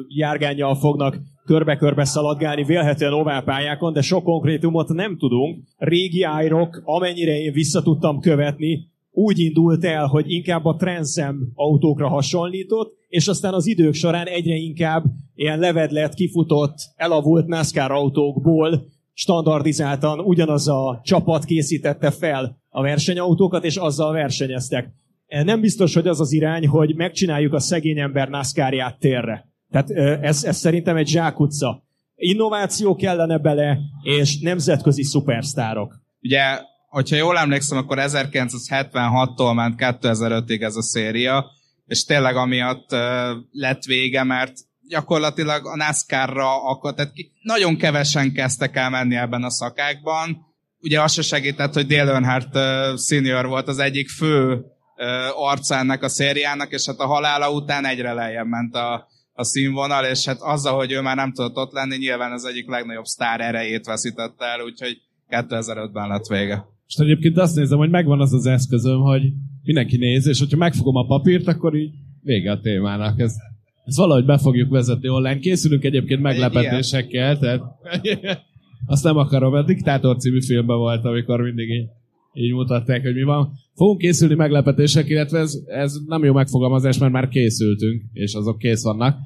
járgányjal 0.08 0.76
fognak 0.76 1.20
körbe-körbe 1.46 2.04
szaladgálni, 2.04 2.64
vélhetően 2.64 3.14
oválpályákon, 3.14 3.94
de 3.94 4.02
sok 4.02 4.24
konkrétumot 4.24 4.88
nem 4.90 5.18
tudunk. 5.18 5.64
Régi 5.78 6.24
ájrok, 6.24 6.82
amennyire 6.84 7.40
én 7.40 7.52
vissza 7.52 7.82
tudtam 7.82 8.20
követni, 8.20 8.88
úgy 9.18 9.40
indult 9.40 9.86
el, 9.86 10.06
hogy 10.06 10.32
inkább 10.32 10.66
a 10.66 10.76
transzem 10.76 11.52
autókra 11.54 12.08
hasonlított, 12.08 12.96
és 13.08 13.28
aztán 13.28 13.54
az 13.54 13.68
idők 13.68 13.94
során 13.94 14.26
egyre 14.28 14.56
inkább 14.56 15.04
ilyen 15.36 15.60
levedlet, 15.60 16.14
kifutott, 16.14 16.76
elavult 16.96 17.48
NASCAR 17.48 17.92
autókból 17.92 18.88
standardizáltan 19.14 20.20
ugyanaz 20.20 20.68
a 20.68 21.02
csapat 21.04 21.46
készítette 21.46 22.12
fel 22.12 22.58
a 22.70 22.82
versenyautókat, 22.82 23.64
és 23.64 23.76
azzal 23.76 24.14
versenyeztek. 24.14 24.90
Nem 25.28 25.62
biztos, 25.62 25.94
hogy 25.94 26.08
az 26.08 26.20
az 26.20 26.32
irány, 26.32 26.68
hogy 26.68 26.96
megcsináljuk 26.96 27.54
a 27.54 27.60
szegény 27.60 28.00
ember 28.00 28.30
NASCAR-ját 28.30 29.00
térre. 29.00 29.48
Tehát 29.70 29.90
ez, 30.22 30.44
ez 30.44 30.58
szerintem 30.58 30.96
egy 30.96 31.08
zsákutca. 31.08 31.84
Innováció 32.16 32.96
kellene 32.96 33.38
bele, 33.38 33.80
és 34.04 34.40
nemzetközi 34.40 35.04
szupersztárok. 35.04 36.02
Ugye 36.22 36.42
hogyha 36.98 37.16
jól 37.16 37.38
emlékszem, 37.38 37.78
akkor 37.78 37.98
1976-tól 38.00 39.56
ment 39.56 39.76
2005-ig 39.78 40.62
ez 40.62 40.76
a 40.76 40.82
széria, 40.82 41.46
és 41.86 42.04
tényleg 42.04 42.36
amiatt 42.36 42.92
lett 43.52 43.84
vége, 43.84 44.24
mert 44.24 44.54
gyakorlatilag 44.88 45.66
a 45.66 45.76
NASCAR-ra 45.76 46.70
akkor, 46.70 46.94
tehát 46.94 47.14
ki, 47.14 47.32
nagyon 47.42 47.78
kevesen 47.78 48.34
kezdtek 48.34 48.76
el 48.76 48.90
menni 48.90 49.16
ebben 49.16 49.44
a 49.44 49.50
szakákban. 49.50 50.38
Ugye 50.80 51.02
az 51.02 51.12
se 51.12 51.22
segített, 51.22 51.74
hogy 51.74 51.88
Dale 51.88 52.12
Earnhardt 52.12 52.56
uh, 52.56 53.00
senior 53.00 53.46
volt 53.48 53.68
az 53.68 53.80
egyik 53.80 54.10
fő 54.10 54.54
uh, 54.54 54.62
arca 55.50 55.76
ennek 55.76 56.04
a 56.04 56.10
szériának, 56.10 56.72
és 56.72 56.86
hát 56.86 57.00
a 57.00 57.06
halála 57.06 57.52
után 57.52 57.86
egyre 57.86 58.14
lejjebb 58.14 58.48
ment 58.48 58.76
a, 58.76 59.08
a 59.34 59.44
színvonal, 59.44 60.06
és 60.06 60.26
hát 60.26 60.42
azzal, 60.42 60.76
hogy 60.76 60.92
ő 60.92 61.02
már 61.02 61.16
nem 61.16 61.34
tudott 61.34 61.58
ott 61.58 61.72
lenni, 61.72 61.98
nyilván 61.98 62.32
az 62.32 62.46
egyik 62.46 62.68
legnagyobb 62.68 63.06
sztár 63.06 63.42
erejét 63.42 63.86
veszítette 63.86 64.46
el, 64.46 64.62
úgyhogy 64.62 64.98
2005-ben 65.30 66.08
lett 66.08 66.26
vége. 66.26 66.76
És 66.88 66.96
egyébként 66.96 67.38
azt 67.38 67.56
nézem, 67.56 67.78
hogy 67.78 67.90
megvan 67.90 68.22
az 68.22 68.34
az 68.34 68.46
eszközöm, 68.46 69.00
hogy 69.00 69.22
mindenki 69.64 69.98
néz, 69.98 70.28
és 70.28 70.40
hogyha 70.40 70.58
megfogom 70.58 70.96
a 70.96 71.06
papírt, 71.06 71.48
akkor 71.48 71.76
így 71.76 71.92
vége 72.22 72.52
a 72.52 72.60
témának. 72.60 73.20
Ez, 73.20 73.36
ez 73.86 73.98
valahogy 73.98 74.26
be 74.26 74.38
fogjuk 74.38 74.70
vezetni 74.70 75.10
online. 75.10 75.40
Készülünk 75.40 75.84
egyébként 75.84 76.22
meglepetésekkel, 76.22 77.38
tehát 77.38 77.62
azt 78.86 79.04
nem 79.04 79.18
akarom, 79.18 79.54
a 79.54 79.64
Diktátor 79.64 80.18
című 80.18 80.42
filmben 80.42 80.78
volt, 80.78 81.06
amikor 81.06 81.42
mindig 81.42 81.70
így, 81.70 81.88
így 82.34 82.54
mutatták, 82.54 83.02
hogy 83.02 83.14
mi 83.14 83.24
van. 83.24 83.52
Fogunk 83.76 83.98
készülni 83.98 84.36
meglepetések, 84.36 85.10
illetve 85.10 85.40
ez, 85.40 85.54
ez 85.66 85.94
nem 86.06 86.24
jó 86.24 86.34
megfogalmazás, 86.34 86.98
mert 86.98 87.12
már 87.12 87.28
készültünk, 87.28 88.02
és 88.14 88.34
azok 88.34 88.58
kész 88.58 88.84
vannak. 88.84 89.18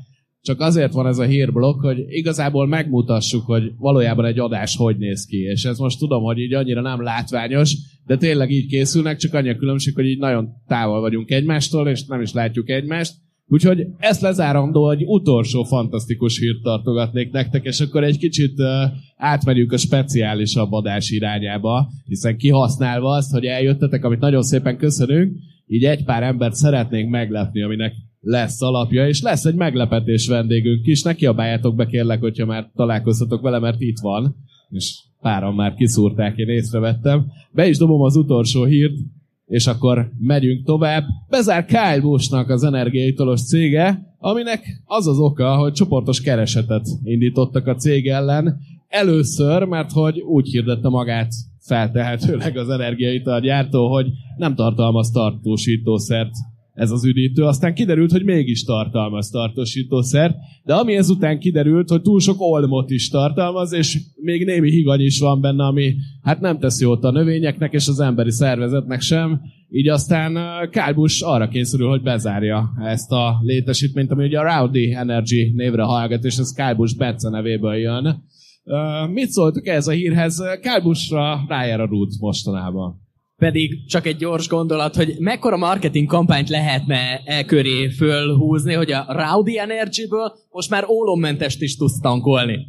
Csak 0.42 0.60
azért 0.60 0.94
van 0.94 1.08
ez 1.08 1.18
a 1.18 1.24
hírblokk, 1.24 1.82
hogy 1.82 1.98
igazából 2.08 2.68
megmutassuk, 2.68 3.46
hogy 3.46 3.72
valójában 3.78 4.26
egy 4.26 4.39
adás 4.39 4.76
hogy 4.76 4.98
néz 4.98 5.26
ki. 5.26 5.38
És 5.38 5.64
ez 5.64 5.78
most 5.78 6.00
tudom, 6.00 6.24
hogy 6.24 6.38
így 6.38 6.54
annyira 6.54 6.82
nem 6.82 7.02
látványos, 7.02 7.76
de 8.06 8.18
tényleg 8.18 8.52
így 8.52 8.68
készülnek, 8.68 9.18
csak 9.18 9.34
annyi 9.34 9.50
a 9.50 9.56
különbség, 9.56 9.94
hogy 9.94 10.06
így 10.06 10.20
nagyon 10.20 10.50
távol 10.68 11.00
vagyunk 11.00 11.32
egymástól, 11.32 11.88
és 11.88 12.06
nem 12.06 12.22
is 12.22 12.34
látjuk 12.34 12.70
egymást. 12.70 13.14
Úgyhogy 13.48 13.88
ezt 13.98 14.22
lezárandó, 14.22 14.86
hogy 14.86 15.04
utolsó 15.06 15.64
fantasztikus 15.64 16.39
hírt 16.39 16.62
tartogatnék 16.62 17.32
nektek, 17.32 17.64
és 17.64 17.80
akkor 17.80 18.04
egy 18.04 18.18
kicsit 18.18 18.60
uh, 18.60 18.68
átmegyünk 19.18 19.72
a 19.72 19.78
speciálisabb 19.78 20.72
adás 20.72 21.10
irányába, 21.10 21.89
hiszen 22.06 22.38
kihasználva 22.38 23.10
azt, 23.10 23.32
hogy 23.32 23.46
eljöttetek, 23.46 24.04
amit 24.04 24.20
nagyon 24.20 24.42
szépen 24.42 24.78
köszönünk, 24.78 25.38
így 25.72 25.86
egy 25.86 26.03
pár 26.03 26.24
embert 26.24 26.53
szeretnénk 26.53 27.09
meglepni, 27.09 27.61
aminek 27.61 27.93
lesz 28.19 28.61
alapja, 28.61 29.07
és 29.07 29.22
lesz 29.22 29.45
egy 29.45 29.55
meglepetés 29.55 30.28
vendégünk 30.28 30.86
is. 30.86 31.01
Ne 31.01 31.13
kiabáljátok 31.13 31.76
be 31.76 31.86
kérlek, 31.86 32.19
hogyha 32.19 32.45
már 32.45 32.72
találkoztatok 32.76 33.41
vele, 33.41 33.59
mert 33.59 33.82
itt 33.82 33.99
van, 34.01 34.36
és 34.69 34.99
páran 35.22 35.53
már 35.53 35.74
kiszúrták, 35.74 36.38
én 36.38 36.47
észrevettem. 36.47 37.26
Be 37.51 37.67
is 37.67 37.78
dobom 37.78 38.01
az 38.01 38.15
utolsó 38.15 38.63
hírt, 38.63 38.93
és 39.45 39.67
akkor 39.67 40.11
megyünk 40.19 40.65
tovább. 40.65 41.03
Bezár 41.30 41.65
Kyle 41.65 41.99
Busch-nak 42.01 42.49
az 42.49 42.63
energiaitalos 42.63 43.41
cége, 43.45 44.15
aminek 44.19 44.63
az 44.86 45.07
az 45.07 45.19
oka, 45.19 45.55
hogy 45.55 45.74
csoportos 45.74 46.22
keresetet 46.22 46.88
indítottak 47.03 47.67
a 47.67 47.76
cég 47.76 48.07
ellen. 48.07 48.59
Először, 48.88 49.63
mert 49.63 49.91
hogy 49.91 50.19
úgy 50.19 50.49
hirdette 50.49 50.89
magát 50.89 51.32
feltehetőleg 51.72 52.57
az 52.57 52.69
energiaital 52.69 53.39
gyártó, 53.39 53.91
hogy 53.91 54.07
nem 54.38 54.55
tartalmaz 54.55 55.11
tartósítószert 55.11 56.32
ez 56.74 56.91
az 56.91 57.05
üdítő. 57.05 57.43
Aztán 57.43 57.74
kiderült, 57.74 58.11
hogy 58.11 58.24
mégis 58.24 58.63
tartalmaz 58.63 59.30
tartósítószert, 59.30 60.36
de 60.63 60.74
ami 60.74 60.95
ezután 60.95 61.39
kiderült, 61.39 61.89
hogy 61.89 62.01
túl 62.01 62.19
sok 62.19 62.41
olmot 62.41 62.89
is 62.89 63.09
tartalmaz, 63.09 63.74
és 63.74 63.97
még 64.15 64.45
némi 64.45 64.69
higany 64.69 65.01
is 65.01 65.19
van 65.19 65.41
benne, 65.41 65.63
ami 65.63 65.95
hát 66.22 66.39
nem 66.39 66.59
teszi 66.59 66.84
jót 66.84 67.03
a 67.03 67.11
növényeknek 67.11 67.74
és 67.74 67.88
az 67.88 67.99
emberi 67.99 68.32
szervezetnek 68.32 69.01
sem. 69.01 69.41
Így 69.69 69.88
aztán 69.88 70.38
Kálbus 70.69 71.22
arra 71.22 71.47
készül, 71.47 71.88
hogy 71.88 72.01
bezárja 72.01 72.69
ezt 72.84 73.11
a 73.11 73.39
létesítményt, 73.41 74.11
ami 74.11 74.26
ugye 74.26 74.39
a 74.39 74.57
Rowdy 74.57 74.93
Energy 74.93 75.51
névre 75.55 75.84
hallgat, 75.84 76.24
és 76.24 76.38
ez 76.38 76.53
Kálbus 76.53 76.95
Betze 76.95 77.30
nevéből 77.30 77.76
jön. 77.76 78.24
Uh, 78.64 79.12
mit 79.12 79.30
szóltok 79.30 79.68
ez 79.68 79.88
a 79.88 79.91
hírhez? 79.91 80.43
Kálbusra 80.62 81.45
rájár 81.47 81.80
a 81.80 81.86
rút 81.86 82.20
mostanában. 82.20 83.01
Pedig 83.36 83.88
csak 83.88 84.05
egy 84.05 84.16
gyors 84.16 84.47
gondolat, 84.47 84.95
hogy 84.95 85.16
mekkora 85.20 85.57
marketing 85.57 86.07
kampányt 86.07 86.49
lehetne 86.49 87.22
e 87.26 87.43
köré 87.43 87.89
fölhúzni, 87.89 88.74
hogy 88.74 88.91
a 88.91 89.05
Rowdy 89.07 89.59
Energy-ből 89.59 90.34
most 90.49 90.70
már 90.70 90.86
ólommentes 90.89 91.55
is 91.59 91.78
tudsz 91.78 91.99
tankolni. 91.99 92.57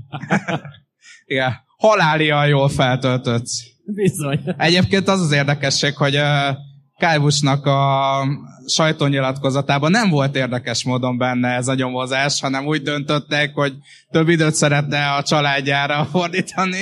Igen, 1.26 1.52
halálian 1.76 2.48
jól 2.48 2.68
feltöltött. 2.68 3.46
Bizony. 3.84 4.40
Egyébként 4.56 5.08
az 5.08 5.20
az 5.20 5.32
érdekesség, 5.32 5.96
hogy 5.96 6.14
uh, 6.14 6.56
Kálvusnak 6.96 7.66
a 7.66 8.24
sajtónyilatkozatában 8.66 9.90
nem 9.90 10.10
volt 10.10 10.36
érdekes 10.36 10.84
módon 10.84 11.18
benne 11.18 11.48
ez 11.48 11.68
a 11.68 11.74
nyomozás, 11.74 12.40
hanem 12.40 12.66
úgy 12.66 12.82
döntöttek, 12.82 13.54
hogy 13.54 13.72
több 14.10 14.28
időt 14.28 14.54
szeretne 14.54 15.12
a 15.12 15.22
családjára 15.22 16.04
fordítani. 16.04 16.80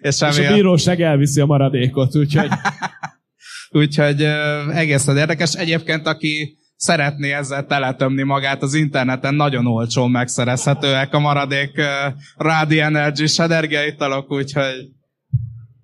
És, 0.00 0.20
és 0.20 0.38
a 0.38 0.52
bíróság 0.52 1.00
elviszi 1.00 1.40
a 1.40 1.46
maradékot, 1.46 2.16
úgyhogy... 2.16 2.50
Úgyhogy 3.74 4.22
egészen 4.72 5.16
érdekes. 5.16 5.54
Egyébként, 5.54 6.06
aki 6.06 6.58
szeretné 6.76 7.32
ezzel 7.32 7.66
teletömni 7.66 8.22
magát 8.22 8.62
az 8.62 8.74
interneten, 8.74 9.34
nagyon 9.34 9.66
olcsón 9.66 10.10
megszerezhetőek 10.10 11.14
a 11.14 11.18
maradék 11.18 11.78
uh, 11.78 11.86
Radi 12.36 12.80
Energy-s 12.80 13.38
energiaitalok, 13.38 14.32
úgyhogy... 14.32 14.90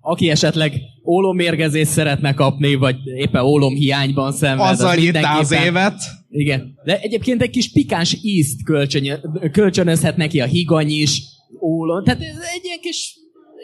Aki 0.09 0.29
esetleg 0.29 0.73
ólomérgezést 1.05 1.91
szeretne 1.91 2.33
kapni, 2.33 2.75
vagy 2.75 2.95
éppen 3.15 3.41
ólomhiányban 3.41 4.31
szenved, 4.31 4.69
Azzal 4.69 4.97
az 4.97 5.39
az 5.39 5.51
évet. 5.51 6.01
Igen. 6.29 6.73
De 6.83 6.99
egyébként 6.99 7.41
egy 7.41 7.49
kis 7.49 7.71
pikáns 7.71 8.17
ízt 8.21 8.63
kölcsön, 8.63 9.19
kölcsönözhet 9.51 10.17
neki 10.17 10.39
a 10.39 10.45
higany 10.45 10.89
is, 10.89 11.21
ólon. 11.61 12.03
Tehát 12.03 12.21
ez 12.21 12.37
egy 12.55 12.65
ilyen 12.65 12.79
kis 12.81 13.13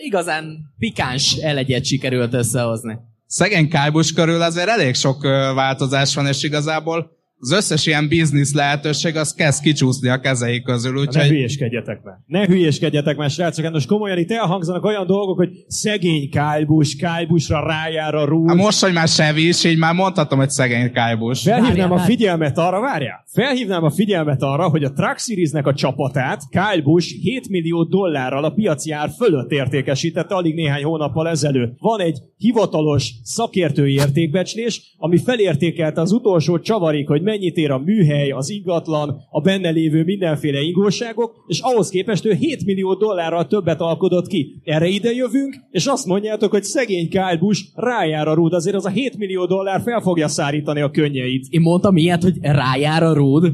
igazán 0.06 0.58
pikáns 0.78 1.36
elegyet 1.36 1.86
sikerült 1.86 2.34
összehozni. 2.34 2.98
Szegény 3.26 3.70
Kájbus 3.70 4.14
körül 4.14 4.42
azért 4.42 4.68
elég 4.68 4.94
sok 4.94 5.24
változás 5.56 6.16
van, 6.16 6.28
és 6.28 6.44
igazából 6.44 7.15
az 7.40 7.52
összes 7.52 7.86
ilyen 7.86 8.08
biznisz 8.08 8.54
lehetőség 8.54 9.16
az 9.16 9.34
kezd 9.34 9.64
kicsúszni 9.64 10.10
a 10.10 10.20
kezei 10.20 10.62
közül. 10.62 10.98
Úgyhogy... 10.98 11.16
Ne 11.16 11.28
hülyéskedjetek 11.28 12.04
meg. 12.04 12.14
Ne 12.26 12.46
hülyéskedjetek 12.46 13.18
meg, 13.18 13.30
srácok. 13.30 13.72
Most 13.72 13.88
komolyan 13.88 14.18
itt 14.18 14.32
elhangzanak 14.32 14.84
olyan 14.86 15.06
dolgok, 15.06 15.38
hogy 15.38 15.50
szegény 15.68 16.30
Kájbus, 16.30 16.96
Kájbusra 16.96 17.68
rájár 17.68 18.16
a 18.16 18.26
rúd. 18.26 18.48
Hát 18.48 18.58
most, 18.58 18.84
hogy 18.84 18.94
már 18.94 19.08
Sevi 19.08 19.48
is, 19.48 19.64
így 19.64 19.78
már 19.78 19.94
mondhatom, 19.94 20.40
hogy 20.40 20.50
szegény 20.50 20.92
Kájbus. 20.92 21.42
Felhívnám 21.42 21.92
a 21.92 22.00
figyelmet 22.00 22.58
arra, 22.58 22.80
várjál. 22.80 23.24
Felhívnám 23.34 23.84
a 23.84 23.92
figyelmet 23.92 24.42
arra, 24.42 24.70
hogy 24.70 24.84
a 24.84 24.92
Truck 24.92 25.20
Series-nek 25.20 25.68
a 25.68 25.74
csapatát 25.74 26.42
Kyle 26.50 26.82
Busch 26.84 27.10
7 27.22 27.50
millió 27.50 27.84
dollárral 27.84 28.44
a 28.44 28.50
piaci 28.50 28.92
ár 28.92 29.10
fölött 29.18 29.52
értékesítette 29.52 30.36
alig 30.36 30.56
néhány 30.56 30.84
hónappal 30.84 31.30
ezelőtt. 31.30 31.76
Van 31.80 32.00
egy 32.00 32.18
hivatalos 32.38 33.12
szakértői 33.24 33.94
értékbecslés, 33.94 34.96
ami 34.98 35.18
felértékelte 35.18 36.02
az 36.02 36.12
utolsó 36.12 36.60
csavarik, 36.60 37.08
hogy 37.08 37.22
mennyit 37.36 37.58
ér 37.58 37.72
a 37.72 37.78
műhely, 37.78 38.30
az 38.32 38.50
ingatlan, 38.50 39.22
a 39.30 39.42
benne 39.42 39.70
lévő 39.70 40.04
mindenféle 40.04 40.62
ingóságok, 40.62 41.44
és 41.48 41.60
ahhoz 41.60 41.90
képest 41.90 42.26
ő 42.26 42.34
7 42.34 42.66
millió 42.66 42.94
dollárral 42.94 43.48
többet 43.48 43.82
alkodott 43.82 44.28
ki. 44.28 44.62
Erre 44.64 44.88
ide 44.88 45.12
jövünk, 45.12 45.56
és 45.72 45.86
azt 45.86 46.06
mondjátok, 46.06 46.52
hogy 46.52 46.64
szegény 46.64 47.10
Kyle 47.10 47.38
Busch 47.40 47.64
rájár 47.74 48.28
a 48.28 48.34
rúd, 48.34 48.54
azért 48.54 48.76
az 48.76 48.86
a 48.86 48.90
7 48.90 49.18
millió 49.18 49.46
dollár 49.46 49.82
fel 49.82 50.02
fogja 50.02 50.28
szárítani 50.28 50.82
a 50.82 50.92
könnyeit. 50.92 51.46
Én 51.50 51.62
mondtam 51.62 51.98
ilyet, 51.98 52.22
hogy 52.24 52.38
rájár 52.42 53.04
a 53.04 53.14
rúd. 53.14 53.54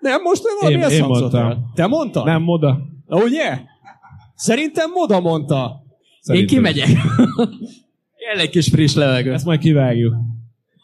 Nem, 0.00 0.22
most 0.22 0.42
nem 0.42 0.52
valami 0.60 0.76
Én- 0.76 0.82
ezt 0.82 0.98
én 1.00 1.04
mondtam. 1.04 1.70
Te 1.74 1.86
mondtad? 1.86 2.24
Nem 2.24 2.42
moda. 2.42 2.78
Ugye? 3.06 3.58
Szerintem 4.34 4.90
Moda 4.90 5.20
mondta. 5.20 5.82
Én 5.82 6.06
Szerintem. 6.20 6.54
kimegyek. 6.54 6.88
Kell 8.16 8.40
egy 8.44 8.50
kis 8.50 8.68
friss 8.68 8.94
levegő. 8.94 9.32
Ezt 9.32 9.44
majd 9.44 9.60
kivágjuk. 9.60 10.14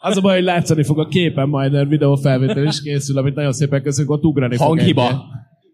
Az 0.03 0.17
a 0.17 0.21
baj, 0.21 0.35
hogy 0.35 0.43
látszani 0.43 0.83
fog 0.83 0.99
a 0.99 1.07
képen 1.07 1.49
majd, 1.49 1.71
mert 1.71 1.89
videó 1.89 2.15
felvétel 2.15 2.65
is 2.65 2.81
készül, 2.81 3.17
amit 3.17 3.35
nagyon 3.35 3.51
szépen 3.51 3.81
köszönjük, 3.81 4.13
ott 4.13 4.23
ugrani 4.23 4.55
fog 4.55 4.67
Hanghiba. 4.67 5.07
egyet. 5.07 5.19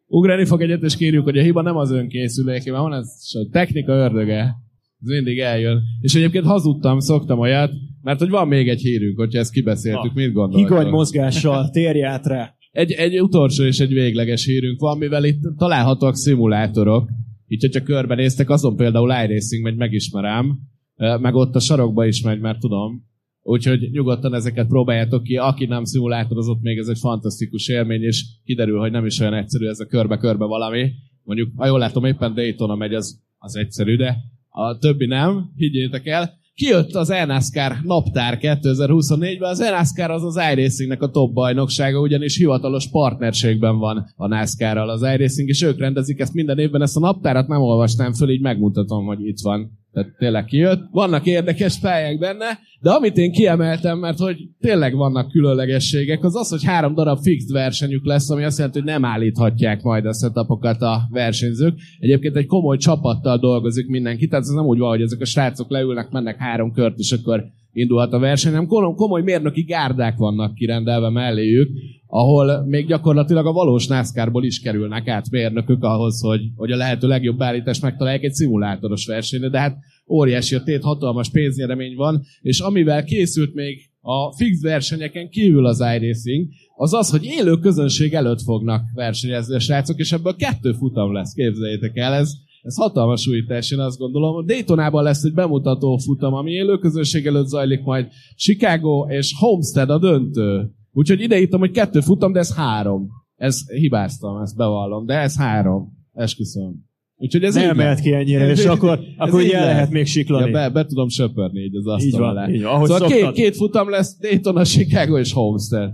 Ugrani 0.07 0.45
fog 0.45 0.61
egyet, 0.61 0.83
és 0.83 0.95
kérjük, 0.97 1.23
hogy 1.23 1.37
a 1.37 1.41
hiba 1.41 1.61
nem 1.61 1.75
az 1.75 1.91
önkészülékében 1.91 2.81
van, 2.81 2.93
ez 2.93 3.07
a 3.33 3.49
technika 3.51 3.91
ördöge. 3.91 4.55
Ez 5.01 5.09
mindig 5.09 5.39
eljön. 5.39 5.81
És 6.01 6.15
egyébként 6.15 6.45
hazudtam, 6.45 6.99
szoktam 6.99 7.39
olyat, 7.39 7.71
mert 8.01 8.19
hogy 8.19 8.29
van 8.29 8.47
még 8.47 8.69
egy 8.69 8.81
hírünk, 8.81 9.17
hogyha 9.17 9.39
ezt 9.39 9.51
kibeszéltük, 9.51 10.13
mit 10.13 10.33
gondoltok? 10.33 10.69
Higany 10.69 10.89
mozgással 10.89 11.69
térj 11.69 12.03
át 12.03 12.25
rá. 12.25 12.55
Egy, 12.71 12.91
egy 12.91 13.21
utolsó 13.21 13.63
és 13.63 13.79
egy 13.79 13.93
végleges 13.93 14.45
hírünk 14.45 14.79
van, 14.79 14.97
mivel 14.97 15.23
itt 15.23 15.41
találhatóak 15.57 16.15
szimulátorok. 16.15 17.09
Így, 17.47 17.61
hogyha 17.61 17.83
körbenéztek, 17.83 18.49
azon 18.49 18.75
például 18.75 19.09
iRacing 19.09 19.63
megy, 19.63 19.75
megismerem, 19.75 20.59
meg 20.97 21.35
ott 21.35 21.55
a 21.55 21.59
sarokba 21.59 22.05
is 22.05 22.21
megy, 22.21 22.39
mert 22.39 22.59
tudom. 22.59 23.06
Úgyhogy 23.49 23.89
nyugodtan 23.91 24.33
ezeket 24.33 24.67
próbáljátok 24.67 25.23
ki. 25.23 25.37
Aki 25.37 25.65
nem 25.65 25.83
szimulátorozott 25.83 26.61
még, 26.61 26.77
ez 26.77 26.87
egy 26.87 26.99
fantasztikus 26.99 27.67
élmény, 27.67 28.01
és 28.01 28.25
kiderül, 28.43 28.79
hogy 28.79 28.91
nem 28.91 29.05
is 29.05 29.19
olyan 29.19 29.33
egyszerű 29.33 29.67
ez 29.67 29.79
a 29.79 29.85
körbe-körbe 29.85 30.45
valami. 30.45 30.91
Mondjuk, 31.23 31.49
ha 31.55 31.65
jól 31.65 31.79
látom, 31.79 32.05
éppen 32.05 32.33
Daytona 32.33 32.75
megy, 32.75 32.93
az, 32.93 33.19
az 33.37 33.55
egyszerű, 33.55 33.95
de 33.95 34.17
a 34.49 34.77
többi 34.77 35.05
nem, 35.05 35.51
higgyétek 35.55 36.07
el. 36.07 36.37
Kijött 36.53 36.95
az 36.95 37.07
NASCAR 37.07 37.77
naptár 37.83 38.37
2024-ben. 38.41 39.49
Az 39.49 39.59
NASCAR 39.59 40.11
az 40.11 40.23
az 40.23 40.39
iRacingnek 40.51 41.01
a 41.01 41.09
top 41.09 41.33
bajnoksága, 41.33 41.99
ugyanis 41.99 42.37
hivatalos 42.37 42.89
partnerségben 42.89 43.77
van 43.77 44.13
a 44.15 44.27
NASCAR-ral 44.27 44.89
az 44.89 45.01
iRacing, 45.01 45.49
és 45.49 45.61
ők 45.61 45.79
rendezik 45.79 46.19
ezt 46.19 46.33
minden 46.33 46.59
évben. 46.59 46.81
Ezt 46.81 46.97
a 46.97 46.99
naptárat 46.99 47.47
nem 47.47 47.61
olvastam 47.61 48.13
föl, 48.13 48.29
így 48.29 48.41
megmutatom, 48.41 49.05
hogy 49.05 49.27
itt 49.27 49.39
van. 49.41 49.71
Tehát 49.97 50.15
tényleg 50.17 50.45
kijött. 50.45 50.87
Vannak 50.91 51.25
érdekes 51.25 51.79
pályák 51.79 52.19
benne, 52.19 52.59
de 52.81 52.89
amit 52.89 53.17
én 53.17 53.31
kiemeltem, 53.31 53.99
mert 53.99 54.17
hogy 54.17 54.37
tényleg 54.59 54.95
vannak 54.95 55.31
különlegességek, 55.31 56.23
az 56.23 56.35
az, 56.35 56.49
hogy 56.49 56.63
három 56.63 56.93
darab 56.93 57.19
fixed 57.21 57.51
versenyük 57.51 58.05
lesz, 58.05 58.29
ami 58.29 58.43
azt 58.43 58.57
jelenti, 58.57 58.79
hogy 58.79 58.87
nem 58.87 59.05
állíthatják 59.05 59.81
majd 59.81 60.05
a 60.05 60.13
setupokat 60.13 60.81
a 60.81 61.01
versenyzők. 61.11 61.79
Egyébként 61.99 62.35
egy 62.35 62.45
komoly 62.45 62.77
csapattal 62.77 63.37
dolgozik 63.37 63.87
mindenki, 63.87 64.27
tehát 64.27 64.43
ez 64.43 64.51
nem 64.51 64.65
úgy 64.65 64.77
van, 64.77 64.89
hogy 64.89 65.01
ezek 65.01 65.21
a 65.21 65.25
srácok 65.25 65.69
leülnek, 65.69 66.09
mennek 66.11 66.37
három 66.37 66.71
kört, 66.71 66.97
és 66.97 67.11
akkor 67.11 67.43
indulhat 67.71 68.13
a 68.13 68.19
verseny, 68.19 68.51
hanem 68.51 68.67
komoly 68.95 69.21
mérnöki 69.21 69.61
gárdák 69.61 70.17
vannak 70.17 70.53
kirendelve 70.53 71.09
melléjük, 71.09 71.69
ahol 72.07 72.65
még 72.65 72.87
gyakorlatilag 72.87 73.45
a 73.45 73.51
valós 73.51 73.87
NASCAR-ból 73.87 74.43
is 74.43 74.59
kerülnek 74.59 75.07
át 75.07 75.29
mérnökök 75.29 75.83
ahhoz, 75.83 76.21
hogy, 76.21 76.41
hogy 76.55 76.71
a 76.71 76.75
lehető 76.75 77.07
legjobb 77.07 77.41
állítást 77.41 77.81
megtalálják 77.81 78.23
egy 78.23 78.33
szimulátoros 78.33 79.05
versenyre, 79.05 79.49
de 79.49 79.59
hát 79.59 79.77
óriási 80.09 80.55
a 80.55 80.63
tét, 80.63 80.83
hatalmas 80.83 81.29
pénznyeremény 81.29 81.95
van, 81.95 82.21
és 82.41 82.59
amivel 82.59 83.03
készült 83.03 83.53
még 83.53 83.89
a 84.01 84.35
fix 84.35 84.61
versenyeken 84.61 85.29
kívül 85.29 85.65
az 85.65 85.79
iRacing, 85.79 86.47
az 86.75 86.93
az, 86.93 87.09
hogy 87.09 87.23
élő 87.23 87.55
közönség 87.57 88.13
előtt 88.13 88.41
fognak 88.41 88.81
versenyezni 88.93 89.55
a 89.55 89.59
srácok, 89.59 89.97
és 89.97 90.11
ebből 90.11 90.35
kettő 90.35 90.71
futam 90.71 91.13
lesz, 91.13 91.33
képzeljétek 91.33 91.97
el, 91.97 92.13
ez, 92.13 92.31
ez 92.61 92.75
hatalmas 92.75 93.27
újítás, 93.27 93.71
én 93.71 93.79
azt 93.79 93.97
gondolom. 93.97 94.45
Daytonában 94.45 95.03
lesz 95.03 95.23
egy 95.23 95.33
bemutató 95.33 95.97
futam, 95.97 96.33
ami 96.33 96.51
élő 96.51 96.77
közönség 96.77 97.25
előtt 97.25 97.47
zajlik 97.47 97.83
majd 97.83 98.07
Chicago 98.35 99.05
és 99.09 99.33
Homestead 99.39 99.89
a 99.89 99.99
döntő. 99.99 100.71
Úgyhogy 100.97 101.21
ide 101.21 101.39
írtam, 101.39 101.59
hogy 101.59 101.71
kettő 101.71 101.99
futam, 101.99 102.31
de 102.31 102.39
ez 102.39 102.55
három. 102.55 103.07
Ez 103.35 103.69
hibáztam, 103.69 104.41
ezt 104.41 104.55
bevallom, 104.55 105.05
de 105.05 105.13
ez 105.13 105.37
három. 105.37 105.91
Esküszöm. 106.13 106.73
Úgyhogy 107.15 107.43
ez 107.43 107.55
Nem 107.55 107.69
így 107.69 107.75
lett. 107.77 107.99
ki 107.99 108.13
ennyire, 108.13 108.49
és 108.49 108.65
akkor, 108.65 108.99
akkor 109.17 109.39
így 109.41 109.45
ugye 109.47 109.55
el 109.55 109.61
lehet. 109.61 109.75
lehet 109.75 109.91
még 109.91 110.05
siklani. 110.05 110.45
Ja, 110.45 110.51
be, 110.51 110.69
be 110.69 110.85
tudom 110.85 111.09
söpörni 111.09 111.59
így 111.59 111.75
az 111.75 111.83
Így 112.03 112.13
asztal 112.13 112.19
van, 112.21 112.29
alá. 112.29 112.49
így 112.49 112.61
van, 112.63 112.73
ahogy 112.73 112.89
szóval 112.89 113.07
két, 113.07 113.17
szoktad. 113.17 113.33
két 113.35 113.55
futam 113.55 113.89
lesz, 113.89 114.17
Daytona, 114.19 114.63
Chicago 114.65 115.17
és 115.19 115.33
Homestead. 115.33 115.91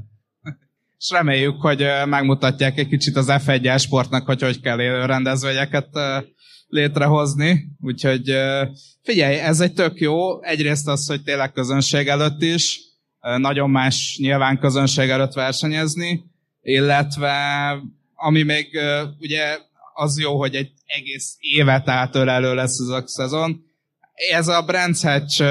És 0.98 1.10
reméljük, 1.10 1.62
hogy 1.62 1.86
megmutatják 2.10 2.78
egy 2.78 2.88
kicsit 2.88 3.16
az 3.16 3.28
F1 3.30 3.80
sportnak, 3.80 4.26
hogy 4.26 4.42
hogy 4.42 4.60
kell 4.60 4.80
élő 4.82 5.06
rendezvényeket 5.06 5.88
létrehozni. 6.68 7.60
Úgyhogy 7.82 8.32
figyelj, 9.02 9.36
ez 9.38 9.60
egy 9.60 9.74
tök 9.74 10.00
jó. 10.00 10.44
Egyrészt 10.44 10.88
az, 10.88 11.08
hogy 11.08 11.24
tényleg 11.24 11.52
közönség 11.52 12.08
előtt 12.08 12.42
is. 12.42 12.80
Nagyon 13.38 13.70
más 13.70 14.18
nyilván 14.22 14.60
közönség 14.60 15.10
előtt 15.10 15.34
versenyezni. 15.34 16.24
Illetve 16.62 17.34
ami 18.16 18.44
még 18.44 18.80
ugye 19.20 19.58
az 19.94 20.20
jó, 20.20 20.38
hogy 20.40 20.56
egy 20.56 20.72
egész 20.86 21.36
évet 21.40 21.90
átölelő 21.90 22.54
lesz 22.54 22.80
ez 22.80 22.88
a 22.88 23.04
szezon. 23.06 23.64
Ez 24.32 24.48
a 24.48 24.62
Brands 24.62 25.02
Hatch 25.02 25.44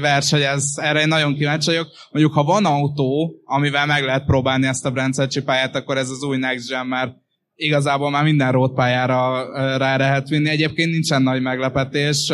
verseny, 0.00 0.42
ez, 0.42 0.64
erre 0.76 1.00
én 1.00 1.08
nagyon 1.08 1.34
kíváncsi 1.34 1.66
vagyok. 1.66 1.88
Mondjuk, 2.10 2.34
ha 2.34 2.44
van 2.44 2.64
autó, 2.64 3.34
amivel 3.44 3.86
meg 3.86 4.04
lehet 4.04 4.24
próbálni 4.24 4.66
ezt 4.66 4.86
a 4.86 4.90
Brands 4.90 5.16
Hatch 5.16 5.40
pályát, 5.40 5.76
akkor 5.76 5.96
ez 5.96 6.10
az 6.10 6.22
új 6.22 6.36
Next 6.36 6.68
Gen, 6.68 6.86
mert 6.86 7.12
igazából 7.54 8.10
már 8.10 8.24
minden 8.24 8.52
road 8.52 8.74
pályára 8.74 9.46
rá 9.78 9.96
lehet 9.96 10.28
vinni. 10.28 10.48
Egyébként 10.48 10.90
nincsen 10.90 11.22
nagy 11.22 11.42
meglepetés. 11.42 12.32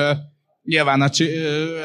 Nyilván 0.66 1.00
a, 1.00 1.08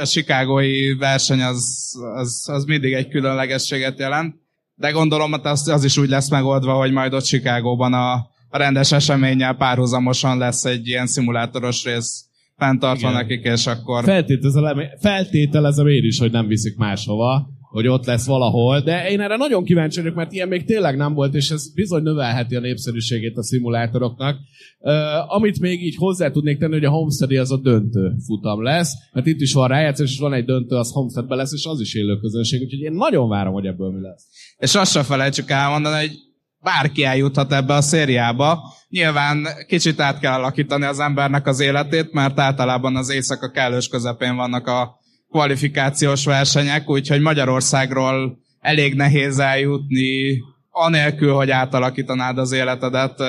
a 0.02 0.06
chicagói 0.06 0.94
verseny 0.94 1.42
az, 1.42 1.94
az, 2.16 2.50
az 2.52 2.64
mindig 2.66 2.94
egy 2.94 3.08
különlegességet 3.08 4.00
jelent, 4.00 4.36
de 4.76 4.92
gondolom, 4.92 5.32
hogy 5.32 5.40
az, 5.44 5.68
az 5.68 5.84
is 5.84 5.98
úgy 5.98 6.10
lesz 6.10 6.30
megoldva, 6.30 6.74
hogy 6.74 6.92
majd 6.92 7.14
ott 7.14 7.24
Chicagóban 7.24 7.94
a, 7.94 8.14
a 8.50 8.58
rendes 8.58 8.92
eseménnyel 8.92 9.54
párhuzamosan 9.54 10.38
lesz 10.38 10.66
egy 10.66 10.88
ilyen 10.88 11.08
szimulátoros 11.08 11.84
rész. 11.84 12.26
Fenntartva 12.58 13.10
nekik, 13.12 13.44
és 13.44 13.68
akkor... 13.68 14.04
Feltételezem, 14.04 14.78
feltételezem 15.00 15.88
én 15.88 16.04
is, 16.04 16.20
hogy 16.20 16.32
nem 16.32 16.48
viszik 16.48 16.78
máshova, 16.78 17.50
hogy 17.72 17.88
ott 17.88 18.06
lesz 18.06 18.26
valahol, 18.26 18.80
de 18.82 19.10
én 19.10 19.20
erre 19.20 19.36
nagyon 19.36 19.64
kíváncsi 19.64 20.00
vagyok, 20.00 20.16
mert 20.16 20.32
ilyen 20.32 20.48
még 20.48 20.66
tényleg 20.66 20.98
nem 20.98 21.14
volt, 21.14 21.34
és 21.34 21.50
ez 21.50 21.74
bizony 21.74 22.04
növelheti 22.04 22.56
a 22.56 22.60
népszerűségét 22.60 23.38
a 23.38 23.44
szimulátoroknak. 23.44 24.38
Uh, 24.80 25.34
amit 25.36 25.60
még 25.60 25.86
így 25.86 25.96
hozzá 25.96 26.32
tudnék 26.32 26.60
tenni, 26.60 26.74
hogy 26.74 26.86
a 26.86 26.90
Homestead 26.90 27.32
az 27.32 27.52
a 27.52 27.58
döntő 27.58 28.14
futam 28.26 28.64
lesz, 28.64 28.94
mert 29.14 29.28
itt 29.28 29.40
is 29.40 29.54
van 29.54 29.68
rájátszás, 29.68 30.12
és 30.12 30.20
van 30.20 30.34
egy 30.34 30.46
döntő, 30.46 30.76
az 30.76 30.92
Homesteadben 30.92 31.38
lesz, 31.38 31.54
és 31.54 31.66
az 31.66 31.80
is 31.80 31.96
élő 31.96 32.18
közönség, 32.18 32.62
úgyhogy 32.62 32.80
én 32.80 32.94
nagyon 32.94 33.30
várom, 33.30 33.54
hogy 33.54 33.66
ebből 33.66 33.92
mi 33.92 34.02
lesz. 34.02 34.26
És 34.58 34.76
azt 34.76 34.92
se 34.92 35.04
felejtsük 35.04 35.50
elmondani, 35.50 36.08
hogy 36.08 36.18
bárki 36.60 37.04
eljuthat 37.04 37.54
ebbe 37.54 37.74
a 37.74 37.82
szériába. 37.82 38.74
Nyilván 38.90 39.48
kicsit 39.68 40.00
át 40.00 40.20
kell 40.20 40.34
alakítani 40.34 40.86
az 40.86 41.00
embernek 41.00 41.48
az 41.48 41.60
életét, 41.60 42.12
mert 42.12 42.40
általában 42.40 42.96
az 42.96 43.10
éjszaka 43.10 43.52
kellős 43.52 43.88
közepén 43.88 44.36
vannak 44.36 44.68
a 44.68 45.00
kvalifikációs 45.32 46.26
versenyek, 46.26 46.90
úgyhogy 46.90 47.22
Magyarországról 47.22 48.38
elég 48.60 48.96
nehéz 48.96 49.40
eljutni, 49.40 50.40
anélkül, 50.70 51.34
hogy 51.34 51.50
átalakítanád 51.50 52.38
az 52.38 52.52
életedet 52.52 53.22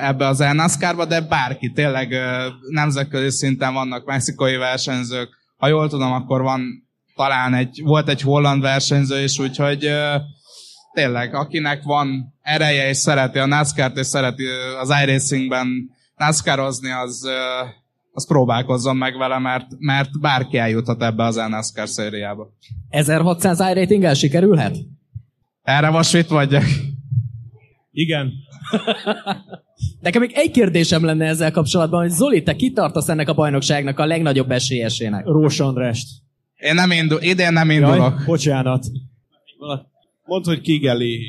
ebbe 0.00 0.26
az 0.26 0.38
NASCAR-ba, 0.38 1.04
de 1.04 1.20
bárki, 1.20 1.72
tényleg 1.72 2.14
nemzetközi 2.68 3.30
szinten 3.30 3.74
vannak 3.74 4.04
mexikai 4.04 4.56
versenyzők. 4.56 5.28
Ha 5.56 5.68
jól 5.68 5.88
tudom, 5.88 6.12
akkor 6.12 6.42
van 6.42 6.88
talán 7.14 7.54
egy, 7.54 7.80
volt 7.84 8.08
egy 8.08 8.20
holland 8.20 8.62
versenyző 8.62 9.22
is, 9.22 9.38
úgyhogy 9.38 9.90
tényleg, 10.92 11.34
akinek 11.34 11.82
van 11.82 12.34
ereje 12.42 12.88
és 12.88 12.96
szereti 12.96 13.38
a 13.38 13.46
NASCAR-t 13.46 13.96
és 13.96 14.06
szereti 14.06 14.44
az 14.80 14.94
iRacingben 15.02 15.68
NASCAR-ozni, 16.16 16.90
az, 16.90 17.28
az 18.20 18.26
próbálkozzon 18.26 18.96
meg 18.96 19.16
vele, 19.16 19.38
mert, 19.38 19.66
mert 19.78 20.20
bárki 20.20 20.56
eljuthat 20.58 21.02
ebbe 21.02 21.24
az 21.24 21.36
NASCAR 21.36 21.88
szériába. 21.88 22.52
1600 22.88 23.60
iRating-el 23.60 24.14
sikerülhet? 24.14 24.76
Erre 25.62 25.90
most 25.90 26.12
mit 26.12 26.28
vagyok? 26.28 26.62
Igen. 27.90 28.32
Nekem 30.00 30.20
még 30.20 30.30
egy 30.34 30.50
kérdésem 30.50 31.04
lenne 31.04 31.26
ezzel 31.26 31.50
kapcsolatban, 31.50 32.00
hogy 32.00 32.10
Zoli, 32.10 32.42
te 32.42 32.56
kitartasz 32.56 33.08
ennek 33.08 33.28
a 33.28 33.34
bajnokságnak 33.34 33.98
a 33.98 34.06
legnagyobb 34.06 34.50
esélyesének? 34.50 35.24
Rós 35.26 35.60
Andrást. 35.60 36.08
Én 36.56 36.74
nem 36.74 36.90
indul, 36.90 37.18
idén 37.22 37.52
nem 37.52 37.70
indulok. 37.70 37.96
Jaj, 37.96 38.24
bocsánat. 38.26 38.86
Mondd, 40.24 40.44
hogy 40.44 40.60
Kigeli. 40.60 41.20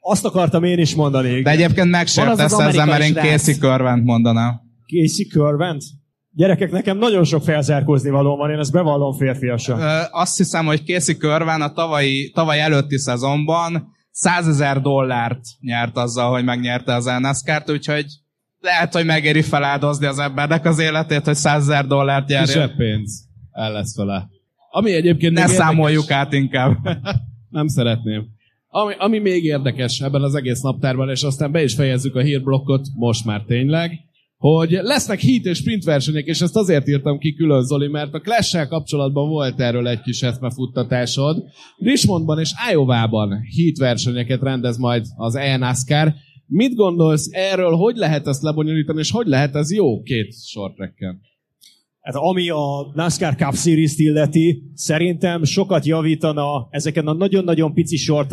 Azt 0.00 0.24
akartam 0.24 0.64
én 0.64 0.78
is 0.78 0.94
mondani. 0.94 1.42
De 1.42 1.50
egyébként 1.50 1.90
megsértesz 1.90 2.58
ezzel, 2.58 2.86
mert 2.86 3.02
én 3.02 3.14
Casey 3.14 3.58
Körvent 3.58 4.04
mondanám. 4.04 4.60
Casey 4.86 5.26
Körvent? 5.26 5.82
Gyerekek, 6.36 6.70
nekem 6.70 6.98
nagyon 6.98 7.24
sok 7.24 7.42
felzárkózni 7.42 8.10
való 8.10 8.36
van, 8.36 8.50
én 8.50 8.58
ezt 8.58 8.72
bevallom 8.72 9.12
férfiasan. 9.12 9.80
Ö, 9.80 10.00
azt 10.10 10.36
hiszem, 10.36 10.66
hogy 10.66 10.84
Casey 10.84 11.16
Körven 11.16 11.62
a 11.62 11.72
tavalyi, 11.72 12.30
tavaly 12.30 12.60
előtti 12.60 12.98
szezonban 12.98 13.92
100 14.10 14.48
ezer 14.48 14.80
dollárt 14.80 15.40
nyert 15.60 15.96
azzal, 15.96 16.32
hogy 16.32 16.44
megnyerte 16.44 16.94
az 16.94 17.04
NASCAR-t, 17.04 17.70
úgyhogy 17.70 18.06
lehet, 18.60 18.92
hogy 18.92 19.04
megéri 19.04 19.42
feláldozni 19.42 20.06
az 20.06 20.18
embernek 20.18 20.64
az 20.64 20.78
életét, 20.78 21.24
hogy 21.24 21.34
100 21.34 21.62
ezer 21.62 21.86
dollárt 21.86 22.28
nyerjen. 22.28 22.46
Kisebb 22.46 22.76
pénz. 22.76 23.24
El 23.50 23.72
lesz 23.72 23.96
vele. 23.96 24.28
Ami 24.70 24.92
egyébként 24.92 25.32
Ne 25.34 25.46
még 25.46 25.54
számoljuk 25.54 26.10
át 26.10 26.32
inkább. 26.32 26.76
Nem 27.48 27.66
szeretném. 27.66 28.26
Ami, 28.68 28.94
ami 28.98 29.18
még 29.18 29.44
érdekes 29.44 30.00
ebben 30.00 30.22
az 30.22 30.34
egész 30.34 30.60
naptárban, 30.60 31.10
és 31.10 31.22
aztán 31.22 31.52
be 31.52 31.62
is 31.62 31.74
fejezzük 31.74 32.14
a 32.14 32.20
hírblokkot, 32.20 32.86
most 32.94 33.24
már 33.24 33.42
tényleg, 33.46 33.90
hogy 34.50 34.70
lesznek 34.70 35.20
hit 35.20 35.44
és 35.44 35.58
sprint 35.58 35.84
versenyek, 35.84 36.26
és 36.26 36.40
ezt 36.40 36.56
azért 36.56 36.88
írtam 36.88 37.18
ki 37.18 37.34
külön, 37.34 37.64
Zoli, 37.64 37.88
mert 37.88 38.14
a 38.14 38.20
clash 38.20 38.68
kapcsolatban 38.68 39.28
volt 39.28 39.60
erről 39.60 39.88
egy 39.88 40.00
kis 40.00 40.22
eszmefuttatásod. 40.22 41.44
Richmondban 41.76 42.38
és 42.38 42.50
Iowa-ban 42.70 43.40
hit 43.40 43.78
versenyeket 43.78 44.42
rendez 44.42 44.76
majd 44.76 45.06
az 45.16 45.34
ENASCAR. 45.34 46.14
Mit 46.46 46.74
gondolsz 46.74 47.28
erről, 47.30 47.72
hogy 47.72 47.96
lehet 47.96 48.26
ezt 48.26 48.42
lebonyolítani, 48.42 48.98
és 48.98 49.10
hogy 49.10 49.26
lehet 49.26 49.54
ez 49.54 49.72
jó 49.72 50.02
két 50.02 50.34
sortrekken? 50.46 51.20
Hát 52.00 52.14
ami 52.14 52.48
a 52.48 52.92
NASCAR 52.94 53.34
Cup 53.34 53.54
Series-t 53.54 53.98
illeti, 53.98 54.62
szerintem 54.74 55.44
sokat 55.44 55.86
javítana 55.86 56.68
ezeken 56.70 57.06
a 57.06 57.12
nagyon-nagyon 57.12 57.74
pici 57.74 57.96
short 57.96 58.32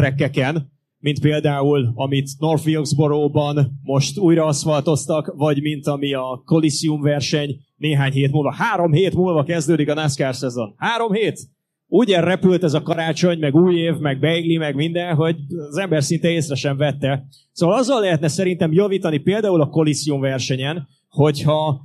mint 1.01 1.19
például, 1.19 1.91
amit 1.95 2.29
North 2.39 2.67
Wilkesboro-ban 2.67 3.79
most 3.83 4.17
újra 4.17 4.45
aszfaltoztak, 4.45 5.33
vagy 5.35 5.61
mint 5.61 5.87
ami 5.87 6.13
a 6.13 6.41
Coliseum 6.45 7.01
verseny 7.01 7.59
néhány 7.75 8.11
hét 8.11 8.31
múlva. 8.31 8.53
Három 8.53 8.91
hét 8.91 9.15
múlva 9.15 9.43
kezdődik 9.43 9.89
a 9.89 9.93
NASCAR 9.93 10.35
szezon. 10.35 10.73
Három 10.77 11.11
hét! 11.11 11.39
Úgy 11.87 12.09
repült 12.09 12.63
ez 12.63 12.73
a 12.73 12.81
karácsony, 12.81 13.39
meg 13.39 13.55
új 13.55 13.75
év, 13.75 13.97
meg 13.97 14.19
beigli, 14.19 14.57
meg 14.57 14.75
minden, 14.75 15.15
hogy 15.15 15.35
az 15.69 15.77
ember 15.77 16.03
szinte 16.03 16.29
észre 16.29 16.55
sem 16.55 16.77
vette. 16.77 17.27
Szóval 17.51 17.77
azzal 17.77 18.01
lehetne 18.01 18.27
szerintem 18.27 18.73
javítani 18.73 19.17
például 19.17 19.61
a 19.61 19.69
Coliseum 19.69 20.19
versenyen, 20.19 20.87
hogyha 21.09 21.81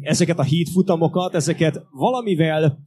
ezeket 0.00 0.38
a 0.38 0.42
hídfutamokat, 0.42 1.34
ezeket 1.34 1.82
valamivel 1.90 2.78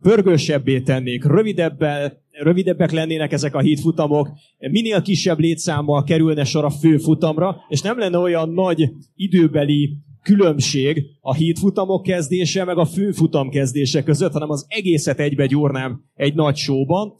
pörgősebbé 0.00 0.80
tennék, 0.80 1.24
rövidebbel, 1.24 2.21
rövidebbek 2.42 2.90
lennének 2.90 3.32
ezek 3.32 3.54
a 3.54 3.60
hídfutamok, 3.60 4.30
minél 4.58 5.02
kisebb 5.02 5.38
létszámmal 5.38 6.04
kerülne 6.04 6.44
sor 6.44 6.64
a 6.64 6.70
fő 6.70 6.96
futamra, 6.96 7.56
és 7.68 7.80
nem 7.80 7.98
lenne 7.98 8.18
olyan 8.18 8.48
nagy 8.48 8.90
időbeli 9.14 9.96
különbség 10.22 11.04
a 11.20 11.34
hídfutamok 11.34 12.02
kezdése, 12.02 12.64
meg 12.64 12.78
a 12.78 12.84
főfutam 12.84 13.50
kezdése 13.50 14.02
között, 14.02 14.32
hanem 14.32 14.50
az 14.50 14.66
egészet 14.68 15.20
egybe 15.20 15.46
gyúrnám 15.46 16.04
egy 16.14 16.34
nagy 16.34 16.56
showban. 16.56 17.16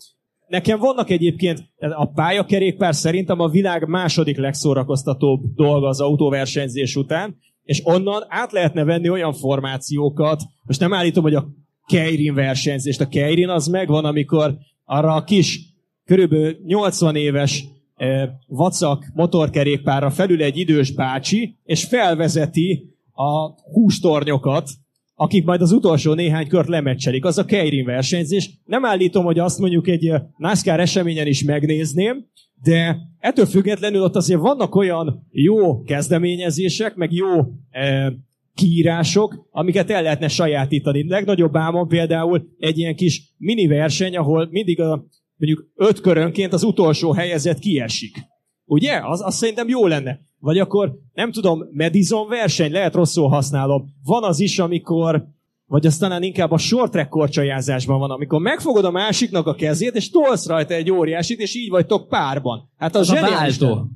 Nekem 0.48 0.78
vannak 0.78 1.10
egyébként, 1.10 1.64
a 1.78 2.10
pályakerékpár 2.10 2.94
szerintem 2.94 3.40
a 3.40 3.48
világ 3.48 3.88
második 3.88 4.36
legszórakoztatóbb 4.36 5.40
dolga 5.54 5.88
az 5.88 6.00
autóversenyzés 6.00 6.96
után, 6.96 7.36
és 7.62 7.80
onnan 7.84 8.24
át 8.28 8.52
lehetne 8.52 8.84
venni 8.84 9.08
olyan 9.08 9.32
formációkat, 9.32 10.42
most 10.62 10.80
nem 10.80 10.92
állítom, 10.92 11.22
hogy 11.22 11.34
a 11.34 11.48
Keirin 11.86 12.34
versenyzést, 12.34 13.00
a 13.00 13.08
Keirin 13.08 13.48
az 13.48 13.66
megvan, 13.66 14.04
amikor 14.04 14.56
arra 14.92 15.14
a 15.14 15.24
kis, 15.24 15.60
körülbelül 16.04 16.56
80 16.64 17.16
éves 17.16 17.64
eh, 17.94 18.28
vacak 18.46 19.10
motorkerékpárra 19.14 20.10
felül 20.10 20.42
egy 20.42 20.56
idős 20.56 20.92
bácsi, 20.92 21.56
és 21.64 21.84
felvezeti 21.84 22.94
a 23.12 23.48
hústornyokat, 23.72 24.70
akik 25.14 25.44
majd 25.44 25.60
az 25.60 25.72
utolsó 25.72 26.14
néhány 26.14 26.48
kört 26.48 26.68
lemecselik. 26.68 27.24
Az 27.24 27.38
a 27.38 27.44
Keirin 27.44 27.84
versenyzés. 27.84 28.50
Nem 28.64 28.84
állítom, 28.84 29.24
hogy 29.24 29.38
azt 29.38 29.58
mondjuk 29.58 29.88
egy 29.88 30.06
eh, 30.06 30.22
NASCAR 30.36 30.80
eseményen 30.80 31.26
is 31.26 31.44
megnézném, 31.44 32.26
de 32.62 32.96
ettől 33.18 33.46
függetlenül 33.46 34.02
ott 34.02 34.16
azért 34.16 34.40
vannak 34.40 34.74
olyan 34.74 35.26
jó 35.30 35.82
kezdeményezések, 35.82 36.94
meg 36.94 37.12
jó 37.12 37.28
e, 37.70 38.12
kiírások, 38.54 39.48
amiket 39.50 39.90
el 39.90 40.02
lehetne 40.02 40.28
sajátítani. 40.28 41.08
Legnagyobb 41.08 41.56
álmom 41.56 41.88
például 41.88 42.48
egy 42.58 42.78
ilyen 42.78 42.96
kis 42.96 43.34
mini 43.38 43.66
verseny, 43.66 44.16
ahol 44.16 44.48
mindig 44.50 44.80
a, 44.80 45.06
mondjuk 45.36 45.70
öt 45.74 46.00
körönként 46.00 46.52
az 46.52 46.62
utolsó 46.62 47.12
helyezett 47.12 47.58
kiesik. 47.58 48.16
Ugye? 48.64 49.00
Az, 49.02 49.24
az 49.24 49.34
szerintem 49.34 49.68
jó 49.68 49.86
lenne. 49.86 50.20
Vagy 50.38 50.58
akkor, 50.58 50.98
nem 51.12 51.32
tudom, 51.32 51.60
Madison 51.72 52.28
verseny, 52.28 52.72
lehet 52.72 52.94
rosszul 52.94 53.28
használom. 53.28 53.84
Van 54.04 54.24
az 54.24 54.40
is, 54.40 54.58
amikor 54.58 55.30
vagy 55.66 55.86
aztán 55.86 56.22
inkább 56.22 56.50
a 56.50 56.58
short 56.58 56.92
track 56.92 57.08
korcsajázásban 57.08 57.98
van, 57.98 58.10
amikor 58.10 58.40
megfogod 58.40 58.84
a 58.84 58.90
másiknak 58.90 59.46
a 59.46 59.54
kezét, 59.54 59.94
és 59.94 60.10
tolsz 60.10 60.46
rajta 60.46 60.74
egy 60.74 60.90
óriásit, 60.90 61.40
és 61.40 61.54
így 61.54 61.70
vagytok 61.70 62.08
párban. 62.08 62.70
Hát 62.76 62.94
az, 62.94 63.10
az 63.10 63.16
a 63.16 63.20
váltó. 63.20 63.86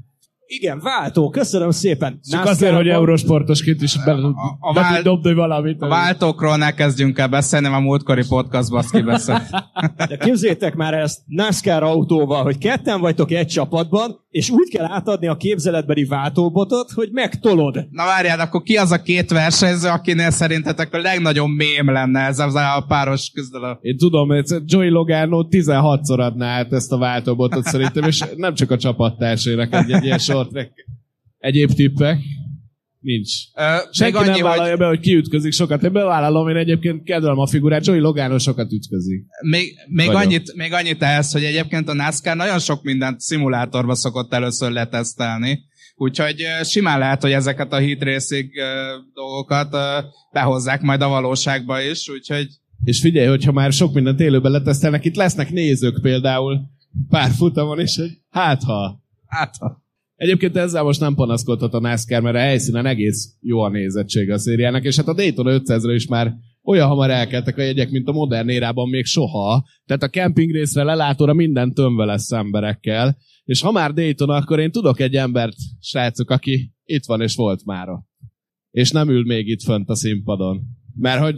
Igen, 0.48 0.80
váltó, 0.80 1.30
köszönöm 1.30 1.70
szépen. 1.70 2.20
Csak 2.30 2.44
azért, 2.44 2.74
hogy 2.74 2.88
eurosportosként 2.88 3.82
is 3.82 4.04
be, 4.04 4.12
a, 4.12 4.34
a, 4.60 4.72
vál... 4.72 5.02
dobni 5.02 5.34
valamit. 5.34 5.82
A 5.82 5.88
váltókról 5.88 6.56
ne 6.56 6.74
kezdjünk 6.74 7.18
el 7.18 7.28
beszélni, 7.28 7.66
a 7.66 7.78
múltkori 7.78 8.22
podcastban 8.28 8.78
azt 8.78 8.90
kibeszél. 8.90 9.42
De 10.08 10.16
képzétek 10.16 10.74
már 10.74 10.94
ezt 10.94 11.20
NASCAR 11.26 11.82
autóval, 11.82 12.42
hogy 12.42 12.58
ketten 12.58 13.00
vagytok 13.00 13.30
egy 13.30 13.46
csapatban, 13.46 14.24
és 14.36 14.50
úgy 14.50 14.68
kell 14.68 14.84
átadni 14.84 15.26
a 15.26 15.36
képzeletbeli 15.36 16.04
váltóbotot, 16.04 16.90
hogy 16.90 17.08
megtolod. 17.12 17.86
Na 17.90 18.04
várjál, 18.04 18.40
akkor 18.40 18.62
ki 18.62 18.76
az 18.76 18.90
a 18.90 19.02
két 19.02 19.30
versenyző, 19.30 19.88
akinél 19.88 20.30
szerintetek 20.30 20.94
a 20.94 20.98
legnagyobb 20.98 21.48
mém 21.48 21.92
lenne 21.92 22.20
ez 22.20 22.38
az 22.38 22.54
a 22.54 22.84
páros 22.88 23.30
küzdelem? 23.30 23.78
Én 23.80 23.96
tudom, 23.96 24.28
hogy 24.28 24.44
Joey 24.64 24.88
Logano 24.88 25.46
16-szor 25.50 26.18
adná 26.18 26.58
át 26.58 26.72
ezt 26.72 26.92
a 26.92 26.98
váltóbotot 26.98 27.64
szerintem, 27.64 28.04
és 28.04 28.24
nem 28.36 28.54
csak 28.54 28.70
a 28.70 28.76
csapattársének 28.76 29.74
egy, 29.74 29.90
egy 29.90 30.04
ilyen 30.04 30.18
short 30.36 30.50
track. 30.50 30.72
Egyéb 31.38 31.72
tippek? 31.72 32.18
Nincs. 33.00 33.32
Ö, 33.54 33.76
Senki 33.90 34.16
annyi, 34.16 34.28
nem 34.28 34.42
vállalja 34.42 34.70
hogy... 34.70 34.78
be, 34.78 34.86
hogy 34.86 35.00
kiütközik 35.00 35.52
sokat. 35.52 35.82
Én 35.82 35.92
bevállalom, 35.92 36.48
én 36.48 36.56
egyébként 36.56 37.02
kedvelem 37.02 37.38
a 37.38 37.46
figurát, 37.46 37.86
Joey 37.86 37.98
Logano 37.98 38.38
sokat 38.38 38.72
ütközik. 38.72 39.24
Még, 39.40 39.74
még, 39.88 40.08
annyit, 40.08 40.54
még 40.54 40.72
annyit 40.72 41.02
ehhez, 41.02 41.32
hogy 41.32 41.44
egyébként 41.44 41.88
a 41.88 41.94
NASCAR 41.94 42.36
nagyon 42.36 42.58
sok 42.58 42.82
mindent 42.82 43.20
szimulátorba 43.20 43.94
szokott 43.94 44.32
először 44.32 44.70
letesztelni. 44.70 45.64
Úgyhogy 45.94 46.44
simán 46.62 46.98
lehet, 46.98 47.22
hogy 47.22 47.32
ezeket 47.32 47.72
a 47.72 47.78
hit 47.78 48.02
racing 48.02 48.50
dolgokat 49.14 49.76
behozzák 50.32 50.82
majd 50.82 51.00
a 51.00 51.08
valóságba 51.08 51.80
is, 51.80 52.08
úgyhogy... 52.08 52.48
És 52.84 53.00
figyelj, 53.00 53.26
hogyha 53.26 53.52
már 53.52 53.72
sok 53.72 53.94
mindent 53.94 54.20
élőben 54.20 54.52
letesztelnek, 54.52 55.04
itt 55.04 55.16
lesznek 55.16 55.50
nézők 55.50 56.00
például 56.00 56.60
pár 57.08 57.30
futamon, 57.30 57.80
és 57.80 57.96
hogy 57.96 58.10
hát 58.30 58.62
ha. 58.62 59.04
Hát 59.26 59.56
ha. 59.58 59.85
Egyébként 60.16 60.56
ezzel 60.56 60.82
most 60.82 61.00
nem 61.00 61.14
panaszkodhat 61.14 61.74
a 61.74 61.80
NASCAR, 61.80 62.22
mert 62.22 62.36
a 62.36 62.38
helyszínen 62.38 62.86
egész 62.86 63.36
jó 63.40 63.60
a 63.60 63.68
nézettsége 63.68 64.34
a 64.34 64.38
szériának, 64.38 64.84
és 64.84 64.96
hát 64.96 65.08
a 65.08 65.14
Daytona 65.14 65.60
500-ra 65.60 65.92
is 65.94 66.06
már 66.06 66.34
olyan 66.62 66.88
hamar 66.88 67.10
elkeltek 67.10 67.58
a 67.58 67.62
jegyek, 67.62 67.90
mint 67.90 68.08
a 68.08 68.12
modern 68.12 68.48
érában 68.48 68.88
még 68.88 69.04
soha. 69.04 69.66
Tehát 69.84 70.02
a 70.02 70.08
camping 70.08 70.50
részre, 70.50 70.82
lelátóra 70.82 71.32
minden 71.32 71.74
tömve 71.74 72.04
lesz 72.04 72.32
emberekkel. 72.32 73.16
És 73.44 73.60
ha 73.60 73.72
már 73.72 73.92
Daytona, 73.92 74.34
akkor 74.34 74.58
én 74.58 74.70
tudok 74.70 75.00
egy 75.00 75.14
embert, 75.14 75.56
srácok, 75.80 76.30
aki 76.30 76.72
itt 76.84 77.04
van 77.04 77.20
és 77.20 77.34
volt 77.34 77.64
már 77.64 77.88
És 78.70 78.90
nem 78.90 79.08
ül 79.08 79.24
még 79.24 79.48
itt 79.48 79.62
fönt 79.62 79.88
a 79.88 79.94
színpadon. 79.94 80.62
Mert 80.94 81.20
hogy 81.20 81.36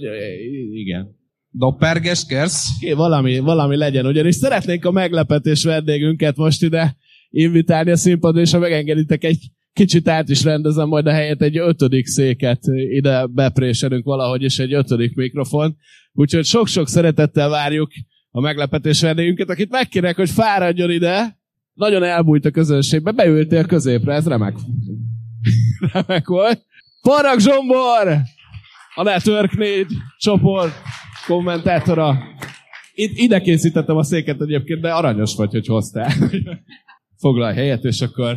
igen. 0.72 1.16
Dopperges 1.50 2.26
kérsz? 2.26 2.64
Valami, 2.94 3.38
valami 3.38 3.76
legyen, 3.76 4.06
ugyanis 4.06 4.34
szeretnénk 4.34 4.84
a 4.84 4.90
meglepetés 4.90 5.64
vendégünket 5.64 6.36
most 6.36 6.62
ide 6.62 6.96
invitálni 7.30 7.90
a 7.90 7.96
színpadra, 7.96 8.40
és 8.40 8.50
ha 8.50 8.58
megengeditek 8.58 9.24
egy 9.24 9.50
kicsit 9.72 10.08
át 10.08 10.28
is 10.28 10.44
rendezem 10.44 10.88
majd 10.88 11.06
a 11.06 11.12
helyet 11.12 11.42
egy 11.42 11.58
ötödik 11.58 12.06
széket 12.06 12.60
ide 12.90 13.26
bepréselünk 13.26 14.04
valahogy, 14.04 14.42
és 14.42 14.58
egy 14.58 14.72
ötödik 14.72 15.14
mikrofon. 15.14 15.76
Úgyhogy 16.12 16.44
sok-sok 16.44 16.88
szeretettel 16.88 17.48
várjuk 17.48 17.90
a 18.30 18.40
meglepetés 18.40 19.00
vendégünket, 19.00 19.50
akit 19.50 19.70
megkérek, 19.70 20.16
hogy 20.16 20.30
fáradjon 20.30 20.90
ide. 20.90 21.38
nagyon 21.74 22.02
elbújt 22.02 22.44
a 22.44 22.50
közönségbe, 22.50 23.10
beültél 23.10 23.66
középre, 23.66 24.14
ez 24.14 24.26
remek. 24.26 24.56
remek 25.92 26.26
volt. 26.26 26.64
Parag 27.02 27.40
Zsombor! 27.40 28.16
A 28.94 29.02
Network 29.02 29.56
4 29.56 29.86
csoport 30.18 30.72
kommentátora. 31.26 32.18
Itt, 32.94 33.18
ide 33.18 33.40
készítettem 33.40 33.96
a 33.96 34.02
széket 34.02 34.40
egyébként, 34.40 34.80
de 34.80 34.92
aranyos 34.92 35.34
vagy, 35.34 35.50
hogy 35.50 35.66
hoztál. 35.66 36.12
Foglalj 37.18 37.54
helyet, 37.54 37.84
és 37.84 38.00
akkor 38.00 38.36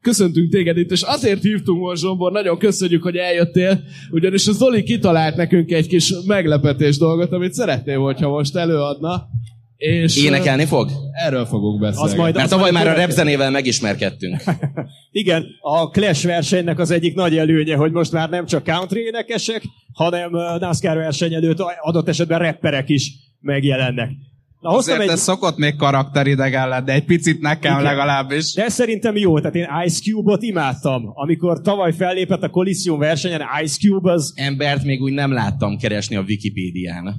köszöntünk 0.00 0.50
téged 0.50 0.76
itt, 0.76 0.90
és 0.90 1.02
azért 1.02 1.42
hívtunk 1.42 1.80
most, 1.80 2.02
Zsombor, 2.02 2.32
nagyon 2.32 2.58
köszönjük, 2.58 3.02
hogy 3.02 3.16
eljöttél, 3.16 3.80
ugyanis 4.10 4.46
a 4.46 4.52
Zoli 4.52 4.82
kitalált 4.82 5.36
nekünk 5.36 5.70
egy 5.70 5.86
kis 5.86 6.12
meglepetés 6.26 6.98
dolgot, 6.98 7.32
amit 7.32 7.52
szeretném, 7.52 8.00
hogyha 8.00 8.28
most 8.28 8.56
előadna. 8.56 9.28
És 9.76 10.16
Énekelni 10.16 10.64
fog? 10.64 10.90
Erről 11.12 11.44
fogunk 11.44 11.80
beszélni. 11.80 12.08
Az 12.08 12.14
majd, 12.14 12.34
Mert 12.34 12.44
az 12.44 12.52
tavaly 12.52 12.70
már 12.70 12.88
a 12.88 12.92
repzenével 12.92 13.50
megismerkedtünk. 13.50 14.42
Igen, 15.22 15.46
a 15.60 15.88
Clash 15.90 16.26
versenynek 16.26 16.78
az 16.78 16.90
egyik 16.90 17.14
nagy 17.14 17.36
előnye, 17.36 17.76
hogy 17.76 17.92
most 17.92 18.12
már 18.12 18.28
nem 18.28 18.46
csak 18.46 18.64
country 18.64 19.00
énekesek, 19.00 19.62
hanem 19.92 20.30
NASCAR 20.60 20.96
verseny 20.96 21.34
előtt 21.34 21.62
adott 21.80 22.08
esetben 22.08 22.38
rapperek 22.38 22.88
is 22.88 23.12
megjelennek. 23.40 24.10
Na, 24.62 24.70
hoztam 24.70 24.94
Azért 24.94 25.10
egy... 25.10 25.16
ez 25.16 25.22
szokott 25.22 25.56
még 25.56 25.76
karakteridegen 25.76 26.68
lenni, 26.68 26.84
de 26.84 26.92
egy 26.92 27.04
picit 27.04 27.40
nekem 27.40 27.72
Igen. 27.72 27.84
legalábbis. 27.84 28.54
De 28.54 28.64
ez 28.64 28.72
szerintem 28.72 29.16
jó, 29.16 29.38
tehát 29.38 29.54
én 29.54 29.68
Ice 29.84 30.00
Cube-ot 30.02 30.42
imádtam. 30.42 31.02
Amikor 31.14 31.60
tavaly 31.60 31.92
fellépett 31.92 32.42
a 32.42 32.48
Coliseum 32.48 32.98
versenyen, 32.98 33.42
Ice 33.62 33.76
Cube 33.78 34.12
az... 34.12 34.32
Embert 34.36 34.84
még 34.84 35.00
úgy 35.00 35.12
nem 35.12 35.32
láttam 35.32 35.78
keresni 35.78 36.16
a 36.16 36.20
Wikipédián. 36.20 37.14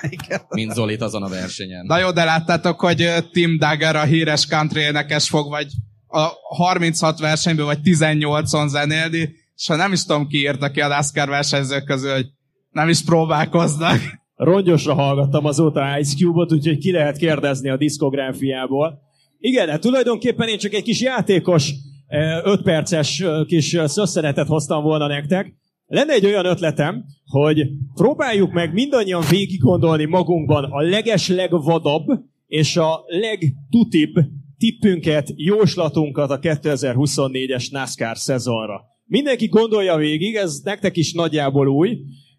mint 0.48 0.72
Zolit 0.72 1.02
azon 1.02 1.22
a 1.22 1.28
versenyen. 1.28 1.84
Na 1.86 1.98
jó, 1.98 2.10
de 2.10 2.24
láttátok, 2.24 2.80
hogy 2.80 3.08
Tim 3.32 3.58
Dagger, 3.58 3.96
a 3.96 4.04
híres 4.04 4.46
country 4.46 4.80
énekes 4.80 5.28
fog 5.28 5.48
vagy 5.48 5.66
a 6.06 6.28
36 6.56 7.18
versenyből 7.18 7.64
vagy 7.64 7.78
18-on 7.84 8.66
zenélni, 8.66 9.30
és 9.54 9.66
ha 9.66 9.76
nem 9.76 9.92
is 9.92 10.04
tudom 10.04 10.26
ki 10.26 10.38
írta 10.38 10.70
ki 10.70 10.80
a 10.80 10.88
NASCAR 10.88 11.28
versenyzők 11.28 11.84
közül, 11.84 12.12
hogy 12.12 12.26
nem 12.70 12.88
is 12.88 13.02
próbálkoznak. 13.02 14.00
Rongyosra 14.38 14.94
hallgattam 14.94 15.44
azóta 15.44 15.98
Ice 15.98 16.16
Cube-ot, 16.16 16.52
úgyhogy 16.52 16.78
ki 16.78 16.92
lehet 16.92 17.16
kérdezni 17.16 17.68
a 17.68 17.76
diszkográfiából. 17.76 18.98
Igen, 19.38 19.68
hát 19.68 19.80
tulajdonképpen 19.80 20.48
én 20.48 20.58
csak 20.58 20.72
egy 20.72 20.82
kis 20.82 21.00
játékos, 21.00 21.72
5 22.44 22.62
perces 22.62 23.20
eh, 23.20 23.44
kis 23.44 23.74
eh, 23.74 23.88
szösszenetet 23.88 24.46
hoztam 24.46 24.82
volna 24.82 25.06
nektek. 25.06 25.54
Lenne 25.86 26.12
egy 26.12 26.26
olyan 26.26 26.44
ötletem, 26.44 27.04
hogy 27.24 27.68
próbáljuk 27.94 28.52
meg 28.52 28.72
mindannyian 28.72 29.22
végig 29.30 29.60
gondolni 29.60 30.04
magunkban 30.04 30.64
a 30.64 30.80
leges 30.80 31.28
legvadabb 31.28 32.06
és 32.46 32.76
a 32.76 33.04
legtutibb 33.06 34.12
tippünket, 34.58 35.32
jóslatunkat 35.36 36.30
a 36.30 36.38
2024-es 36.38 37.70
NASCAR 37.70 38.16
szezonra. 38.16 38.80
Mindenki 39.04 39.46
gondolja 39.46 39.96
végig, 39.96 40.34
ez 40.34 40.60
nektek 40.64 40.96
is 40.96 41.12
nagyjából 41.12 41.68
új, 41.68 41.98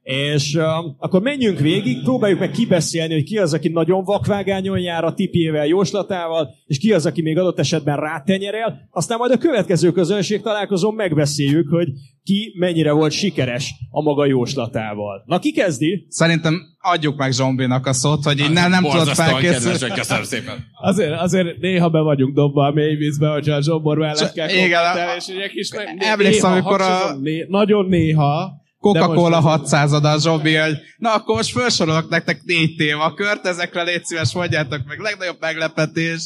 és 0.10 0.56
uh, 0.56 0.64
akkor 0.98 1.22
menjünk 1.22 1.60
végig, 1.60 2.04
próbáljuk 2.04 2.40
meg 2.40 2.52
kibeszélni, 2.52 3.14
hogy 3.14 3.24
ki 3.24 3.38
az, 3.38 3.54
aki 3.54 3.68
nagyon 3.70 4.04
vakvágányon 4.04 4.80
jár 4.80 5.04
a 5.04 5.14
tipjével, 5.14 5.66
jóslatával, 5.66 6.50
és 6.66 6.78
ki 6.78 6.94
az, 6.94 7.06
aki 7.06 7.22
még 7.22 7.38
adott 7.38 7.60
esetben 7.60 7.98
rátenyerel. 7.98 8.88
Aztán 8.92 9.18
majd 9.18 9.32
a 9.32 9.38
következő 9.38 9.92
közönség 9.92 10.42
találkozón 10.42 10.94
megbeszéljük, 10.94 11.70
hogy 11.70 11.88
ki 12.24 12.54
mennyire 12.60 12.92
volt 12.92 13.12
sikeres 13.12 13.74
a 13.90 14.02
maga 14.02 14.26
jóslatával. 14.26 15.24
Na, 15.26 15.40
ki 15.40 15.52
kezdi? 15.52 16.06
Szerintem 16.10 16.62
adjuk 16.80 17.18
meg 17.18 17.32
Zombinak 17.32 17.86
a 17.86 17.94
szót, 17.94 18.24
hogy 18.24 18.40
így 18.40 18.52
nem, 18.52 18.70
nem 18.70 18.84
tudod 18.84 19.08
felkészülni. 19.08 19.78
kedves, 19.78 19.98
köszönöm 20.00 20.24
szépen. 20.24 20.66
Azért, 20.82 21.20
azért 21.20 21.58
néha 21.60 21.90
be 21.90 22.00
vagyunk 22.00 22.36
dobva 22.36 22.66
a 22.66 22.72
mély 22.72 22.96
vízbe, 22.96 23.28
hogyha 23.28 23.56
a 23.56 23.62
Zsombor 23.62 23.98
mellett 23.98 24.34
kell 24.34 24.50
Igen, 24.50 24.82
és 25.18 25.28
egy 25.28 25.52
kis... 25.52 25.70
Emlékszem, 25.98 26.52
néha, 26.52 26.58
amikor 26.58 26.82
a- 26.82 27.18
né, 27.22 27.46
nagyon 27.48 27.86
néha, 27.86 28.59
Coca-Cola 28.80 29.42
most- 29.42 29.58
600 29.58 29.92
a 29.92 30.20
Zsombi, 30.20 30.56
hogy 30.56 30.78
na 30.98 31.14
akkor 31.14 31.36
most 31.36 31.52
felsorolok 31.52 32.10
nektek 32.10 32.42
négy 32.44 32.76
témakört, 32.76 33.46
ezekre 33.46 33.84
légy 33.84 34.04
szíves, 34.04 34.34
mondjátok 34.34 34.82
meg 34.86 35.00
legnagyobb 35.00 35.38
meglepetés, 35.40 36.22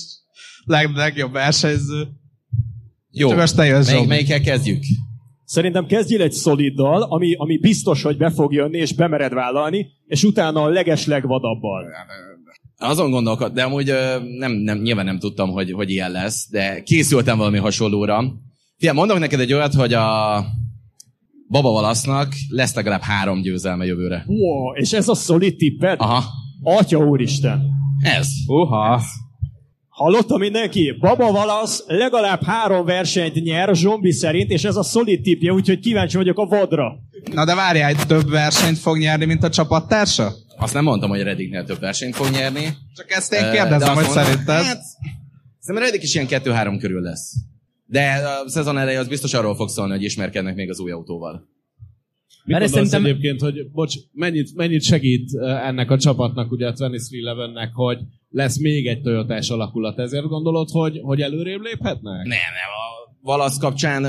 leg, 0.64 0.90
legjobb 0.96 1.32
versenyző. 1.32 2.08
Jó, 3.12 3.30
Csak 3.30 3.38
most 3.38 3.56
te 3.56 3.66
jössz, 3.66 3.92
Melyik, 3.92 4.08
melyikkel 4.08 4.42
kezdjük? 4.42 4.84
Szerintem 5.46 5.86
kezdjél 5.86 6.22
egy 6.22 6.32
szoliddal, 6.32 7.02
ami, 7.02 7.36
ami 7.36 7.58
biztos, 7.60 8.02
hogy 8.02 8.18
be 8.18 8.30
fog 8.30 8.54
jönni, 8.54 8.78
és 8.78 8.94
bemered 8.94 9.34
vállalni, 9.34 9.88
és 10.06 10.24
utána 10.24 10.64
a 10.64 10.68
leges 10.68 11.06
legvadabbal. 11.06 11.86
Azon 12.78 13.12
gondolkod, 13.12 13.54
de 13.54 13.64
amúgy 13.64 13.94
nem, 14.38 14.52
nem, 14.52 14.78
nyilván 14.78 15.06
nem 15.06 15.20
tudtam, 15.20 15.50
hogy, 15.50 15.72
hogy 15.72 15.90
ilyen 15.90 16.12
lesz, 16.12 16.50
de 16.50 16.82
készültem 16.84 17.38
valami 17.38 17.58
hasonlóra. 17.58 18.24
Figyelj, 18.78 18.98
mondok 18.98 19.20
neked 19.20 19.40
egy 19.40 19.54
olyat, 19.54 19.74
hogy 19.74 19.94
a 19.94 20.46
Baba 21.54 21.72
Valasznak 21.72 22.34
lesz 22.50 22.76
legalább 22.76 23.02
három 23.02 23.42
győzelme 23.42 23.86
jövőre. 23.86 24.24
Wow, 24.28 24.74
és 24.74 24.92
ez 24.92 25.08
a 25.08 25.16
szolid 25.16 25.56
tipped? 25.56 26.00
Aha, 26.00 26.24
Atya 26.64 26.98
úristen! 26.98 27.62
ez. 28.04 28.28
Uha. 28.48 29.02
Hallotta 29.88 30.38
mindenki? 30.38 30.98
Baba 31.00 31.32
Valasz 31.32 31.84
legalább 31.88 32.44
három 32.44 32.86
versenyt 32.86 33.34
nyer 33.34 33.76
Zsombi 33.76 34.12
szerint, 34.12 34.50
és 34.50 34.64
ez 34.64 34.76
a 34.76 34.84
szolid 34.84 35.22
tippje, 35.22 35.52
úgyhogy 35.52 35.80
kíváncsi 35.80 36.18
vagyok 36.18 36.38
a 36.38 36.46
vadra. 36.46 36.96
Na 37.32 37.46
de 37.46 37.56
várjál, 37.56 38.06
több 38.06 38.30
versenyt 38.30 38.78
fog 38.78 38.98
nyerni, 38.98 39.26
mint 39.26 39.44
a 39.44 39.50
csapattársa? 39.50 40.34
Azt 40.58 40.74
nem 40.74 40.84
mondtam, 40.84 41.10
hogy 41.10 41.20
a 41.20 41.24
Reddingnél 41.24 41.64
több 41.64 41.80
versenyt 41.80 42.16
fog 42.16 42.30
nyerni. 42.30 42.68
Csak 42.96 43.12
ezt 43.12 43.34
én 43.34 43.52
kérdezem, 43.52 43.70
de 43.70 43.76
azt 43.76 43.94
hogy 43.94 44.06
mondom, 44.06 44.24
szerinted. 44.24 44.64
Hát, 44.64 44.82
szerintem 45.60 45.90
Reddick 45.90 46.04
is 46.04 46.14
ilyen 46.16 46.28
kettő-három 46.28 46.78
körül 46.78 47.02
lesz. 47.02 47.34
De 47.94 48.28
a 48.44 48.50
szezon 48.50 48.78
eleje 48.78 49.00
az 49.00 49.08
biztos 49.08 49.34
arról 49.34 49.56
fog 49.56 49.70
szólni, 49.70 49.92
hogy 49.92 50.04
ismerkednek 50.04 50.56
még 50.56 50.70
az 50.70 50.80
új 50.80 50.92
autóval. 50.92 51.48
Mit 52.46 52.58
Mert 52.58 52.72
szerintem- 52.72 53.06
egyébként, 53.06 53.42
hogy 53.42 53.72
bocs, 53.72 53.96
mennyit, 54.12 54.56
mennyit 54.56 54.84
segít 54.84 55.30
ennek 55.40 55.92
a 55.92 55.98
csapatnak, 55.98 56.52
ugye 56.52 56.68
a 56.68 56.74
2311-nek, 56.74 57.70
hogy 57.74 57.98
lesz 58.30 58.60
még 58.60 58.88
egy 58.88 59.02
Toyotás 59.02 59.50
alakulat. 59.50 60.00
Ezért 60.00 60.26
gondolod, 60.26 60.70
hogy, 60.70 61.00
hogy 61.02 61.22
előrébb 61.22 61.62
léphetnek? 61.62 62.16
Nem, 62.16 62.26
nem. 62.28 62.72
A 62.80 63.16
Valasz 63.22 63.58
kapcsán 63.58 64.02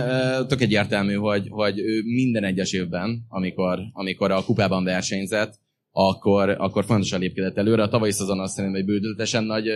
tök 0.47 0.61
egyértelmű, 0.61 1.15
hogy, 1.15 1.47
hogy 1.49 1.79
ő 1.79 2.03
minden 2.03 2.45
egyes 2.45 2.73
évben, 2.73 3.25
amikor, 3.29 3.79
amikor 3.93 4.31
a 4.31 4.45
kupában 4.45 4.85
versenyzett, 4.85 5.59
akkor, 5.91 6.49
akkor 6.49 6.85
fontosan 6.85 7.21
lépkedett 7.21 7.57
előre. 7.57 7.83
A 7.83 7.89
tavalyi 7.89 8.13
szezon 8.13 8.41
azt 8.41 8.55
szerintem 8.55 8.81
egy 8.81 8.87
bődületesen 8.87 9.45
nagy 9.45 9.69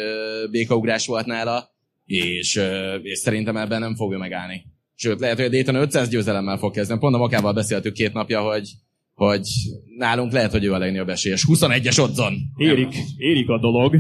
békaugrás 0.50 1.06
volt 1.06 1.26
nála, 1.26 1.76
és, 2.08 2.60
és 3.02 3.18
szerintem 3.18 3.56
ebben 3.56 3.80
nem 3.80 3.94
fogja 3.94 4.18
megállni. 4.18 4.64
Sőt, 4.94 5.20
lehet, 5.20 5.36
hogy 5.36 5.46
a 5.46 5.48
Dayton 5.48 5.74
500 5.74 6.08
győzelemmel 6.08 6.58
fog 6.58 6.72
kezdeni. 6.72 7.00
Pont 7.00 7.14
a 7.14 7.18
Makával 7.18 7.52
beszéltük 7.52 7.92
két 7.92 8.12
napja, 8.12 8.40
hogy, 8.40 8.70
hogy 9.14 9.48
nálunk 9.96 10.32
lehet, 10.32 10.50
hogy 10.50 10.64
ő 10.64 10.72
a 10.72 10.78
legnagyobb 10.78 11.08
esélyes. 11.08 11.44
21-es 11.48 12.00
odzon. 12.02 12.34
Érik, 12.56 12.94
érik 13.16 13.48
a 13.48 13.58
dolog. 13.58 13.96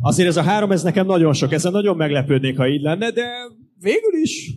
Azért 0.00 0.28
ez 0.28 0.36
a 0.36 0.42
három, 0.42 0.72
ez 0.72 0.82
nekem 0.82 1.06
nagyon 1.06 1.32
sok. 1.32 1.52
Ezen 1.52 1.72
nagyon 1.72 1.96
meglepődnék, 1.96 2.56
ha 2.56 2.68
így 2.68 2.80
lenne, 2.80 3.10
de 3.10 3.26
végül 3.80 4.22
is. 4.22 4.50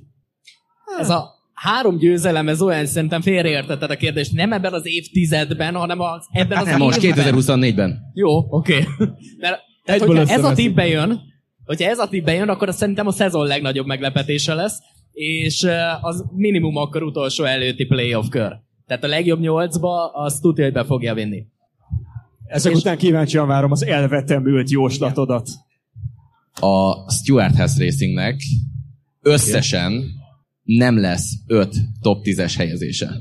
Ez 0.99 1.09
a 1.09 1.29
három 1.53 1.97
győzelem, 1.97 2.47
ez 2.47 2.61
olyan, 2.61 2.85
szerintem 2.85 3.21
félreértetted 3.21 3.91
a 3.91 3.95
kérdést. 3.95 4.33
Nem 4.33 4.53
ebben 4.53 4.73
az 4.73 4.85
évtizedben, 4.85 5.75
hanem 5.75 5.99
az, 5.99 6.25
ebben 6.31 6.57
az 6.57 6.65
Nem, 6.65 6.77
most 6.77 7.03
évben. 7.03 7.33
2024-ben. 7.35 7.99
Jó, 8.13 8.37
oké. 8.37 8.73
Okay. 8.73 8.85
Mert 9.39 9.59
tehát, 9.85 10.01
Egyből 10.01 10.17
hogyha 10.17 10.33
ez 10.33 10.43
a 10.43 10.53
tipp 10.53 10.75
bejön, 10.75 11.21
hogyha 11.65 11.89
ez 11.89 11.99
a 11.99 12.07
tipp 12.07 12.25
bejön, 12.25 12.49
akkor 12.49 12.67
az 12.67 12.75
szerintem 12.75 13.07
a 13.07 13.11
szezon 13.11 13.45
legnagyobb 13.47 13.85
meglepetése 13.85 14.53
lesz, 14.53 14.77
és 15.11 15.67
az 16.01 16.23
minimum 16.35 16.75
akkor 16.75 17.03
utolsó 17.03 17.43
előtti 17.43 17.85
playoff 17.85 18.27
kör. 18.29 18.51
Tehát 18.87 19.03
a 19.03 19.07
legjobb 19.07 19.39
nyolcba 19.39 20.07
azt 20.07 20.41
tudja, 20.41 20.63
hogy 20.63 20.73
be 20.73 20.83
fogja 20.83 21.13
vinni. 21.13 21.45
Ezek 22.45 22.71
És- 22.71 22.77
után 22.77 22.97
kíváncsian 22.97 23.47
várom 23.47 23.71
az 23.71 23.85
elvetemült 23.85 24.69
jóslatodat. 24.69 25.47
a 26.59 27.11
Stuart 27.11 27.55
House 27.55 27.83
Racingnek 27.83 28.35
összesen 29.21 30.03
nem 30.63 30.99
lesz 30.99 31.31
5 31.47 31.75
top 32.01 32.23
10-es 32.23 32.53
helyezése. 32.57 33.11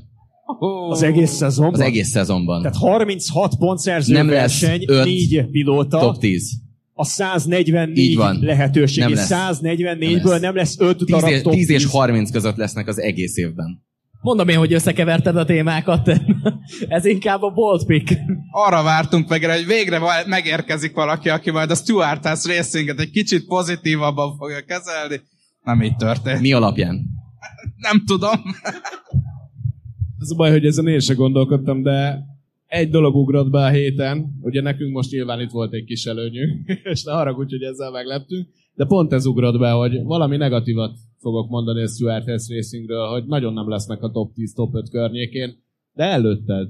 Az 0.88 1.03
egész 1.03 1.30
szezonban? 1.30 1.74
Az 1.74 1.80
egész 1.86 2.09
szezonban. 2.09 2.62
Tehát 2.62 2.76
36 2.76 3.57
pontszerző 3.57 4.12
Nem 4.12 4.28
lesz 4.30 4.61
verseny, 4.61 4.84
öt 4.86 5.05
4 5.05 5.47
pilóta, 5.51 5.99
Top 5.99 6.18
10. 6.18 6.51
a 6.95 7.05
144 7.05 7.99
Így 7.99 8.16
van. 8.16 8.38
lehetőség, 8.40 9.03
Nem 9.03 9.12
és 9.12 9.28
lesz. 9.28 9.59
144-ből 9.62 10.40
nem 10.40 10.55
lesz 10.55 10.76
5 10.78 10.97
10, 10.97 11.07
darab 11.07 11.30
és, 11.30 11.43
top 11.43 11.53
10 11.53 11.70
és 11.70 11.82
10. 11.82 11.90
30 11.90 12.30
között 12.30 12.57
lesznek 12.57 12.86
az 12.88 13.01
egész 13.01 13.36
évben. 13.36 13.82
Mondom 14.20 14.49
én, 14.49 14.57
hogy 14.57 14.72
összekeverted 14.72 15.36
a 15.36 15.45
témákat. 15.45 16.11
ez 16.88 17.05
inkább 17.05 17.43
a 17.43 17.51
bold 17.51 17.86
pick. 17.86 18.18
Arra 18.51 18.82
vártunk 18.82 19.28
meg, 19.28 19.45
hogy 19.45 19.66
végre 19.66 20.01
megérkezik 20.26 20.95
valaki, 20.95 21.28
aki 21.28 21.51
majd 21.51 21.70
a 21.70 21.74
Stuart 21.74 22.26
House 22.26 22.57
Racinget 22.57 23.01
egy 23.01 23.11
kicsit 23.11 23.47
pozitívabban 23.47 24.36
fogja 24.36 24.61
kezelni. 24.61 25.20
Nem 25.62 25.82
így 25.82 25.97
történt. 25.97 26.40
Mi 26.40 26.53
alapján? 26.53 27.01
Nem 27.76 28.05
tudom. 28.07 28.40
Az 30.18 30.32
a 30.32 30.34
baj, 30.34 30.51
hogy 30.51 30.66
ezen 30.66 30.88
én 30.88 31.01
se 31.01 31.14
gondolkodtam, 31.14 31.82
de 31.82 32.18
egy 32.73 32.89
dolog 32.89 33.14
ugrott 33.14 33.51
be 33.51 33.64
a 33.64 33.68
héten, 33.68 34.39
ugye 34.41 34.61
nekünk 34.61 34.93
most 34.93 35.11
nyilván 35.11 35.41
itt 35.41 35.51
volt 35.51 35.73
egy 35.73 35.85
kis 35.85 36.05
előnyünk, 36.05 36.68
és 36.93 37.03
ne 37.03 37.12
haragudj, 37.12 37.55
hogy 37.57 37.62
ezzel 37.62 37.91
megleptünk, 37.91 38.49
de 38.75 38.85
pont 38.85 39.12
ez 39.12 39.27
ugrott 39.27 39.59
be, 39.59 39.70
hogy 39.70 40.03
valami 40.03 40.37
negatívat 40.37 40.93
fogok 41.18 41.49
mondani 41.49 41.83
a 41.83 41.87
Stuart 41.87 42.27
Hess 42.27 42.49
Racingről, 42.49 43.07
hogy 43.07 43.25
nagyon 43.27 43.53
nem 43.53 43.68
lesznek 43.68 44.03
a 44.03 44.11
top 44.11 44.35
10, 44.35 44.53
top 44.53 44.75
5 44.75 44.91
környékén, 44.91 45.55
de 45.93 46.05
előtted, 46.05 46.68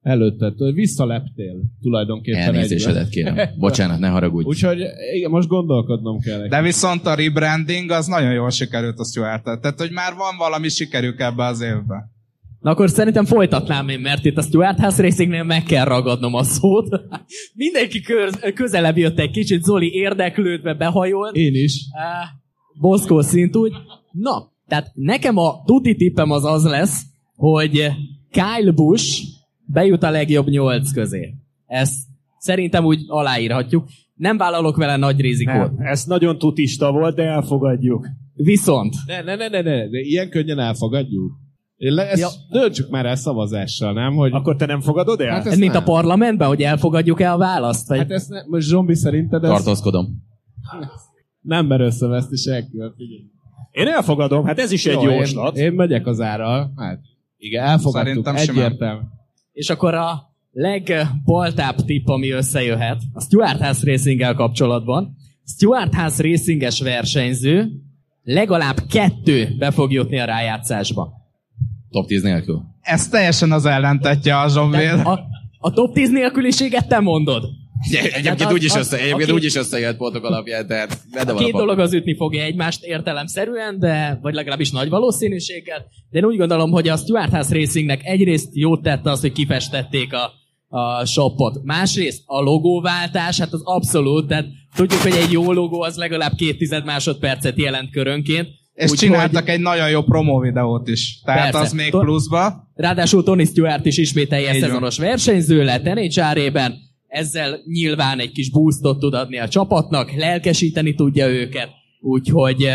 előtted, 0.00 0.54
visszaleptél 0.74 1.62
tulajdonképpen 1.80 2.40
Elnézésedet 2.40 3.08
kérem. 3.08 3.36
Bocsánat, 3.58 3.98
ne 3.98 4.08
haragudj. 4.08 4.46
Úgyhogy 4.46 4.84
igen, 5.14 5.30
most 5.30 5.48
gondolkodnom 5.48 6.18
kell. 6.20 6.48
De 6.48 6.62
viszont 6.62 7.06
a 7.06 7.14
rebranding 7.14 7.90
az 7.90 8.06
nagyon 8.06 8.32
jól 8.32 8.50
sikerült 8.50 8.98
a 8.98 9.04
stuart 9.04 9.42
Tehát, 9.42 9.80
hogy 9.80 9.90
már 9.90 10.14
van 10.14 10.36
valami 10.38 10.68
sikerük 10.68 11.20
ebbe 11.20 11.44
az 11.44 11.60
évbe. 11.60 12.18
Na 12.60 12.70
akkor 12.70 12.90
szerintem 12.90 13.24
folytatnám 13.24 13.88
én, 13.88 14.00
mert 14.00 14.24
itt 14.24 14.36
a 14.36 14.42
Stuart 14.42 14.78
House 14.78 15.02
Racingnél 15.02 15.42
meg 15.42 15.62
kell 15.62 15.84
ragadnom 15.84 16.34
a 16.34 16.42
szót. 16.42 16.88
Mindenki 17.54 18.00
köz, 18.00 18.38
közelebb 18.54 18.96
jött 18.96 19.18
egy 19.18 19.30
kicsit, 19.30 19.62
Zoli 19.62 19.92
érdeklődve 19.92 20.74
behajolt. 20.74 21.36
Én 21.36 21.54
is. 21.54 21.84
Boszkó 22.80 23.20
szintúgy. 23.20 23.72
Na, 24.12 24.52
tehát 24.68 24.90
nekem 24.94 25.36
a 25.36 25.62
tuti 25.64 25.96
tippem 25.96 26.30
az 26.30 26.44
az 26.44 26.64
lesz, 26.64 27.02
hogy 27.36 27.90
Kyle 28.30 28.72
Busch 28.74 29.22
bejut 29.64 30.02
a 30.02 30.10
legjobb 30.10 30.48
nyolc 30.48 30.92
közé. 30.92 31.34
Ezt 31.66 31.96
szerintem 32.38 32.84
úgy 32.84 33.00
aláírhatjuk. 33.06 33.88
Nem 34.14 34.36
vállalok 34.36 34.76
vele 34.76 34.96
nagy 34.96 35.20
rizikót. 35.20 35.76
Nem, 35.76 35.86
ez 35.86 36.04
nagyon 36.04 36.38
tutista 36.38 36.92
volt, 36.92 37.16
de 37.16 37.22
elfogadjuk. 37.22 38.06
Viszont. 38.34 38.94
Ne, 39.06 39.22
ne, 39.22 39.34
ne, 39.34 39.48
ne, 39.48 39.60
ne, 39.60 39.88
de 39.88 39.98
ilyen 40.00 40.28
könnyen 40.28 40.58
elfogadjuk. 40.58 41.32
Le, 41.82 42.10
ezt 42.10 42.20
ja. 42.20 42.28
döntsük 42.60 42.90
már 42.90 43.06
el 43.06 43.16
szavazással, 43.16 43.92
nem? 43.92 44.14
Hogy... 44.14 44.32
Akkor 44.32 44.56
te 44.56 44.66
nem 44.66 44.80
fogadod 44.80 45.20
el? 45.20 45.30
Hát 45.30 45.46
ez 45.46 45.58
mint 45.58 45.72
nem. 45.72 45.82
a 45.82 45.84
parlamentben, 45.84 46.48
hogy 46.48 46.62
elfogadjuk-e 46.62 47.32
a 47.32 47.36
választ? 47.36 47.88
Vagy... 47.88 47.98
Hát 47.98 48.10
ezt 48.10 48.28
ne, 48.28 48.42
most 48.46 48.66
zombi 48.66 48.94
szerinted 48.94 49.44
ezt... 49.44 49.52
Tartózkodom. 49.52 50.06
Nem 51.40 51.66
mer 51.66 51.80
összeveszni 51.80 52.36
senki, 52.36 52.70
figyelj. 52.96 53.24
Én 53.70 53.86
elfogadom, 53.86 54.44
hát 54.44 54.58
ez 54.58 54.72
is 54.72 54.86
egy 54.86 55.02
jó 55.02 55.10
jóslat. 55.10 55.56
Én, 55.56 55.64
én 55.64 55.72
megyek 55.72 56.06
az 56.06 56.20
árral. 56.20 56.72
Hát, 56.76 57.00
igen, 57.36 57.64
elfogadtuk, 57.64 58.28
egyértelmű. 58.38 59.00
És 59.52 59.70
akkor 59.70 59.94
a 59.94 60.32
legboltább 60.52 61.76
tipp, 61.76 62.06
ami 62.06 62.30
összejöhet, 62.30 63.00
a 63.12 63.20
Stuart 63.20 63.60
House 63.60 63.86
racing 63.86 64.34
kapcsolatban. 64.34 65.16
Stuart 65.44 65.94
House 65.94 66.22
Racinges 66.22 66.80
versenyző 66.80 67.70
legalább 68.22 68.76
kettő 68.88 69.54
be 69.58 69.70
fog 69.70 69.92
jutni 69.92 70.18
a 70.18 70.24
rájátszásba. 70.24 71.19
Top 71.90 72.06
10 72.06 72.22
nélkül? 72.22 72.62
Ez 72.80 73.08
teljesen 73.08 73.52
az 73.52 73.66
ellentetje 73.66 74.38
a 74.38 74.48
Zsomvél. 74.48 75.02
A, 75.04 75.20
a 75.58 75.70
top 75.70 75.94
10 75.94 76.10
nélküliséget 76.10 76.88
te 76.88 77.00
mondod. 77.00 77.44
Egyébként 77.90 78.42
hát 78.42 78.52
úgyis 78.52 78.74
össze, 78.74 78.98
egyébként 78.98 79.30
úgyis 79.30 79.54
összejött 79.54 79.96
pontok 79.96 80.24
alapján, 80.24 80.66
tehát 80.66 80.98
a 81.12 81.34
két 81.34 81.52
dolog 81.52 81.78
az 81.78 81.92
ütni 81.92 82.16
fogja 82.16 82.42
egymást 82.42 82.84
értelemszerűen, 82.84 83.78
de, 83.78 84.18
vagy 84.22 84.34
legalábbis 84.34 84.70
nagy 84.70 84.88
valószínűséggel, 84.88 85.86
de 86.10 86.18
én 86.18 86.24
úgy 86.24 86.36
gondolom, 86.36 86.70
hogy 86.70 86.88
a 86.88 86.96
Stuart 86.96 87.32
House 87.32 87.54
Racingnek 87.54 88.00
egyrészt 88.04 88.48
jót 88.52 88.82
tette 88.82 89.10
az, 89.10 89.20
hogy 89.20 89.32
kifestették 89.32 90.12
a, 90.12 90.32
a 90.68 91.04
shopot. 91.04 91.64
Másrészt 91.64 92.22
a 92.26 92.40
logóváltás, 92.40 93.38
hát 93.38 93.52
az 93.52 93.62
abszolút, 93.64 94.26
tehát 94.26 94.46
tudjuk, 94.74 95.00
hogy 95.00 95.16
egy 95.16 95.32
jó 95.32 95.52
logó 95.52 95.82
az 95.82 95.96
legalább 95.96 96.34
két 96.34 96.58
tized 96.58 96.84
másodpercet 96.84 97.58
jelent 97.58 97.90
körönként, 97.90 98.48
és 98.80 98.90
Úgy 98.90 98.98
csináltak 98.98 99.44
hogy... 99.44 99.54
egy 99.54 99.60
nagyon 99.60 99.90
jó 99.90 100.02
promo 100.02 100.38
videót 100.38 100.88
is. 100.88 101.20
Tehát 101.24 101.42
Persze. 101.42 101.58
az 101.58 101.72
még 101.72 101.90
pluszba. 101.90 102.68
Ráadásul 102.74 103.22
Tony 103.22 103.46
Stewart 103.46 103.86
is 103.86 103.96
ismét 103.96 104.28
teljes 104.28 104.56
szezonos 104.56 104.98
versenyző 104.98 105.64
lett 105.64 105.82
nhr 105.82 106.72
ezzel 107.06 107.60
nyilván 107.64 108.18
egy 108.18 108.32
kis 108.32 108.50
boostot 108.50 108.98
tud 108.98 109.14
adni 109.14 109.38
a 109.38 109.48
csapatnak, 109.48 110.12
lelkesíteni 110.12 110.94
tudja 110.94 111.26
őket, 111.26 111.68
úgyhogy 112.00 112.70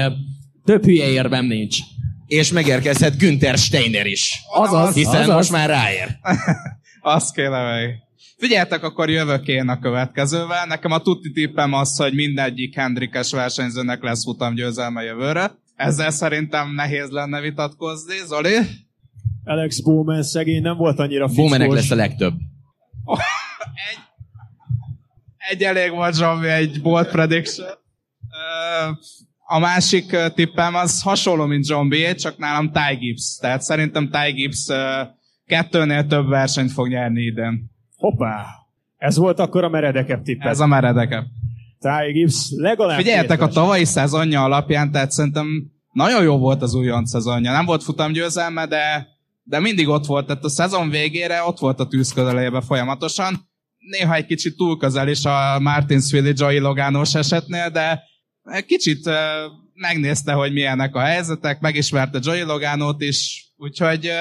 több 0.65 0.83
hülye 0.83 1.07
érvem 1.07 1.45
nincs. 1.45 1.77
És 2.25 2.51
megérkezhet 2.51 3.17
Günther 3.17 3.57
Steiner 3.57 4.05
is. 4.05 4.31
Azaz, 4.53 4.95
hiszen 4.95 5.21
azaz. 5.21 5.35
most 5.35 5.51
már 5.51 5.69
ráér. 5.69 6.07
Azt 7.01 7.35
kéne 7.35 7.63
meg. 7.63 8.03
Figyeljetek, 8.37 8.83
akkor 8.83 9.09
jövök 9.09 9.47
én 9.47 9.67
a 9.67 9.79
következővel. 9.79 10.65
Nekem 10.65 10.91
a 10.91 10.99
tuti 10.99 11.31
tippem 11.31 11.73
az, 11.73 11.97
hogy 11.97 12.13
mindegyik 12.13 12.75
Hendrikes 12.75 13.31
versenyzőnek 13.31 14.03
lesz 14.03 14.23
futamgyőzelme 14.23 15.03
jövőre. 15.03 15.51
Ezzel 15.75 16.11
szerintem 16.11 16.73
nehéz 16.73 17.09
lenne 17.09 17.39
vitatkozni. 17.39 18.15
Zoli? 18.25 18.57
Alex 19.43 19.79
Bowman 19.79 20.23
szegény 20.23 20.61
nem 20.61 20.77
volt 20.77 20.99
annyira 20.99 21.27
fickós. 21.27 21.49
Bowmanek 21.49 21.71
lesz 21.71 21.91
a 21.91 21.95
legtöbb. 21.95 22.33
egy, 23.89 23.99
egy 25.49 25.63
elég 25.63 25.91
volt, 25.91 26.15
Zsombi, 26.15 26.47
egy 26.47 26.81
bold 26.81 27.07
prediction. 27.07 27.67
A 29.47 29.59
másik 29.59 30.17
tippem 30.33 30.75
az 30.75 31.01
hasonló, 31.01 31.45
mint 31.45 31.67
John 31.67 31.89
B., 31.89 32.15
csak 32.15 32.37
nálam 32.37 32.71
Ty 32.71 32.95
Gibbs. 32.99 33.37
Tehát 33.37 33.61
szerintem 33.61 34.09
Ty 34.09 34.31
Gibbs 34.31 34.65
kettőnél 35.45 36.05
több 36.07 36.27
versenyt 36.27 36.71
fog 36.71 36.87
nyerni 36.87 37.21
idén. 37.21 37.71
Hoppá! 37.95 38.45
Ez 38.97 39.17
volt 39.17 39.39
akkor 39.39 39.63
a 39.63 39.69
meredekebb 39.69 40.21
tippem. 40.23 40.47
Ez 40.47 40.59
a 40.59 40.65
meredekebb. 40.65 41.25
Ty 41.85 42.11
Gibbs 42.11 42.51
legalább 42.55 42.97
Figyeljetek, 42.97 43.41
a 43.41 43.47
tavalyi 43.47 43.85
szezonja 43.85 44.43
alapján, 44.43 44.91
tehát 44.91 45.11
szerintem 45.11 45.47
nagyon 45.91 46.23
jó 46.23 46.37
volt 46.37 46.61
az 46.61 46.73
újonc 46.73 47.09
szezonja. 47.09 47.51
Nem 47.51 47.65
volt 47.65 47.83
futamgyőzelme, 47.83 48.67
de, 48.67 49.07
de 49.43 49.59
mindig 49.59 49.87
ott 49.87 50.05
volt. 50.05 50.25
Tehát 50.25 50.43
a 50.43 50.49
szezon 50.49 50.89
végére 50.89 51.43
ott 51.43 51.59
volt 51.59 51.79
a 51.79 51.87
tűz 51.87 52.13
közelébe 52.13 52.61
folyamatosan. 52.61 53.49
Néha 53.77 54.13
egy 54.13 54.25
kicsit 54.25 54.55
túl 54.55 54.77
közel 54.77 55.07
is 55.07 55.25
a 55.25 55.59
Martinsville 55.59 56.31
Joey 56.35 56.59
Logánós 56.59 57.15
esetnél, 57.15 57.69
de 57.69 58.03
kicsit 58.65 59.09
megnézte, 59.73 60.33
hogy 60.33 60.53
milyenek 60.53 60.95
a 60.95 60.99
helyzetek, 60.99 61.59
megismerte 61.59 62.19
Joey 62.21 62.41
Logánót 62.41 63.01
is, 63.01 63.49
úgyhogy 63.57 64.11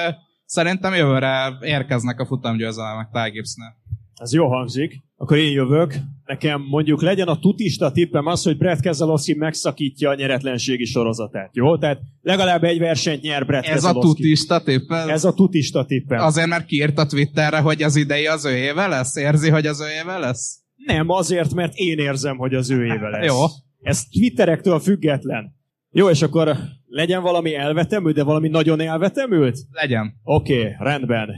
szerintem 0.45 0.93
jövőre 0.93 1.57
érkeznek 1.61 2.19
a 2.19 2.25
futamgyőzelmek 2.25 3.07
Ty 3.11 3.29
Gibbsnél. 3.29 3.75
Ez 4.15 4.33
jó 4.33 4.47
hangzik. 4.47 5.03
Akkor 5.17 5.37
én 5.37 5.51
jövök. 5.51 5.93
Nekem 6.25 6.61
mondjuk 6.69 7.01
legyen 7.01 7.27
a 7.27 7.39
tutista 7.39 7.91
tippem 7.91 8.25
az, 8.25 8.43
hogy 8.43 8.57
Brett 8.57 8.79
Keselowski 8.79 9.33
megszakítja 9.33 10.09
a 10.09 10.15
nyeretlenségi 10.15 10.85
sorozatát. 10.85 11.49
Jó? 11.53 11.77
Tehát 11.77 11.99
legalább 12.21 12.63
egy 12.63 12.79
versenyt 12.79 13.21
nyer 13.21 13.45
Brett 13.45 13.65
Ez 13.65 13.83
a 13.83 13.93
tutista 13.93 14.61
tippem? 14.63 15.09
Ez 15.09 15.23
a 15.23 15.33
tutista 15.33 15.85
tippem. 15.85 16.19
Azért, 16.19 16.47
mert 16.47 16.65
kiírt 16.65 16.97
a 16.97 17.05
Twitterre, 17.05 17.59
hogy 17.59 17.83
az 17.83 17.95
idei 17.95 18.27
az 18.27 18.45
ő 18.45 18.55
éve 18.55 18.87
lesz? 18.87 19.15
Érzi, 19.15 19.49
hogy 19.49 19.65
az 19.65 19.81
ő 19.81 19.85
éve 20.03 20.17
lesz? 20.17 20.59
Nem, 20.75 21.09
azért, 21.09 21.53
mert 21.53 21.75
én 21.75 21.97
érzem, 21.97 22.37
hogy 22.37 22.53
az 22.53 22.69
ő 22.69 22.85
éve 22.85 23.09
lesz. 23.09 23.25
Jó. 23.25 23.45
Ez 23.81 24.03
Twitterektől 24.03 24.79
független. 24.79 25.55
Jó, 25.91 26.09
és 26.09 26.21
akkor 26.21 26.57
legyen 26.85 27.21
valami 27.21 27.55
elvetemű, 27.55 28.11
de 28.11 28.23
valami 28.23 28.47
nagyon 28.47 28.81
elvetemült? 28.81 29.57
Legyen. 29.71 30.13
Oké, 30.23 30.59
okay, 30.59 30.73
rendben 30.77 31.29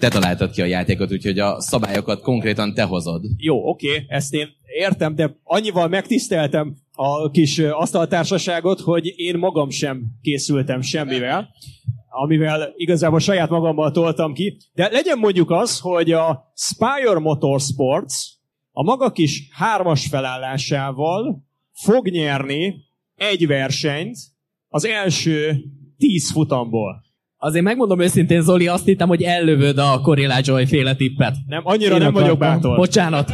te 0.00 0.08
találtad 0.08 0.50
ki 0.50 0.62
a 0.62 0.64
játékot, 0.64 1.12
úgyhogy 1.12 1.38
a 1.38 1.60
szabályokat 1.60 2.20
konkrétan 2.20 2.74
te 2.74 2.82
hozod. 2.82 3.24
Jó, 3.36 3.68
oké, 3.68 3.88
okay, 3.88 4.04
ezt 4.08 4.34
én 4.34 4.48
értem, 4.78 5.14
de 5.14 5.36
annyival 5.42 5.88
megtiszteltem 5.88 6.76
a 6.92 7.30
kis 7.30 7.58
asztaltársaságot, 7.58 8.80
hogy 8.80 9.12
én 9.16 9.38
magam 9.38 9.70
sem 9.70 10.02
készültem 10.22 10.80
semmivel, 10.80 11.48
amivel 12.08 12.72
igazából 12.76 13.18
saját 13.18 13.48
magammal 13.48 13.90
toltam 13.90 14.32
ki. 14.32 14.56
De 14.72 14.88
legyen 14.88 15.18
mondjuk 15.18 15.50
az, 15.50 15.78
hogy 15.80 16.12
a 16.12 16.52
Spire 16.54 17.18
Motorsports 17.18 18.14
a 18.72 18.82
maga 18.82 19.12
kis 19.12 19.48
hármas 19.52 20.06
felállásával 20.06 21.44
fog 21.72 22.08
nyerni 22.08 22.74
egy 23.14 23.46
versenyt 23.46 24.16
az 24.68 24.84
első 24.84 25.64
tíz 25.98 26.32
futamból. 26.32 27.02
Azért 27.42 27.64
megmondom 27.64 28.00
őszintén, 28.00 28.42
Zoli, 28.42 28.66
azt 28.66 28.84
hittem, 28.84 29.08
hogy 29.08 29.22
ellövöd 29.22 29.78
a 29.78 30.00
Corilla 30.02 30.38
Joy 30.42 30.66
féle 30.66 30.94
tippet. 30.94 31.36
Nem, 31.46 31.60
annyira 31.64 31.94
Én 31.94 32.00
nem 32.00 32.12
vagyok 32.12 32.38
bátor. 32.38 32.76
Bocsánat. 32.76 33.32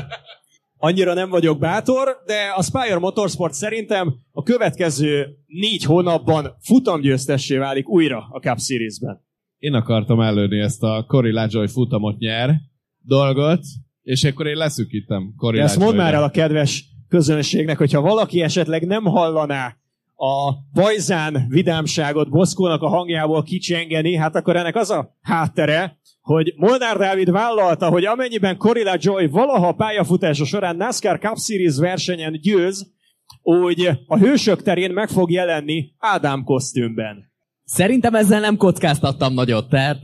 Annyira 0.77 1.15
nem 1.15 1.29
vagyok 1.29 1.59
bátor, 1.59 2.23
de 2.27 2.35
a 2.57 2.63
Spire 2.63 2.99
Motorsport 2.99 3.53
szerintem 3.53 4.15
a 4.33 4.43
következő 4.43 5.27
négy 5.47 5.85
hónapban 5.85 6.57
futamgyőztessé 6.61 7.57
válik 7.57 7.89
újra 7.89 8.29
a 8.31 8.39
Cup 8.39 8.59
Series-ben. 8.61 9.25
Én 9.59 9.75
akartam 9.75 10.21
előni 10.21 10.59
ezt 10.61 10.83
a 10.83 11.05
Corilla 11.09 11.47
Joy 11.51 11.67
futamot 11.67 12.19
nyer 12.19 12.55
dolgot, 12.99 13.61
és 14.03 14.25
akkor 14.25 14.47
én 14.47 14.57
leszűkítem 14.57 15.35
Corilla 15.37 15.65
Ezt 15.65 15.79
mondd 15.79 15.97
már 15.97 16.15
el 16.15 16.23
a 16.23 16.31
kedves 16.31 16.85
közönségnek, 17.09 17.79
hogyha 17.79 18.01
valaki 18.01 18.43
esetleg 18.43 18.87
nem 18.87 19.05
hallaná 19.05 19.77
a 20.17 20.53
bajzán 20.73 21.47
vidámságot 21.49 22.31
Boszkónak 22.31 22.83
a 22.83 22.89
hangjából 22.89 23.43
kicsengeni, 23.43 24.15
hát 24.15 24.37
akkor 24.37 24.57
ennek 24.57 24.77
az 24.77 24.91
a 24.91 25.17
háttere, 25.23 25.99
hogy 26.21 26.55
Molnár 26.57 26.97
Dávid 26.97 27.31
vállalta, 27.31 27.89
hogy 27.89 28.05
amennyiben 28.05 28.57
Corilla 28.57 28.97
Joy 28.99 29.27
valaha 29.27 29.73
pályafutása 29.73 30.45
során 30.45 30.77
NASCAR 30.77 31.19
Cup 31.19 31.39
Series 31.39 31.77
versenyen 31.77 32.33
győz, 32.41 32.95
úgy 33.43 33.91
a 34.07 34.19
hősök 34.19 34.63
terén 34.63 34.91
meg 34.91 35.09
fog 35.09 35.31
jelenni 35.31 35.93
Ádám 35.99 36.45
kosztümben. 36.45 37.33
Szerintem 37.65 38.15
ezzel 38.15 38.41
nem 38.41 38.57
kockáztattam 38.57 39.35
nagyot, 39.35 39.69
tehát 39.69 39.99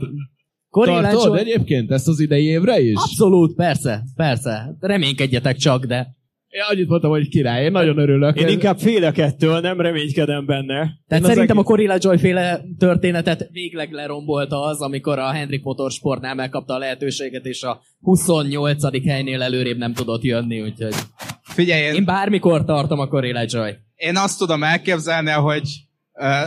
Corilla 0.69 1.01
Tartod 1.01 1.25
Joy- 1.25 1.39
egyébként 1.39 1.91
ezt 1.91 2.07
az 2.07 2.19
idei 2.19 2.45
évre 2.45 2.79
is? 2.79 2.95
Abszolút, 2.95 3.55
persze, 3.55 4.03
persze. 4.15 4.75
Reménykedjetek 4.79 5.57
csak, 5.57 5.85
de... 5.85 6.15
Én 6.53 6.61
annyit 6.69 6.87
mondtam, 6.87 7.09
hogy 7.11 7.27
király, 7.29 7.63
én 7.63 7.71
nagyon 7.71 7.97
örülök. 7.97 8.39
Én 8.39 8.47
inkább 8.47 8.79
félek 8.79 9.17
ettől, 9.17 9.59
nem 9.59 9.81
reménykedem 9.81 10.45
benne. 10.45 10.73
Tehát 10.75 10.93
Én 11.07 11.17
az 11.23 11.25
szerintem 11.27 11.43
egész- 11.57 11.57
a 11.57 11.63
Corilla 11.63 11.95
Joy 11.99 12.17
féle 12.17 12.61
történetet 12.77 13.47
végleg 13.51 13.91
lerombolta 13.91 14.61
az, 14.61 14.81
amikor 14.81 15.19
a 15.19 15.31
Henrik 15.31 15.63
Motorsportnál 15.63 16.35
megkapta 16.35 16.73
a 16.73 16.77
lehetőséget, 16.77 17.45
és 17.45 17.63
a 17.63 17.81
28. 18.01 19.05
helynél 19.07 19.41
előrébb 19.41 19.77
nem 19.77 19.93
tudott 19.93 20.23
jönni, 20.23 20.61
úgyhogy 20.61 20.93
Figyelj, 21.41 21.81
én, 21.81 21.93
én 21.93 22.05
bármikor 22.05 22.65
tartom 22.65 22.99
a 22.99 23.07
Corilla 23.07 23.45
Joy. 23.47 23.75
én 23.95 24.17
azt 24.17 24.37
tudom 24.37 24.63
elképzelni, 24.63 25.29
hogy 25.31 25.69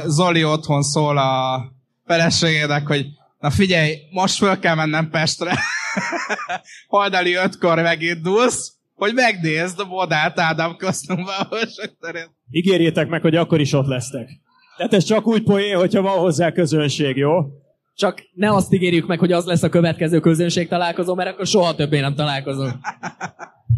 Zoli 0.06 0.44
otthon 0.44 0.82
szól 0.82 1.18
a 1.18 1.62
feleségének, 2.04 2.86
hogy 2.86 3.06
na 3.40 3.50
figyelj, 3.50 3.94
most 4.10 4.36
föl 4.36 4.58
kell 4.58 4.74
mennem 4.74 5.10
Pestre. 5.10 5.52
Hajnali 6.88 7.34
ötkor 7.34 7.82
megindulsz, 7.82 8.75
hogy 8.96 9.14
megnézd 9.14 9.80
a 9.80 9.84
modát 9.84 10.38
Ádám 10.38 10.76
terén. 12.00 12.26
Ígérjétek 12.50 13.08
meg, 13.08 13.22
hogy 13.22 13.36
akkor 13.36 13.60
is 13.60 13.72
ott 13.72 13.86
lesztek. 13.86 14.28
Tehát 14.76 14.94
ez 14.94 15.04
csak 15.04 15.26
úgy 15.26 15.42
poén, 15.42 15.76
hogyha 15.76 16.02
van 16.02 16.18
hozzá 16.18 16.52
közönség, 16.52 17.16
jó? 17.16 17.32
Csak 17.94 18.22
ne 18.34 18.54
azt 18.54 18.72
ígérjük 18.72 19.06
meg, 19.06 19.18
hogy 19.18 19.32
az 19.32 19.44
lesz 19.44 19.62
a 19.62 19.68
következő 19.68 20.20
közönség 20.20 20.68
találkozó, 20.68 21.14
mert 21.14 21.30
akkor 21.30 21.46
soha 21.46 21.74
többé 21.74 22.00
nem 22.00 22.14
találkozunk. 22.14 22.74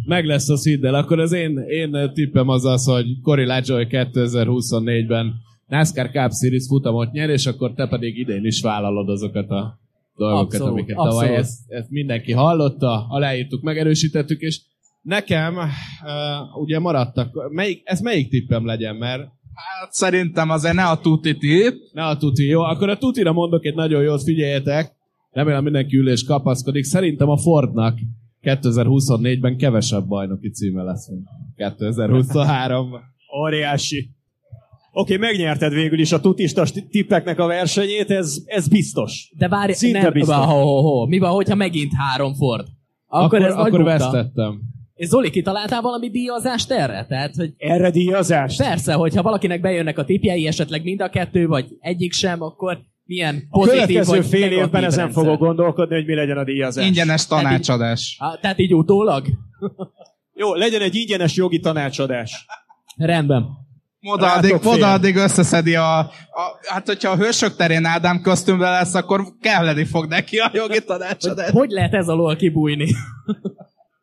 Meg 0.07 0.25
lesz 0.25 0.49
a 0.49 0.57
szíddel. 0.57 0.95
Akkor 0.95 1.19
az 1.19 1.33
én, 1.33 1.59
én 1.59 2.11
tippem 2.15 2.49
az 2.49 2.65
az, 2.65 2.87
hogy 2.87 3.05
Cory 3.23 3.45
Lajoy 3.45 3.87
2024-ben 3.91 5.35
NASCAR 5.67 6.11
Cup 6.11 6.33
Series 6.33 6.67
futamot 6.69 7.13
nyer, 7.13 7.31
és 7.31 7.47
akkor 7.47 7.73
te 7.75 7.89
pedig 7.89 8.19
idén 8.19 8.45
is 8.45 8.61
vállalod 8.61 9.09
azokat 9.09 9.51
a 9.51 9.79
dolgokat, 10.17 10.45
Abszolút, 10.45 10.73
amiket 10.73 10.97
abszolút. 10.97 11.21
tavaly 11.21 11.37
ezt, 11.37 11.59
ezt 11.69 11.91
mindenki 11.91 12.33
hallotta, 12.33 13.07
aláírtuk, 13.09 13.63
megerősítettük, 13.63 14.41
és 14.41 14.61
nekem 15.09 15.57
uh, 15.57 16.61
ugye 16.63 16.79
maradtak, 16.79 17.51
melyik, 17.51 17.81
ez 17.85 18.01
melyik 18.01 18.29
tippem 18.31 18.67
legyen, 18.67 18.97
mert 18.97 19.21
Hát 19.55 19.93
szerintem 19.93 20.51
azért 20.51 20.75
ne 20.75 20.85
a 20.85 20.99
tuti 20.99 21.37
tip. 21.37 21.75
ne 21.93 22.05
a 22.05 22.17
tuti, 22.17 22.45
jó? 22.47 22.61
Akkor 22.61 22.89
a 22.89 22.97
tutira 22.99 23.33
mondok 23.33 23.65
egy 23.65 23.75
nagyon 23.75 24.03
jót, 24.03 24.23
figyeljetek. 24.23 24.93
Remélem 25.31 25.63
mindenki 25.63 25.97
ül 25.97 26.09
és 26.11 26.25
kapaszkodik. 26.25 26.85
Szerintem 26.85 27.29
a 27.29 27.37
Fordnak 27.37 27.99
2024-ben 28.43 29.57
kevesebb 29.57 30.07
bajnoki 30.07 30.51
címe 30.51 30.83
lesz, 30.83 31.09
mint 31.09 31.27
2023-ban. 31.57 33.01
Óriási. 33.41 34.11
Oké, 34.93 35.17
megnyerted 35.17 35.73
végül 35.73 35.99
is 36.01 36.13
a 36.13 36.21
tutista 36.21 36.65
tippeknek 36.91 37.39
a 37.39 37.47
versenyét, 37.47 38.11
ez, 38.11 38.37
ez 38.45 38.69
biztos. 38.69 39.31
De 39.37 39.49
várj, 39.49 39.73
Szinte 39.73 40.01
nem, 40.03 40.13
biztos. 40.13 40.35
ho, 40.37 40.43
ho, 40.61 40.81
ho. 40.81 41.07
Mi 41.07 41.19
van, 41.19 41.31
hogyha 41.31 41.55
megint 41.55 41.93
három 41.97 42.35
Ford? 42.35 42.67
Akkor, 43.07 43.25
Akkor, 43.25 43.43
ez 43.43 43.55
akkor 43.55 43.71
bukta. 43.71 43.85
vesztettem. 43.85 44.61
És 44.99 45.09
Zoli, 45.09 45.31
kitaláltál 45.31 45.81
valami 45.81 46.11
díjazást 46.11 46.71
erre? 46.71 47.07
Tehát, 47.09 47.35
hogy 47.35 47.53
Erre 47.57 47.91
díjazást? 47.91 48.63
persze, 48.63 48.93
hogyha 48.93 49.23
valakinek 49.23 49.61
bejönnek 49.61 49.99
a 49.99 50.05
tipjei, 50.05 50.47
esetleg 50.47 50.83
mind 50.83 51.01
a 51.01 51.09
kettő, 51.09 51.47
vagy 51.47 51.67
egyik 51.81 52.13
sem, 52.13 52.43
akkor 52.43 52.79
milyen 53.05 53.47
A 53.51 53.59
pozitív 53.59 53.87
következő 53.87 54.17
vagy 54.17 54.27
fél 54.27 54.51
évben 54.51 54.85
ezen 54.85 55.05
rendszer? 55.05 55.23
fogok 55.25 55.39
gondolkodni, 55.39 55.95
hogy 55.95 56.07
mi 56.07 56.15
legyen 56.15 56.37
a 56.37 56.45
díjazás. 56.45 56.87
Ingyenes 56.87 57.27
tanácsadás. 57.27 58.17
Ah, 58.19 58.41
tehát 58.41 58.59
így 58.59 58.75
utólag? 58.75 59.27
Jó, 60.35 60.55
legyen 60.55 60.83
egy 60.83 60.95
ingyenes 60.95 61.35
jogi 61.35 61.61
tanácsadás. 61.61 62.47
Rendben. 62.97 63.47
Moda 64.01 64.33
addig, 64.33 64.57
moda 64.63 64.93
addig 64.93 65.17
összeszedi 65.17 65.75
a, 65.75 65.99
a... 65.99 66.09
Hát, 66.67 66.87
hogyha 66.87 67.11
a 67.11 67.17
hősök 67.17 67.57
terén 67.57 67.85
Ádám 67.85 68.21
kosztümben 68.23 68.71
lesz, 68.71 68.95
akkor 68.95 69.23
kelleni 69.41 69.85
fog 69.85 70.07
neki 70.07 70.39
a 70.39 70.51
jogi 70.53 70.85
tanácsadás. 70.85 71.51
Hogy 71.51 71.71
lehet 71.71 71.95
ez 71.95 72.09
alól 72.09 72.37
kibújni? 72.37 72.89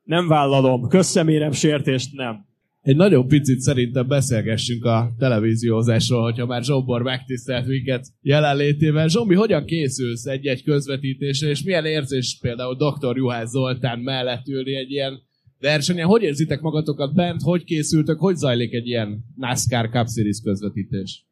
Nem 0.06 0.28
vállalom. 0.28 0.88
Köszemérem 0.88 1.52
sértést, 1.52 2.14
nem. 2.14 2.46
Egy 2.82 2.96
nagyon 2.96 3.28
picit 3.28 3.60
szerintem 3.60 4.08
beszélgessünk 4.08 4.86
a 4.86 5.14
televíziózásról, 5.18 6.24
hogyha 6.24 6.46
már 6.46 6.64
Zsombor 6.64 7.02
megtisztelt 7.02 7.68
minket 7.68 8.06
jelenlétével. 8.22 9.08
Zsombi, 9.08 9.36
hogyan 9.36 9.66
készülsz 9.66 10.26
egy-egy 10.26 10.64
közvetítésre, 10.64 11.50
és 11.50 11.64
milyen 11.64 11.86
érzés 11.86 12.38
például 12.42 12.76
dr. 12.76 13.18
Juhász 13.18 13.50
Zoltán 13.50 14.00
mellett 14.00 14.48
ülni 14.48 14.76
egy 14.76 14.92
ilyen 14.92 15.22
versenyen? 15.60 16.08
Hogy 16.08 16.24
érzitek 16.24 16.62
magatokat 16.62 17.14
bent? 17.14 17.42
Hogy 17.42 17.64
készültök? 17.64 18.20
Hogy 18.20 18.36
zajlik 18.36 18.74
egy 18.74 18.88
ilyen 18.88 19.26
NASCAR 19.36 19.90
Cup 19.90 20.08
Series 20.10 20.40
közvetítés? 20.44 21.26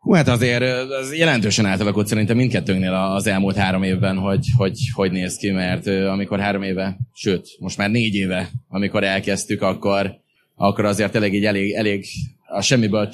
Hú, 0.00 0.12
hát 0.12 0.28
azért 0.28 0.62
az 1.00 1.16
jelentősen 1.16 1.66
átalakult 1.66 2.06
szerintem 2.06 2.36
mindkettőnknél 2.36 2.92
az 2.92 3.26
elmúlt 3.26 3.56
három 3.56 3.82
évben, 3.82 4.16
hogy 4.16 4.46
hogy, 4.56 4.78
hogy 4.92 5.12
néz 5.12 5.36
ki, 5.36 5.50
mert 5.50 5.86
amikor 5.86 6.40
három 6.40 6.62
éve, 6.62 6.96
sőt, 7.14 7.48
most 7.58 7.76
már 7.76 7.90
négy 7.90 8.14
éve, 8.14 8.50
amikor 8.68 9.04
elkezdtük, 9.04 9.62
akkor, 9.62 10.14
akkor 10.54 10.84
azért 10.84 11.14
elég, 11.14 11.34
így 11.34 11.44
elég, 11.44 11.72
elég 11.72 12.06
a 12.46 12.60
semmiből 12.60 13.08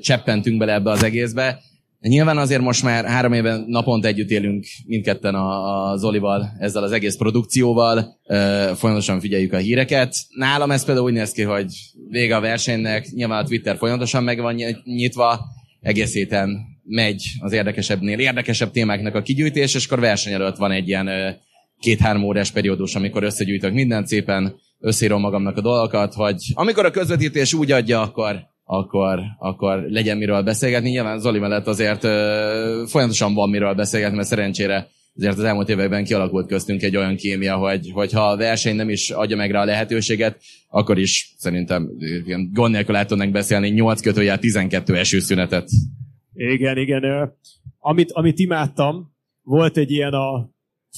cseppentünk 0.00 0.58
bele 0.58 0.72
ebbe 0.72 0.90
az 0.90 1.02
egészbe. 1.02 1.60
Nyilván 2.00 2.38
azért 2.38 2.60
most 2.60 2.82
már 2.82 3.04
három 3.04 3.32
éve 3.32 3.56
naponta 3.66 4.08
együtt 4.08 4.30
élünk 4.30 4.64
mindketten 4.86 5.34
a, 5.34 5.90
a 5.90 5.96
Zolival, 5.96 6.56
ezzel 6.58 6.82
az 6.82 6.92
egész 6.92 7.16
produkcióval, 7.16 8.18
folyamatosan 8.74 9.20
figyeljük 9.20 9.52
a 9.52 9.56
híreket. 9.56 10.14
Nálam 10.36 10.70
ez 10.70 10.84
például 10.84 11.06
úgy 11.06 11.12
néz 11.12 11.32
ki, 11.32 11.42
hogy 11.42 11.66
vége 12.08 12.36
a 12.36 12.40
versenynek, 12.40 13.06
nyilván 13.10 13.44
a 13.44 13.46
Twitter 13.46 13.76
folyamatosan 13.76 14.24
meg 14.24 14.40
van 14.40 14.54
ny- 14.54 14.84
nyitva, 14.84 15.40
egész 15.80 16.12
héten 16.12 16.58
megy 16.84 17.22
az 17.38 17.52
érdekesebbnél 17.52 18.18
érdekesebb 18.18 18.70
témáknak 18.70 19.14
a 19.14 19.22
kigyűjtés, 19.22 19.74
és 19.74 19.86
akkor 19.86 20.00
verseny 20.00 20.32
előtt 20.32 20.56
van 20.56 20.70
egy 20.70 20.88
ilyen 20.88 21.08
két-három 21.80 22.24
órás 22.24 22.50
periódus, 22.50 22.94
amikor 22.94 23.22
összegyűjtök 23.22 23.72
mindent 23.72 24.06
szépen, 24.06 24.54
összírom 24.80 25.20
magamnak 25.20 25.56
a 25.56 25.60
dolgokat, 25.60 26.14
hogy 26.14 26.36
amikor 26.54 26.84
a 26.84 26.90
közvetítés 26.90 27.52
úgy 27.52 27.72
adja, 27.72 28.00
akkor, 28.00 28.40
akkor, 28.64 29.20
akkor 29.38 29.84
legyen 29.88 30.16
miről 30.16 30.42
beszélgetni. 30.42 30.90
Nyilván 30.90 31.18
Zoli 31.18 31.38
mellett 31.38 31.66
azért 31.66 32.04
ö, 32.04 32.84
folyamatosan 32.86 33.34
van 33.34 33.50
miről 33.50 33.74
beszélgetni, 33.74 34.16
mert 34.16 34.28
szerencsére 34.28 34.88
azért 35.18 35.38
az 35.38 35.44
elmúlt 35.44 35.68
években 35.68 36.04
kialakult 36.04 36.46
köztünk 36.46 36.82
egy 36.82 36.96
olyan 36.96 37.16
kémia, 37.16 37.56
hogy, 37.56 37.90
hogy 37.92 38.12
ha 38.12 38.28
a 38.28 38.36
verseny 38.36 38.76
nem 38.76 38.88
is 38.88 39.10
adja 39.10 39.36
meg 39.36 39.50
rá 39.50 39.60
a 39.60 39.64
lehetőséget, 39.64 40.40
akkor 40.68 40.98
is 40.98 41.34
szerintem 41.38 41.88
ilyen 42.24 42.50
gond 42.52 42.72
nélkül 42.72 42.94
át 42.94 43.08
tudnak 43.08 43.30
beszélni 43.30 43.68
8 43.68 44.00
kötőjel 44.00 44.38
12 44.38 44.96
esőszünetet. 44.96 45.68
Igen, 46.34 46.76
igen. 46.76 47.32
Amit, 47.78 48.12
amit 48.12 48.38
imádtam, 48.38 49.14
volt 49.42 49.76
egy 49.76 49.90
ilyen 49.90 50.12
a 50.12 50.50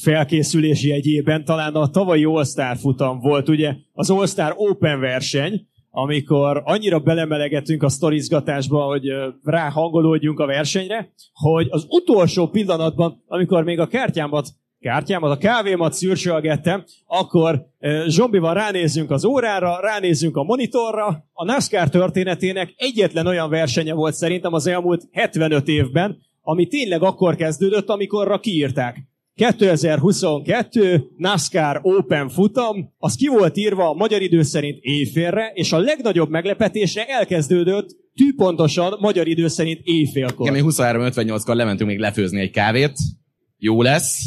felkészülési 0.03 0.89
jegyében, 0.89 1.45
talán 1.45 1.75
a 1.75 1.91
tavalyi 1.91 2.25
All-Star 2.25 2.77
futam 2.77 3.19
volt, 3.19 3.49
ugye 3.49 3.75
az 3.93 4.11
All-Star 4.11 4.53
Open 4.57 5.01
verseny, 5.01 5.67
amikor 5.91 6.63
annyira 6.65 6.99
belemelegettünk 6.99 7.83
a 7.83 7.89
sztorizgatásba, 7.89 8.83
hogy 8.83 9.13
ráhangolódjunk 9.43 10.41
a 10.41 10.47
versenyre, 10.47 11.13
hogy 11.33 11.67
az 11.71 11.87
utolsó 11.89 12.47
pillanatban, 12.47 13.23
amikor 13.27 13.65
még 13.65 13.81
a 13.81 13.87
kártyámat 13.87 14.49
kártyámat, 14.81 15.31
a 15.31 15.39
kávémat 15.39 15.93
szürcsölgettem, 15.93 16.85
akkor 17.07 17.67
Zsombival 18.07 18.55
ránézzünk 18.55 19.11
az 19.11 19.25
órára, 19.25 19.81
ránézzünk 19.81 20.37
a 20.37 20.43
monitorra. 20.43 21.25
A 21.33 21.45
NASCAR 21.45 21.89
történetének 21.89 22.75
egyetlen 22.77 23.27
olyan 23.27 23.51
versenye 23.51 23.95
volt 23.95 24.15
szerintem 24.15 24.53
az 24.53 24.67
elmúlt 24.67 25.09
75 25.13 25.69
évben, 25.69 26.19
ami 26.43 26.67
tényleg 26.67 27.03
akkor 27.03 27.37
kezdődött, 27.37 27.89
amikorra 27.89 28.41
kiírták. 28.41 29.10
2022 29.41 31.11
NASCAR 31.17 31.81
Open 31.83 32.29
futam, 32.29 32.95
az 32.99 33.15
ki 33.15 33.27
volt 33.27 33.57
írva 33.57 33.89
a 33.89 33.95
magyar 33.95 34.23
idő 34.23 34.43
szerint 34.43 34.79
éjfélre, 34.81 35.51
és 35.55 35.73
a 35.73 35.79
legnagyobb 35.79 36.31
meglepetésre 36.31 37.05
elkezdődött 37.05 37.89
tűpontosan 38.15 38.97
magyar 38.99 39.29
idő 39.29 39.49
szerint 39.49 39.81
éjfélkor. 39.83 40.49
Igen, 40.49 40.65
mi 40.65 40.73
23.58-kor 40.73 41.55
lementünk 41.55 41.91
még 41.91 41.99
lefőzni 41.99 42.41
egy 42.41 42.51
kávét. 42.51 42.93
Jó 43.57 43.83
lesz. 43.83 44.19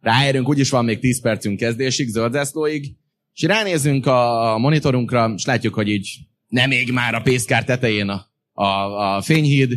Ráérünk, 0.00 0.48
úgyis 0.48 0.70
van 0.70 0.84
még 0.84 0.98
10 0.98 1.20
percünk 1.20 1.58
kezdésig, 1.58 2.08
zöldzászlóig. 2.08 2.96
És 3.34 3.42
ránézünk 3.42 4.06
a 4.06 4.58
monitorunkra, 4.58 5.32
és 5.36 5.44
látjuk, 5.44 5.74
hogy 5.74 5.88
így 5.88 6.08
nem 6.48 6.68
még 6.68 6.92
már 6.92 7.14
a 7.14 7.20
pészkár 7.20 7.64
tetején 7.64 8.08
a, 8.08 8.26
a, 8.52 8.66
a 9.16 9.22
fényhíd, 9.22 9.72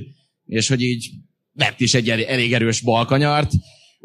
és 0.46 0.68
hogy 0.68 0.82
így 0.82 1.10
vett 1.54 1.80
is 1.80 1.94
egy 1.94 2.10
elég, 2.10 2.54
erős 2.54 2.82
balkanyart, 2.82 3.52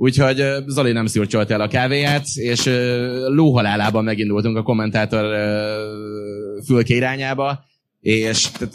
úgyhogy 0.02 0.40
ö, 0.40 0.58
Zoli 0.66 0.92
nem 0.92 1.06
szürcsölt 1.06 1.50
el 1.50 1.60
a 1.60 1.68
kávéját, 1.68 2.26
és 2.34 2.70
lóhalálában 3.26 4.04
megindultunk 4.04 4.56
a 4.56 4.62
kommentátor 4.62 5.36
fülke 6.66 6.94
irányába, 6.94 7.64
és 8.00 8.50
tehát, 8.50 8.74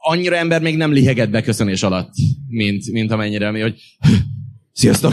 annyira 0.00 0.36
ember 0.36 0.62
még 0.62 0.76
nem 0.76 0.92
lihegett 0.92 1.30
beköszönés 1.30 1.82
alatt, 1.82 2.12
mint, 2.48 2.90
mint 2.92 3.10
amennyire 3.10 3.50
mi, 3.50 3.60
hogy 3.60 3.74
sziasztok, 4.72 5.12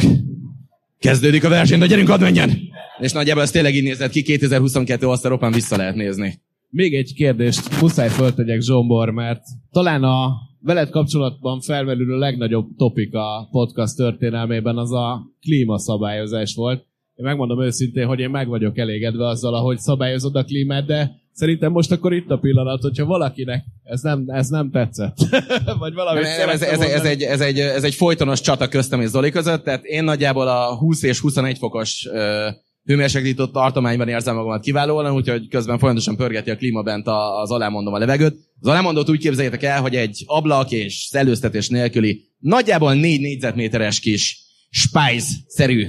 kezdődik 1.00 1.44
a 1.44 1.50
verseny, 1.50 1.80
de 1.80 1.86
gyerünk, 1.86 2.08
hadd 2.08 2.22
menjen! 2.22 2.60
És 3.00 3.12
nagyjából 3.12 3.44
ez 3.44 3.52
tényleg 3.52 3.76
így 3.76 3.84
nézett 3.84 4.12
ki, 4.12 4.22
2022 4.22 5.08
All-Star 5.08 5.32
Open 5.32 5.52
vissza 5.52 5.78
lehet 5.78 5.96
nézni. 5.96 6.42
Még 6.70 6.96
egy 6.96 7.14
kérdést 7.14 7.82
muszáj 7.82 8.10
föltegyek 8.10 8.62
Zsombor, 8.62 9.10
mert 9.10 9.42
talán 9.72 10.04
a 10.04 10.32
veled 10.62 10.90
kapcsolatban 10.90 11.62
felmerülő 11.62 12.18
legnagyobb 12.18 12.68
topik 12.78 13.14
a 13.14 13.48
podcast 13.52 13.96
történelmében 13.96 14.78
az 14.78 14.92
a 14.92 15.22
klímaszabályozás 15.42 16.56
volt. 16.56 16.86
Én 17.16 17.26
megmondom 17.26 17.62
őszintén, 17.62 18.06
hogy 18.06 18.20
én 18.20 18.30
meg 18.30 18.48
vagyok 18.48 18.78
elégedve 18.78 19.28
azzal, 19.28 19.54
ahogy 19.54 19.78
szabályozod 19.78 20.36
a 20.36 20.44
klímát, 20.44 20.86
de 20.86 21.12
szerintem 21.32 21.72
most 21.72 21.92
akkor 21.92 22.14
itt 22.14 22.30
a 22.30 22.38
pillanat, 22.38 22.82
hogyha 22.82 23.06
valakinek 23.06 23.66
ez 23.84 24.02
nem, 24.02 24.24
ez 24.28 24.48
nem 24.48 24.72
tetszett. 24.72 25.18
Vagy 25.80 25.94
valami 25.94 26.20
ez, 26.20 26.38
ez, 26.50 26.62
ez, 26.62 26.80
ez, 26.80 27.06
egy, 27.06 27.22
ez, 27.22 27.42
egy, 27.42 27.60
ez 27.60 27.84
egy 27.84 27.94
folytonos 27.94 28.42
csata 28.42 28.68
köztem 28.68 29.02
és 29.02 29.08
Zoli 29.08 29.30
között, 29.30 29.64
tehát 29.64 29.84
én 29.84 30.04
nagyjából 30.04 30.48
a 30.48 30.78
20 30.78 31.04
és 31.04 31.20
21 31.20 31.58
fokos 31.58 32.08
hőmérsékletított 32.84 33.54
tartományban 33.54 34.08
érzem 34.08 34.36
magamat 34.36 34.62
kiválóan, 34.62 35.14
úgyhogy 35.14 35.48
közben 35.48 35.78
folyamatosan 35.78 36.16
pörgeti 36.16 36.50
a 36.50 36.56
klíma 36.56 36.82
bent 36.82 37.08
az 37.42 37.52
alámondom 37.52 37.94
a 37.94 37.98
levegőt. 37.98 38.36
Az 38.60 38.68
alámondót 38.68 39.10
úgy 39.10 39.20
képzeljétek 39.20 39.64
el, 39.64 39.82
hogy 39.82 39.96
egy 39.96 40.24
ablak 40.26 40.72
és 40.72 40.94
szellőztetés 40.94 41.70
nélküli, 41.70 42.22
nagyjából 42.40 42.94
4 42.94 43.22
négyzetméteres 43.22 44.00
kis 44.00 44.40
spice-szerű 44.70 45.88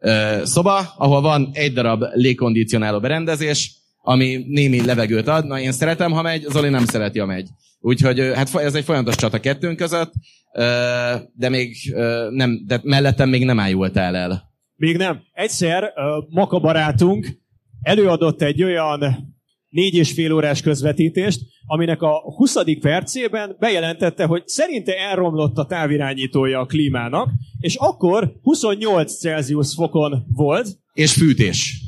ö, 0.00 0.40
szoba, 0.44 0.94
ahol 0.96 1.20
van 1.20 1.50
egy 1.52 1.72
darab 1.72 2.02
légkondicionáló 2.12 3.00
berendezés, 3.00 3.72
ami 4.02 4.44
némi 4.46 4.84
levegőt 4.84 5.28
ad. 5.28 5.46
Na, 5.46 5.60
én 5.60 5.72
szeretem, 5.72 6.12
ha 6.12 6.22
megy, 6.22 6.46
Zoli 6.48 6.68
nem 6.68 6.84
szereti, 6.84 7.18
ha 7.18 7.26
megy. 7.26 7.48
Úgyhogy 7.80 8.18
hát 8.34 8.54
ez 8.54 8.74
egy 8.74 8.84
folyamatos 8.84 9.16
csata 9.16 9.40
kettőnk 9.40 9.76
között, 9.76 10.12
de 11.34 11.48
még 11.48 11.76
nem, 12.30 12.62
de 12.66 12.80
mellettem 12.82 13.28
még 13.28 13.44
nem 13.44 13.60
ájultál 13.60 14.16
el. 14.16 14.47
Még 14.78 14.96
nem. 14.96 15.22
Egyszer 15.32 15.92
Maka 16.28 16.58
barátunk 16.58 17.38
előadott 17.82 18.42
egy 18.42 18.62
olyan 18.62 19.00
négy 19.68 19.94
és 19.94 20.12
fél 20.12 20.32
órás 20.32 20.60
közvetítést, 20.60 21.40
aminek 21.66 22.02
a 22.02 22.20
20. 22.36 22.56
percében 22.80 23.56
bejelentette, 23.58 24.24
hogy 24.24 24.42
szerinte 24.46 24.98
elromlott 24.98 25.56
a 25.56 25.66
távirányítója 25.66 26.60
a 26.60 26.66
klímának, 26.66 27.30
és 27.60 27.74
akkor 27.74 28.32
28 28.42 29.18
Celsius 29.18 29.74
fokon 29.74 30.24
volt. 30.32 30.68
És 30.92 31.12
fűtés. 31.12 31.82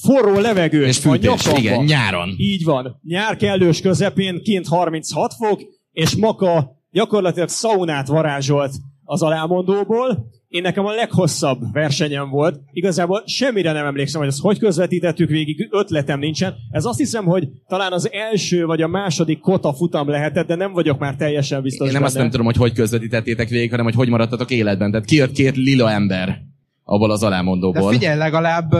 Forró 0.00 0.38
levegő. 0.38 0.84
És 0.86 0.98
fűtés, 0.98 1.46
igen, 1.56 1.84
nyáron. 1.84 2.34
Így 2.36 2.64
van. 2.64 3.00
Nyár 3.02 3.36
kellős 3.36 3.80
közepén 3.80 4.42
kint 4.42 4.66
36 4.66 5.34
fok, 5.34 5.62
és 5.90 6.16
Maka 6.16 6.82
gyakorlatilag 6.90 7.48
szaunát 7.48 8.06
varázsolt 8.06 8.74
az 9.04 9.22
alámondóból, 9.22 10.26
én 10.54 10.62
nekem 10.62 10.86
a 10.86 10.92
leghosszabb 10.92 11.72
versenyem 11.72 12.28
volt. 12.28 12.60
Igazából 12.72 13.22
semmire 13.26 13.72
nem 13.72 13.86
emlékszem, 13.86 14.20
hogy 14.20 14.28
ezt 14.28 14.40
hogy 14.40 14.58
közvetítettük 14.58 15.28
végig, 15.28 15.68
ötletem 15.70 16.18
nincsen. 16.18 16.54
Ez 16.70 16.84
azt 16.84 16.98
hiszem, 16.98 17.24
hogy 17.24 17.48
talán 17.68 17.92
az 17.92 18.12
első 18.12 18.64
vagy 18.64 18.82
a 18.82 18.88
második 18.88 19.40
kota 19.40 19.72
futam 19.72 20.08
lehetett, 20.08 20.46
de 20.46 20.54
nem 20.54 20.72
vagyok 20.72 20.98
már 20.98 21.16
teljesen 21.16 21.62
biztos 21.62 21.86
Én 21.86 21.92
nem 21.92 22.02
benne. 22.02 22.06
azt 22.12 22.16
nem 22.16 22.30
tudom, 22.30 22.46
hogy 22.46 22.56
hogy 22.56 22.72
közvetítettétek 22.72 23.48
végig, 23.48 23.70
hanem 23.70 23.84
hogy 23.84 23.94
hogy 23.94 24.08
maradtatok 24.08 24.50
életben. 24.50 24.90
Tehát 24.90 25.06
kijött 25.06 25.32
két 25.32 25.56
lila 25.56 25.90
ember 25.90 26.38
abból 26.84 27.10
az 27.10 27.22
alámondóból. 27.22 27.90
De 27.90 27.96
figyelj, 27.96 28.18
legalább 28.18 28.74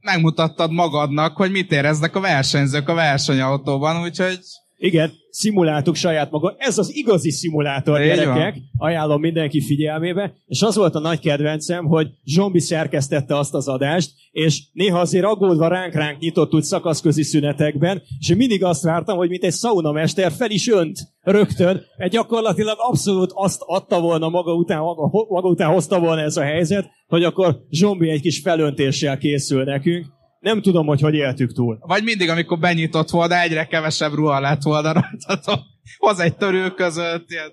megmutattad 0.00 0.72
magadnak, 0.72 1.36
hogy 1.36 1.50
mit 1.50 1.72
éreznek 1.72 2.16
a 2.16 2.20
versenyzők 2.20 2.88
a 2.88 2.94
versenyautóban, 2.94 4.02
úgyhogy 4.02 4.38
igen, 4.82 5.12
szimuláltuk 5.30 5.94
saját 5.94 6.30
maga. 6.30 6.54
Ez 6.58 6.78
az 6.78 6.94
igazi 6.94 7.30
szimulátor, 7.30 8.00
Így 8.00 8.06
gyerekek. 8.06 8.54
van. 8.54 8.88
Ajánlom 8.88 9.20
mindenki 9.20 9.60
figyelmébe. 9.60 10.34
És 10.46 10.62
az 10.62 10.76
volt 10.76 10.94
a 10.94 11.00
nagy 11.00 11.20
kedvencem, 11.20 11.84
hogy 11.84 12.08
Zsombi 12.24 12.60
szerkesztette 12.60 13.36
azt 13.36 13.54
az 13.54 13.68
adást, 13.68 14.10
és 14.30 14.62
néha 14.72 15.00
azért 15.00 15.24
aggódva 15.24 15.68
ránk-ránk 15.68 16.18
nyitott 16.18 16.54
úgy 16.54 16.62
szakaszközi 16.62 17.22
szünetekben, 17.22 18.02
és 18.18 18.28
én 18.28 18.36
mindig 18.36 18.64
azt 18.64 18.82
vártam, 18.82 19.16
hogy 19.16 19.28
mint 19.28 19.44
egy 19.44 19.52
saunamester 19.52 20.32
fel 20.32 20.50
is 20.50 20.68
önt 20.68 20.98
rögtön, 21.20 21.82
mert 21.96 22.12
gyakorlatilag 22.12 22.76
abszolút 22.78 23.30
azt 23.34 23.62
adta 23.66 24.00
volna 24.00 24.28
maga 24.28 24.54
után, 24.54 24.80
maga, 24.80 25.10
maga 25.28 25.48
után 25.48 25.72
hozta 25.72 26.00
volna 26.00 26.20
ez 26.20 26.36
a 26.36 26.42
helyzet, 26.42 26.90
hogy 27.06 27.24
akkor 27.24 27.60
Zsombi 27.70 28.10
egy 28.10 28.20
kis 28.20 28.40
felöntéssel 28.40 29.18
készül 29.18 29.64
nekünk. 29.64 30.06
Nem 30.42 30.62
tudom, 30.62 30.86
hogy 30.86 31.00
hogy 31.00 31.14
éltük 31.14 31.52
túl. 31.52 31.78
vagy 31.80 32.02
mindig, 32.02 32.28
amikor 32.28 32.58
benyitott 32.58 33.10
volna, 33.10 33.40
egyre 33.40 33.66
kevesebb 33.66 34.12
ruha 34.12 34.40
lett 34.40 34.62
volna 34.62 34.92
rajtatok. 34.92 35.60
Hoz 35.98 36.18
egy 36.18 36.36
törő 36.36 36.70
között, 36.70 37.30
ilyen, 37.30 37.52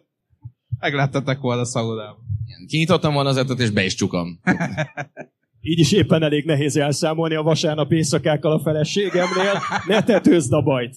meglettetek 0.79 1.39
volna 1.39 1.65
szaudában. 1.65 2.23
Kinyitottam 2.67 3.13
volna 3.13 3.29
az 3.29 3.37
etet, 3.37 3.59
és 3.59 3.69
be 3.69 3.85
is 3.85 3.95
csukom. 3.95 4.39
Így 5.61 5.79
is 5.79 5.91
éppen 5.91 6.23
elég 6.23 6.45
nehéz 6.45 6.77
elszámolni 6.77 7.35
a 7.35 7.41
vasárnap 7.41 7.91
éjszakákkal 7.91 8.51
a 8.51 8.59
feleségemnél. 8.59 9.61
Ne 9.87 10.03
tetőzd 10.03 10.53
a 10.53 10.61
bajt! 10.61 10.95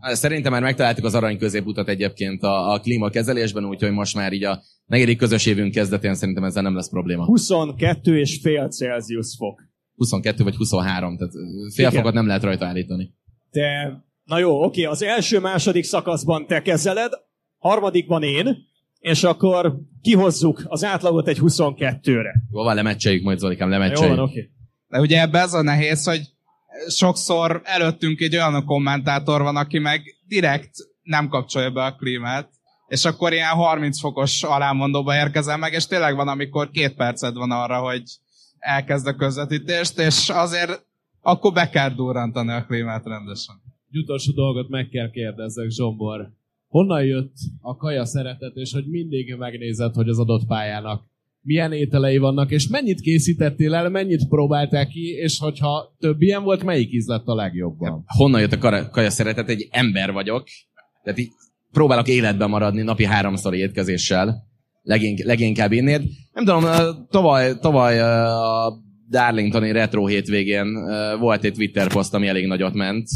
Szerintem 0.00 0.52
már 0.52 0.62
megtaláltuk 0.62 1.04
az 1.04 1.14
arany 1.14 1.38
középutat 1.38 1.88
egyébként 1.88 2.42
a, 2.42 2.72
a 2.72 2.80
klímakezelésben, 2.80 3.64
úgyhogy 3.64 3.92
most 3.92 4.14
már 4.14 4.32
így 4.32 4.44
a 4.44 4.62
negyedik 4.86 5.18
közös 5.18 5.46
évünk 5.46 5.72
kezdetén 5.72 6.14
szerintem 6.14 6.44
ezzel 6.44 6.62
nem 6.62 6.74
lesz 6.74 6.90
probléma. 6.90 7.24
22 7.24 8.18
és 8.18 8.38
fél 8.42 8.68
Celsius 8.68 9.34
fok. 9.38 9.69
22 10.00 10.44
vagy 10.44 10.56
23, 10.56 11.16
tehát 11.16 11.32
fél 11.74 11.86
Igen. 11.86 11.92
fokot 11.92 12.14
nem 12.14 12.26
lehet 12.26 12.42
rajta 12.42 12.66
állítani. 12.66 13.14
De, 13.50 14.02
na 14.24 14.38
jó, 14.38 14.64
oké, 14.64 14.84
az 14.84 15.02
első-második 15.02 15.84
szakaszban 15.84 16.46
te 16.46 16.62
kezeled, 16.62 17.12
harmadikban 17.58 18.22
én, 18.22 18.56
és 18.98 19.24
akkor 19.24 19.76
kihozzuk 20.02 20.62
az 20.64 20.84
átlagot 20.84 21.28
egy 21.28 21.38
22-re. 21.40 22.34
Jó, 22.52 22.62
van, 22.62 22.74
lemecseljük 22.74 23.22
majd, 23.22 23.38
Zolikám, 23.38 23.70
Jó 23.70 23.78
lemecseljük. 23.78 24.16
van, 24.16 24.24
oké. 24.24 24.50
De 24.88 25.00
ugye 25.00 25.20
ebbe 25.20 25.42
az 25.42 25.54
a 25.54 25.62
nehéz, 25.62 26.04
hogy 26.04 26.20
sokszor 26.88 27.60
előttünk 27.64 28.20
egy 28.20 28.34
olyan 28.34 28.64
kommentátor 28.64 29.42
van, 29.42 29.56
aki 29.56 29.78
meg 29.78 30.02
direkt 30.28 30.70
nem 31.02 31.28
kapcsolja 31.28 31.70
be 31.70 31.84
a 31.84 31.94
klímát, 31.94 32.50
és 32.88 33.04
akkor 33.04 33.32
ilyen 33.32 33.54
30 33.54 34.00
fokos 34.00 34.42
alámondóba 34.42 35.14
érkezel 35.14 35.56
meg, 35.56 35.72
és 35.72 35.86
tényleg 35.86 36.14
van, 36.16 36.28
amikor 36.28 36.70
két 36.70 36.94
perced 36.94 37.34
van 37.34 37.50
arra, 37.50 37.78
hogy 37.78 38.02
elkezd 38.60 39.06
a 39.06 39.16
közvetítést, 39.16 39.98
és 39.98 40.28
azért 40.28 40.86
akkor 41.20 41.52
be 41.52 41.68
kell 41.68 41.94
durrantani 41.94 42.52
a 42.52 42.64
klímát 42.64 43.06
rendesen. 43.06 43.54
Egy 43.90 43.98
utolsó 43.98 44.32
dolgot 44.32 44.68
meg 44.68 44.88
kell 44.88 45.10
kérdezzek, 45.10 45.70
Zsombor. 45.70 46.30
Honnan 46.68 47.04
jött 47.04 47.34
a 47.60 47.76
kaja 47.76 48.04
szeretet, 48.04 48.54
és 48.54 48.72
hogy 48.72 48.86
mindig 48.86 49.34
megnézed, 49.34 49.94
hogy 49.94 50.08
az 50.08 50.18
adott 50.18 50.46
pályának 50.46 51.08
milyen 51.42 51.72
ételei 51.72 52.18
vannak, 52.18 52.50
és 52.50 52.68
mennyit 52.68 53.00
készítettél 53.00 53.74
el, 53.74 53.88
mennyit 53.88 54.28
próbáltál 54.28 54.88
ki, 54.88 55.08
és 55.08 55.38
hogyha 55.38 55.94
több 55.98 56.22
ilyen 56.22 56.42
volt, 56.42 56.64
melyik 56.64 56.92
íz 56.92 57.06
lett 57.06 57.26
a 57.26 57.34
legjobban? 57.34 58.04
Honnan 58.06 58.40
jött 58.40 58.52
a 58.52 58.88
kaja 58.90 59.10
szeretet? 59.10 59.48
Egy 59.48 59.68
ember 59.70 60.12
vagyok, 60.12 60.48
tehát 61.02 61.18
így 61.18 61.30
próbálok 61.72 62.08
életben 62.08 62.48
maradni 62.48 62.82
napi 62.82 63.04
háromszor 63.04 63.54
étkezéssel, 63.54 64.48
legink, 64.82 65.18
leginkább 65.24 65.72
innéd. 65.72 66.02
Nem 66.32 66.44
tudom, 66.44 66.64
tavaly, 67.10 67.58
tavaly 67.58 68.00
a 68.00 68.72
Darlingtoni 69.10 69.72
retro 69.72 70.06
hétvégén 70.06 70.66
volt 71.18 71.44
egy 71.44 71.52
Twitter 71.52 71.88
poszt, 71.88 72.14
ami 72.14 72.26
elég 72.26 72.46
nagyot 72.46 72.74
ment 72.74 73.08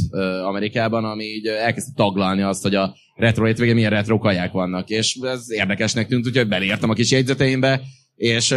Amerikában, 0.44 1.04
ami 1.04 1.24
így 1.24 1.46
elkezdte 1.46 1.92
taglalni 1.96 2.42
azt, 2.42 2.62
hogy 2.62 2.74
a 2.74 2.94
retro 3.14 3.44
hétvégén 3.44 3.74
milyen 3.74 3.90
retro 3.90 4.18
kaják 4.18 4.52
vannak, 4.52 4.88
és 4.88 5.18
ez 5.22 5.50
érdekesnek 5.50 6.06
tűnt, 6.06 6.26
úgyhogy 6.26 6.48
beleírtam 6.48 6.90
a 6.90 6.94
kis 6.94 7.10
jegyzeteimbe, 7.10 7.80
és 8.14 8.54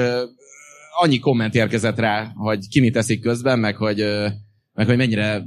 annyi 0.99 1.19
komment 1.19 1.55
érkezett 1.55 1.99
rá, 1.99 2.31
hogy 2.35 2.67
ki 2.69 2.79
mit 2.79 2.93
teszik 2.93 3.21
közben, 3.21 3.59
meg 3.59 3.75
hogy, 3.75 4.05
meg 4.73 4.85
hogy 4.85 4.97
mennyire 4.97 5.43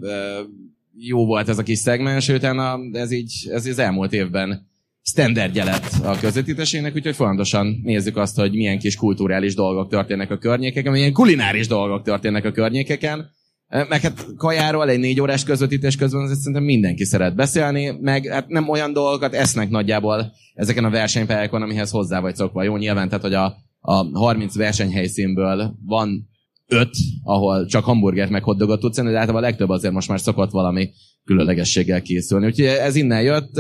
jó 0.97 1.27
volt 1.27 1.49
ez 1.49 1.59
a 1.59 1.63
kis 1.63 1.79
szegmens, 1.79 2.29
utána 2.29 2.79
ez 2.93 3.11
így 3.11 3.33
ez 3.53 3.67
az 3.67 3.79
elmúlt 3.79 4.13
évben 4.13 4.70
standardje 5.03 5.65
lett 5.65 5.93
a 6.05 6.19
közvetítésének, 6.19 6.95
úgyhogy 6.95 7.15
folyamatosan 7.15 7.81
nézzük 7.83 8.17
azt, 8.17 8.37
hogy 8.37 8.53
milyen 8.53 8.79
kis 8.79 8.97
kulturális 8.97 9.55
dolgok 9.55 9.91
történnek 9.91 10.31
a 10.31 10.39
környékeken, 10.39 10.93
milyen 10.93 11.13
kulináris 11.13 11.67
dolgok 11.67 12.03
történnek 12.03 12.45
a 12.45 12.51
környékeken. 12.51 13.31
Meg 13.69 14.01
hát 14.01 14.27
kajáról 14.37 14.89
egy 14.89 14.99
négy 14.99 15.21
órás 15.21 15.45
közvetítés 15.45 15.97
közben 15.97 16.23
azért 16.23 16.39
szerintem 16.39 16.65
mindenki 16.65 17.05
szeret 17.05 17.35
beszélni, 17.35 17.91
meg 18.01 18.27
hát 18.27 18.49
nem 18.49 18.69
olyan 18.69 18.93
dolgokat 18.93 19.35
esznek 19.35 19.71
nagyjából 19.71 20.33
ezeken 20.55 20.85
a 20.85 20.91
versenypályákon, 20.91 21.63
amihez 21.63 21.91
hozzá 21.91 22.21
vagy 22.21 22.37
szokva. 22.37 22.63
Jó, 22.63 22.77
nyilván, 22.77 23.09
tehát, 23.09 23.25
hogy 23.25 23.35
a, 23.35 23.57
a 23.81 24.19
30 24.19 24.57
versenyhelyszínből 24.57 25.75
van 25.87 26.29
öt, 26.67 26.91
ahol 27.23 27.67
csak 27.67 27.85
hamburgert 27.85 28.31
meg 28.31 28.43
hotdogot 28.43 28.81
tudsz 28.81 28.99
enni, 28.99 29.11
de 29.11 29.19
általában 29.19 29.43
a 29.43 29.47
legtöbb 29.47 29.69
azért 29.69 29.93
most 29.93 30.09
már 30.09 30.21
szokott 30.21 30.51
valami 30.51 30.91
különlegességgel 31.25 32.03
készülni. 32.03 32.47
Úgyhogy 32.47 32.65
ez 32.67 32.97
innen 32.97 33.23
jött. 33.23 33.57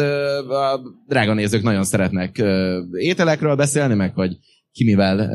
A 0.48 0.80
drága 1.06 1.34
nézők 1.34 1.62
nagyon 1.62 1.84
szeretnek 1.84 2.42
ételekről 2.92 3.56
beszélni, 3.56 3.94
meg 3.94 4.14
hogy 4.14 4.36
ki 4.72 4.84
mivel 4.84 5.34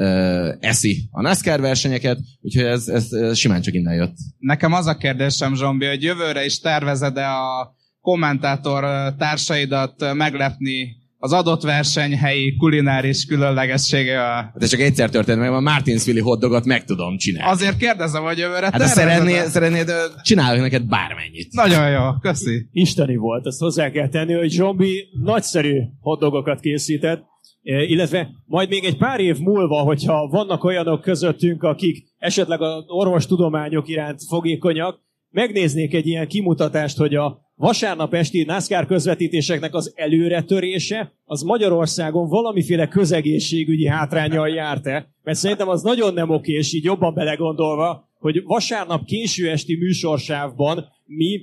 eszi 0.59 1.07
a 1.11 1.21
NASCAR 1.21 1.61
versenyeket, 1.61 2.19
úgyhogy 2.41 2.63
ez, 2.63 2.87
ez, 2.87 3.37
simán 3.37 3.61
csak 3.61 3.73
innen 3.73 3.95
jött. 3.95 4.15
Nekem 4.37 4.73
az 4.73 4.87
a 4.87 4.97
kérdésem, 4.97 5.55
Zsombi, 5.55 5.85
hogy 5.85 6.03
jövőre 6.03 6.45
is 6.45 6.59
tervezed-e 6.59 7.29
a 7.29 7.75
kommentátor 8.01 9.13
társaidat 9.17 10.13
meglepni 10.13 11.04
az 11.17 11.33
adott 11.33 11.61
versenyhelyi 11.61 12.55
kulináris 12.55 13.25
különlegessége 13.25 14.21
a... 14.21 14.51
De 14.55 14.65
csak 14.65 14.79
egyszer 14.79 15.09
történt 15.09 15.39
meg, 15.39 15.51
a 15.51 15.59
Martinsville 15.59 16.21
hotdogot 16.21 16.65
meg 16.65 16.83
tudom 16.83 17.17
csinálni. 17.17 17.51
Azért 17.51 17.77
kérdezem, 17.77 18.23
hogy 18.23 18.37
jövőre 18.37 18.65
Hát 18.65 18.81
ha 18.81 18.87
szeretnéd, 18.87 19.45
szeretnéd, 19.45 19.91
csinálok 20.23 20.61
neked 20.61 20.83
bármennyit. 20.87 21.51
Nagyon 21.51 21.89
jó, 21.89 21.99
köszi. 22.21 22.67
Isteni 22.71 23.15
volt, 23.15 23.45
ezt 23.45 23.59
hozzá 23.59 23.91
kell 23.91 24.09
tenni, 24.09 24.33
hogy 24.33 24.51
Zsombi 24.51 25.07
nagyszerű 25.23 25.81
hotdogokat 25.99 26.59
készített, 26.59 27.23
eh, 27.63 27.89
illetve 27.89 28.29
majd 28.45 28.69
még 28.69 28.83
egy 28.83 28.97
pár 28.97 29.19
év 29.19 29.37
múlva, 29.37 29.81
hogyha 29.81 30.27
vannak 30.27 30.63
olyanok 30.63 31.01
közöttünk, 31.01 31.63
akik 31.63 32.05
esetleg 32.17 32.61
az 32.61 32.83
orvostudományok 32.87 33.87
iránt 33.87 34.19
fogékonyak, 34.27 35.03
megnéznék 35.35 35.93
egy 35.93 36.07
ilyen 36.07 36.27
kimutatást, 36.27 36.97
hogy 36.97 37.15
a 37.15 37.39
vasárnap 37.55 38.13
esti 38.13 38.43
NASCAR 38.43 38.85
közvetítéseknek 38.85 39.73
az 39.73 39.93
előretörése, 39.95 41.13
az 41.23 41.41
Magyarországon 41.41 42.27
valamiféle 42.27 42.87
közegészségügyi 42.87 43.87
hátrányal 43.87 44.49
járt-e? 44.49 45.09
Mert 45.23 45.37
szerintem 45.37 45.69
az 45.69 45.81
nagyon 45.81 46.13
nem 46.13 46.29
oké, 46.29 46.53
és 46.53 46.73
így 46.73 46.83
jobban 46.83 47.13
belegondolva, 47.13 48.09
hogy 48.19 48.43
vasárnap 48.43 49.05
késő 49.05 49.49
esti 49.49 49.75
műsorsávban 49.75 50.85
mi 51.05 51.41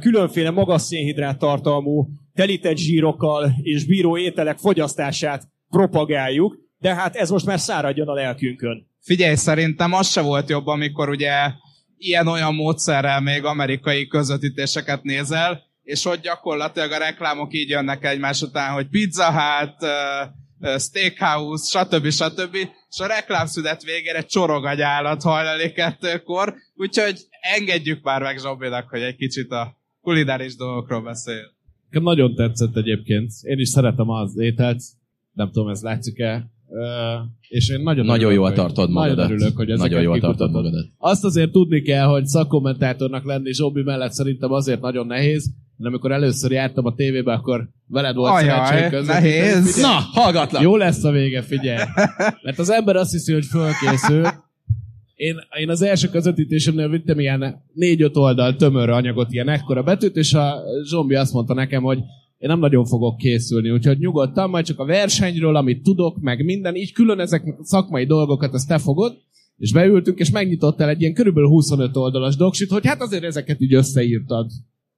különféle 0.00 0.50
magas 0.50 0.82
szénhidrát 0.82 1.38
tartalmú 1.38 2.08
telített 2.34 2.76
zsírokkal 2.76 3.52
és 3.62 3.86
bíró 3.86 4.18
ételek 4.18 4.58
fogyasztását 4.58 5.42
propagáljuk, 5.70 6.58
de 6.78 6.94
hát 6.94 7.16
ez 7.16 7.30
most 7.30 7.46
már 7.46 7.60
száradjon 7.60 8.08
a 8.08 8.14
lelkünkön. 8.14 8.86
Figyelj, 9.00 9.34
szerintem 9.34 9.92
az 9.92 10.10
se 10.10 10.20
volt 10.20 10.48
jobb, 10.48 10.66
amikor 10.66 11.08
ugye 11.08 11.30
ilyen-olyan 11.98 12.54
módszerrel 12.54 13.20
még 13.20 13.44
amerikai 13.44 14.06
közvetítéseket 14.06 15.02
nézel, 15.02 15.62
és 15.82 16.04
hogy 16.04 16.20
gyakorlatilag 16.20 16.92
a 16.92 16.98
reklámok 16.98 17.54
így 17.54 17.68
jönnek 17.68 18.04
egymás 18.04 18.42
után, 18.42 18.72
hogy 18.72 18.88
Pizza 18.88 19.32
Hut, 19.32 19.76
Steakhouse, 20.78 21.78
stb. 21.78 22.10
stb. 22.10 22.56
És 22.90 22.98
a 22.98 23.06
reklámszünet 23.06 23.82
végére 23.82 24.22
csorog 24.22 24.64
a 24.64 24.74
nyálat 24.74 25.22
hajlali 25.22 25.72
kettőkor, 25.72 26.54
úgyhogy 26.74 27.20
engedjük 27.40 28.02
már 28.02 28.22
meg 28.22 28.38
Zsobinak, 28.38 28.88
hogy 28.88 29.00
egy 29.00 29.16
kicsit 29.16 29.50
a 29.50 29.76
kulináris 30.00 30.56
dolgokról 30.56 31.02
beszél. 31.02 31.52
Nagyon 31.90 32.34
tetszett 32.34 32.76
egyébként. 32.76 33.32
Én 33.42 33.58
is 33.58 33.68
szeretem 33.68 34.08
az 34.08 34.38
ételt. 34.38 34.82
Nem 35.32 35.50
tudom, 35.50 35.68
ez 35.68 35.82
látszik-e. 35.82 36.50
És 37.48 37.70
én 37.70 37.80
nagyon, 37.80 38.04
nagyon 38.04 38.20
örülök, 38.20 38.34
jól 38.34 38.46
hogy, 38.46 38.54
tartod 38.54 38.90
magadat. 38.90 39.16
Nagyon 39.16 39.32
örülök, 39.32 39.56
hogy 39.56 39.70
ezeket 39.70 39.90
Nagyon 39.90 40.02
jól 40.02 40.18
tartod 40.20 40.50
magadat. 40.50 40.86
Azt 40.98 41.24
azért 41.24 41.50
tudni 41.50 41.82
kell, 41.82 42.06
hogy 42.06 42.26
szakkommentátornak 42.26 43.24
lenni 43.24 43.52
Zsobi 43.52 43.82
mellett 43.82 44.12
szerintem 44.12 44.52
azért 44.52 44.80
nagyon 44.80 45.06
nehéz, 45.06 45.50
de 45.76 45.88
amikor 45.88 46.12
először 46.12 46.50
jártam 46.50 46.86
a 46.86 46.94
tévébe, 46.94 47.32
akkor 47.32 47.68
veled 47.86 48.14
volt 48.14 48.32
Ajaj, 48.32 48.66
szerencsém 48.66 49.04
nehéz. 49.04 49.74
Figyelj, 49.74 49.94
Na, 49.94 50.20
hallgatlak! 50.20 50.62
Jó 50.62 50.76
lesz 50.76 51.04
a 51.04 51.10
vége, 51.10 51.42
figyelj. 51.42 51.84
Mert 52.42 52.58
az 52.58 52.70
ember 52.70 52.96
azt 52.96 53.10
hiszi, 53.10 53.32
hogy 53.32 53.44
fölkészül. 53.44 54.26
Én, 55.14 55.36
én 55.60 55.70
az 55.70 55.82
első 55.82 56.08
közvetítésemnél 56.08 56.88
vittem 56.88 57.18
ilyen 57.18 57.62
négy-öt 57.72 58.16
oldal 58.16 58.56
tömör 58.56 58.90
anyagot, 58.90 59.32
ilyen 59.32 59.48
ekkora 59.48 59.82
betűt, 59.82 60.16
és 60.16 60.34
a 60.34 60.62
Zsombi 60.90 61.14
azt 61.14 61.32
mondta 61.32 61.54
nekem, 61.54 61.82
hogy 61.82 61.98
én 62.38 62.48
nem 62.48 62.58
nagyon 62.58 62.84
fogok 62.84 63.16
készülni, 63.16 63.70
úgyhogy 63.70 63.98
nyugodtan, 63.98 64.50
majd 64.50 64.64
csak 64.64 64.78
a 64.78 64.84
versenyről, 64.84 65.56
amit 65.56 65.82
tudok, 65.82 66.20
meg 66.20 66.44
minden, 66.44 66.74
így 66.74 66.92
külön 66.92 67.20
ezek 67.20 67.54
szakmai 67.62 68.04
dolgokat, 68.04 68.54
ezt 68.54 68.68
te 68.68 68.78
fogod, 68.78 69.16
és 69.58 69.72
beültünk, 69.72 70.18
és 70.18 70.30
megnyitottál 70.30 70.88
egy 70.88 71.00
ilyen 71.00 71.14
körülbelül 71.14 71.48
25 71.48 71.96
oldalas 71.96 72.36
doksit, 72.36 72.70
hogy 72.70 72.86
hát 72.86 73.02
azért 73.02 73.24
ezeket 73.24 73.60
így 73.60 73.74
összeírtad. 73.74 74.50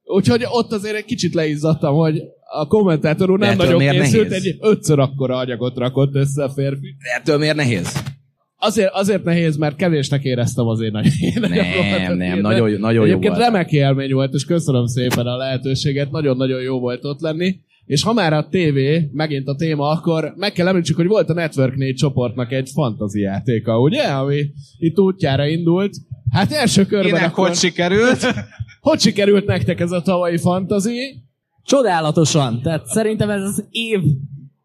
Úgyhogy 0.05 0.45
ott 0.49 0.73
azért 0.73 0.97
egy 0.97 1.05
kicsit 1.05 1.35
leizzadtam, 1.35 1.95
hogy 1.95 2.23
a 2.59 2.67
kommentátor 2.67 3.31
úr 3.31 3.39
nem 3.39 3.61
Ettől 3.61 3.77
nagyon 3.77 4.01
készült, 4.01 4.29
nehéz? 4.29 4.45
egy 4.45 4.57
ötször 4.61 4.99
akkora 4.99 5.37
anyagot 5.37 5.77
rakott 5.77 6.15
össze 6.15 6.45
a 6.45 6.51
férfi. 6.51 6.97
De 7.03 7.21
ettől 7.21 7.39
miért 7.39 7.57
nehéz? 7.57 8.16
Azért, 8.59 8.93
azért 8.93 9.25
nehéz, 9.25 9.57
mert 9.57 9.77
kevésnek 9.77 10.25
éreztem 10.25 10.67
az 10.67 10.81
én 10.81 10.91
nagy 10.91 11.09
Nem, 11.41 12.17
nem, 12.17 12.41
nagyon, 12.41 12.71
nagyon 12.71 12.95
jó 12.95 13.03
Egyébként 13.03 13.37
volt. 13.37 13.47
remek 13.47 13.73
élmény 13.73 14.13
volt, 14.13 14.35
és 14.35 14.45
köszönöm 14.45 14.87
szépen 14.87 15.27
a 15.27 15.37
lehetőséget, 15.37 16.11
nagyon-nagyon 16.11 16.61
jó 16.61 16.81
volt 16.81 17.05
ott 17.05 17.21
lenni. 17.21 17.57
És 17.87 18.03
ha 18.03 18.13
már 18.13 18.33
a 18.33 18.49
tévé, 18.49 19.11
megint 19.13 19.49
a 19.49 19.55
téma, 19.55 19.89
akkor 19.89 20.33
meg 20.37 20.53
kell 20.53 20.69
említsük, 20.69 20.97
hogy 20.97 21.07
volt 21.07 21.31
a 21.31 21.33
Network 21.33 21.77
4 21.77 21.95
csoportnak 21.95 22.53
egy 22.53 22.71
fantazi 22.75 23.21
játéka, 23.21 23.81
ugye? 23.81 24.03
Ami 24.03 24.43
itt 24.79 24.99
útjára 24.99 25.47
indult. 25.47 25.95
Hát 26.31 26.53
első 26.53 26.87
körben 26.87 27.13
Kinek 27.13 27.31
akkor... 27.31 27.47
hogy 27.47 27.57
sikerült? 27.57 28.27
hogy 28.81 29.01
sikerült 29.01 29.47
nektek 29.47 29.81
ez 29.81 29.91
a 29.91 30.03
tavalyi 30.03 30.37
fantazi? 30.37 31.23
Csodálatosan. 31.65 32.63
Tehát 32.63 32.87
szerintem 32.87 33.31
ez 33.31 33.43
az 33.43 33.65
év, 33.71 34.01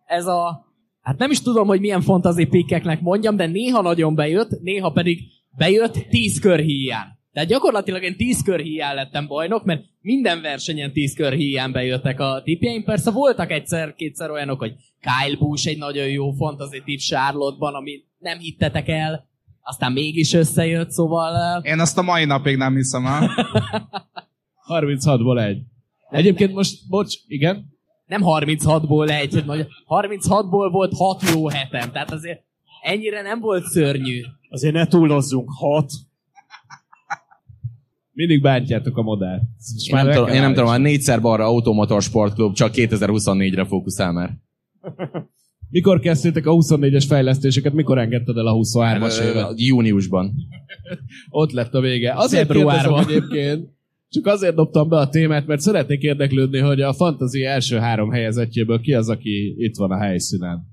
ez 0.06 0.26
a... 0.26 0.66
Hát 1.02 1.18
nem 1.18 1.32
is 1.32 1.42
tudom, 1.42 1.68
hogy 1.68 1.80
milyen 1.80 2.02
fantasy 2.02 2.46
pikkeknek 2.46 3.02
mondjam, 3.02 3.36
de 3.36 3.46
néha 3.46 3.82
nagyon 3.82 4.16
bejött, 4.16 4.62
néha 4.62 4.92
pedig 4.92 5.20
bejött 5.58 5.94
tíz 6.10 6.40
kör 6.40 6.60
híján. 6.60 7.20
Tehát 7.34 7.50
gyakorlatilag 7.50 8.04
én 8.04 8.16
tíz 8.16 8.42
kör 8.44 8.60
híján 8.60 8.96
lettem 8.96 9.28
bajnok, 9.28 9.64
mert 9.64 9.84
minden 10.02 10.42
versenyen 10.42 10.94
tíz 10.94 11.16
kör 11.16 11.34
híján 11.34 11.72
bejöttek 11.72 12.20
a 12.20 12.42
tipjeim. 12.44 12.84
Persze 12.84 13.12
voltak 13.12 13.52
egyszer-kétszer 13.52 14.30
olyanok, 14.30 14.60
hogy 14.60 14.74
Kyle 15.00 15.38
Busch 15.38 15.68
egy 15.68 15.78
nagyon 15.78 16.08
jó 16.08 16.32
fantasy 16.32 16.82
tip 16.86 17.00
Charlotte-ban, 17.00 17.74
amit 17.74 18.06
nem 18.18 18.38
hittetek 18.38 18.88
el, 18.88 19.30
aztán 19.62 19.92
mégis 19.92 20.34
összejött, 20.34 20.90
szóval... 20.90 21.62
Én 21.64 21.80
azt 21.80 21.98
a 21.98 22.02
mai 22.02 22.26
napig 22.26 22.58
nem 22.58 22.76
hiszem 22.76 23.06
el. 23.06 23.30
36-ból 24.72 25.46
egy. 25.46 25.62
Egyébként 26.10 26.54
most, 26.54 26.88
bocs, 26.90 27.16
igen? 27.28 27.80
Nem 28.12 28.22
36-ból 28.26 29.10
egy, 29.10 29.34
hogy 29.34 29.46
mondja, 29.46 29.68
36-ból 29.88 30.70
volt 30.72 30.94
6 30.96 31.22
jó 31.34 31.48
hetem, 31.48 31.92
tehát 31.92 32.12
azért 32.12 32.42
ennyire 32.82 33.22
nem 33.22 33.40
volt 33.40 33.64
szörnyű. 33.64 34.22
Azért 34.50 34.74
ne 34.74 34.88
túlozzunk, 34.88 35.50
hat. 35.56 35.92
Mindig 38.12 38.42
bántjátok 38.42 38.98
a 38.98 39.02
modellt. 39.02 39.42
Én 39.88 39.96
nem, 39.96 40.12
tudom, 40.12 40.28
én 40.28 40.42
nem 40.42 40.54
tudom, 40.54 40.68
a 40.68 40.72
állítani. 40.72 40.90
négyszer 40.90 41.22
balra 41.22 41.46
Automotor 41.46 42.02
Sportklub 42.02 42.54
csak 42.54 42.72
2024-re 42.76 43.66
fókuszál 43.66 44.12
már. 44.12 44.30
Mikor 45.70 46.00
kezdtétek 46.00 46.46
a 46.46 46.52
24-es 46.52 47.06
fejlesztéseket, 47.08 47.74
mikor 47.74 47.98
engedted 47.98 48.38
el 48.38 48.48
a 48.48 48.54
23-as 48.54 49.20
Ö, 49.20 49.30
évet? 49.30 49.52
Júniusban. 49.56 50.34
Ott 51.30 51.52
lett 51.52 51.74
a 51.74 51.80
vége. 51.80 52.14
Azért 52.16 52.52
kérdezem 52.52 52.94
egyébként, 52.94 53.70
csak 54.12 54.26
azért 54.26 54.56
dobtam 54.56 54.90
be 54.90 54.98
a 54.98 55.10
témát, 55.10 55.48
mert 55.48 55.62
szeretnék 55.62 56.02
érdeklődni, 56.02 56.60
hogy 56.60 56.82
a 56.82 56.94
fantasy 56.94 57.44
első 57.44 57.78
három 57.78 58.10
helyezettjéből 58.10 58.80
ki 58.80 58.94
az, 58.94 59.10
aki 59.10 59.56
itt 59.58 59.76
van 59.76 59.92
a 59.92 59.98
helyszínen. 59.98 60.70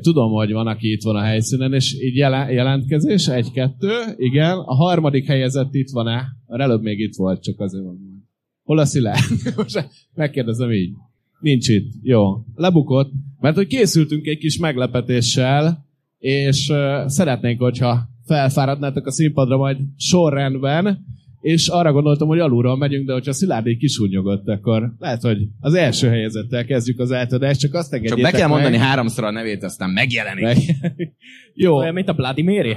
Tudom, 0.00 0.32
hogy 0.32 0.52
van, 0.52 0.66
aki 0.66 0.92
itt 0.92 1.02
van 1.02 1.16
a 1.16 1.22
helyszínen, 1.22 1.74
és 1.74 1.94
így 2.00 2.16
jelen- 2.16 2.50
jelentkezés, 2.50 3.28
egy-kettő, 3.28 3.92
igen. 4.16 4.58
A 4.58 4.74
harmadik 4.74 5.26
helyezett 5.26 5.74
itt 5.74 5.90
van-e? 5.90 6.26
Mert 6.46 6.62
előbb 6.62 6.82
még 6.82 6.98
itt 6.98 7.14
volt, 7.16 7.42
csak 7.42 7.60
azért 7.60 7.84
van. 7.84 7.98
Hol 8.62 8.78
a 8.78 8.84
Szilárd? 8.84 9.24
Most 9.56 9.88
megkérdezem 10.14 10.72
így. 10.72 10.92
Nincs 11.40 11.68
itt. 11.68 11.92
Jó. 12.02 12.44
Lebukott. 12.54 13.10
Mert 13.40 13.56
hogy 13.56 13.66
készültünk 13.66 14.26
egy 14.26 14.38
kis 14.38 14.58
meglepetéssel, 14.58 15.86
és 16.18 16.68
uh, 16.68 17.06
szeretnénk, 17.06 17.60
hogyha 17.60 18.08
felfáradnátok 18.24 19.06
a 19.06 19.10
színpadra 19.10 19.56
majd 19.56 19.78
sorrendben, 19.96 21.06
és 21.40 21.68
arra 21.68 21.92
gondoltam, 21.92 22.28
hogy 22.28 22.38
alulról 22.38 22.76
megyünk, 22.76 23.06
de 23.06 23.12
hogyha 23.12 23.32
Szilárd 23.32 23.66
így 23.66 23.78
kisúnyogott, 23.78 24.48
akkor 24.48 24.92
lehet, 24.98 25.22
hogy 25.22 25.38
az 25.60 25.74
első 25.74 26.08
helyezettel 26.08 26.64
kezdjük 26.64 26.98
az 26.98 27.12
átadást, 27.12 27.60
csak 27.60 27.74
azt 27.74 27.90
Csak 27.90 28.00
engedjétek 28.00 28.32
be 28.32 28.38
kell 28.38 28.48
meg. 28.48 28.56
mondani 28.56 28.84
háromszor 28.84 29.24
a 29.24 29.30
nevét, 29.30 29.62
aztán 29.62 29.90
megjelenik. 29.90 30.44
Meg. 30.44 30.56
Jó, 31.54 31.76
Olyan, 31.76 31.94
mint 31.94 32.08
a 32.08 32.34
Mary. 32.44 32.76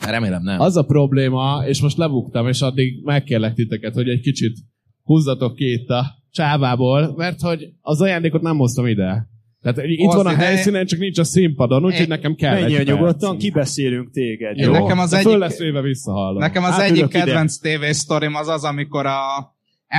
Remélem 0.00 0.42
nem. 0.42 0.60
az 0.60 0.76
a 0.76 0.82
probléma, 0.82 1.62
és 1.66 1.80
most 1.80 1.96
lebuktam, 1.96 2.48
és 2.48 2.60
addig 2.60 3.04
megkérlek 3.04 3.54
titeket, 3.54 3.94
hogy 3.94 4.08
egy 4.08 4.20
kicsit 4.20 4.58
húzzatok 5.02 5.54
ki 5.54 5.72
itt 5.72 5.88
a 5.88 6.06
csávából, 6.30 7.14
mert 7.16 7.40
hogy 7.40 7.68
az 7.80 8.00
ajándékot 8.00 8.42
nem 8.42 8.56
hoztam 8.56 8.86
ide. 8.86 9.30
Tehát 9.62 9.78
itt 9.82 10.08
Az 10.08 10.14
van 10.14 10.26
a 10.26 10.34
helyszínen, 10.34 10.86
csak 10.86 10.98
nincs 10.98 11.18
a 11.18 11.24
színpadon, 11.24 11.84
úgyhogy 11.84 12.08
nekem 12.08 12.34
kell 12.34 12.60
Menjél 12.60 12.78
egy 12.78 12.86
nyugodtan, 12.86 13.38
kibeszélünk 13.38 14.10
téged. 14.10 14.56
Jó? 14.56 14.72
nekem 14.72 14.98
az 14.98 15.12
egyik- 15.12 15.28
föl 15.28 15.38
lesz 15.38 15.58
véve 15.58 15.80
visszahallom. 15.80 16.38
Nekem 16.38 16.64
az 16.64 16.78
egyik 16.78 17.08
kedvenc 17.08 17.56
tévésztorim 17.56 18.34
az 18.34 18.48
az, 18.48 18.64
amikor 18.64 19.06
a 19.06 19.54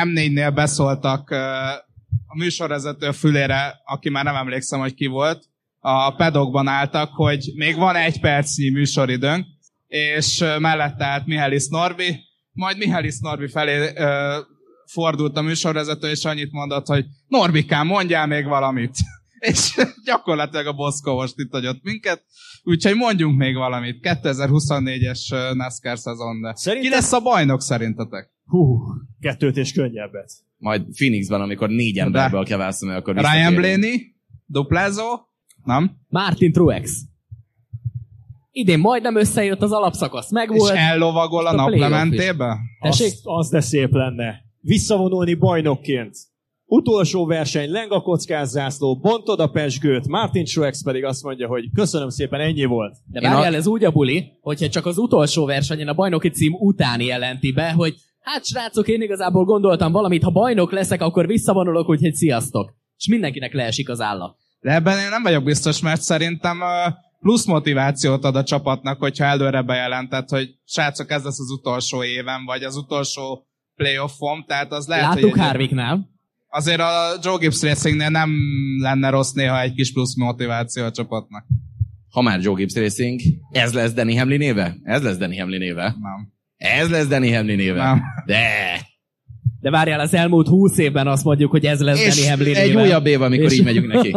M4-nél 0.05 0.51
beszóltak 0.53 1.29
a 2.25 2.37
műsorvezető 2.37 3.11
fülére, 3.11 3.81
aki 3.85 4.09
már 4.09 4.23
nem 4.23 4.35
emlékszem, 4.35 4.79
hogy 4.79 4.93
ki 4.93 5.05
volt, 5.05 5.43
a 5.79 6.15
pedokban 6.15 6.67
álltak, 6.67 7.09
hogy 7.13 7.51
még 7.55 7.75
van 7.75 7.95
egy 7.95 8.19
percnyi 8.19 8.69
műsoridőnk, 8.69 9.45
és 9.87 10.43
mellette 10.59 11.05
állt 11.05 11.25
Mihális 11.25 11.67
Norbi, 11.67 12.19
majd 12.51 12.77
Mihális 12.77 13.19
Norbi 13.19 13.47
felé 13.47 13.91
ö, 13.95 14.37
fordult 14.91 15.37
a 15.37 15.41
műsorvezető, 15.41 16.09
és 16.09 16.25
annyit 16.25 16.51
mondott, 16.51 16.87
hogy 16.87 17.05
Norbikám, 17.27 17.87
mondjál 17.87 18.27
még 18.27 18.45
valamit. 18.45 18.91
És 19.51 19.75
gyakorlatilag 20.05 20.65
a 20.67 20.73
Boszkó 20.73 21.15
most 21.15 21.33
itt 21.37 21.51
hagyott 21.51 21.83
minket, 21.83 22.23
úgyhogy 22.63 22.95
mondjunk 22.95 23.37
még 23.37 23.55
valamit. 23.55 23.97
2024-es 24.01 25.33
ö, 25.33 25.53
NASCAR 25.53 25.97
szezon, 25.97 26.41
de 26.41 26.53
Szerintem- 26.55 26.91
ki 26.91 26.95
lesz 26.95 27.11
a 27.11 27.19
bajnok 27.19 27.61
szerintetek? 27.61 28.31
Hú, 28.45 28.79
kettőt 29.19 29.57
és 29.57 29.73
könnyebbet. 29.73 30.31
Majd 30.57 30.85
Phoenixben, 30.95 31.41
amikor 31.41 31.69
négy 31.69 31.97
emberből 31.97 32.45
választani, 32.49 32.93
akkor 32.93 33.15
Ryan. 33.15 33.55
Blaney? 33.55 34.15
Duplázó? 34.45 35.03
Nem? 35.63 35.97
Martin 36.07 36.51
Truex. 36.51 37.01
Idén 38.51 38.79
majdnem 38.79 39.15
összejött 39.17 39.61
az 39.61 39.71
alapszakasz, 39.71 40.31
meg 40.31 40.51
És 40.51 40.69
ellovagol 40.69 41.45
a 41.45 41.49
a 41.49 41.53
naplementébe? 41.53 42.57
Tessék? 42.79 43.07
Az, 43.07 43.19
az 43.23 43.49
de 43.49 43.59
szép 43.61 43.91
lenne. 43.91 44.35
Visszavonulni 44.59 45.33
bajnokként. 45.33 46.15
Utolsó 46.75 47.25
verseny, 47.25 47.69
leng 47.71 47.91
a 47.91 48.01
kockázászló, 48.01 48.95
bontod 48.97 49.39
a 49.39 49.47
pesgőt, 49.47 50.07
Martin 50.07 50.45
Truex 50.45 50.83
pedig 50.83 51.03
azt 51.03 51.23
mondja, 51.23 51.47
hogy 51.47 51.63
köszönöm 51.73 52.09
szépen, 52.09 52.39
ennyi 52.39 52.65
volt. 52.65 52.95
De 53.11 53.21
várjál, 53.21 53.53
a- 53.53 53.55
ez 53.55 53.67
úgy 53.67 53.83
a 53.83 53.91
buli, 53.91 54.31
hogyha 54.41 54.69
csak 54.69 54.85
az 54.85 54.97
utolsó 54.97 55.45
versenyen 55.45 55.87
a 55.87 55.93
bajnoki 55.93 56.29
cím 56.29 56.53
után 56.53 57.01
jelenti 57.01 57.51
be, 57.51 57.71
hogy 57.71 57.95
hát 58.19 58.45
srácok, 58.45 58.87
én 58.87 59.01
igazából 59.01 59.43
gondoltam 59.45 59.91
valamit, 59.91 60.23
ha 60.23 60.31
bajnok 60.31 60.71
leszek, 60.71 61.01
akkor 61.01 61.27
visszavonulok, 61.27 61.89
úgyhogy 61.89 62.13
sziasztok. 62.13 62.73
És 62.97 63.07
mindenkinek 63.07 63.53
leesik 63.53 63.89
az 63.89 64.01
álla. 64.01 64.35
De 64.59 64.73
ebben 64.73 64.99
én 64.99 65.09
nem 65.09 65.23
vagyok 65.23 65.43
biztos, 65.43 65.81
mert 65.81 66.01
szerintem 66.01 66.59
plusz 67.19 67.45
motivációt 67.45 68.23
ad 68.23 68.35
a 68.35 68.43
csapatnak, 68.43 68.99
hogyha 68.99 69.25
előre 69.25 69.61
bejelentett, 69.61 70.29
hogy 70.29 70.49
srácok, 70.65 71.11
ez 71.11 71.23
lesz 71.23 71.39
az 71.39 71.49
utolsó 71.51 72.03
évem, 72.03 72.45
vagy 72.45 72.63
az 72.63 72.75
utolsó 72.75 73.47
playoffom, 73.75 74.43
tehát 74.47 74.71
az 74.71 74.87
lehet, 74.87 75.05
Láttuk 75.05 75.29
hogy 75.29 75.39
egy- 75.39 75.45
Harvicknál. 75.45 76.11
Azért 76.53 76.79
a 76.79 76.91
Joe 77.23 77.37
Gibbs 77.39 77.61
Racingnél 77.61 78.09
nem 78.09 78.29
lenne 78.81 79.09
rossz 79.09 79.31
néha 79.31 79.61
egy 79.61 79.73
kis 79.73 79.91
plusz 79.91 80.15
motiváció 80.15 80.83
a 80.83 80.91
csapatnak. 80.91 81.45
Ha 82.09 82.21
már 82.21 82.39
Joe 82.41 82.53
Gibbs 82.55 82.75
Racing, 82.75 83.19
ez 83.51 83.73
lesz 83.73 83.93
Danny 83.93 84.17
Hamlin 84.17 84.37
néve? 84.37 84.75
Ez 84.83 85.01
lesz 85.03 85.17
Danny 85.17 85.39
Hamlin 85.39 85.59
néve? 85.59 85.83
Nem. 85.83 86.31
Ez 86.57 86.89
lesz 86.89 87.07
Danny 87.07 87.35
Hamlin 87.35 87.55
néve? 87.55 87.83
Nem. 87.83 88.01
De! 88.25 88.45
De 89.59 89.69
várjál, 89.69 89.99
az 89.99 90.13
elmúlt 90.13 90.47
húsz 90.47 90.77
évben 90.77 91.07
azt 91.07 91.23
mondjuk, 91.23 91.51
hogy 91.51 91.65
ez 91.65 91.79
lesz 91.81 92.05
És 92.05 92.15
Danny 92.15 92.29
Hamlin 92.29 92.55
egy 92.55 92.67
néven. 92.67 92.83
újabb 92.83 93.05
év, 93.05 93.21
amikor 93.21 93.51
És- 93.51 93.57
így 93.57 93.63
megyünk 93.63 93.93
neki. 93.93 94.15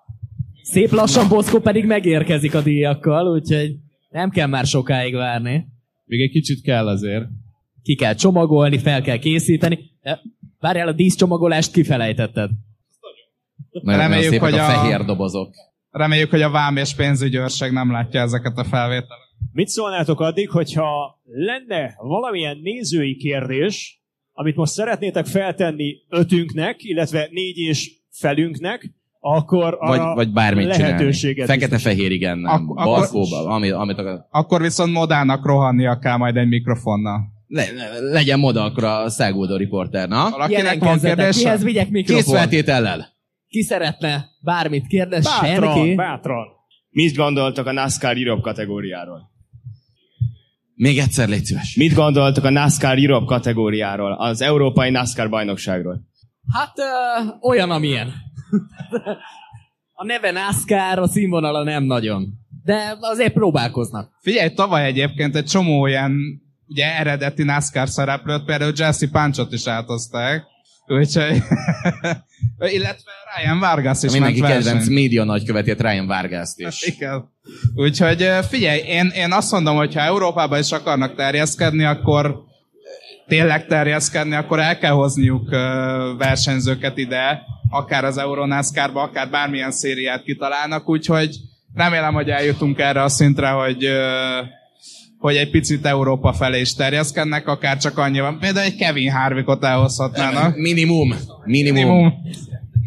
Szép 0.72 0.90
lassan 0.90 1.28
Boszkó 1.28 1.60
pedig 1.60 1.84
megérkezik 1.84 2.54
a 2.54 2.60
díjakkal, 2.60 3.32
úgyhogy 3.34 3.70
nem 4.10 4.30
kell 4.30 4.46
már 4.46 4.66
sokáig 4.66 5.14
várni. 5.14 5.66
Még 6.04 6.20
egy 6.20 6.30
kicsit 6.30 6.62
kell 6.62 6.86
azért. 6.88 7.24
Ki 7.82 7.94
kell 7.94 8.14
csomagolni, 8.14 8.78
fel 8.78 9.02
kell 9.02 9.18
készíteni. 9.18 9.78
Várjál, 10.64 10.88
a 10.88 10.92
díszcsomagolást 10.92 11.72
kifelejtetted. 11.72 12.50
Nagyon, 13.70 14.00
Reméljük, 14.00 14.30
szépek 14.32 14.50
hogy 14.50 14.58
a 14.58 14.64
a- 14.64 14.68
fehér 14.68 15.04
dobozok. 15.04 15.54
Reméljük, 15.90 16.30
hogy 16.30 16.42
a 16.42 16.50
vám 16.50 16.76
és 16.76 16.94
pénzügyi 16.94 17.36
őrség 17.36 17.72
nem 17.72 17.90
látja 17.92 18.20
ezeket 18.20 18.58
a 18.58 18.64
felvételeket. 18.64 19.28
Mit 19.52 19.68
szólnátok 19.68 20.20
addig, 20.20 20.50
hogyha 20.50 21.20
lenne 21.24 21.94
valamilyen 21.98 22.58
nézői 22.62 23.16
kérdés, 23.16 24.02
amit 24.32 24.56
most 24.56 24.72
szeretnétek 24.72 25.26
feltenni 25.26 25.94
ötünknek, 26.08 26.76
illetve 26.78 27.28
négy 27.30 27.58
és 27.58 27.90
felünknek, 28.10 28.90
akkor 29.20 29.76
Vagy, 29.80 29.98
arra 29.98 30.14
vagy 30.14 30.32
bármit 30.32 30.66
lehetőséget. 30.66 31.46
Fekete-fehér, 31.46 32.10
igen, 32.10 32.38
nem. 32.38 32.52
Ak- 32.52 32.62
akkor- 32.70 32.84
Balkóba, 32.84 33.46
amit, 33.54 33.72
amit 33.72 33.98
akar. 33.98 34.26
Akkor 34.30 34.60
viszont 34.60 34.92
Modának 34.92 35.46
rohannia 35.46 35.98
kell 35.98 36.16
majd 36.16 36.36
egy 36.36 36.48
mikrofonnal. 36.48 37.32
Le, 37.46 37.72
le, 37.72 38.00
legyen 38.00 38.38
moda 38.38 38.64
akkor 38.64 38.84
a 38.84 39.08
száguldó 39.08 39.56
riporter, 39.56 40.08
na? 40.08 40.30
Valakinek 40.30 40.78
van 40.78 41.00
kérdése? 41.00 41.38
kihez 41.38 41.62
vigyek 41.62 41.84
Kész 41.84 41.92
mikrofon? 41.92 42.34
feltétellel. 42.34 43.12
Ki 43.48 43.62
szeretne 43.62 44.26
bármit 44.40 44.86
kérdez? 44.86 45.24
Bátran, 45.24 45.74
Senki? 45.74 45.94
bátran. 45.94 46.46
Mit 46.90 47.16
gondoltok 47.16 47.66
a 47.66 47.72
NASCAR 47.72 48.16
Europe 48.16 48.40
kategóriáról? 48.42 49.32
Még 50.74 50.98
egyszer 50.98 51.28
légy 51.28 51.44
szíves. 51.44 51.74
Mit 51.76 51.94
gondoltok 51.94 52.44
a 52.44 52.50
NASCAR 52.50 52.98
Europe 52.98 53.26
kategóriáról? 53.26 54.12
Az 54.12 54.40
Európai 54.40 54.90
NASCAR 54.90 55.28
bajnokságról? 55.28 56.00
Hát 56.52 56.78
ö, 56.78 56.82
olyan, 57.48 57.70
amilyen. 57.70 58.12
a 59.92 60.04
neve 60.04 60.30
NASCAR, 60.30 60.98
a 60.98 61.08
színvonala 61.08 61.62
nem 61.62 61.84
nagyon. 61.84 62.26
De 62.64 62.96
azért 63.00 63.32
próbálkoznak. 63.32 64.10
Figyelj, 64.20 64.54
tavaly 64.54 64.84
egyébként 64.84 65.36
egy 65.36 65.44
csomó 65.44 65.86
ilyen 65.86 66.42
ugye 66.66 66.98
eredeti 66.98 67.42
NASCAR 67.42 67.88
szereplőt, 67.88 68.44
például 68.44 68.72
Jesse 68.76 69.08
Punchot 69.08 69.52
is 69.52 69.66
átozták. 69.66 70.42
Úgyhogy... 70.86 71.42
illetve 72.76 73.10
Ryan 73.36 73.58
Vargas 73.58 74.02
is 74.02 74.12
Mindenki 74.12 74.40
ment 74.40 74.52
kedvenc 74.52 74.88
média 74.88 75.24
nagykövetét 75.24 75.80
Ryan 75.80 76.06
Vargas-t 76.06 76.58
is. 76.58 76.82
Igen. 76.82 77.32
Úgyhogy 77.74 78.28
figyelj, 78.48 78.78
én, 78.78 79.12
én 79.16 79.32
azt 79.32 79.52
mondom, 79.52 79.76
hogy 79.76 79.94
ha 79.94 80.00
Európába 80.00 80.58
is 80.58 80.72
akarnak 80.72 81.14
terjeszkedni, 81.14 81.84
akkor 81.84 82.44
tényleg 83.26 83.66
terjeszkedni, 83.66 84.34
akkor 84.34 84.60
el 84.60 84.78
kell 84.78 84.92
hozniuk 84.92 85.50
versenyzőket 86.18 86.98
ide, 86.98 87.42
akár 87.70 88.04
az 88.04 88.18
Euronászkárba, 88.18 89.02
akár 89.02 89.30
bármilyen 89.30 89.70
szériát 89.70 90.22
kitalálnak, 90.22 90.88
úgyhogy 90.88 91.36
remélem, 91.74 92.14
hogy 92.14 92.28
eljutunk 92.28 92.78
erre 92.78 93.02
a 93.02 93.08
szintre, 93.08 93.48
hogy 93.48 93.88
hogy 95.24 95.36
egy 95.36 95.50
picit 95.50 95.86
Európa 95.86 96.32
felé 96.32 96.60
is 96.60 96.74
terjeszkednek, 96.74 97.48
akár 97.48 97.76
csak 97.76 97.98
annyiban. 97.98 98.38
Például 98.38 98.66
egy 98.66 98.74
Kevin 98.74 99.10
Harvickot 99.10 99.64
elhozhatnának. 99.64 100.56
Minimum. 100.56 101.14
Minimum. 101.44 101.74
Minimum. 101.74 102.12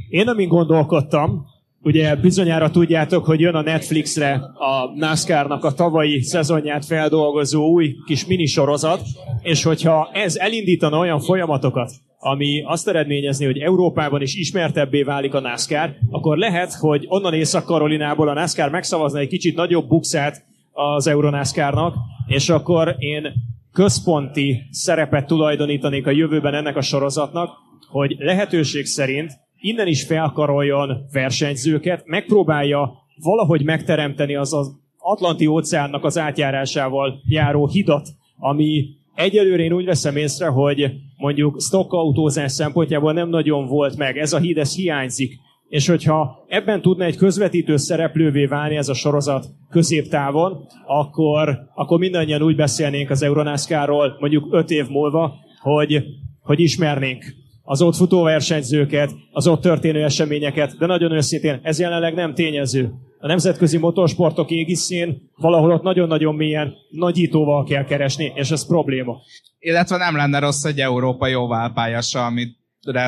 Én 0.09 0.27
amin 0.27 0.47
gondolkodtam, 0.47 1.45
ugye 1.81 2.15
bizonyára 2.15 2.69
tudjátok, 2.69 3.26
hogy 3.26 3.39
jön 3.39 3.55
a 3.55 3.61
Netflixre 3.61 4.34
a 4.53 4.95
NASCAR-nak 4.95 5.64
a 5.64 5.72
tavalyi 5.72 6.22
szezonját 6.22 6.85
feldolgozó 6.85 7.65
új 7.65 7.95
kis 8.05 8.26
minisorozat, 8.26 9.01
és 9.41 9.64
hogyha 9.64 10.09
ez 10.14 10.35
elindítana 10.35 10.97
olyan 10.97 11.19
folyamatokat, 11.19 11.91
ami 12.19 12.64
azt 12.65 12.88
eredményezni, 12.88 13.45
hogy 13.45 13.57
Európában 13.57 14.22
is 14.22 14.35
ismertebbé 14.35 15.01
válik 15.01 15.34
a 15.34 15.39
NASCAR, 15.39 15.95
akkor 16.09 16.38
lehet, 16.38 16.73
hogy 16.73 17.05
onnan 17.07 17.34
Észak-Karolinából 17.34 18.30
a 18.30 18.34
NASCAR 18.34 18.69
megszavazna 18.69 19.19
egy 19.19 19.27
kicsit 19.27 19.55
nagyobb 19.55 19.88
bukszát 19.88 20.45
az 20.77 21.07
Euronászkárnak, 21.07 21.95
és 22.27 22.49
akkor 22.49 22.95
én 22.97 23.33
központi 23.71 24.61
szerepet 24.69 25.27
tulajdonítanék 25.27 26.07
a 26.07 26.11
jövőben 26.11 26.53
ennek 26.53 26.75
a 26.75 26.81
sorozatnak, 26.81 27.49
hogy 27.87 28.15
lehetőség 28.19 28.85
szerint 28.85 29.31
innen 29.59 29.87
is 29.87 30.03
felkaroljon 30.03 31.05
versenyzőket, 31.11 32.05
megpróbálja 32.05 32.93
valahogy 33.15 33.63
megteremteni 33.63 34.35
az 34.35 34.53
az 34.53 34.75
Atlanti 34.97 35.45
óceánnak 35.45 36.03
az 36.03 36.17
átjárásával 36.17 37.21
járó 37.27 37.67
hidat, 37.67 38.07
ami 38.37 38.85
egyelőre 39.15 39.63
én 39.63 39.73
úgy 39.73 39.85
veszem 39.85 40.15
észre, 40.15 40.47
hogy 40.47 40.91
mondjuk 41.17 41.61
stockautózás 41.61 42.51
szempontjából 42.51 43.13
nem 43.13 43.29
nagyon 43.29 43.67
volt 43.67 43.97
meg. 43.97 44.17
Ez 44.17 44.33
a 44.33 44.39
híd, 44.39 44.57
ez 44.57 44.75
hiányzik. 44.75 45.39
És 45.68 45.88
hogyha 45.88 46.45
ebben 46.48 46.81
tudna 46.81 47.03
egy 47.03 47.15
közvetítő 47.15 47.77
szereplővé 47.77 48.45
válni 48.45 48.76
ez 48.76 48.89
a 48.89 48.94
sorozat 48.94 49.45
középtávon, 49.69 50.65
akkor, 50.85 51.60
akkor 51.76 51.99
mindannyian 51.99 52.41
úgy 52.41 52.56
beszélnénk 52.56 53.10
az 53.10 53.22
Euronászkáról 53.22 54.18
mondjuk 54.19 54.48
öt 54.52 54.69
év 54.69 54.88
múlva, 54.88 55.34
hogy, 55.61 56.03
hogy 56.41 56.60
ismernénk 56.60 57.26
az 57.69 57.81
ott 57.81 57.95
futó 57.95 58.22
versenyzőket, 58.23 59.11
az 59.31 59.48
ott 59.48 59.61
történő 59.61 60.03
eseményeket, 60.03 60.77
de 60.77 60.85
nagyon 60.85 61.11
őszintén, 61.11 61.60
ez 61.64 61.80
jelenleg 61.80 62.14
nem 62.14 62.34
tényező. 62.34 62.91
A 63.19 63.27
nemzetközi 63.27 63.77
motorsportok 63.77 64.49
égiszén 64.49 65.31
valahol 65.35 65.72
ott 65.72 65.81
nagyon-nagyon 65.81 66.35
mélyen 66.35 66.73
nagyítóval 66.89 67.64
kell 67.64 67.84
keresni, 67.84 68.31
és 68.35 68.52
ez 68.52 68.68
probléma. 68.68 69.18
Illetve 69.60 69.98
nem 69.98 70.15
lenne 70.15 70.39
rossz 70.39 70.64
egy 70.64 70.80
európai 70.80 71.35
oválpályasa, 71.35 72.26
amit 72.26 72.57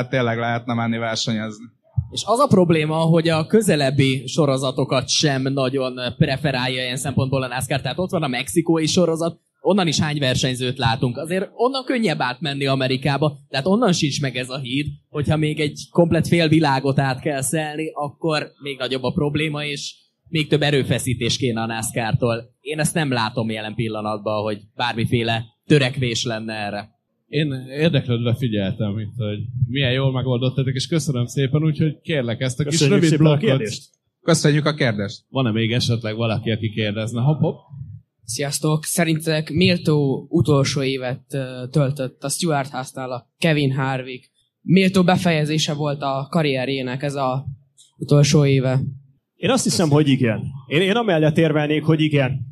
tényleg 0.08 0.38
lehetne 0.38 0.74
menni 0.74 0.98
versenyezni. 0.98 1.64
És 2.10 2.22
az 2.24 2.38
a 2.38 2.46
probléma, 2.46 2.96
hogy 2.96 3.28
a 3.28 3.46
közelebbi 3.46 4.26
sorozatokat 4.26 5.08
sem 5.08 5.42
nagyon 5.42 5.98
preferálja 6.16 6.82
ilyen 6.82 6.96
szempontból 6.96 7.42
a 7.42 7.46
NASCAR. 7.46 7.80
Tehát 7.80 7.98
ott 7.98 8.10
van 8.10 8.22
a 8.22 8.28
mexikói 8.28 8.86
sorozat, 8.86 9.40
onnan 9.60 9.86
is 9.86 9.98
hány 9.98 10.18
versenyzőt 10.18 10.78
látunk. 10.78 11.16
Azért 11.16 11.50
onnan 11.54 11.84
könnyebb 11.84 12.20
átmenni 12.20 12.66
Amerikába, 12.66 13.38
tehát 13.48 13.66
onnan 13.66 13.92
sincs 13.92 14.20
meg 14.20 14.36
ez 14.36 14.50
a 14.50 14.58
híd, 14.58 14.86
hogyha 15.08 15.36
még 15.36 15.60
egy 15.60 15.80
komplet 15.90 16.28
fél 16.28 16.48
világot 16.48 16.98
át 16.98 17.20
kell 17.20 17.42
szelni, 17.42 17.90
akkor 17.92 18.50
még 18.62 18.78
nagyobb 18.78 19.02
a 19.02 19.12
probléma, 19.12 19.64
és 19.64 19.94
még 20.28 20.48
több 20.48 20.62
erőfeszítés 20.62 21.36
kéne 21.36 21.60
a 21.60 21.66
NASCAR-tól. 21.66 22.54
Én 22.60 22.78
ezt 22.78 22.94
nem 22.94 23.12
látom 23.12 23.50
jelen 23.50 23.74
pillanatban, 23.74 24.42
hogy 24.42 24.60
bármiféle 24.74 25.44
törekvés 25.66 26.24
lenne 26.24 26.54
erre. 26.54 26.99
Én 27.30 27.52
érdeklődve 27.68 28.34
figyeltem 28.34 28.98
itt, 28.98 29.14
hogy 29.16 29.38
milyen 29.68 29.92
jól 29.92 30.12
megoldottatok, 30.12 30.74
és 30.74 30.86
köszönöm 30.86 31.26
szépen, 31.26 31.64
úgyhogy 31.64 32.00
kérlek 32.00 32.40
ezt 32.40 32.60
a 32.60 32.64
kis 32.64 32.78
Köszönjük 32.78 33.02
rövid 33.02 33.20
a 33.20 33.22
blokkot. 33.22 33.40
kérdést. 33.40 33.82
Köszönjük 34.22 34.64
a 34.66 34.74
kérdést! 34.74 35.24
Van-e 35.28 35.50
még 35.50 35.72
esetleg 35.72 36.16
valaki, 36.16 36.50
aki 36.50 36.70
kérdezne? 36.70 37.20
Hopp, 37.20 37.40
hopp. 37.40 37.56
Sziasztok! 38.24 38.84
Szerintetek 38.84 39.50
méltó 39.50 40.26
utolsó 40.28 40.82
évet 40.82 41.22
töltött 41.70 42.24
a 42.24 42.28
Stuart 42.28 42.70
House-nál 42.70 43.10
a 43.10 43.30
Kevin 43.38 43.72
Harvick. 43.72 44.30
Méltó 44.60 45.02
befejezése 45.02 45.74
volt 45.74 46.02
a 46.02 46.26
karrierjének 46.30 47.02
ez 47.02 47.14
a 47.14 47.46
utolsó 47.96 48.44
éve. 48.46 48.80
Én 49.34 49.50
azt 49.50 49.64
hiszem, 49.64 49.88
hogy 49.90 50.08
igen. 50.08 50.42
Én, 50.66 50.80
én 50.80 50.96
amellett 50.96 51.36
érvelnék, 51.38 51.84
hogy 51.84 52.00
igen. 52.00 52.49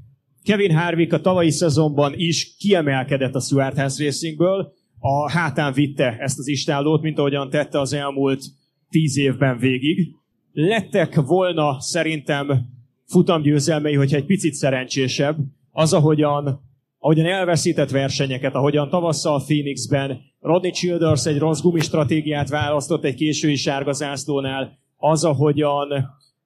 Kevin 0.49 0.77
Harvick 0.77 1.13
a 1.13 1.21
tavalyi 1.21 1.51
szezonban 1.51 2.13
is 2.17 2.57
kiemelkedett 2.57 3.35
a 3.35 3.41
Stuart 3.41 3.79
House 3.79 4.05
Racingből, 4.05 4.73
a 4.99 5.31
hátán 5.31 5.73
vitte 5.73 6.17
ezt 6.19 6.39
az 6.39 6.49
istállót, 6.49 7.03
mint 7.03 7.19
ahogyan 7.19 7.51
tette 7.51 7.81
az 7.81 7.93
elmúlt 7.93 8.45
tíz 8.91 9.19
évben 9.19 9.59
végig. 9.59 10.15
lettek 10.53 11.15
volna 11.15 11.81
szerintem 11.81 12.67
futamgyőzelmei, 13.07 13.95
hogyha 13.95 14.17
egy 14.17 14.25
picit 14.25 14.55
szerencsésebb, 14.55 15.37
az, 15.71 15.93
ahogyan, 15.93 16.61
ahogyan 16.99 17.27
elveszített 17.27 17.91
versenyeket, 17.91 18.55
ahogyan 18.55 18.89
tavasszal 18.89 19.43
Phoenixben 19.45 20.21
Rodney 20.41 20.71
Childers 20.71 21.27
egy 21.27 21.39
rossz 21.39 21.61
gumistratégiát 21.61 22.49
választott 22.49 23.05
egy 23.05 23.15
késői 23.15 23.57
sárga 23.57 23.93
zászlónál, 23.93 24.79
az, 24.97 25.25
ahogyan 25.25 25.89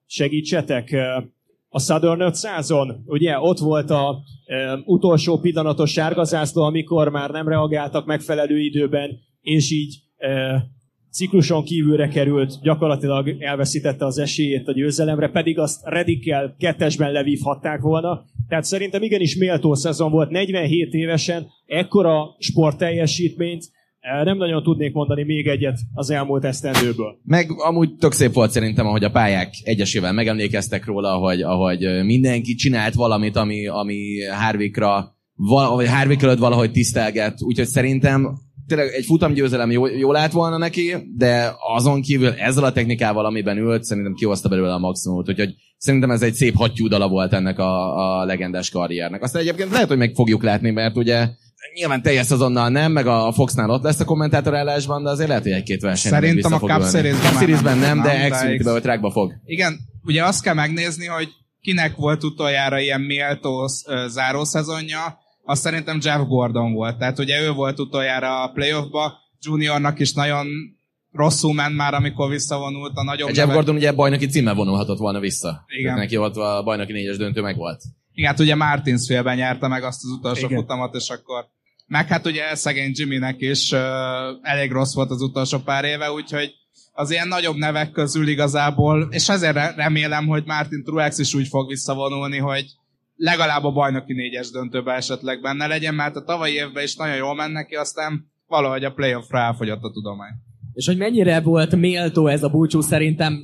segítsetek, 0.05 0.95
a 1.75 1.79
Southern 1.79 2.21
500-on, 2.23 2.95
ugye 3.05 3.39
ott 3.39 3.57
volt 3.57 3.89
a 3.89 4.23
e, 4.45 4.81
utolsó 4.85 5.39
pillanatos 5.39 5.91
sárgazászló, 5.91 6.63
amikor 6.63 7.09
már 7.09 7.29
nem 7.29 7.47
reagáltak 7.47 8.05
megfelelő 8.05 8.59
időben, 8.59 9.19
és 9.41 9.71
így 9.71 9.95
e, 10.17 10.63
cikluson 11.11 11.63
kívülre 11.63 12.07
került, 12.07 12.61
gyakorlatilag 12.61 13.35
elveszítette 13.39 14.05
az 14.05 14.17
esélyét 14.17 14.67
a 14.67 14.71
győzelemre, 14.71 15.29
pedig 15.29 15.59
azt 15.59 15.81
Redikkel 15.83 16.55
kettesben 16.59 17.11
levívhatták 17.11 17.81
volna. 17.81 18.25
Tehát 18.47 18.63
szerintem 18.63 19.01
igenis 19.01 19.35
méltó 19.35 19.73
szezon 19.73 20.11
volt, 20.11 20.29
47 20.29 20.93
évesen, 20.93 21.47
ekkora 21.65 22.35
sportteljesítményt, 22.37 23.63
nem 24.23 24.37
nagyon 24.37 24.63
tudnék 24.63 24.93
mondani 24.93 25.23
még 25.23 25.47
egyet 25.47 25.79
az 25.93 26.09
elmúlt 26.09 26.45
esztendőből. 26.45 27.17
Meg 27.23 27.47
amúgy 27.57 27.95
tök 27.95 28.11
szép 28.11 28.33
volt 28.33 28.51
szerintem, 28.51 28.85
ahogy 28.85 29.03
a 29.03 29.11
pályák 29.11 29.53
egyesével 29.63 30.13
megemlékeztek 30.13 30.85
róla, 30.85 31.15
hogy 31.15 31.41
ahogy 31.41 32.03
mindenki 32.05 32.53
csinált 32.53 32.93
valamit, 32.93 33.35
ami, 33.35 33.67
ami 33.67 34.23
Harvickra, 34.39 35.15
vagy 35.75 35.87
Harvick 35.87 36.23
előtt 36.23 36.37
valahogy 36.37 36.71
tisztelget. 36.71 37.41
Úgyhogy 37.41 37.67
szerintem 37.67 38.37
tényleg 38.67 38.87
egy 38.93 39.05
futamgyőzelem 39.05 39.71
jó, 39.71 39.87
jó 39.87 40.11
lett 40.11 40.31
volna 40.31 40.57
neki, 40.57 40.93
de 41.17 41.51
azon 41.75 42.01
kívül 42.01 42.29
ezzel 42.29 42.63
a 42.63 42.71
technikával, 42.71 43.25
amiben 43.25 43.57
ült, 43.57 43.83
szerintem 43.83 44.13
kihozta 44.13 44.49
belőle 44.49 44.73
a 44.73 44.79
maximumot. 44.79 45.29
Úgyhogy 45.29 45.53
szerintem 45.77 46.11
ez 46.11 46.21
egy 46.21 46.33
szép 46.33 46.55
hattyúdala 46.55 47.09
volt 47.09 47.33
ennek 47.33 47.59
a, 47.59 47.95
a 48.21 48.25
legendás 48.25 48.69
karriernek. 48.69 49.23
Aztán 49.23 49.41
egyébként 49.41 49.71
lehet, 49.71 49.87
hogy 49.87 49.97
meg 49.97 50.13
fogjuk 50.15 50.43
látni, 50.43 50.71
mert 50.71 50.97
ugye 50.97 51.27
nyilván 51.73 52.01
teljes 52.01 52.29
azonnal 52.29 52.69
nem, 52.69 52.91
meg 52.91 53.07
a 53.07 53.31
Foxnál 53.31 53.69
ott 53.69 53.83
lesz 53.83 53.99
a 53.99 54.05
kommentátorállásban, 54.05 55.03
de 55.03 55.09
azért 55.09 55.27
lehet, 55.27 55.43
hogy 55.43 55.51
egy-két 55.51 55.81
verseny 55.81 56.11
Szerintem 56.11 56.53
a 56.53 56.59
Cup 56.59 56.83
Series-ben 57.39 57.77
nem, 57.77 57.97
nem, 57.97 58.01
de 58.01 58.29
Xfinity-ben 58.29 58.81
trákba 58.81 59.11
fog. 59.11 59.33
Igen, 59.45 59.79
ugye 60.03 60.23
azt 60.23 60.43
kell 60.43 60.53
megnézni, 60.53 61.05
hogy 61.05 61.29
kinek 61.61 61.95
volt 61.95 62.23
utoljára 62.23 62.79
ilyen 62.79 63.01
méltó 63.01 63.67
zárószezonja, 64.07 65.21
azt 65.43 65.61
szerintem 65.61 65.99
Jeff 66.01 66.21
Gordon 66.27 66.73
volt. 66.73 66.97
Tehát 66.97 67.19
ugye 67.19 67.41
ő 67.41 67.51
volt 67.51 67.79
utoljára 67.79 68.43
a 68.43 68.51
playoffba, 68.51 69.13
Juniornak 69.45 69.99
is 69.99 70.13
nagyon 70.13 70.47
rosszul 71.11 71.53
ment 71.53 71.75
már, 71.75 71.93
amikor 71.93 72.29
visszavonult 72.29 72.91
a 72.95 73.03
nagyobb 73.03 73.27
Jeff 73.27 73.37
nevet. 73.37 73.53
Gordon 73.53 73.75
ugye 73.75 73.91
bajnoki 73.91 74.25
címmel 74.25 74.53
vonulhatott 74.53 74.97
volna 74.97 75.19
vissza. 75.19 75.63
Igen. 75.67 75.83
Tehát 75.83 75.99
neki 75.99 76.15
volt 76.15 76.37
a 76.37 76.61
bajnoki 76.63 76.91
négyes 76.91 77.17
döntő 77.17 77.41
meg 77.41 77.55
volt. 77.55 77.81
Igen, 78.13 78.29
hát 78.29 78.39
ugye 78.39 78.55
Martinsfélben 78.55 79.35
nyerte 79.35 79.67
meg 79.67 79.83
azt 79.83 80.03
az 80.03 80.09
utolsó 80.09 80.45
Igen. 80.45 80.57
futamat, 80.59 80.95
és 80.95 81.09
akkor 81.09 81.45
meg 81.87 82.07
hát 82.07 82.25
ugye 82.25 82.55
szegény 82.55 82.91
Jimmynek 82.93 83.41
is 83.41 83.71
uh, 83.71 83.79
elég 84.41 84.71
rossz 84.71 84.93
volt 84.93 85.09
az 85.09 85.21
utolsó 85.21 85.59
pár 85.59 85.83
éve, 85.83 86.11
úgyhogy 86.11 86.53
az 86.91 87.11
ilyen 87.11 87.27
nagyobb 87.27 87.55
nevek 87.55 87.91
közül 87.91 88.27
igazából, 88.27 89.07
és 89.11 89.29
ezért 89.29 89.75
remélem, 89.75 90.27
hogy 90.27 90.43
Martin 90.45 90.83
Truex 90.83 91.17
is 91.17 91.33
úgy 91.33 91.47
fog 91.47 91.67
visszavonulni, 91.67 92.37
hogy 92.37 92.65
legalább 93.15 93.63
a 93.63 93.71
bajnoki 93.71 94.13
négyes 94.13 94.51
döntőbe 94.51 94.93
esetleg 94.93 95.41
benne 95.41 95.67
legyen, 95.67 95.95
mert 95.95 96.15
a 96.15 96.23
tavalyi 96.23 96.53
évben 96.53 96.83
is 96.83 96.95
nagyon 96.95 97.15
jól 97.15 97.35
ment 97.35 97.53
neki, 97.53 97.75
aztán 97.75 98.31
valahogy 98.47 98.83
a 98.83 98.93
playoffra 98.93 99.39
elfogyott 99.39 99.83
a 99.83 99.91
tudomány. 99.91 100.33
És 100.73 100.85
hogy 100.85 100.97
mennyire 100.97 101.41
volt 101.41 101.75
méltó 101.75 102.27
ez 102.27 102.43
a 102.43 102.49
búcsú, 102.49 102.81
szerintem 102.81 103.39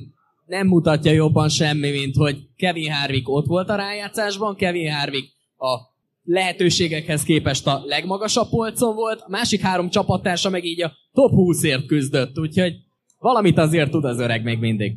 nem 0.50 0.66
mutatja 0.66 1.12
jobban 1.12 1.48
semmi, 1.48 1.90
mint 1.90 2.16
hogy 2.16 2.36
Kevin 2.56 2.92
Harvick 2.92 3.28
ott 3.28 3.46
volt 3.46 3.68
a 3.68 3.74
rájátszásban, 3.74 4.56
Kevin 4.56 4.92
Harvick 4.92 5.32
a 5.56 5.78
lehetőségekhez 6.22 7.22
képest 7.22 7.66
a 7.66 7.82
legmagasabb 7.84 8.48
polcon 8.48 8.94
volt, 8.94 9.20
a 9.20 9.28
másik 9.28 9.60
három 9.60 9.90
csapattársa 9.90 10.50
meg 10.50 10.64
így 10.64 10.82
a 10.82 10.92
top 11.12 11.30
20-ért 11.34 11.86
küzdött, 11.86 12.38
úgyhogy 12.38 12.72
valamit 13.18 13.58
azért 13.58 13.90
tud 13.90 14.04
az 14.04 14.18
öreg 14.18 14.42
még 14.42 14.58
mindig. 14.58 14.96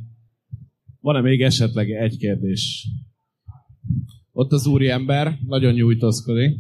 Van-e 1.00 1.22
még 1.22 1.42
esetleg 1.42 1.90
egy 1.90 2.18
kérdés? 2.18 2.88
Ott 4.32 4.52
az 4.52 4.68
úriember 4.68 5.38
nagyon 5.48 5.74
nyújtózkodik. 5.74 6.56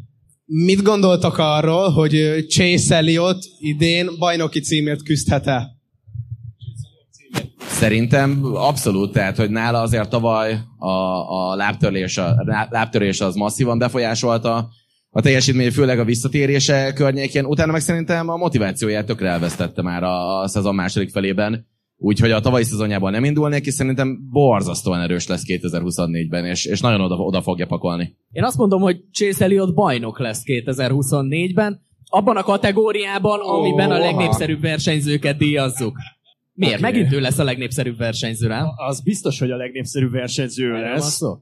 Mit 0.45 0.81
gondoltak 0.81 1.37
arról, 1.37 1.89
hogy 1.89 2.45
Chase 2.47 2.95
Elliot 2.95 3.45
idén 3.59 4.09
bajnoki 4.19 4.59
címért 4.59 5.03
küzdhet-e? 5.03 5.72
Szerintem 7.73 8.39
abszolút, 8.53 9.11
tehát, 9.11 9.37
hogy 9.37 9.49
nála 9.49 9.81
azért 9.81 10.09
tavaly 10.09 10.57
a, 10.77 10.89
a 10.89 11.55
lábtörés, 11.55 12.17
a 12.17 12.35
lábtörés 12.69 13.21
az 13.21 13.35
masszívan 13.35 13.77
befolyásolta 13.77 14.69
a 15.09 15.21
teljesítmény, 15.21 15.71
főleg 15.71 15.99
a 15.99 16.03
visszatérése 16.03 16.93
környékén. 16.93 17.45
Utána 17.45 17.71
meg 17.71 17.81
szerintem 17.81 18.29
a 18.29 18.37
motivációját 18.37 19.05
tökre 19.05 19.29
elvesztette 19.29 19.81
már 19.81 20.03
a, 20.03 20.39
a 20.39 20.47
szezon 20.47 20.75
második 20.75 21.09
felében. 21.09 21.67
Úgyhogy 21.97 22.31
a 22.31 22.39
tavalyi 22.39 22.63
szezonjában 22.63 23.11
nem 23.11 23.23
indul 23.23 23.49
neki, 23.49 23.69
szerintem 23.69 24.29
borzasztóan 24.31 25.01
erős 25.01 25.27
lesz 25.27 25.43
2024-ben, 25.47 26.45
és, 26.45 26.65
és 26.65 26.81
nagyon 26.81 27.01
oda, 27.01 27.15
oda 27.15 27.41
fogja 27.41 27.65
pakolni. 27.65 28.17
Én 28.31 28.43
azt 28.43 28.57
mondom, 28.57 28.81
hogy 28.81 28.97
Chase 29.11 29.43
Elliot 29.43 29.73
bajnok 29.73 30.19
lesz 30.19 30.41
2024-ben, 30.45 31.81
abban 32.09 32.37
a 32.37 32.43
kategóriában, 32.43 33.39
amiben 33.39 33.91
a 33.91 33.97
legnépszerűbb 33.97 34.61
versenyzőket 34.61 35.37
díjazzuk. 35.37 35.97
Miért? 36.53 36.79
Okay. 36.79 36.91
Megint 36.91 37.13
ő 37.13 37.19
lesz 37.19 37.39
a 37.39 37.43
legnépszerűbb 37.43 37.97
versenyző, 37.97 38.47
nem? 38.47 38.65
Az 38.75 39.01
biztos, 39.01 39.39
hogy 39.39 39.51
a 39.51 39.55
legnépszerűbb 39.55 40.11
versenyző 40.11 40.71
lesz. 40.71 41.15
Szó? 41.15 41.37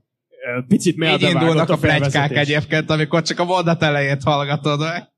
Picit 0.68 0.96
Így 1.04 1.22
indulnak 1.22 1.70
a, 1.70 1.74
a 1.74 1.78
plegykák 1.78 2.36
egyébként, 2.36 2.90
amikor 2.90 3.22
csak 3.22 3.40
a 3.40 3.46
mondat 3.46 3.84
elejét 3.84 4.24
hallgatod 4.24 4.80
meg. 4.80 5.10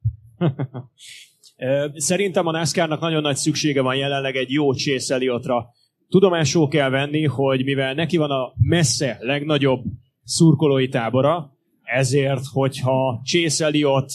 Szerintem 1.95 2.48
a 2.48 2.52
NASCAR-nak 2.52 2.99
nagyon 2.99 3.22
nagy 3.22 3.36
szüksége 3.36 3.82
van 3.82 3.95
jelenleg 3.95 4.36
egy 4.36 4.52
jó 4.52 4.74
Chase 4.74 5.14
Elliotra. 5.14 5.65
Tudomásul 6.10 6.68
kell 6.68 6.90
venni, 6.90 7.26
hogy 7.26 7.64
mivel 7.64 7.94
neki 7.94 8.18
van 8.18 8.32
a 8.32 8.53
messze 8.60 9.18
legnagyobb 9.20 9.84
szurkolói 10.24 10.88
tábora, 10.88 11.52
ezért, 11.84 12.44
hogyha 12.52 13.22
Chase 13.26 13.65
Elliot 13.65 14.14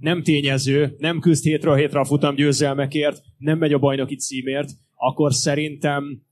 nem 0.00 0.22
tényező, 0.22 0.94
nem 0.98 1.20
küzd 1.20 1.44
hétről 1.44 1.76
hétre 1.76 2.00
a 2.00 2.04
futam 2.04 2.34
győzelmekért, 2.34 3.22
nem 3.38 3.58
megy 3.58 3.72
a 3.72 3.78
bajnoki 3.78 4.16
címért, 4.16 4.70
akkor 4.94 5.32
szerintem 5.32 6.22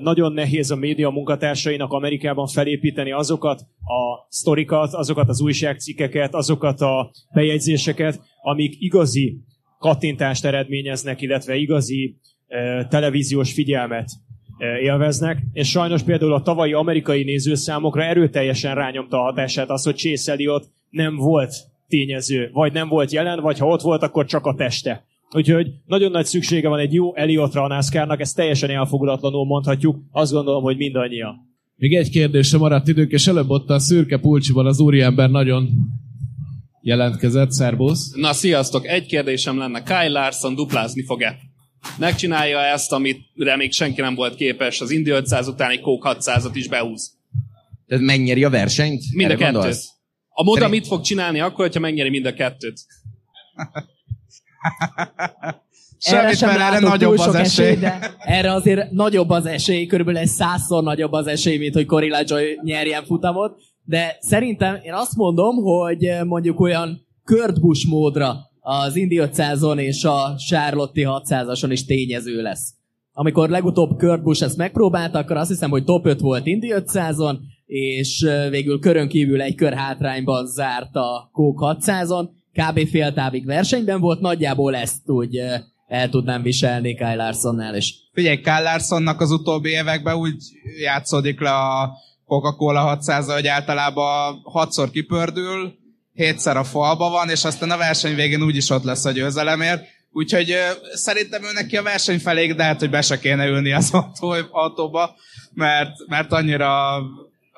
nagyon 0.00 0.32
nehéz 0.32 0.70
a 0.70 0.76
média 0.76 1.10
munkatársainak 1.10 1.92
Amerikában 1.92 2.46
felépíteni 2.46 3.12
azokat 3.12 3.60
a 3.78 4.26
sztorikat, 4.28 4.94
azokat 4.94 5.28
az 5.28 5.40
újságcikkeket, 5.40 6.34
azokat 6.34 6.80
a 6.80 7.10
bejegyzéseket, 7.34 8.20
amik 8.42 8.74
igazi 8.78 9.38
kattintást 9.78 10.44
eredményeznek, 10.44 11.20
illetve 11.20 11.56
igazi 11.56 12.16
televíziós 12.88 13.52
figyelmet 13.52 14.10
élveznek, 14.82 15.42
és 15.52 15.68
sajnos 15.68 16.02
például 16.02 16.32
a 16.32 16.42
tavalyi 16.42 16.72
amerikai 16.72 17.22
nézőszámokra 17.24 18.02
erőteljesen 18.02 18.74
rányomta 18.74 19.16
a 19.16 19.22
hatását 19.22 19.70
az, 19.70 19.84
hogy 19.84 19.96
Chase 19.96 20.32
Elliot 20.32 20.68
nem 20.90 21.16
volt 21.16 21.54
tényező, 21.90 22.50
vagy 22.52 22.72
nem 22.72 22.88
volt 22.88 23.12
jelen, 23.12 23.40
vagy 23.40 23.58
ha 23.58 23.66
ott 23.66 23.80
volt, 23.80 24.02
akkor 24.02 24.24
csak 24.24 24.46
a 24.46 24.54
teste. 24.54 25.04
Úgyhogy 25.34 25.66
nagyon 25.86 26.10
nagy 26.10 26.24
szüksége 26.24 26.68
van 26.68 26.78
egy 26.78 26.92
jó 26.92 27.16
Eliotra 27.16 27.62
a 27.62 27.66
NASCAR-nak, 27.66 28.20
ezt 28.20 28.36
teljesen 28.36 28.70
elfogulatlanul 28.70 29.46
mondhatjuk, 29.46 29.98
azt 30.10 30.32
gondolom, 30.32 30.62
hogy 30.62 30.76
mindannyian. 30.76 31.34
Még 31.76 31.94
egy 31.94 32.10
kérdésre 32.10 32.58
maradt 32.58 32.88
idők, 32.88 33.12
és 33.12 33.26
előbb 33.26 33.50
ott 33.50 33.70
a 33.70 33.78
szürke 33.78 34.18
pulcsiban 34.18 34.66
az 34.66 34.80
úriember 34.80 35.30
nagyon 35.30 35.68
jelentkezett. 36.80 37.50
Szerbusz. 37.50 38.14
Na, 38.14 38.32
sziasztok! 38.32 38.86
Egy 38.86 39.06
kérdésem 39.06 39.58
lenne. 39.58 39.82
Kyle 39.82 40.08
Larson 40.08 40.54
duplázni 40.54 41.04
fog-e? 41.04 41.38
Megcsinálja 41.98 42.58
ezt, 42.58 42.92
amit 42.92 43.20
még 43.56 43.72
senki 43.72 44.00
nem 44.00 44.14
volt 44.14 44.34
képes, 44.34 44.80
az 44.80 44.90
Indy 44.90 45.10
500 45.10 45.48
utáni 45.48 45.80
Coke 45.80 46.16
600-at 46.18 46.50
is 46.52 46.68
behúz. 46.68 47.18
Tehát 47.86 48.04
megnyeri 48.04 48.44
a 48.44 48.50
versenyt? 48.50 49.02
Mind 49.14 49.30
a 49.30 49.36
kettőt. 49.36 49.99
A 50.32 50.42
Moda 50.42 50.68
mit 50.68 50.86
fog 50.86 51.00
csinálni 51.00 51.40
akkor, 51.40 51.64
hogyha 51.64 51.80
megnyeri 51.80 52.08
mind 52.08 52.26
a 52.26 52.32
kettőt? 52.32 52.80
erre 56.00 56.34
sem 56.34 56.48
erre 56.48 56.78
nagyobb 56.78 57.18
az 57.18 57.34
esély. 57.34 57.66
esély 57.66 57.80
de 57.80 58.14
erre 58.18 58.52
azért 58.52 58.90
nagyobb 58.90 59.30
az 59.30 59.46
esély, 59.46 59.86
körülbelül 59.86 60.20
egy 60.20 60.28
százszor 60.28 60.82
nagyobb 60.82 61.12
az 61.12 61.26
esély, 61.26 61.58
mint 61.58 61.74
hogy 61.74 61.86
Corilla 61.86 62.22
Joy 62.24 62.60
nyerjen 62.62 63.04
futamot. 63.04 63.58
De 63.84 64.16
szerintem 64.20 64.78
én 64.82 64.92
azt 64.92 65.16
mondom, 65.16 65.56
hogy 65.56 66.08
mondjuk 66.24 66.60
olyan 66.60 67.06
Kurt 67.24 67.60
Busch 67.60 67.88
módra 67.88 68.36
az 68.60 68.96
Indy 68.96 69.20
500-on 69.22 69.78
és 69.78 70.04
a 70.04 70.34
Charlotte 70.48 71.02
600-ason 71.04 71.68
is 71.70 71.84
tényező 71.84 72.42
lesz. 72.42 72.74
Amikor 73.12 73.48
legutóbb 73.48 73.98
Kurt 73.98 74.22
Busch 74.22 74.42
ezt 74.42 74.56
megpróbálta, 74.56 75.18
akkor 75.18 75.36
azt 75.36 75.48
hiszem, 75.48 75.70
hogy 75.70 75.84
top 75.84 76.06
5 76.06 76.20
volt 76.20 76.46
Indy 76.46 76.72
500-on, 76.74 77.36
és 77.70 78.26
végül 78.50 78.78
körön 78.78 79.08
kívül 79.08 79.42
egy 79.42 79.54
kör 79.54 79.74
hátrányban 79.74 80.46
zárt 80.46 80.96
a 80.96 81.30
Coke 81.32 81.78
600-on, 81.80 82.28
kb. 82.52 82.88
fél 82.88 83.12
távig 83.12 83.46
versenyben 83.46 84.00
volt, 84.00 84.20
nagyjából 84.20 84.76
ezt 84.76 85.08
úgy 85.08 85.36
el 85.86 86.08
tudnám 86.08 86.42
viselni 86.42 86.94
Kyle 86.94 87.14
Larsonnál 87.14 87.76
is. 87.76 87.94
Figyelj, 88.12 88.36
Kyle 88.36 88.60
Larsonnak 88.60 89.20
az 89.20 89.30
utóbbi 89.30 89.70
években 89.70 90.16
úgy 90.16 90.42
játszódik 90.80 91.40
le 91.40 91.50
a 91.50 91.90
Coca-Cola 92.26 92.80
600 92.80 93.32
hogy 93.32 93.46
általában 93.46 94.40
hatszor 94.42 94.90
kipördül, 94.90 95.74
hétszer 96.12 96.56
a 96.56 96.64
falba 96.64 97.10
van, 97.10 97.28
és 97.28 97.44
aztán 97.44 97.70
a 97.70 97.76
verseny 97.76 98.14
végén 98.14 98.42
úgyis 98.42 98.70
ott 98.70 98.84
lesz 98.84 99.04
a 99.04 99.10
győzelemért. 99.10 99.84
Úgyhogy 100.12 100.54
szerintem 100.92 101.42
ő 101.42 101.52
neki 101.54 101.76
a 101.76 101.82
verseny 101.82 102.18
felé, 102.18 102.52
de 102.52 102.62
hát, 102.62 102.80
hogy 102.80 102.90
be 102.90 103.02
se 103.02 103.18
kéne 103.18 103.46
ülni 103.46 103.72
az 103.72 103.90
autó, 103.92 104.34
autóba, 104.62 105.14
mert, 105.54 105.92
mert 106.06 106.32
annyira 106.32 106.98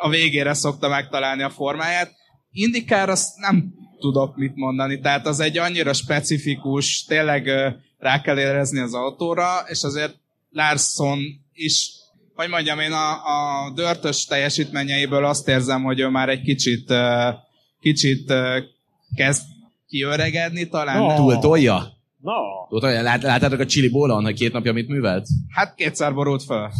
a 0.02 0.08
végére 0.08 0.54
szokta 0.54 0.88
megtalálni 0.88 1.42
a 1.42 1.50
formáját. 1.50 2.12
Indikár 2.50 3.08
azt 3.08 3.36
nem 3.36 3.74
tudok 3.98 4.36
mit 4.36 4.56
mondani, 4.56 5.00
tehát 5.00 5.26
az 5.26 5.40
egy 5.40 5.58
annyira 5.58 5.92
specifikus, 5.92 7.04
tényleg 7.04 7.48
rá 7.98 8.20
kell 8.20 8.38
érezni 8.38 8.80
az 8.80 8.94
autóra, 8.94 9.64
és 9.66 9.82
azért 9.82 10.14
Larson 10.50 11.18
is, 11.52 11.90
hogy 12.34 12.48
mondjam, 12.48 12.78
én 12.78 12.92
a, 12.92 13.10
a 13.10 13.70
dörtös 13.74 14.24
teljesítményeiből 14.24 15.24
azt 15.24 15.48
érzem, 15.48 15.82
hogy 15.82 16.00
ő 16.00 16.08
már 16.08 16.28
egy 16.28 16.42
kicsit, 16.42 16.92
kicsit 17.80 18.32
kezd 19.14 19.42
kiöregedni 19.88 20.68
talán. 20.68 20.98
No. 20.98 21.16
Túl 21.16 21.38
tolja? 21.38 21.92
Tolja? 22.68 23.02
Lát, 23.02 23.22
láttátok 23.22 23.60
a 23.60 23.66
Chili 23.66 23.88
Bólon, 23.88 24.24
hogy 24.24 24.34
két 24.34 24.52
napja 24.52 24.72
mit 24.72 24.88
művelt? 24.88 25.26
Hát 25.48 25.74
kétszer 25.74 26.14
borult 26.14 26.42
föl. 26.42 26.70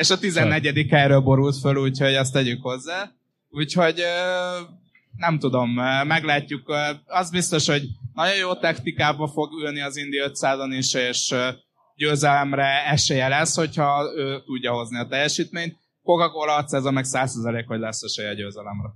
És 0.00 0.10
a 0.10 0.18
14. 0.18 0.86
helyről 0.90 1.20
borult 1.20 1.56
föl, 1.56 1.76
úgyhogy 1.76 2.14
azt 2.14 2.32
tegyük 2.32 2.62
hozzá. 2.62 3.10
Úgyhogy 3.50 4.02
nem 5.16 5.38
tudom, 5.38 5.70
meglátjuk. 6.06 6.72
Az 7.06 7.30
biztos, 7.30 7.66
hogy 7.66 7.82
nagyon 8.14 8.36
jó 8.36 8.54
technikába 8.54 9.28
fog 9.28 9.48
ülni 9.62 9.80
az 9.80 9.96
Indi 9.96 10.18
500-on 10.24 10.74
is, 10.78 10.94
és 10.94 11.34
győzelemre 11.96 12.86
esélye 12.86 13.28
lesz, 13.28 13.56
hogyha 13.56 14.12
ő 14.16 14.42
tudja 14.44 14.72
hozni 14.72 14.98
a 14.98 15.06
teljesítményt. 15.06 15.76
Coca-Cola 16.02 16.52
600 16.52 16.84
meg 16.84 17.04
100% 17.08 17.64
hogy 17.66 17.78
lesz 17.78 18.02
esélye 18.02 18.28
a 18.28 18.34
győzelemre. 18.34 18.88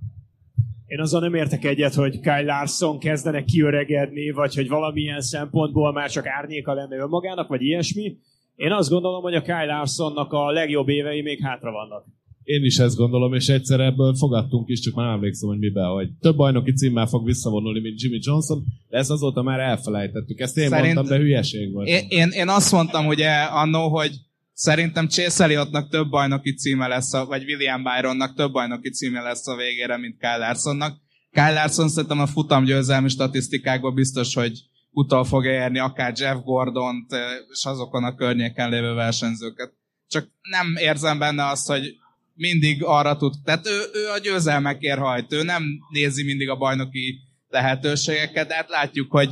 Én 0.85 0.99
azzal 0.99 1.21
nem 1.21 1.33
értek 1.33 1.63
egyet, 1.63 1.93
hogy 1.93 2.19
Kyle 2.19 2.41
Larson 2.41 2.99
kezdene 2.99 3.43
kiöregedni, 3.43 4.31
vagy 4.31 4.55
hogy 4.55 4.67
valamilyen 4.67 5.21
szempontból 5.21 5.93
már 5.93 6.09
csak 6.09 6.27
árnyéka 6.27 6.73
lenne 6.73 6.95
önmagának, 6.97 7.47
vagy 7.47 7.61
ilyesmi. 7.61 8.17
Én 8.55 8.71
azt 8.71 8.89
gondolom, 8.89 9.21
hogy 9.21 9.33
a 9.33 9.41
Kyle 9.41 9.65
Larsonnak 9.65 10.31
a 10.33 10.51
legjobb 10.51 10.89
évei 10.89 11.21
még 11.21 11.39
hátra 11.41 11.71
vannak. 11.71 12.05
Én 12.43 12.63
is 12.63 12.77
ezt 12.77 12.95
gondolom, 12.95 13.33
és 13.33 13.47
egyszer 13.47 13.79
ebből 13.79 14.15
fogadtunk 14.15 14.69
is, 14.69 14.79
csak 14.79 14.93
már 14.93 15.11
emlékszem, 15.11 15.49
hogy 15.49 15.57
miben, 15.57 15.89
hogy 15.89 16.09
több 16.19 16.35
bajnoki 16.35 16.73
címmel 16.73 17.05
fog 17.05 17.25
visszavonulni, 17.25 17.79
mint 17.79 18.01
Jimmy 18.01 18.19
Johnson, 18.21 18.63
de 18.89 18.97
ezt 18.97 19.11
azóta 19.11 19.41
már 19.41 19.59
elfelejtettük. 19.59 20.39
Ezt 20.39 20.57
én 20.57 20.69
Szerint- 20.69 20.95
mondtam, 20.95 21.17
de 21.17 21.23
hülyeség 21.23 21.73
volt. 21.73 21.87
Én, 21.87 22.05
én, 22.09 22.29
én 22.29 22.47
azt 22.47 22.71
mondtam 22.71 23.07
ugye 23.07 23.31
annó, 23.31 23.89
hogy 23.89 24.11
szerintem 24.53 25.07
Chase 25.07 25.43
Elliottnak 25.43 25.89
több 25.89 26.09
bajnoki 26.09 26.53
címe 26.53 26.87
lesz, 26.87 27.13
a, 27.13 27.25
vagy 27.25 27.43
William 27.43 27.83
Byronnak 27.83 28.35
több 28.35 28.51
bajnoki 28.51 28.89
címe 28.89 29.21
lesz 29.21 29.47
a 29.47 29.55
végére, 29.55 29.97
mint 29.97 30.17
Kyle 30.17 30.37
Larsonnak. 30.37 30.97
Kyle 31.31 31.53
Larson 31.53 31.89
szerintem 31.89 32.19
a 32.19 32.25
futamgyőzelmi 32.25 33.09
statisztikákban 33.09 33.93
biztos, 33.93 34.35
hogy 34.35 34.51
utol 34.95 35.23
fogja 35.23 35.51
érni 35.51 35.79
akár 35.79 36.13
Jeff 36.15 36.37
Gordont, 36.43 37.13
eh, 37.13 37.19
és 37.51 37.65
azokon 37.65 38.03
a 38.03 38.15
környéken 38.15 38.69
lévő 38.69 38.93
versenyzőket. 38.93 39.73
Csak 40.07 40.27
nem 40.41 40.75
érzem 40.77 41.19
benne 41.19 41.45
azt, 41.45 41.67
hogy 41.67 41.95
mindig 42.33 42.83
arra 42.83 43.17
tud, 43.17 43.33
tehát 43.43 43.67
ő, 43.67 43.79
ő 43.93 44.09
a 44.09 44.17
győzelmekért 44.17 44.99
hajt, 44.99 45.33
ő 45.33 45.43
nem 45.43 45.63
nézi 45.89 46.23
mindig 46.23 46.49
a 46.49 46.55
bajnoki 46.55 47.19
lehetőségeket, 47.47 48.47
de 48.47 48.55
hát 48.55 48.69
látjuk, 48.69 49.11
hogy 49.11 49.29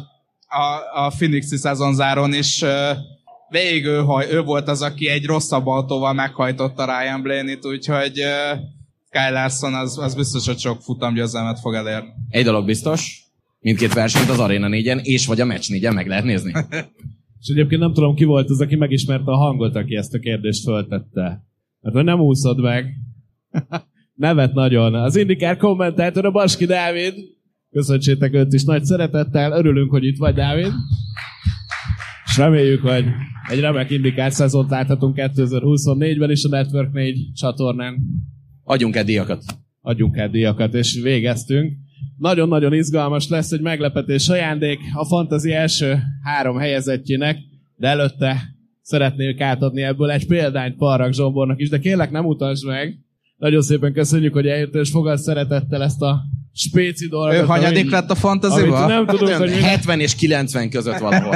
a, 0.48 1.04
a 1.04 1.10
Phoenixi 1.10 1.58
szezonzáron 1.58 2.34
is 2.34 2.64
végig 3.50 3.86
ő, 3.86 4.04
ő 4.32 4.42
volt 4.42 4.68
az, 4.68 4.82
aki 4.82 5.08
egy 5.08 5.26
rosszabb 5.26 5.68
autóval 5.68 6.14
meghajtotta 6.14 6.86
Ryan 6.86 7.22
Blaney-t, 7.22 7.66
úgyhogy 7.66 8.14
Kyle 9.10 9.30
Larson 9.30 9.74
az, 9.74 9.98
az 9.98 10.16
biztos, 10.16 10.46
hogy 10.46 10.60
sok 10.60 10.82
futamgyőzelmet 10.82 11.60
fog 11.60 11.74
elérni. 11.74 12.10
Egy 12.30 12.44
dolog 12.44 12.66
biztos, 12.66 13.23
mindkét 13.64 13.94
versenyt 13.94 14.30
az 14.30 14.40
Arena 14.40 14.68
4-en 14.72 15.02
és 15.02 15.26
vagy 15.26 15.42
a 15.42 15.46
Match 15.46 15.72
4-en 15.74 15.94
meg 15.94 16.08
lehet 16.08 16.24
nézni. 16.24 16.52
És 17.40 17.48
egyébként 17.50 17.82
nem 17.82 17.94
tudom, 17.94 18.16
ki 18.16 18.24
volt 18.24 18.50
az, 18.50 18.62
aki 18.62 18.76
megismerte 18.76 19.32
a 19.32 19.38
hangot, 19.38 19.76
aki 19.76 19.96
ezt 19.96 20.14
a 20.14 20.20
kérdést 20.20 20.64
föltette. 20.64 21.46
Hogy 21.82 22.04
nem 22.04 22.20
úszod 22.20 22.62
meg. 22.62 22.86
Nevet 24.14 24.54
nagyon. 24.54 24.94
Az 24.94 25.16
Indikár 25.16 25.58
kommentátor 25.58 26.26
a 26.26 26.32
Baski 26.32 26.66
Dávid. 26.66 27.14
Köszöntsétek 27.70 28.34
őt 28.34 28.54
is 28.54 28.64
nagy 28.64 28.84
szeretettel. 28.84 29.52
Örülünk, 29.52 29.92
hogy 29.92 30.06
itt 30.06 30.18
vagy, 30.18 30.34
Dávid. 30.34 30.72
És 32.26 32.38
reméljük, 32.38 32.82
hogy 32.82 33.06
egy 33.50 33.60
remek 33.60 33.90
Indikár 33.90 34.32
szezont 34.32 34.70
láthatunk 34.70 35.16
2024-ben 35.18 36.32
is 36.32 36.44
a 36.44 36.50
Network 36.50 36.94
4 36.94 37.32
csatornán. 37.34 37.98
Adjunk 38.64 38.96
el 38.96 39.04
díjakat. 39.04 39.44
Adjunk 39.82 40.18
el 40.18 40.30
díjakat, 40.30 40.74
és 40.74 41.00
végeztünk. 41.02 41.83
Nagyon-nagyon 42.18 42.74
izgalmas 42.74 43.28
lesz 43.28 43.52
egy 43.52 43.62
meglepetés 43.62 44.30
ajándék 44.30 44.80
a 44.94 45.06
fantazi 45.06 45.52
első 45.54 45.98
három 46.24 46.58
helyezettjének, 46.58 47.38
de 47.76 47.88
előtte 47.88 48.42
szeretnék 48.82 49.42
átadni 49.42 49.82
ebből 49.82 50.12
egy 50.12 50.28
példányt 50.28 50.76
Parrak 50.78 51.14
Zsombornak 51.14 51.60
is, 51.60 51.70
de 51.70 51.80
kérlek 51.80 52.12
nem 52.12 52.26
utasd 52.26 52.66
meg. 52.66 52.98
Nagyon 53.38 53.62
szépen 53.62 53.94
köszönjük, 53.94 54.34
hogy 54.34 54.48
eljöttél, 54.48 54.82
és 54.82 54.90
fogad 54.90 55.18
szeretettel 55.18 55.84
ezt 55.84 56.02
a 56.02 56.22
spéci 56.54 57.08
dolgot. 57.08 57.34
Ő 57.34 57.46
hanyadik 57.46 57.92
lett 57.92 58.02
a 58.02 58.06
Amit 58.10 58.18
fantazival? 58.18 58.88
nem 58.88 59.06
tudunk, 59.06 59.32
hogy 59.32 59.48
olyan 59.50 59.58
mi 59.58 59.64
70 59.64 60.00
és 60.00 60.16
90 60.16 60.70
között 60.70 60.98
valahol. 60.98 61.36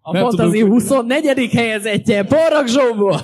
A 0.00 0.12
Nem 0.12 0.22
fantazi 0.22 0.58
tudunk- 0.58 0.72
24. 0.72 1.50
helyezettje, 1.52 2.22
Parrak 2.24 2.66
Zsombor! 2.68 3.20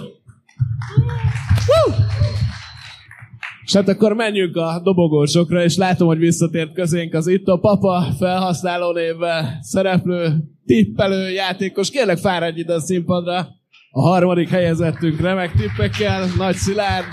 Hát 3.77 3.89
akkor 3.89 4.13
menjünk 4.13 4.57
a 4.57 4.81
dobogósokra, 4.83 5.63
és 5.63 5.77
látom, 5.77 6.09
hogy 6.09 6.19
visszatért 6.19 6.73
közénk 6.73 7.15
az 7.15 7.27
itt 7.27 7.47
a 7.47 7.59
papa 7.59 8.07
felhasználó 8.19 8.93
névvel 8.93 9.59
szereplő, 9.61 10.45
tippelő 10.67 11.31
játékos. 11.31 11.91
Kérlek 11.91 12.19
fáradj 12.19 12.61
ide 12.61 12.75
a 12.75 12.81
színpadra. 12.81 13.49
A 13.91 14.01
harmadik 14.01 14.49
helyezettünk 14.49 15.21
remek 15.21 15.53
tippekkel, 15.53 16.27
Nagy 16.37 16.55
Szilárd. 16.55 17.07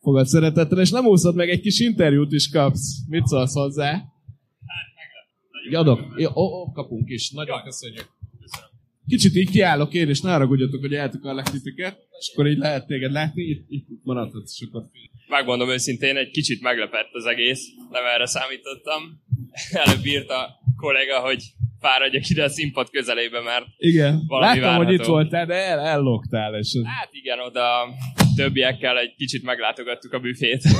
Fogad 0.00 0.26
szeretettel, 0.26 0.78
és 0.78 0.90
nem 0.90 1.06
úszod 1.06 1.34
meg, 1.34 1.48
egy 1.48 1.60
kis 1.60 1.80
interjút 1.80 2.32
is 2.32 2.50
kapsz. 2.50 2.96
Mit 3.08 3.26
szólsz 3.26 3.54
hozzá? 3.54 4.02
Így 5.68 5.74
adok. 5.74 6.00
Jó, 6.16 6.30
ó, 6.34 6.42
ó, 6.42 6.72
kapunk 6.72 7.08
is. 7.08 7.30
Nagyon 7.30 7.62
köszönjük. 7.62 8.19
Kicsit 9.10 9.34
így 9.34 9.50
kiállok 9.50 9.94
én, 9.94 10.08
és 10.08 10.20
ne 10.20 10.30
haragudjatok, 10.30 10.80
hogy 10.80 10.94
eltukarlak 10.94 11.50
titeket, 11.50 11.96
és 12.18 12.30
akkor 12.32 12.46
így 12.46 12.58
lehet 12.58 12.86
téged 12.86 13.12
látni, 13.12 13.42
itt, 13.42 13.64
itt 13.68 13.86
maradhatsz 14.02 14.56
sokat. 14.56 14.90
Megmondom 15.28 15.68
őszintén, 15.68 16.16
egy 16.16 16.30
kicsit 16.30 16.60
meglepett 16.62 17.10
az 17.12 17.24
egész, 17.24 17.62
nem 17.90 18.02
erre 18.14 18.26
számítottam. 18.26 19.02
Előbb 19.84 20.04
írt 20.06 20.30
a 20.30 20.48
kollega, 20.76 21.18
hogy 21.18 21.42
fáradjak 21.80 22.28
ide 22.28 22.44
a 22.44 22.48
színpad 22.48 22.90
közelébe, 22.90 23.40
mert 23.40 23.64
Igen, 23.76 24.22
Valami 24.26 24.60
láttam, 24.60 24.76
hogy 24.76 24.86
várható. 24.86 25.02
itt 25.02 25.08
voltál, 25.08 25.46
de 25.46 25.54
el, 25.54 25.78
ellogtál, 25.78 26.54
és 26.58 26.72
hát 26.84 27.08
igen, 27.12 27.38
oda 27.40 27.64
többiekkel 28.36 28.98
egy 28.98 29.14
kicsit 29.16 29.42
meglátogattuk 29.42 30.12
a 30.12 30.18
büfét. 30.18 30.62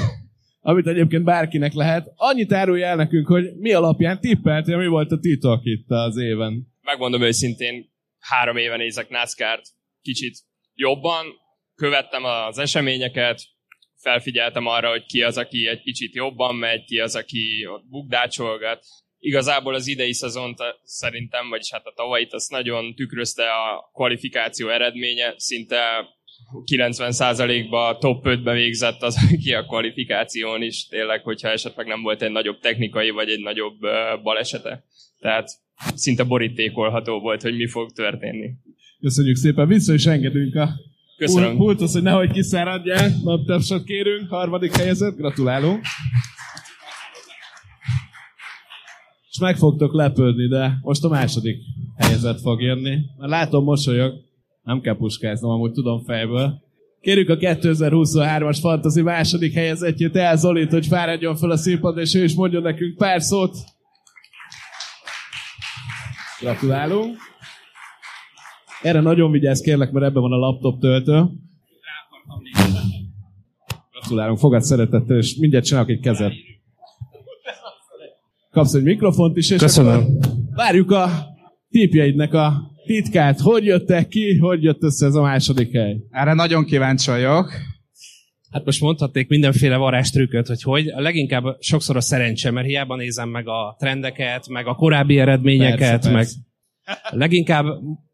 amit 0.61 0.87
egyébként 0.87 1.25
bárkinek 1.25 1.73
lehet. 1.73 2.13
Annyit 2.17 2.53
árulj 2.53 2.83
el 2.83 2.97
nekünk, 2.97 3.27
hogy 3.27 3.45
mi 3.59 3.73
alapján 3.73 4.21
tippeltél, 4.21 4.77
mi 4.77 4.87
volt 4.87 5.13
a 5.13 5.19
titok 5.19 5.61
itt 5.65 5.91
az 5.91 6.17
éven. 6.17 6.67
Megmondom 6.83 7.23
őszintén, 7.23 7.91
három 8.21 8.57
éve 8.57 8.77
nézek 8.77 9.09
NASCAR-t 9.09 9.67
kicsit 10.03 10.39
jobban, 10.75 11.27
követtem 11.75 12.25
az 12.25 12.59
eseményeket, 12.59 13.41
felfigyeltem 14.01 14.67
arra, 14.67 14.91
hogy 14.91 15.05
ki 15.05 15.23
az, 15.23 15.37
aki 15.37 15.67
egy 15.67 15.81
kicsit 15.81 16.15
jobban 16.15 16.55
megy, 16.55 16.85
ki 16.85 16.99
az, 16.99 17.17
aki 17.17 17.67
ott 17.67 17.89
bukdácsolgat. 17.89 18.85
Igazából 19.19 19.75
az 19.75 19.87
idei 19.87 20.13
szezont 20.13 20.61
a- 20.61 20.81
szerintem, 20.83 21.49
vagyis 21.49 21.73
hát 21.73 21.87
a 21.87 21.93
tavait, 21.97 22.33
azt 22.33 22.51
nagyon 22.51 22.95
tükrözte 22.95 23.53
a 23.53 23.91
kvalifikáció 23.93 24.69
eredménye, 24.69 25.35
szinte 25.37 26.09
90%-ba 26.65 27.99
top 27.99 28.25
5-be 28.27 28.53
végzett 28.53 29.03
az, 29.03 29.17
aki 29.33 29.55
a 29.55 29.65
kvalifikáción 29.65 30.63
is, 30.63 30.87
tényleg, 30.87 31.23
hogyha 31.23 31.49
esetleg 31.49 31.87
nem 31.87 32.03
volt 32.03 32.23
egy 32.23 32.31
nagyobb 32.31 32.59
technikai, 32.61 33.11
vagy 33.11 33.31
egy 33.31 33.41
nagyobb 33.41 33.83
ö, 33.83 34.17
balesete. 34.23 34.85
Tehát 35.19 35.49
szinte 35.95 36.25
borítékolható 36.25 37.21
volt, 37.21 37.43
hogy 37.43 37.57
mi 37.57 37.67
fog 37.69 37.93
történni. 37.93 38.51
Köszönjük 39.01 39.37
szépen, 39.37 39.69
vissza 39.69 39.95
is 39.95 40.07
engedünk 40.07 40.55
a 40.55 40.69
Köszönöm. 41.17 41.57
pulthoz, 41.57 41.93
hogy 41.93 42.03
nehogy 42.03 42.31
kiszáradjál. 42.31 43.11
Naptapsot 43.25 43.85
kérünk, 43.85 44.29
harmadik 44.29 44.77
helyezett, 44.77 45.17
gratulálunk. 45.17 45.81
És 49.31 49.39
meg 49.41 49.57
fogtok 49.57 49.95
lepődni, 49.95 50.49
de 50.49 50.79
most 50.83 51.05
a 51.05 51.09
második 51.09 51.57
helyezett 51.97 52.41
fog 52.41 52.63
jönni. 52.63 52.99
Már 53.19 53.29
látom, 53.29 53.65
mosolyog. 53.65 54.13
Nem 54.63 54.81
kell 54.81 54.97
puskáznom, 54.97 55.51
amúgy 55.51 55.73
tudom 55.73 56.05
fejből. 56.05 56.61
Kérjük 57.01 57.29
a 57.29 57.37
2023-as 57.37 58.59
fantasy 58.61 59.03
második 59.03 59.53
helyezettjét, 59.53 60.17
El 60.17 60.37
Zolit, 60.37 60.71
hogy 60.71 60.87
fáradjon 60.87 61.37
fel 61.37 61.51
a 61.51 61.57
színpadra, 61.57 62.01
és 62.01 62.15
ő 62.15 62.25
is 62.25 62.35
mondjon 62.35 62.63
nekünk 62.63 62.97
pár 62.97 63.23
szót. 63.23 63.57
Gratulálunk. 66.41 67.17
Erre 68.83 69.01
nagyon 69.01 69.31
vigyázz, 69.31 69.61
kérlek, 69.61 69.91
mert 69.91 70.07
ebben 70.07 70.23
van 70.23 70.33
a 70.33 70.37
laptop 70.37 70.81
töltő. 70.81 71.25
Gratulálunk, 73.93 74.39
fogad 74.39 74.63
szeretettel, 74.63 75.17
és 75.17 75.37
mindjárt 75.37 75.65
csinálok 75.65 75.89
egy 75.91 76.01
kezet. 76.01 76.33
Kapsz 78.51 78.75
egy 78.75 78.83
mikrofont 78.83 79.37
is, 79.37 79.51
és 79.51 79.59
Köszönöm. 79.59 80.05
várjuk 80.55 80.91
a 80.91 81.11
típjeidnek 81.71 82.35
a 82.35 82.71
titkát. 82.87 83.41
Hogy 83.41 83.65
jöttek 83.65 84.09
ki, 84.09 84.37
hogy 84.39 84.63
jött 84.63 84.83
össze 84.83 85.07
ez 85.07 85.15
a 85.15 85.23
második 85.23 85.73
hely? 85.73 85.97
Erre 86.11 86.35
nagyon 86.35 86.65
kíváncsi 86.65 87.11
vagyok. 87.11 87.51
Hát 88.51 88.65
most 88.65 88.81
mondhatnék 88.81 89.29
mindenféle 89.29 89.77
varázstrükköt, 89.77 90.47
hogy 90.47 90.63
hogy. 90.63 90.89
A 90.89 91.01
leginkább 91.01 91.45
sokszor 91.59 91.97
a 91.97 92.01
szerencse, 92.01 92.51
mert 92.51 92.67
hiába 92.67 92.97
nézem 92.97 93.29
meg 93.29 93.49
a 93.49 93.77
trendeket, 93.79 94.49
meg 94.49 94.67
a 94.67 94.75
korábbi 94.75 95.19
eredményeket, 95.19 95.79
Persze, 95.79 96.11
meg 96.11 96.19
persze. 96.23 96.39
leginkább 97.11 97.67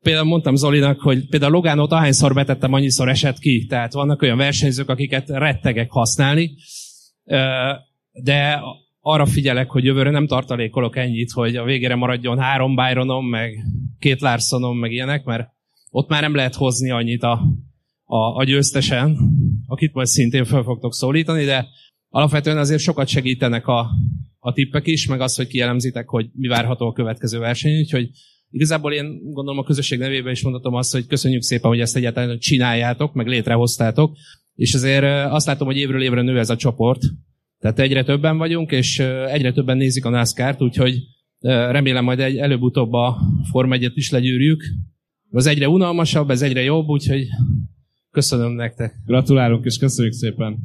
például 0.02 0.26
mondtam 0.26 0.54
Zolinak, 0.54 1.00
hogy 1.00 1.28
például 1.28 1.52
Logánot 1.52 1.92
ahányszor 1.92 2.34
betettem, 2.34 2.72
annyiszor 2.72 3.08
esett 3.08 3.38
ki. 3.38 3.66
Tehát 3.66 3.92
vannak 3.92 4.22
olyan 4.22 4.36
versenyzők, 4.36 4.88
akiket 4.88 5.28
rettegek 5.28 5.90
használni, 5.90 6.50
de 8.12 8.60
arra 9.00 9.26
figyelek, 9.26 9.70
hogy 9.70 9.84
jövőre 9.84 10.10
nem 10.10 10.26
tartalékolok 10.26 10.96
ennyit, 10.96 11.30
hogy 11.30 11.56
a 11.56 11.64
végére 11.64 11.94
maradjon 11.94 12.38
három 12.38 12.74
Byronom, 12.74 13.26
meg 13.26 13.54
két 13.98 14.20
Larsonom, 14.20 14.78
meg 14.78 14.92
ilyenek, 14.92 15.24
mert 15.24 15.48
ott 15.90 16.08
már 16.08 16.22
nem 16.22 16.34
lehet 16.34 16.54
hozni 16.54 16.90
annyit 16.90 17.22
a, 17.22 17.42
a, 18.04 18.36
a 18.36 18.44
győztesen, 18.44 19.16
akit 19.66 19.94
majd 19.94 20.06
szintén 20.06 20.44
fel 20.44 20.62
fogtok 20.62 20.94
szólítani, 20.94 21.44
de 21.44 21.66
alapvetően 22.08 22.58
azért 22.58 22.80
sokat 22.80 23.08
segítenek 23.08 23.66
a, 23.66 23.90
a 24.38 24.52
tippek 24.52 24.86
is, 24.86 25.06
meg 25.06 25.20
az, 25.20 25.36
hogy 25.36 25.46
kielemzitek, 25.46 26.08
hogy 26.08 26.28
mi 26.32 26.48
várható 26.48 26.86
a 26.86 26.92
következő 26.92 27.38
verseny, 27.38 27.78
úgyhogy 27.78 28.08
igazából 28.50 28.92
én 28.92 29.20
gondolom 29.22 29.58
a 29.58 29.64
közösség 29.64 29.98
nevében 29.98 30.32
is 30.32 30.42
mondhatom 30.42 30.74
azt, 30.74 30.92
hogy 30.92 31.06
köszönjük 31.06 31.42
szépen, 31.42 31.70
hogy 31.70 31.80
ezt 31.80 31.96
egyáltalán 31.96 32.38
csináljátok, 32.38 33.14
meg 33.14 33.26
létrehoztátok, 33.26 34.16
és 34.54 34.74
azért 34.74 35.04
azt 35.30 35.46
látom, 35.46 35.66
hogy 35.66 35.76
évről 35.76 36.02
évre 36.02 36.22
nő 36.22 36.38
ez 36.38 36.50
a 36.50 36.56
csoport, 36.56 37.00
tehát 37.58 37.78
egyre 37.78 38.04
többen 38.04 38.38
vagyunk, 38.38 38.70
és 38.70 38.98
egyre 39.28 39.52
többen 39.52 39.76
nézik 39.76 40.04
a 40.04 40.08
NASCAR-t, 40.08 40.62
úgyhogy 40.62 40.98
remélem 41.40 42.04
majd 42.04 42.20
egy, 42.20 42.36
előbb-utóbb 42.36 42.92
a 42.92 43.18
Form 43.50 43.72
1 43.72 43.90
is 43.94 44.10
legyűrjük. 44.10 44.64
Az 45.30 45.46
egyre 45.46 45.68
unalmasabb, 45.68 46.30
ez 46.30 46.42
egyre 46.42 46.62
jobb, 46.62 46.88
úgyhogy 46.88 47.26
köszönöm 48.16 48.52
nektek. 48.52 48.94
Gratulálunk, 49.04 49.64
és 49.64 49.78
köszönjük 49.78 50.14
szépen. 50.14 50.58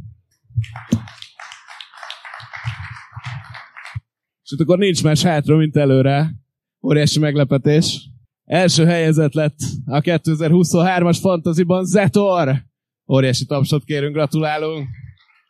És 4.44 4.56
akkor 4.60 4.78
nincs 4.78 5.04
más 5.04 5.22
hátra, 5.24 5.58
mint 5.58 5.76
előre. 5.76 6.36
Óriási 6.82 7.20
meglepetés. 7.20 8.10
Első 8.44 8.86
helyezett 8.86 9.34
lett 9.34 9.58
a 9.86 10.02
2023-as 10.02 11.18
fantaziban 11.22 11.86
Zetor. 11.86 12.64
Óriási 13.08 13.46
tapsot 13.46 13.84
kérünk, 13.84 14.14
gratulálunk. 14.14 14.88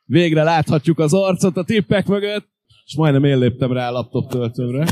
Végre 0.05 0.43
láthatjuk 0.43 0.99
az 0.99 1.13
arcot 1.13 1.57
a 1.57 1.63
tippek 1.63 2.07
mögött. 2.07 2.49
És 2.85 2.95
majdnem 2.95 3.23
én 3.23 3.37
léptem 3.37 3.71
rá 3.71 3.89
a 3.89 3.91
laptop 3.91 4.29
töltőmre. 4.29 4.83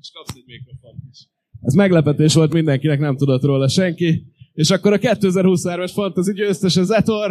És 0.00 0.10
kapsz 0.12 0.34
egy 0.34 0.44
mikrofont 0.46 1.02
is. 1.10 1.28
Ez 1.60 1.74
meglepetés 1.74 2.34
volt 2.34 2.52
mindenkinek, 2.52 2.98
nem 2.98 3.16
tudott 3.16 3.42
róla 3.42 3.68
senki. 3.68 4.31
És 4.54 4.70
akkor 4.70 4.92
a 4.92 4.98
2023-as 4.98 5.90
fantasy 5.94 6.32
győztese 6.32 6.82
Zetor. 6.82 7.30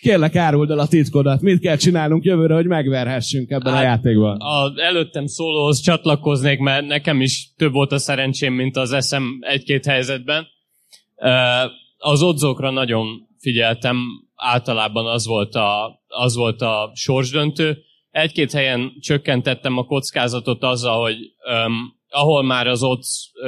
Kérlek, 0.00 0.36
áruld 0.36 0.70
el 0.70 0.78
a 0.78 0.86
titkodat. 0.86 1.40
Mit 1.40 1.60
kell 1.60 1.76
csinálnunk 1.76 2.24
jövőre, 2.24 2.54
hogy 2.54 2.66
megverhessünk 2.66 3.50
ebben 3.50 3.72
a 3.72 3.76
Hát, 3.76 3.84
játékban? 3.84 4.36
A 4.36 4.72
előttem 4.76 5.26
szólóhoz 5.26 5.80
csatlakoznék, 5.80 6.58
mert 6.58 6.86
nekem 6.86 7.20
is 7.20 7.48
több 7.56 7.72
volt 7.72 7.92
a 7.92 7.98
szerencsém, 7.98 8.54
mint 8.54 8.76
az 8.76 8.92
eszem 8.92 9.38
egy-két 9.40 9.84
helyzetben. 9.84 10.46
Az 11.96 12.22
odzokra 12.22 12.70
nagyon 12.70 13.06
figyeltem, 13.38 13.96
általában 14.34 15.06
az 15.06 15.26
volt 15.26 15.54
a, 15.54 16.00
az 16.06 16.34
volt 16.34 16.62
a 16.62 16.90
sorsdöntő. 16.94 17.78
Egy-két 18.10 18.52
helyen 18.52 18.92
csökkentettem 19.00 19.78
a 19.78 19.84
kockázatot 19.84 20.62
azzal, 20.62 21.02
hogy 21.02 21.16
um, 21.66 21.94
ahol 22.08 22.42
már 22.42 22.66
az 22.66 22.82
ott 22.82 23.02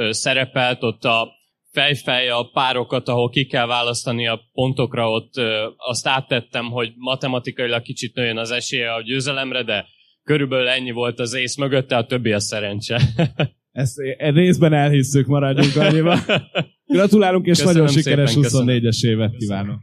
szerepelt, 0.09 0.83
ott 0.83 1.03
a 1.03 1.36
fejfej 1.71 2.29
a 2.29 2.49
párokat, 2.53 3.07
ahol 3.07 3.29
ki 3.29 3.45
kell 3.45 3.65
választani 3.65 4.27
a 4.27 4.39
pontokra, 4.51 5.11
ott 5.11 5.33
azt 5.77 6.07
áttettem, 6.07 6.65
hogy 6.65 6.93
matematikailag 6.95 7.81
kicsit 7.81 8.15
nőjön 8.15 8.37
az 8.37 8.51
esélye 8.51 8.93
a 8.93 9.01
győzelemre, 9.01 9.63
de 9.63 9.85
körülbelül 10.23 10.67
ennyi 10.67 10.91
volt 10.91 11.19
az 11.19 11.33
ész 11.33 11.57
mögötte, 11.57 11.97
a 11.97 12.05
többi 12.05 12.31
a 12.31 12.39
szerencse. 12.39 13.01
Ezt 13.71 13.97
e- 14.17 14.29
részben 14.29 14.73
elhisszük, 14.73 15.27
maradjunk 15.27 15.75
annyiba. 15.75 16.17
Gratulálunk, 16.85 17.45
és 17.45 17.57
Köszönöm 17.57 17.73
nagyon 17.73 17.97
sikeres 17.97 18.29
szépen, 18.29 18.43
köszönöm. 18.43 18.75
24-es 18.75 19.05
évet 19.05 19.35
kívánok. 19.37 19.79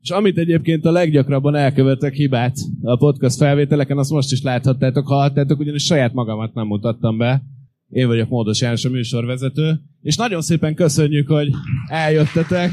És 0.00 0.10
amit 0.10 0.38
egyébként 0.38 0.84
a 0.84 0.90
leggyakrabban 0.90 1.54
elkövetek 1.54 2.14
hibát 2.14 2.56
a 2.82 2.96
podcast 2.96 3.36
felvételeken, 3.36 3.98
azt 3.98 4.10
most 4.10 4.32
is 4.32 4.42
láthattátok, 4.42 5.06
hallhattátok, 5.06 5.58
ugyanis 5.58 5.84
saját 5.84 6.12
magamat 6.12 6.54
nem 6.54 6.66
mutattam 6.66 7.18
be. 7.18 7.42
Én 7.90 8.06
vagyok 8.06 8.28
Módos 8.28 8.60
János, 8.60 8.84
a 8.84 8.90
műsorvezető. 8.90 9.80
És 10.02 10.16
nagyon 10.16 10.40
szépen 10.40 10.74
köszönjük, 10.74 11.28
hogy 11.28 11.50
eljöttetek. 11.86 12.72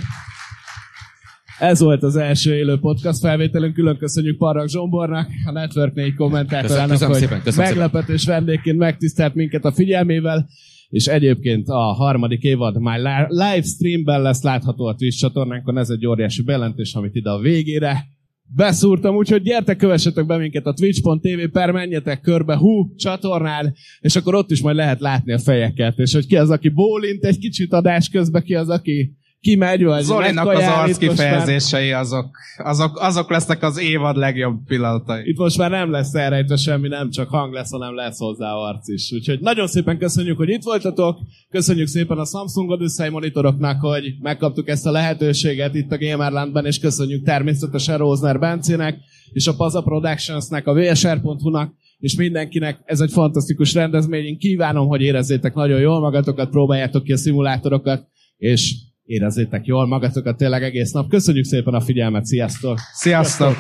Ez 1.60 1.80
volt 1.80 2.04
az 2.04 2.16
első 2.16 2.56
élő 2.56 2.78
podcast 2.80 3.20
felvételünk. 3.20 3.74
Külön 3.74 3.98
köszönjük 3.98 4.38
Parrak 4.38 4.70
Zsombornak, 4.70 5.28
a 5.46 5.52
Network 5.52 5.94
4 5.94 6.16
kommentátorának, 6.16 6.90
Köszönöm 6.90 7.12
hogy 7.12 7.22
szépen, 7.22 7.42
köszönöm 7.44 7.66
szépen. 7.66 7.82
meglepetés 7.82 8.26
vendégként 8.26 8.78
megtisztelt 8.78 9.36
minket 9.36 9.66
a 9.66 9.72
figyelmével, 9.72 10.50
és 10.90 11.06
egyébként 11.06 11.68
a 11.68 11.80
harmadik 11.94 12.42
évad 12.42 12.82
már 12.82 13.00
li- 13.00 13.38
livestreamben 13.38 14.22
lesz 14.22 14.44
látható 14.44 14.86
a 14.86 14.96
Twitch 14.96 15.20
csatornánkon, 15.20 15.78
ez 15.78 15.90
egy 15.90 16.08
óriási 16.08 16.44
bejelentés, 16.44 16.94
amit 16.94 17.16
ide 17.16 17.30
a 17.30 17.40
végére 17.40 18.06
beszúrtam, 18.48 19.16
úgyhogy 19.16 19.42
gyertek, 19.42 19.78
kövessetek 19.78 20.26
be 20.26 20.38
minket 20.38 20.66
a 20.66 20.74
twitch.tv 20.74 21.52
per 21.52 21.72
menjetek 21.72 22.22
körbe 22.22 22.56
hú 22.56 22.96
csatornán, 22.96 23.74
és 24.00 24.16
akkor 24.16 24.36
ott 24.36 24.52
is 24.52 24.62
majd 24.62 24.76
lehet 24.76 25.00
látni 25.00 25.34
a 25.34 25.40
fejeket, 25.40 26.00
és 26.00 26.14
hogy 26.14 26.28
ki 26.28 26.38
az, 26.38 26.50
aki 26.50 26.70
bólint 26.70 27.24
egy 27.24 27.38
kicsit 27.38 27.74
adás 27.74 28.10
közben, 28.10 28.44
ki 28.44 28.56
az, 28.56 28.70
aki 28.70 29.16
kimegy, 29.46 29.84
vagy 29.84 30.04
Zolinak 30.04 30.48
az 30.48 30.54
megkajál, 30.54 30.84
arc 30.84 31.02
itt 31.02 31.08
most 31.08 31.18
már- 31.18 31.30
kifejezései 31.30 31.92
azok, 31.92 32.38
azok, 32.58 33.00
azok 33.00 33.30
lesznek 33.30 33.64
az 33.64 33.80
évad 33.80 34.18
legjobb 34.18 34.56
pillanatai. 34.68 35.30
Itt 35.30 35.38
most 35.38 35.58
már 35.58 35.70
nem 35.70 35.92
lesz 35.92 36.14
elrejtve 36.14 36.56
semmi, 36.56 36.88
nem 36.88 37.10
csak 37.10 37.30
hang 37.30 37.54
lesz, 37.54 37.72
hanem 37.72 37.96
lesz 37.96 38.18
hozzá 38.18 38.54
arc 38.54 38.88
is. 38.88 39.12
Úgyhogy 39.12 39.40
nagyon 39.40 39.68
szépen 39.68 39.98
köszönjük, 39.98 40.38
hogy 40.38 40.50
itt 40.50 40.64
voltatok. 40.64 41.18
Köszönjük 41.50 41.88
szépen 41.88 42.18
a 42.18 42.26
Samsung 42.26 42.70
Odyssey 42.70 43.10
monitoroknak, 43.10 43.82
hogy 43.82 44.14
megkaptuk 44.22 44.68
ezt 44.70 44.86
a 44.86 44.92
lehetőséget 44.92 45.76
itt 45.76 45.92
a 45.92 45.98
Gamerlandben, 45.98 46.66
és 46.66 46.80
köszönjük 46.80 47.26
természetesen 47.26 47.98
Rózner 47.98 48.40
Bencének, 48.40 48.98
és 49.34 49.48
a 49.48 49.56
Paza 49.56 49.82
Productionsnek, 49.82 50.68
a 50.68 50.74
VSR.hu-nak, 50.74 51.74
és 52.00 52.16
mindenkinek. 52.16 52.80
Ez 52.86 53.00
egy 53.00 53.12
fantasztikus 53.12 53.74
rendezvény. 53.74 54.26
Én 54.26 54.38
kívánom, 54.38 54.88
hogy 54.88 55.02
érezzétek 55.02 55.54
nagyon 55.54 55.80
jól 55.80 56.00
magatokat, 56.00 56.50
próbáljátok 56.50 57.04
ki 57.04 57.12
a 57.12 57.18
szimulátorokat, 57.18 58.08
és 58.38 58.74
érezzétek 59.06 59.66
jól 59.66 59.88
magatokat 59.88 60.38
tényleg 60.38 60.64
egész 60.64 60.92
nap. 60.92 61.10
Köszönjük 61.10 61.46
szépen 61.46 61.74
a 61.74 61.82
figyelmet, 61.82 62.26
sziasztok! 62.26 62.80
Sziasztok! 62.94 63.56